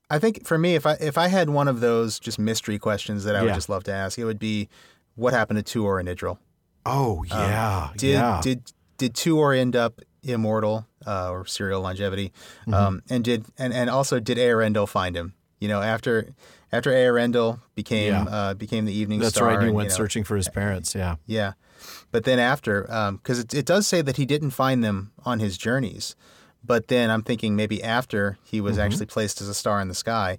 I 0.09 0.19
think 0.19 0.45
for 0.45 0.57
me, 0.57 0.75
if 0.75 0.85
I 0.85 0.93
if 0.99 1.17
I 1.17 1.27
had 1.27 1.49
one 1.49 1.67
of 1.67 1.79
those 1.79 2.19
just 2.19 2.37
mystery 2.39 2.77
questions 2.79 3.23
that 3.25 3.35
I 3.35 3.41
would 3.41 3.49
Yeah. 3.49 3.55
just 3.55 3.69
love 3.69 3.83
to 3.85 3.91
ask, 3.93 4.19
it 4.19 4.25
would 4.25 4.37
be, 4.39 4.69
what 5.15 5.33
happened 5.33 5.63
to 5.65 5.79
Tuor 5.79 5.99
and 5.99 6.07
Idril? 6.07 6.37
oh 6.85 7.23
yeah 7.23 7.89
Did 7.97 8.11
yeah 8.13 8.39
did 8.43 8.71
did 8.97 9.13
Tuor 9.15 9.57
end 9.57 9.75
up 9.75 10.01
immortal 10.21 10.85
uh, 11.05 11.31
or 11.31 11.45
serial 11.45 11.81
longevity? 11.81 12.31
Mm-hmm. 12.61 12.73
Um, 12.73 13.01
and 13.09 13.23
did 13.23 13.45
and, 13.57 13.73
and 13.73 13.89
also 13.89 14.19
did 14.19 14.37
Earendel 14.37 14.87
find 14.87 15.15
him? 15.17 15.33
You 15.59 15.67
know, 15.67 15.81
after 15.81 16.33
after 16.73 16.91
Earendel 16.91 17.59
became 17.75 18.11
Yeah. 18.13 18.23
uh, 18.23 18.53
became 18.53 18.83
the 18.85 18.93
Evening 18.93 19.19
that's 19.19 19.35
Star. 19.35 19.47
That's 19.49 19.57
right 19.59 19.67
he 19.67 19.71
went 19.73 19.85
you 19.85 19.89
know, 19.91 19.95
searching 19.95 20.23
for 20.25 20.35
his 20.35 20.49
parents 20.49 20.93
yeah 20.95 21.15
Yeah, 21.25 21.53
but 22.11 22.23
then 22.25 22.39
after, 22.39 22.83
because 23.21 23.39
it, 23.39 23.53
it 23.53 23.65
does 23.65 23.87
say 23.87 24.01
that 24.01 24.17
he 24.17 24.25
didn't 24.25 24.51
find 24.51 24.83
them 24.83 25.11
on 25.25 25.39
his 25.39 25.57
journeys, 25.57 26.15
but 26.63 26.87
then 26.87 27.09
I'm 27.09 27.23
thinking 27.23 27.55
maybe 27.55 27.81
after 27.83 28.37
he 28.43 28.59
was 28.61 28.77
actually 28.77 29.05
placed 29.05 29.41
as 29.41 29.47
a 29.49 29.53
star 29.53 29.79
in 29.81 29.87
the 29.87 29.95
sky, 29.95 30.37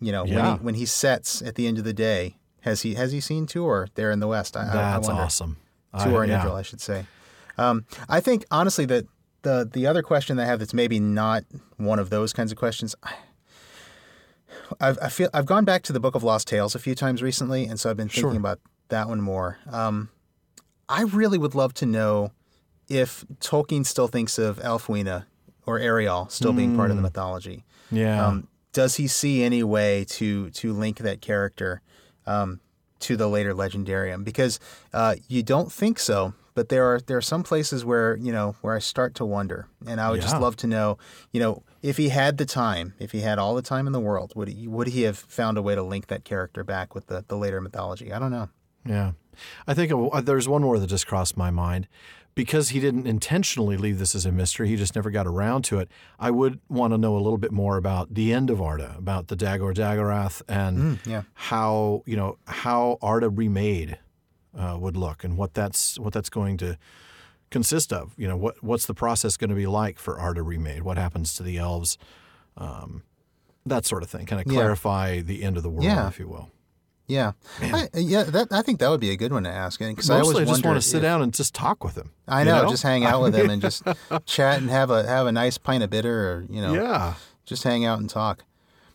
you 0.00 0.12
know, 0.12 0.24
when 0.24 0.32
Mm-hmm. 0.34 0.58
He 0.60 0.64
when 0.66 0.74
he 0.76 0.86
sets 0.86 1.42
at 1.42 1.54
the 1.56 1.66
end 1.66 1.78
of 1.78 1.84
the 1.84 1.92
day, 1.92 2.36
has 2.62 2.82
he 2.82 2.94
has 2.94 3.12
he 3.12 3.20
seen 3.20 3.46
Tuor 3.46 3.88
there 3.94 4.10
in 4.10 4.20
the 4.20 4.28
west? 4.28 4.56
I, 4.56 4.60
I- 4.60 4.70
I 4.70 4.74
that's 4.94 5.08
wonder. 5.08 5.22
awesome 5.22 5.56
I- 5.92 6.06
Tuor 6.06 6.22
and 6.22 6.30
yeah. 6.32 6.42
Idril, 6.44 6.54
I 6.54 6.62
should 6.62 6.80
say. 6.80 7.04
Um, 7.58 7.84
I 8.08 8.20
think 8.20 8.44
honestly 8.50 8.86
that 8.86 9.04
the 9.42 9.68
the 9.70 9.86
other 9.86 10.02
question 10.02 10.36
that 10.36 10.44
I 10.44 10.46
have 10.46 10.58
that's 10.60 10.72
maybe 10.74 11.00
not 11.00 11.44
one 11.76 11.98
of 11.98 12.08
those 12.10 12.32
kinds 12.32 12.52
of 12.52 12.58
questions. 12.58 12.94
I, 13.02 13.12
I've, 14.80 14.98
I 15.02 15.08
feel 15.08 15.28
I've 15.34 15.46
gone 15.46 15.64
back 15.64 15.82
to 15.84 15.92
the 15.92 16.00
Book 16.00 16.14
of 16.14 16.22
Lost 16.22 16.48
Tales 16.48 16.74
a 16.74 16.78
few 16.78 16.94
times 16.94 17.22
recently, 17.22 17.64
and 17.66 17.78
so 17.78 17.90
I've 17.90 17.96
been 17.96 18.08
thinking 18.08 18.30
Sure. 18.32 18.36
about 18.38 18.60
that 18.88 19.08
one 19.08 19.20
more. 19.20 19.58
Um, 19.70 20.10
I 20.88 21.02
really 21.02 21.38
would 21.38 21.54
love 21.54 21.74
to 21.74 21.86
know 21.86 22.32
if 22.88 23.24
Tolkien 23.40 23.86
still 23.86 24.08
thinks 24.08 24.38
of 24.38 24.58
Ælfwine 24.58 25.24
or 25.66 25.78
Eriol 25.78 26.28
still 26.30 26.52
being 26.52 26.74
part 26.76 26.90
of 26.90 26.96
Hmm. 26.96 27.02
the 27.02 27.08
mythology. 27.08 27.64
yeah 27.90 28.26
Um, 28.26 28.48
does 28.72 28.96
he 28.96 29.06
see 29.08 29.42
any 29.42 29.62
way 29.62 30.04
to 30.08 30.50
to 30.50 30.72
link 30.72 30.98
that 30.98 31.20
character 31.20 31.82
um, 32.26 32.60
to 33.00 33.16
the 33.16 33.28
later 33.28 33.52
legendarium? 33.54 34.24
Because 34.24 34.58
uh, 34.92 35.14
you 35.28 35.42
don't 35.42 35.72
think 35.72 35.98
so, 35.98 36.34
but 36.54 36.68
there 36.68 36.84
are 36.84 37.00
there 37.00 37.16
are 37.16 37.22
some 37.22 37.42
places 37.42 37.84
where 37.84 38.16
you 38.16 38.30
know 38.32 38.54
where 38.60 38.74
I 38.74 38.78
start 38.80 39.14
to 39.16 39.24
wonder, 39.24 39.66
and 39.86 40.00
I 40.00 40.10
would 40.10 40.20
just 40.20 40.38
love 40.40 40.56
to 40.56 40.66
know, 40.66 40.98
you 41.32 41.40
know, 41.40 41.62
if 41.82 41.96
he 41.96 42.10
had 42.10 42.38
the 42.38 42.46
time, 42.46 42.94
if 42.98 43.12
he 43.12 43.20
had 43.20 43.38
all 43.38 43.54
the 43.54 43.62
time 43.62 43.86
in 43.86 43.92
the 43.92 44.00
world, 44.00 44.32
would 44.34 44.48
he 44.48 44.68
would 44.68 44.88
he 44.88 45.02
have 45.02 45.18
found 45.18 45.58
a 45.58 45.62
way 45.62 45.74
to 45.74 45.82
link 45.82 46.08
that 46.08 46.24
character 46.24 46.64
back 46.64 46.94
with 46.94 47.06
the 47.06 47.24
the 47.26 47.36
later 47.36 47.60
mythology? 47.60 48.12
I 48.12 48.18
don't 48.18 48.30
know. 48.30 48.48
Yeah. 48.84 49.12
I 49.66 49.74
think 49.74 49.92
of, 49.92 50.26
there's 50.26 50.48
one 50.48 50.62
more 50.62 50.78
that 50.78 50.86
just 50.86 51.06
crossed 51.06 51.36
my 51.36 51.50
mind. 51.50 51.88
Because 52.36 52.68
he 52.68 52.78
didn't 52.78 53.08
intentionally 53.08 53.76
leave 53.76 53.98
this 53.98 54.14
as 54.14 54.24
a 54.24 54.30
mystery, 54.30 54.68
he 54.68 54.76
just 54.76 54.94
never 54.94 55.10
got 55.10 55.26
around 55.26 55.62
to 55.64 55.80
it. 55.80 55.90
I 56.18 56.30
would 56.30 56.60
want 56.68 56.92
to 56.94 56.98
know 56.98 57.16
a 57.16 57.18
little 57.18 57.38
bit 57.38 57.50
more 57.50 57.76
about 57.76 58.14
the 58.14 58.32
end 58.32 58.50
of 58.50 58.62
Arda, 58.62 58.94
about 58.96 59.26
the 59.26 59.36
Dagor 59.36 59.74
Dagorath, 59.74 60.40
and 60.48 61.00
yeah. 61.04 61.22
how 61.34 62.04
you 62.06 62.16
know 62.16 62.38
how 62.46 62.98
Arda 63.02 63.28
remade 63.28 63.98
uh, 64.56 64.78
would 64.80 64.96
look, 64.96 65.24
and 65.24 65.36
what 65.36 65.54
that's 65.54 65.98
what 65.98 66.12
that's 66.12 66.30
going 66.30 66.56
to 66.58 66.78
consist 67.50 67.92
of. 67.92 68.14
You 68.16 68.28
know, 68.28 68.36
what 68.36 68.62
what's 68.62 68.86
the 68.86 68.94
process 68.94 69.36
going 69.36 69.50
to 69.50 69.56
be 69.56 69.66
like 69.66 69.98
for 69.98 70.18
Arda 70.18 70.42
remade? 70.42 70.82
What 70.82 70.96
happens 70.98 71.34
to 71.34 71.42
the 71.42 71.58
elves? 71.58 71.98
Um, 72.56 73.02
that 73.66 73.84
sort 73.86 74.02
of 74.02 74.10
thing. 74.10 74.26
Kind 74.26 74.40
of 74.44 74.50
Yeah. 74.52 74.58
clarify 74.60 75.20
the 75.20 75.42
end 75.42 75.56
of 75.56 75.62
the 75.62 75.70
world, 75.70 75.84
Yeah. 75.84 76.08
if 76.08 76.18
you 76.18 76.28
will. 76.28 76.50
Yeah, 77.06 77.32
I, 77.60 77.88
yeah. 77.94 78.22
That 78.22 78.52
I 78.52 78.62
think 78.62 78.78
that 78.78 78.88
would 78.88 79.00
be 79.00 79.10
a 79.10 79.16
good 79.16 79.32
one 79.32 79.42
to 79.42 79.50
ask, 79.50 79.80
because 79.80 80.08
I 80.10 80.20
always 80.20 80.36
I 80.38 80.44
just 80.44 80.64
want 80.64 80.76
to 80.76 80.80
sit 80.80 80.98
if- 80.98 81.02
down 81.02 81.22
and 81.22 81.34
just 81.34 81.52
talk 81.54 81.82
with 81.82 81.96
him. 81.96 82.12
I 82.28 82.40
you 82.40 82.44
know, 82.44 82.70
just 82.70 82.84
hang 82.84 83.04
out 83.04 83.20
with 83.20 83.34
him 83.34 83.50
and 83.50 83.60
just 83.60 83.82
chat 84.26 84.58
and 84.60 84.70
have 84.70 84.90
a 84.90 85.04
have 85.04 85.26
a 85.26 85.32
nice 85.32 85.58
pint 85.58 85.82
of 85.82 85.90
bitter, 85.90 86.30
or 86.30 86.46
you 86.48 86.62
know, 86.62 86.72
Yeah. 86.72 87.14
just 87.44 87.64
hang 87.64 87.84
out 87.84 87.98
and 87.98 88.08
talk. 88.08 88.44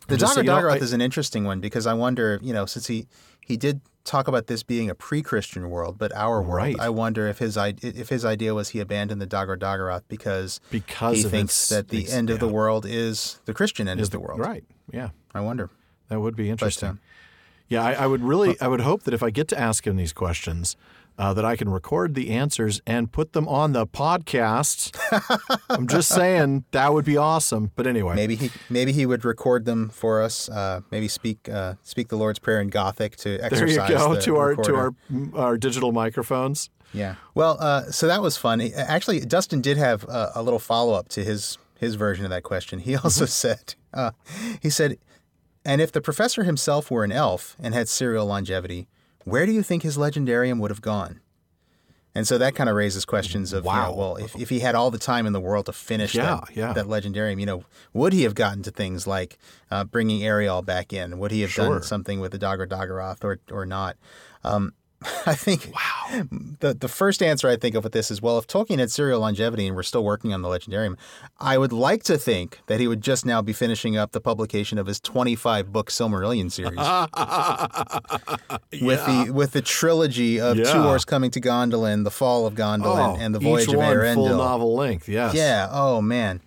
The 0.06 0.14
And 0.14 0.20
just 0.20 0.32
Dagor 0.32 0.34
say, 0.36 0.40
you 0.40 0.46
know, 0.46 0.56
Dagorath 0.62 0.72
I- 0.80 0.84
is 0.84 0.92
an 0.94 1.02
interesting 1.02 1.44
one 1.44 1.60
because 1.60 1.86
I 1.86 1.92
wonder, 1.92 2.40
you 2.42 2.54
know, 2.54 2.64
since 2.64 2.86
he 2.86 3.06
he 3.44 3.58
did 3.58 3.82
talk 4.06 4.28
about 4.28 4.46
this 4.46 4.62
being 4.62 4.88
a 4.88 4.94
pre-Christian 4.94 5.68
world, 5.68 5.98
but 5.98 6.14
our 6.14 6.40
world, 6.40 6.56
Right. 6.56 6.80
I 6.80 6.88
wonder 6.88 7.26
if 7.28 7.38
his 7.38 7.56
if 7.58 8.08
his 8.08 8.24
idea 8.24 8.54
was 8.54 8.70
he 8.70 8.80
abandoned 8.80 9.20
the 9.20 9.26
Dagor 9.26 9.58
Dagorath 9.58 10.02
because 10.08 10.60
Because 10.70 11.16
he 11.18 11.22
thinks 11.24 11.68
that 11.68 11.88
the 11.88 12.08
end 12.08 12.30
of 12.30 12.38
the 12.40 12.48
world 12.48 12.86
is 12.86 13.40
the 13.44 13.52
Christian 13.52 13.88
end 13.88 14.00
is 14.00 14.08
of 14.08 14.12
the 14.12 14.20
world. 14.20 14.40
Right. 14.40 14.64
Yeah. 14.90 15.10
I 15.34 15.40
wonder. 15.40 15.68
That 16.08 16.20
would 16.20 16.36
be 16.36 16.48
interesting. 16.48 16.88
um, 16.90 17.00
yeah, 17.68 17.82
I, 17.84 17.92
I 17.94 18.06
would 18.06 18.22
really, 18.22 18.56
I 18.60 18.68
would 18.68 18.80
hope 18.80 19.02
that 19.02 19.12
if 19.12 19.22
I 19.24 19.30
get 19.30 19.48
to 19.48 19.58
ask 19.58 19.86
him 19.86 19.96
these 19.96 20.12
questions, 20.12 20.76
uh, 21.18 21.32
that 21.34 21.44
I 21.44 21.56
can 21.56 21.68
record 21.68 22.14
the 22.14 22.30
answers 22.30 22.80
and 22.86 23.10
put 23.10 23.32
them 23.32 23.48
on 23.48 23.72
the 23.72 23.86
podcast. 23.86 24.94
I'm 25.70 25.86
just 25.86 26.08
saying 26.08 26.64
that 26.72 26.92
would 26.92 27.04
be 27.04 27.16
awesome. 27.16 27.70
But 27.76 27.86
anyway, 27.86 28.14
Maybe 28.14 28.36
he 28.36 28.50
maybe 28.68 28.92
he 28.92 29.06
would 29.06 29.24
record 29.24 29.64
them 29.64 29.88
for 29.88 30.22
us. 30.22 30.48
Uh, 30.48 30.80
maybe 30.90 31.08
speak 31.08 31.48
uh, 31.48 31.74
speak 31.82 32.08
the 32.08 32.16
Lord's 32.16 32.38
Prayer 32.38 32.60
in 32.60 32.68
Gothic 32.68 33.16
to 33.16 33.38
exercise. 33.38 33.76
there 33.76 33.90
you 33.90 33.96
go 33.98 34.14
the 34.14 34.20
to 34.22 34.36
our 34.36 34.54
to 34.56 34.74
our 34.74 34.94
our 35.34 35.56
digital 35.58 35.92
microphones. 35.92 36.70
Yeah. 36.92 37.16
Well, 37.34 37.56
uh, 37.60 37.82
so 37.90 38.06
that 38.06 38.22
was 38.22 38.36
fun. 38.36 38.60
Actually, 38.76 39.20
Dustin 39.20 39.60
did 39.60 39.76
have 39.76 40.04
a, 40.04 40.32
a 40.36 40.42
little 40.42 40.58
follow 40.60 40.94
up 40.94 41.08
to 41.10 41.24
his 41.24 41.58
his 41.78 41.94
version 41.96 42.24
of 42.24 42.30
that 42.30 42.42
question. 42.42 42.78
He 42.78 42.94
also 43.04 43.24
Mm-hmm. 43.24 43.30
said, 43.30 43.74
uh, 43.92 44.10
he 44.62 44.70
said, 44.70 44.96
and 45.64 45.80
if 45.80 45.92
the 45.92 46.00
professor 46.00 46.44
himself 46.44 46.90
were 46.90 47.04
an 47.04 47.12
elf 47.12 47.56
and 47.60 47.74
had 47.74 47.88
serial 47.88 48.24
longevity, 48.26 48.86
where 49.26 49.44
do 49.44 49.52
you 49.52 49.62
think 49.62 49.82
his 49.82 49.96
legendarium 49.98 50.58
would 50.60 50.70
have 50.70 50.80
gone? 50.80 51.20
And 52.14 52.26
so 52.26 52.38
that 52.38 52.54
kind 52.54 52.70
of 52.70 52.76
raises 52.76 53.04
questions 53.04 53.52
of, 53.52 53.64
you 53.66 53.70
know, 53.70 53.76
Wow. 53.76 53.94
well, 53.94 54.16
if, 54.16 54.34
if 54.36 54.48
he 54.48 54.60
had 54.60 54.74
all 54.74 54.90
the 54.90 54.96
time 54.98 55.26
in 55.26 55.34
the 55.34 55.40
world 55.40 55.66
to 55.66 55.72
finish 55.74 56.14
Yeah, 56.14 56.40
that, 56.46 56.56
yeah. 56.56 56.72
that 56.72 56.86
legendarium, 56.86 57.38
you 57.40 57.44
know, 57.44 57.64
would 57.92 58.14
he 58.14 58.22
have 58.22 58.34
gotten 58.34 58.62
to 58.62 58.70
things 58.70 59.06
like 59.06 59.36
uh, 59.70 59.84
bringing 59.84 60.22
Eriol 60.24 60.62
back 60.62 60.94
in? 60.94 61.18
Would 61.18 61.30
he 61.30 61.42
have 61.42 61.50
Sure. 61.50 61.68
done 61.74 61.82
something 61.82 62.18
with 62.20 62.32
the 62.32 62.38
Dagor 62.38 62.66
Dagorath 62.66 63.22
or, 63.22 63.38
or 63.50 63.66
not? 63.66 63.96
Um, 64.44 64.72
I 65.26 65.34
think 65.34 65.72
wow. 65.74 66.22
The 66.60 66.74
the 66.74 66.88
first 66.88 67.22
answer 67.22 67.48
I 67.48 67.56
think 67.56 67.74
of 67.74 67.84
with 67.84 67.92
this 67.92 68.10
is 68.10 68.22
well, 68.22 68.38
if 68.38 68.46
Tolkien 68.46 68.78
had 68.78 68.90
serial 68.90 69.20
longevity 69.20 69.66
and 69.66 69.76
we're 69.76 69.82
still 69.82 70.04
working 70.04 70.32
on 70.32 70.42
the 70.42 70.48
Legendarium, 70.48 70.96
I 71.38 71.58
would 71.58 71.72
like 71.72 72.02
to 72.04 72.16
think 72.16 72.60
that 72.66 72.80
he 72.80 72.88
would 72.88 73.02
just 73.02 73.26
now 73.26 73.42
be 73.42 73.52
finishing 73.52 73.96
up 73.96 74.12
the 74.12 74.20
publication 74.20 74.78
of 74.78 74.86
his 74.86 75.00
25 75.00 75.72
book 75.72 75.90
Silmarillion 75.90 76.50
series 76.50 76.78
with 78.82 79.04
the 79.06 79.30
with 79.32 79.52
the 79.52 79.62
trilogy 79.62 80.40
of 80.40 80.56
Yeah. 80.56 80.64
Tuor's 80.64 81.04
Coming 81.04 81.30
to 81.32 81.40
Gondolin, 81.40 82.04
The 82.04 82.10
Fall 82.10 82.46
of 82.46 82.54
Gondolin, 82.54 83.18
and 83.18 83.34
The 83.34 83.40
Voyage 83.40 83.68
Oh, 83.68 83.72
of 83.72 83.78
one 83.78 83.96
Eärendil. 83.96 84.14
full 84.14 84.36
novel 84.36 84.74
length. 84.74 85.08
Yes. 85.08 85.34
Yeah. 85.34 85.68
Oh 85.70 86.00
man. 86.00 86.40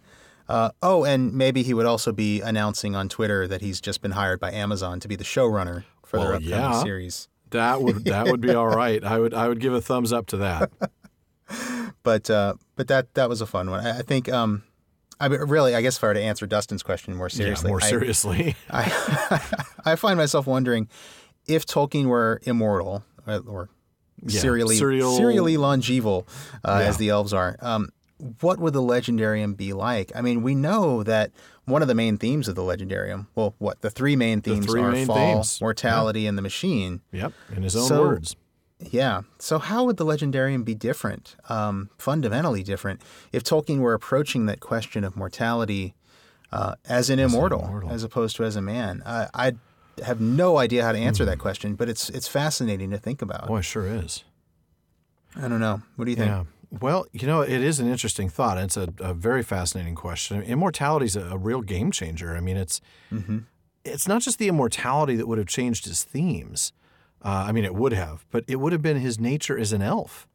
Uh, 0.48 0.72
oh, 0.82 1.04
and 1.04 1.32
maybe 1.34 1.62
he 1.62 1.76
would 1.76 1.86
also 1.86 2.12
be 2.12 2.42
announcing 2.42 2.96
on 2.96 3.08
Twitter 3.08 3.48
that 3.48 3.62
he's 3.62 3.80
just 3.80 4.02
been 4.02 4.12
hired 4.12 4.40
by 4.40 4.52
Amazon 4.52 5.00
to 5.00 5.08
be 5.08 5.16
the 5.16 5.24
showrunner 5.24 5.84
for 6.04 6.18
their 6.18 6.34
upcoming 6.34 6.50
yeah. 6.50 6.82
series. 6.82 7.28
That 7.52 7.82
would 7.82 8.06
that 8.06 8.28
would 8.28 8.42
be 8.42 8.54
all 8.56 8.68
right. 8.68 9.04
I 9.04 9.20
would 9.20 9.34
I 9.34 9.48
would 9.48 9.60
give 9.60 9.74
a 9.74 9.82
thumbs 9.82 10.12
up 10.14 10.28
to 10.28 10.38
that. 10.38 10.72
But 12.04 12.30
uh, 12.30 12.54
but 12.76 12.88
that 12.88 13.14
that 13.16 13.28
was 13.30 13.42
a 13.42 13.46
fun 13.46 13.70
one. 13.70 13.86
I, 13.86 14.00
I 14.00 14.02
think. 14.02 14.30
Um, 14.30 14.64
I 15.22 15.28
mean, 15.28 15.42
really, 15.42 15.76
I 15.76 15.82
guess 15.82 15.98
if 15.98 16.04
I 16.04 16.08
were 16.08 16.14
to 16.14 16.22
answer 16.22 16.46
Dustin's 16.48 16.82
question 16.82 17.14
more 17.14 17.28
seriously, 17.28 17.68
yeah, 17.68 17.72
more 17.72 17.82
seriously. 17.82 18.56
I, 18.70 18.84
I 19.84 19.96
find 19.98 20.18
myself 20.18 20.48
wondering 20.48 20.88
if 21.46 21.66
Tolkien 21.66 22.06
were 22.06 22.40
immortal 22.44 23.04
uh, 23.28 23.40
or 23.46 23.68
Yeah, 24.26 24.40
serially 24.40 24.78
serial- 24.78 25.18
serially 25.18 25.58
longeval, 25.58 26.26
uh, 26.64 26.78
Yeah. 26.82 26.88
as 26.88 26.96
the 26.98 27.10
elves 27.10 27.34
are. 27.34 27.58
Um, 27.62 27.90
what 28.40 28.60
would 28.60 28.72
the 28.72 28.82
legendarium 28.82 29.58
be 29.58 29.74
like? 29.74 30.14
I 30.16 30.22
mean, 30.22 30.42
we 30.42 30.56
know 30.56 31.04
that 31.04 31.32
one 31.70 31.82
of 31.82 31.88
the 31.88 31.96
main 31.96 32.18
themes 32.18 32.48
of 32.48 32.56
the 32.56 32.62
legendarium, 32.62 33.28
well, 33.36 33.56
what 33.60 33.82
the 33.82 33.90
three 33.90 34.16
main 34.16 34.42
themes 34.42 34.66
three 34.66 34.82
are: 34.82 34.92
main 34.92 35.08
fall, 35.08 35.16
themes. 35.36 35.62
mortality, 35.62 36.26
and 36.28 36.38
the 36.38 36.42
machine. 36.42 37.02
yep, 37.12 37.34
in 37.56 37.64
his 37.64 37.76
own 37.76 37.88
So- 37.88 38.02
words. 38.02 38.36
Yeah. 38.92 39.24
So 39.40 39.60
how 39.60 39.84
would 39.84 39.98
the 39.98 40.06
legendarium 40.06 40.64
be 40.64 40.74
different, 40.74 41.36
um, 41.50 41.90
fundamentally 41.98 42.64
different, 42.64 43.02
if 43.34 43.44
Tolkien 43.44 43.80
were 43.80 43.94
approaching 43.94 44.46
that 44.46 44.62
question 44.62 45.04
of 45.04 45.18
mortality 45.18 45.96
uh, 46.54 46.76
as 46.88 47.10
an 47.10 47.20
immortal, 47.20 47.66
immortal. 47.66 47.92
as 47.92 48.04
opposed 48.06 48.38
to 48.38 48.46
as 48.46 48.56
a 48.56 48.62
man? 48.62 49.04
I, 49.06 49.28
I 49.34 49.52
have 50.06 50.22
no 50.22 50.58
idea 50.60 50.84
how 50.86 50.94
to 50.94 50.98
answer 50.98 51.26
that 51.26 51.40
question, 51.40 51.76
but 51.76 51.90
it's 51.90 52.10
it's 52.12 52.30
fascinating 52.30 52.90
to 52.92 52.98
think 52.98 53.22
about. 53.22 53.48
Boy, 53.48 53.58
it 53.60 53.64
sure 53.64 53.86
is. 53.86 54.24
I 55.36 55.50
don't 55.50 55.60
know. 55.60 55.82
What 55.98 56.06
do 56.06 56.12
you 56.12 56.18
think? 56.18 56.30
Yeah. 56.30 56.44
Well, 56.72 57.08
you 57.12 57.26
know, 57.28 57.42
it 57.42 57.62
is 57.64 57.80
an 57.80 57.90
interesting 57.90 58.30
thought. 58.30 58.58
It's 58.60 58.78
a, 58.78 58.90
a 59.00 59.14
very 59.14 59.42
fascinating 59.42 59.96
question. 59.96 60.42
Immortality 60.44 61.06
is 61.08 61.16
a, 61.16 61.22
a 61.30 61.38
real 61.38 61.62
game 61.62 61.92
changer. 61.92 62.36
I 62.36 62.40
mean, 62.42 62.58
it's 62.58 62.80
it's 63.84 64.08
not 64.08 64.22
just 64.22 64.38
the 64.38 64.48
immortality 64.48 65.16
that 65.16 65.28
would 65.28 65.38
have 65.40 65.48
changed 65.48 65.86
his 65.86 66.04
themes. 66.04 66.74
Uh, 67.24 67.46
I 67.48 67.52
mean, 67.52 67.66
it 67.66 67.74
would 67.76 67.94
have, 67.94 68.26
but 68.30 68.44
it 68.48 68.58
would 68.58 68.72
have 68.72 68.82
been 68.82 68.98
his 68.98 69.20
nature 69.20 69.58
as 69.58 69.74
an 69.74 69.82
elf. 69.82 70.28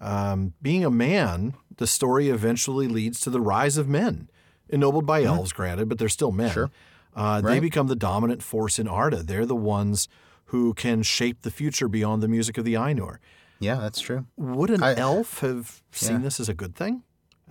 Um, 0.00 0.52
being 0.62 0.84
a 0.84 0.90
man, 0.90 1.54
the 1.78 1.86
story 1.86 2.28
eventually 2.28 2.86
leads 2.86 3.18
to 3.20 3.30
the 3.30 3.40
rise 3.40 3.76
of 3.78 3.88
men, 3.88 4.28
ennobled 4.68 5.06
by 5.06 5.22
elves, 5.24 5.52
granted, 5.52 5.88
but 5.88 5.98
they're 5.98 6.08
still 6.08 6.30
men. 6.32 6.50
Sure. 6.52 6.70
Uh, 7.16 7.40
They 7.40 7.58
become 7.58 7.88
the 7.88 7.96
dominant 7.96 8.42
force 8.42 8.78
in 8.78 8.86
Arda. 8.86 9.22
They're 9.24 9.46
the 9.46 9.56
ones 9.56 10.06
who 10.46 10.72
can 10.74 11.02
shape 11.02 11.42
the 11.42 11.50
future 11.50 11.88
beyond 11.88 12.22
the 12.22 12.28
music 12.28 12.56
of 12.58 12.64
the 12.64 12.74
Ainur. 12.74 13.18
Yeah, 13.60 13.76
that's 13.76 14.00
true. 14.00 14.26
Would 14.36 14.70
an 14.70 14.82
I- 14.82 14.94
elf 14.96 15.40
have 15.40 15.82
seen 15.92 16.12
Yeah. 16.18 16.22
this 16.24 16.40
as 16.40 16.48
a 16.48 16.54
good 16.54 16.74
thing? 16.76 17.02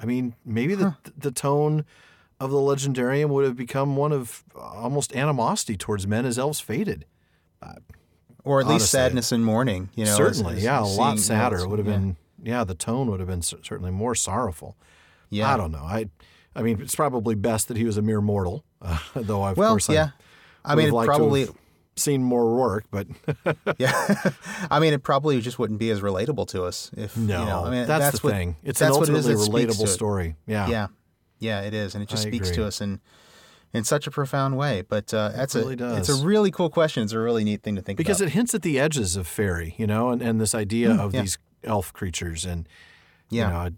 I 0.02 0.06
mean, 0.06 0.36
maybe 0.46 0.76
the 0.76 0.96
the 1.18 1.32
tone 1.32 1.84
of 2.40 2.52
the 2.52 2.58
legendarium 2.58 3.30
would 3.30 3.46
have 3.46 3.56
become 3.56 3.96
one 3.96 4.12
of 4.12 4.44
almost 4.56 5.16
animosity 5.16 5.76
towards 5.76 6.06
men 6.06 6.24
as 6.26 6.38
elves 6.38 6.60
faded. 6.60 7.06
Or 8.44 8.62
at 8.62 8.68
least 8.68 8.74
Honestly. 8.84 8.88
sadness 9.00 9.32
and 9.34 9.44
mourning. 9.44 9.90
You 9.96 10.06
know, 10.06 10.16
certainly, 10.16 10.58
as 10.58 10.64
yeah, 10.64 10.80
a 10.82 10.86
lot 10.86 11.20
sadder. 11.20 11.58
It 11.58 11.68
would 11.68 11.80
have 11.80 11.88
yeah. 11.88 11.94
been, 11.98 12.18
yeah, 12.42 12.64
the 12.64 12.76
tone 12.76 13.10
would 13.12 13.20
have 13.20 13.28
been 13.28 13.42
certainly 13.42 13.92
more 13.92 14.16
sorrowful. 14.16 14.78
Yeah. 15.30 15.54
I 15.54 15.58
don't 15.58 15.72
know. 15.72 15.84
I, 15.84 16.06
I 16.56 16.62
mean, 16.62 16.80
it's 16.80 16.96
probably 16.96 17.36
best 17.36 17.68
that 17.68 17.76
he 17.76 17.84
was 17.84 17.98
a 17.98 18.02
mere 18.02 18.22
mortal, 18.22 18.64
uh, 18.82 19.00
though. 19.16 19.44
Of 19.44 19.58
Well, 19.58 19.72
course, 19.72 19.90
yeah. 19.90 20.10
I 20.64 20.76
mean, 20.76 20.88
it 20.88 21.06
probably. 21.06 21.42
have 21.48 21.56
seen 22.00 22.24
more 22.24 22.56
work, 22.56 22.86
but 22.92 23.08
Yeah, 23.78 23.92
I 24.72 24.80
mean, 24.80 24.94
it 24.94 25.04
probably 25.04 25.40
just 25.42 25.60
wouldn't 25.60 25.80
be 25.80 25.90
as 25.90 26.02
relatable 26.02 26.48
to 26.50 26.64
us 26.64 26.92
if 26.96 27.16
no, 27.18 27.40
You 27.40 27.46
know, 27.46 27.66
I 27.66 27.70
mean, 27.72 27.88
that's, 27.88 28.20
the 28.20 28.28
what, 28.28 28.34
thing. 28.34 28.56
It's 28.64 28.82
an 28.82 28.88
that's 28.88 28.98
what 29.00 29.10
it 29.10 29.16
is 29.16 29.28
ultimately 29.28 29.66
that 29.66 29.72
relatable 29.74 29.84
it. 29.84 29.88
story. 29.88 30.36
Yeah, 30.46 30.68
Yeah, 30.70 30.88
yeah, 31.40 31.62
it 31.62 31.74
is, 31.74 31.94
and 31.96 32.04
it 32.04 32.10
just 32.10 32.26
I 32.26 32.30
speaks 32.30 32.50
agree. 32.50 32.64
to 32.64 32.68
us 32.68 32.82
in 32.82 33.00
in 33.74 33.84
such 33.84 34.08
a 34.08 34.12
profound 34.12 34.58
way. 34.58 34.82
But 34.88 35.14
uh, 35.14 35.30
that's 35.36 35.54
really 35.56 35.76
a 35.80 35.98
it's 35.98 36.10
a 36.10 36.26
really 36.26 36.52
cool 36.52 36.70
question. 36.70 37.04
It's 37.04 37.14
a 37.14 37.20
really 37.20 37.44
neat 37.44 37.62
thing 37.64 37.76
to 37.76 37.82
think 37.82 37.98
about. 38.00 38.06
because 38.06 38.22
about. 38.22 38.28
it 38.32 38.34
hints 38.34 38.56
at 38.56 38.62
the 38.62 38.80
edges 38.80 39.16
of 39.16 39.28
fairy, 39.28 39.76
you 39.78 39.86
know, 39.88 40.10
and, 40.10 40.22
and 40.22 40.40
this 40.42 40.56
idea 40.56 40.92
of 40.92 41.12
Mm, 41.12 41.14
yeah. 41.14 41.22
these 41.22 41.38
elf 41.64 41.92
creatures, 41.94 42.46
and 42.46 42.68
Yeah. 43.30 43.48
you 43.48 43.54
know, 43.54 43.78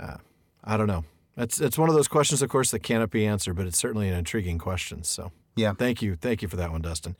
I, 0.00 0.02
uh, 0.02 0.16
I 0.64 0.76
don't 0.76 0.88
know. 0.88 1.04
It's 1.38 1.60
it's 1.60 1.78
one 1.78 1.88
of 1.88 1.94
those 1.94 2.08
questions, 2.08 2.42
of 2.42 2.48
course, 2.48 2.70
that 2.72 2.80
cannot 2.80 3.10
be 3.10 3.24
answered, 3.26 3.54
but 3.56 3.66
it's 3.66 3.78
certainly 3.78 4.08
an 4.08 4.14
intriguing 4.18 4.58
question. 4.58 5.04
So, 5.04 5.30
Yeah. 5.56 5.72
thank 5.72 6.02
you, 6.02 6.14
thank 6.16 6.42
you 6.42 6.48
for 6.48 6.56
that 6.56 6.70
one, 6.70 6.82
Dustin. 6.82 7.16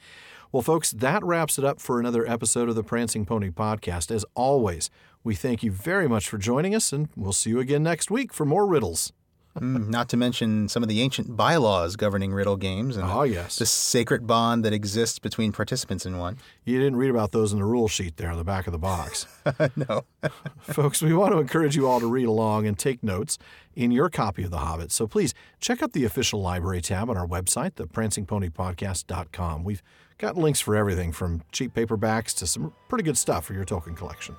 Well, 0.53 0.63
folks, 0.63 0.93
that 0.93 1.25
wraps 1.25 1.59
it 1.59 1.65
up 1.65 1.81
for 1.81 1.99
another 1.99 2.27
episode 2.27 2.69
of 2.69 2.75
the 2.77 2.85
Prancing 2.85 3.27
Pony 3.27 3.51
Podcast. 3.51 4.11
As 4.11 4.25
always, 4.35 4.91
we 5.25 5.35
thank 5.35 5.63
you 5.63 5.73
very 5.73 6.07
much 6.09 6.29
for 6.29 6.39
joining 6.39 6.75
us, 6.75 6.93
and 6.93 7.09
we'll 7.17 7.33
see 7.33 7.51
you 7.51 7.59
again 7.59 7.83
next 7.83 8.11
week 8.11 8.33
for 8.33 8.45
more 8.45 8.67
riddles. 8.67 9.13
Mm, 9.57 9.89
not 9.89 10.09
to 10.11 10.17
mention 10.17 10.69
some 10.69 10.83
of 10.83 10.89
the 10.89 11.01
ancient 11.01 11.37
bylaws 11.37 11.97
governing 11.97 12.33
riddle 12.33 12.57
games 12.57 12.97
and 12.97 13.09
Oh, 13.11 13.23
yes. 13.23 13.57
the 13.57 13.67
sacred 13.67 14.27
bond 14.27 14.65
that 14.65 14.73
exists 14.73 15.19
between 15.19 15.51
participants 15.53 16.05
in 16.05 16.19
one. 16.19 16.37
You 16.65 16.79
didn't 16.79 16.97
read 16.97 17.11
about 17.11 17.33
those 17.33 17.53
in 17.53 17.59
the 17.59 17.65
rule 17.65 17.89
sheet 17.89 18.17
there 18.19 18.31
on 18.31 18.37
the 18.37 18.45
back 18.45 18.67
of 18.67 18.73
the 18.73 18.79
box. 18.79 19.27
no. 19.77 20.05
Folks, 20.61 21.01
we 21.01 21.15
want 21.15 21.33
to 21.33 21.39
encourage 21.39 21.75
you 21.75 21.89
all 21.89 22.01
to 22.01 22.07
read 22.07 22.27
along 22.27 22.67
and 22.67 22.79
take 22.79 23.03
notes 23.03 23.39
in 23.75 23.91
your 23.91 24.09
copy 24.11 24.43
of 24.45 24.51
The 24.51 24.59
Hobbit. 24.59 24.93
So 24.93 25.07
please 25.07 25.33
check 25.61 25.83
out 25.83 25.93
the 25.93 26.05
official 26.05 26.41
library 26.41 26.81
tab 26.81 27.09
on 27.11 27.17
our 27.17 27.27
website, 27.27 27.73
theprancingponypodcast.com. 27.73 29.65
We've 29.65 29.83
got 30.19 30.37
links 30.37 30.61
for 30.61 30.77
everything 30.77 31.13
from 31.13 31.43
cheap 31.53 31.75
paperbacks 31.75 32.35
to 32.39 32.47
some 32.47 32.73
pretty 32.89 33.05
good 33.05 33.19
stuff 33.19 33.45
for 33.47 33.53
your 33.55 33.65
Tolkien 33.65 33.97
collection. 33.97 34.37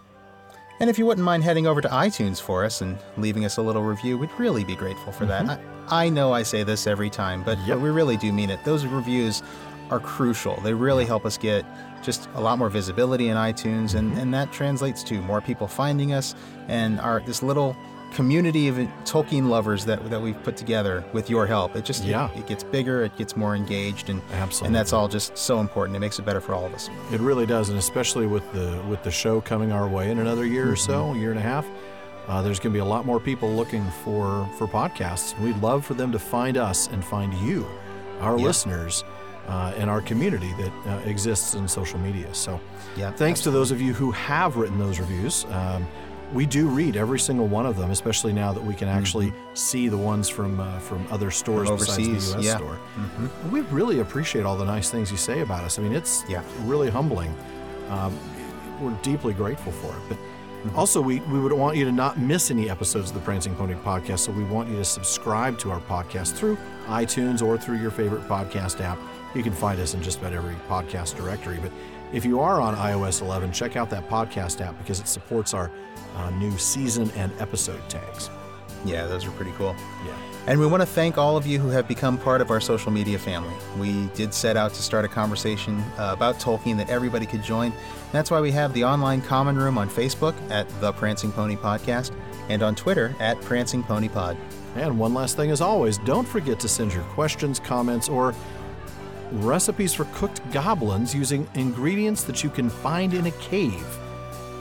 And 0.80 0.90
if 0.90 0.99
you 0.99 1.06
wouldn't 1.06 1.26
mind 1.26 1.44
heading 1.44 1.66
over 1.66 1.82
to 1.82 1.88
iTunes 1.90 2.40
for 2.41 2.64
us 2.64 2.82
and 2.82 2.98
leaving 3.18 3.45
us 3.45 3.58
a 3.58 3.62
little 3.62 3.82
review, 3.84 4.18
we'd 4.18 4.30
really 4.38 4.64
be 4.64 4.76
grateful 4.76 5.12
for 5.12 5.26
that. 5.26 5.49
I, 5.49 6.06
I 6.06 6.10
know 6.10 6.34
I 6.34 6.44
say 6.44 6.64
this 6.64 6.86
every 6.88 7.10
time, 7.10 7.44
but, 7.44 7.58
Mm-hmm. 7.58 7.68
Yep. 7.70 7.78
but 7.78 7.84
we 7.84 7.90
really 7.90 8.18
do 8.18 8.32
mean 8.32 8.49
it. 8.49 8.64
Those 8.64 8.86
reviews 8.86 9.41
are 9.90 9.99
crucial. 9.99 10.60
They 10.62 10.74
really 10.74 11.06
help 11.06 11.26
us 11.26 11.38
get 11.38 11.66
just 12.04 12.30
a 12.36 12.41
lot 12.41 12.60
more 12.60 12.70
visibility 12.70 13.30
in 13.30 13.38
iTunes, 13.38 13.95
and, 13.95 14.12
Mm-hmm. 14.12 14.20
and 14.20 14.34
that 14.34 14.52
translates 14.52 15.02
to 15.04 15.20
more 15.22 15.41
people 15.41 15.68
finding 15.68 16.14
us 16.14 16.36
and 16.68 16.99
our 16.99 17.22
this 17.22 17.41
little 17.41 17.76
community 18.18 18.68
of 18.68 18.77
Tolkien 19.06 19.48
lovers 19.48 19.85
that 19.85 20.10
that 20.10 20.19
we've 20.19 20.41
put 20.44 20.57
together 20.57 21.03
with 21.14 21.30
your 21.30 21.45
help. 21.45 21.76
It 21.76 21.85
just 21.85 22.03
Yeah. 22.03 22.31
it, 22.31 22.39
it 22.39 22.48
gets 22.48 22.64
bigger, 22.64 23.03
it 23.03 23.15
gets 23.15 23.38
more 23.38 23.56
engaged, 23.56 24.10
and 24.10 24.19
Absolutely. 24.34 24.68
and 24.68 24.76
that's 24.76 24.91
all 24.91 25.07
just 25.07 25.38
so 25.38 25.60
important. 25.60 25.95
It 25.95 25.99
makes 25.99 26.18
it 26.18 26.26
better 26.26 26.41
for 26.41 26.53
all 26.56 26.65
of 26.65 26.73
us. 26.73 26.89
It 27.11 27.19
really 27.22 27.45
does, 27.45 27.69
and 27.69 27.77
especially 27.77 28.26
with 28.26 28.45
the 28.53 28.81
with 28.89 29.03
the 29.03 29.11
show 29.11 29.39
coming 29.41 29.72
our 29.72 29.88
way 29.88 30.10
in 30.10 30.18
another 30.19 30.45
year 30.48 30.68
or 30.72 30.76
so, 30.76 31.14
a 31.14 31.18
year 31.18 31.30
and 31.30 31.39
a 31.39 31.44
half, 31.53 31.65
uh, 32.27 32.41
there's 32.41 32.60
going 32.60 32.73
to 32.73 32.77
be 32.81 32.85
a 32.89 32.91
lot 32.95 33.06
more 33.06 33.19
people 33.19 33.49
looking 33.53 33.85
for 34.03 34.49
for 34.57 34.68
podcasts. 34.68 35.39
We'd 35.39 35.61
love 35.61 35.85
for 35.85 35.94
them 35.94 36.11
to 36.11 36.19
find 36.19 36.57
us 36.57 36.88
and 36.91 37.06
find 37.06 37.31
you, 37.35 37.68
our 38.19 38.35
listeners, 38.35 39.03
uh, 39.48 39.73
and 39.77 39.91
our 39.91 40.02
community 40.02 40.52
that 40.61 40.72
uh, 40.88 41.10
exists 41.10 41.53
in 41.53 41.68
social 41.68 41.99
media. 41.99 42.34
So, 42.34 42.60
Yeah, 42.98 43.11
thanks 43.11 43.41
to 43.41 43.52
those 43.52 43.69
of 43.76 43.80
you 43.80 43.94
who 43.94 44.10
have 44.11 44.57
written 44.57 44.80
those 44.80 44.99
reviews. 44.99 45.45
Um, 45.52 45.85
we 46.34 46.45
do 46.45 46.68
read 46.68 46.95
every 46.98 47.20
single 47.20 47.48
one 47.48 47.66
of 47.66 47.78
them, 47.78 47.91
especially 47.91 48.34
now 48.34 48.52
that 48.52 48.64
we 48.64 48.74
can 48.76 48.88
actually 48.88 49.32
see 49.54 49.88
the 49.88 49.98
ones 49.98 50.28
from 50.28 50.60
uh, 50.60 50.80
from 50.80 51.08
other 51.12 51.32
stores 51.32 51.68
From 51.70 51.78
besides 51.78 51.98
the 52.34 52.41
U.S. 52.41 52.45
yeah. 52.45 52.58
store. 52.58 52.80
We 53.52 53.62
really 53.62 53.99
appreciate 53.99 54.44
all 54.45 54.58
the 54.58 54.66
nice 54.66 54.90
things 54.90 55.10
you 55.12 55.18
say 55.18 55.41
about 55.41 55.64
us. 55.64 55.80
I 55.80 55.82
mean, 55.82 55.94
it's 55.94 56.24
Yeah. 56.28 56.44
really 56.64 56.90
humbling. 56.90 57.34
Um, 57.90 58.18
we're 58.82 58.91
deeply 59.02 59.34
grateful 59.34 59.72
for 59.72 59.88
it. 59.95 60.02
But 60.10 60.18
Mm-hmm. 60.58 60.76
also, 60.80 60.99
we, 60.99 61.20
we 61.22 61.40
would 61.40 61.54
want 61.54 61.78
you 61.78 61.86
to 61.86 61.91
not 61.91 62.18
miss 62.20 62.49
any 62.49 62.68
episodes 62.68 63.10
of 63.12 63.14
the 63.14 63.22
Prancing 63.22 63.54
Pony 63.56 63.76
podcast. 63.76 64.20
So 64.20 64.32
we 64.32 64.44
want 64.44 64.68
you 64.68 64.76
to 64.78 64.84
subscribe 64.84 65.60
to 65.60 65.70
our 65.70 65.80
podcast 65.82 66.34
through 66.34 66.58
iTunes 66.88 67.44
or 67.44 67.60
through 67.60 67.78
your 67.78 67.91
favorite 67.91 68.24
podcast 68.28 68.82
app. 68.82 68.98
You 69.36 69.44
can 69.44 69.54
find 69.54 69.80
us 69.80 69.94
in 69.94 70.02
just 70.02 70.18
about 70.18 70.34
every 70.34 70.56
podcast 70.68 71.16
directory. 71.16 71.60
But 71.62 71.72
if 72.12 72.26
you 72.26 72.40
are 72.40 72.60
on 72.60 72.76
iOS 72.76 73.22
11, 73.22 73.52
check 73.52 73.76
out 73.78 73.91
that 73.91 74.10
podcast 74.10 74.60
app 74.60 74.76
because 74.80 74.99
it 74.99 75.08
supports 75.08 75.54
our 75.54 75.70
uh, 76.16 76.30
new 76.32 76.58
season 76.58 77.12
and 77.12 77.32
episode 77.40 77.82
tags. 77.90 78.30
Yeah, 78.86 79.06
those 79.06 79.26
are 79.26 79.32
pretty 79.32 79.52
cool. 79.54 79.76
Yeah. 80.06 80.16
And 80.48 80.62
we 80.62 80.66
want 80.66 80.82
to 80.82 80.88
thank 80.88 81.18
all 81.18 81.36
of 81.36 81.46
you 81.46 81.60
who 81.60 81.68
have 81.70 81.90
become 81.90 82.18
part 82.18 82.40
of 82.40 82.52
our 82.52 82.62
social 82.62 82.90
media 82.90 83.20
family. 83.20 83.54
We 83.78 84.08
did 84.16 84.34
set 84.34 84.56
out 84.56 84.74
to 84.76 84.82
start 84.82 85.04
a 85.04 85.10
conversation 85.10 85.80
uh, 85.98 86.12
about 86.14 86.40
Tolkien 86.40 86.78
that 86.78 86.90
everybody 86.90 87.26
could 87.26 87.44
join. 87.44 87.74
That's 88.14 88.32
why 88.32 88.40
we 88.40 88.52
have 88.52 88.74
the 88.74 88.86
online 88.86 89.22
common 89.22 89.58
room 89.58 89.78
on 89.78 89.90
Facebook 89.90 90.36
at 90.50 90.70
The 90.80 90.94
Prancing 90.94 91.34
Pony 91.34 91.58
Podcast 91.58 92.14
and 92.48 92.64
on 92.64 92.76
Twitter 92.76 93.14
at 93.20 93.42
Prancing 93.42 93.84
Pony 93.84 94.08
Pod. 94.08 94.38
And 94.78 94.98
one 94.98 95.14
last 95.14 95.36
thing, 95.36 95.52
as 95.52 95.60
always, 95.60 95.98
don't 96.00 96.28
forget 96.28 96.62
to 96.62 96.70
send 96.70 96.94
your 96.94 97.04
questions, 97.04 97.60
comments, 97.60 98.08
or 98.08 98.34
recipes 99.34 99.94
for 99.94 100.06
cooked 100.14 100.40
goblins 100.54 101.14
using 101.14 101.46
ingredients 101.56 102.24
that 102.24 102.42
you 102.42 102.50
can 102.50 102.70
find 102.70 103.14
in 103.14 103.26
a 103.26 103.32
cave 103.32 103.86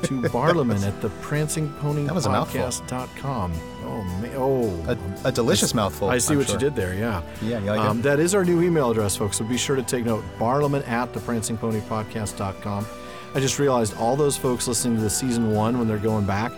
to 0.07 0.21
Barliman 0.23 0.87
at 0.87 1.01
the 1.01 1.09
prancing 1.21 1.73
pony 1.75 2.05
That 2.05 2.15
was 2.15 2.27
a 2.27 2.31
mouthful. 2.31 2.61
podcast.com. 2.61 3.53
Oh, 3.85 4.03
man. 4.21 4.33
Oh, 4.37 4.97
A, 5.25 5.29
a 5.29 5.33
delicious 5.33 5.75
mouthful. 5.75 6.09
I 6.11 6.19
see 6.19 6.33
I'm 6.33 6.39
what 6.39 6.47
sure. 6.49 6.57
you 6.57 6.61
did 6.61 6.75
there, 6.77 6.95
yeah. 6.95 7.23
Yeah, 7.43 7.59
like 7.61 7.81
um. 7.81 8.03
That 8.03 8.19
is 8.19 8.35
our 8.35 8.45
new 8.45 8.63
email 8.63 8.91
address, 8.91 9.17
folks, 9.17 9.37
so 9.39 9.45
be 9.45 9.57
sure 9.57 9.77
to 9.77 9.83
take 9.83 10.05
note. 10.05 10.25
Barliman 10.39 10.87
at 10.89 11.13
theprancingponypodcast.com. 11.13 12.87
I 13.35 13.41
just 13.41 13.59
realized 13.59 13.97
all 13.99 14.17
those 14.17 14.37
folks 14.37 14.67
listening 14.67 14.97
to 14.97 15.03
the 15.03 15.11
season 15.11 15.53
one 15.53 15.79
when 15.79 15.87
they're 15.87 15.99
going 15.99 16.25
back, 16.25 16.53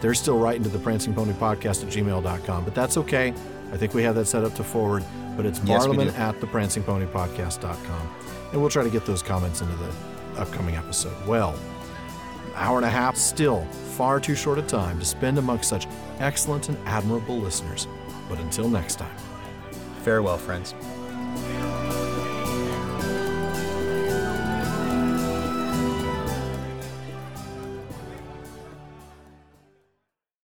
they're 0.00 0.14
still 0.14 0.38
writing 0.38 0.62
to 0.62 0.68
the 0.68 0.78
prancing 0.78 1.14
pony 1.14 1.32
podcast 1.32 1.82
at 1.82 1.88
gmail.com. 1.92 2.64
But 2.64 2.74
that's 2.74 2.96
okay. 2.98 3.32
I 3.72 3.76
think 3.76 3.94
we 3.94 4.02
have 4.02 4.14
that 4.14 4.26
set 4.26 4.44
up 4.44 4.54
to 4.54 4.64
forward, 4.64 5.04
but 5.36 5.44
it's 5.46 5.60
Yes, 5.64 5.84
at 5.84 5.90
barliman 5.90 6.04
do. 6.14 6.16
at 6.20 6.38
theprancingponypodcast.com. 6.40 8.14
And 8.52 8.60
we'll 8.60 8.70
try 8.70 8.82
to 8.84 8.90
get 8.90 9.04
those 9.06 9.22
comments 9.22 9.60
into 9.60 9.74
the 9.76 9.92
upcoming 10.40 10.76
episode. 10.76 11.14
Well, 11.26 11.54
hour 12.58 12.76
and 12.76 12.86
a 12.86 12.90
half, 12.90 13.16
still 13.16 13.64
far 13.96 14.20
too 14.20 14.34
short 14.34 14.58
a 14.58 14.62
time 14.62 14.98
to 14.98 15.04
spend 15.04 15.38
amongst 15.38 15.68
such 15.68 15.86
excellent 16.18 16.68
and 16.68 16.78
admirable 16.86 17.38
listeners. 17.38 17.86
But 18.28 18.38
until 18.40 18.68
next 18.68 18.96
time. 18.96 19.16
Farewell, 20.02 20.38
friends. 20.38 20.74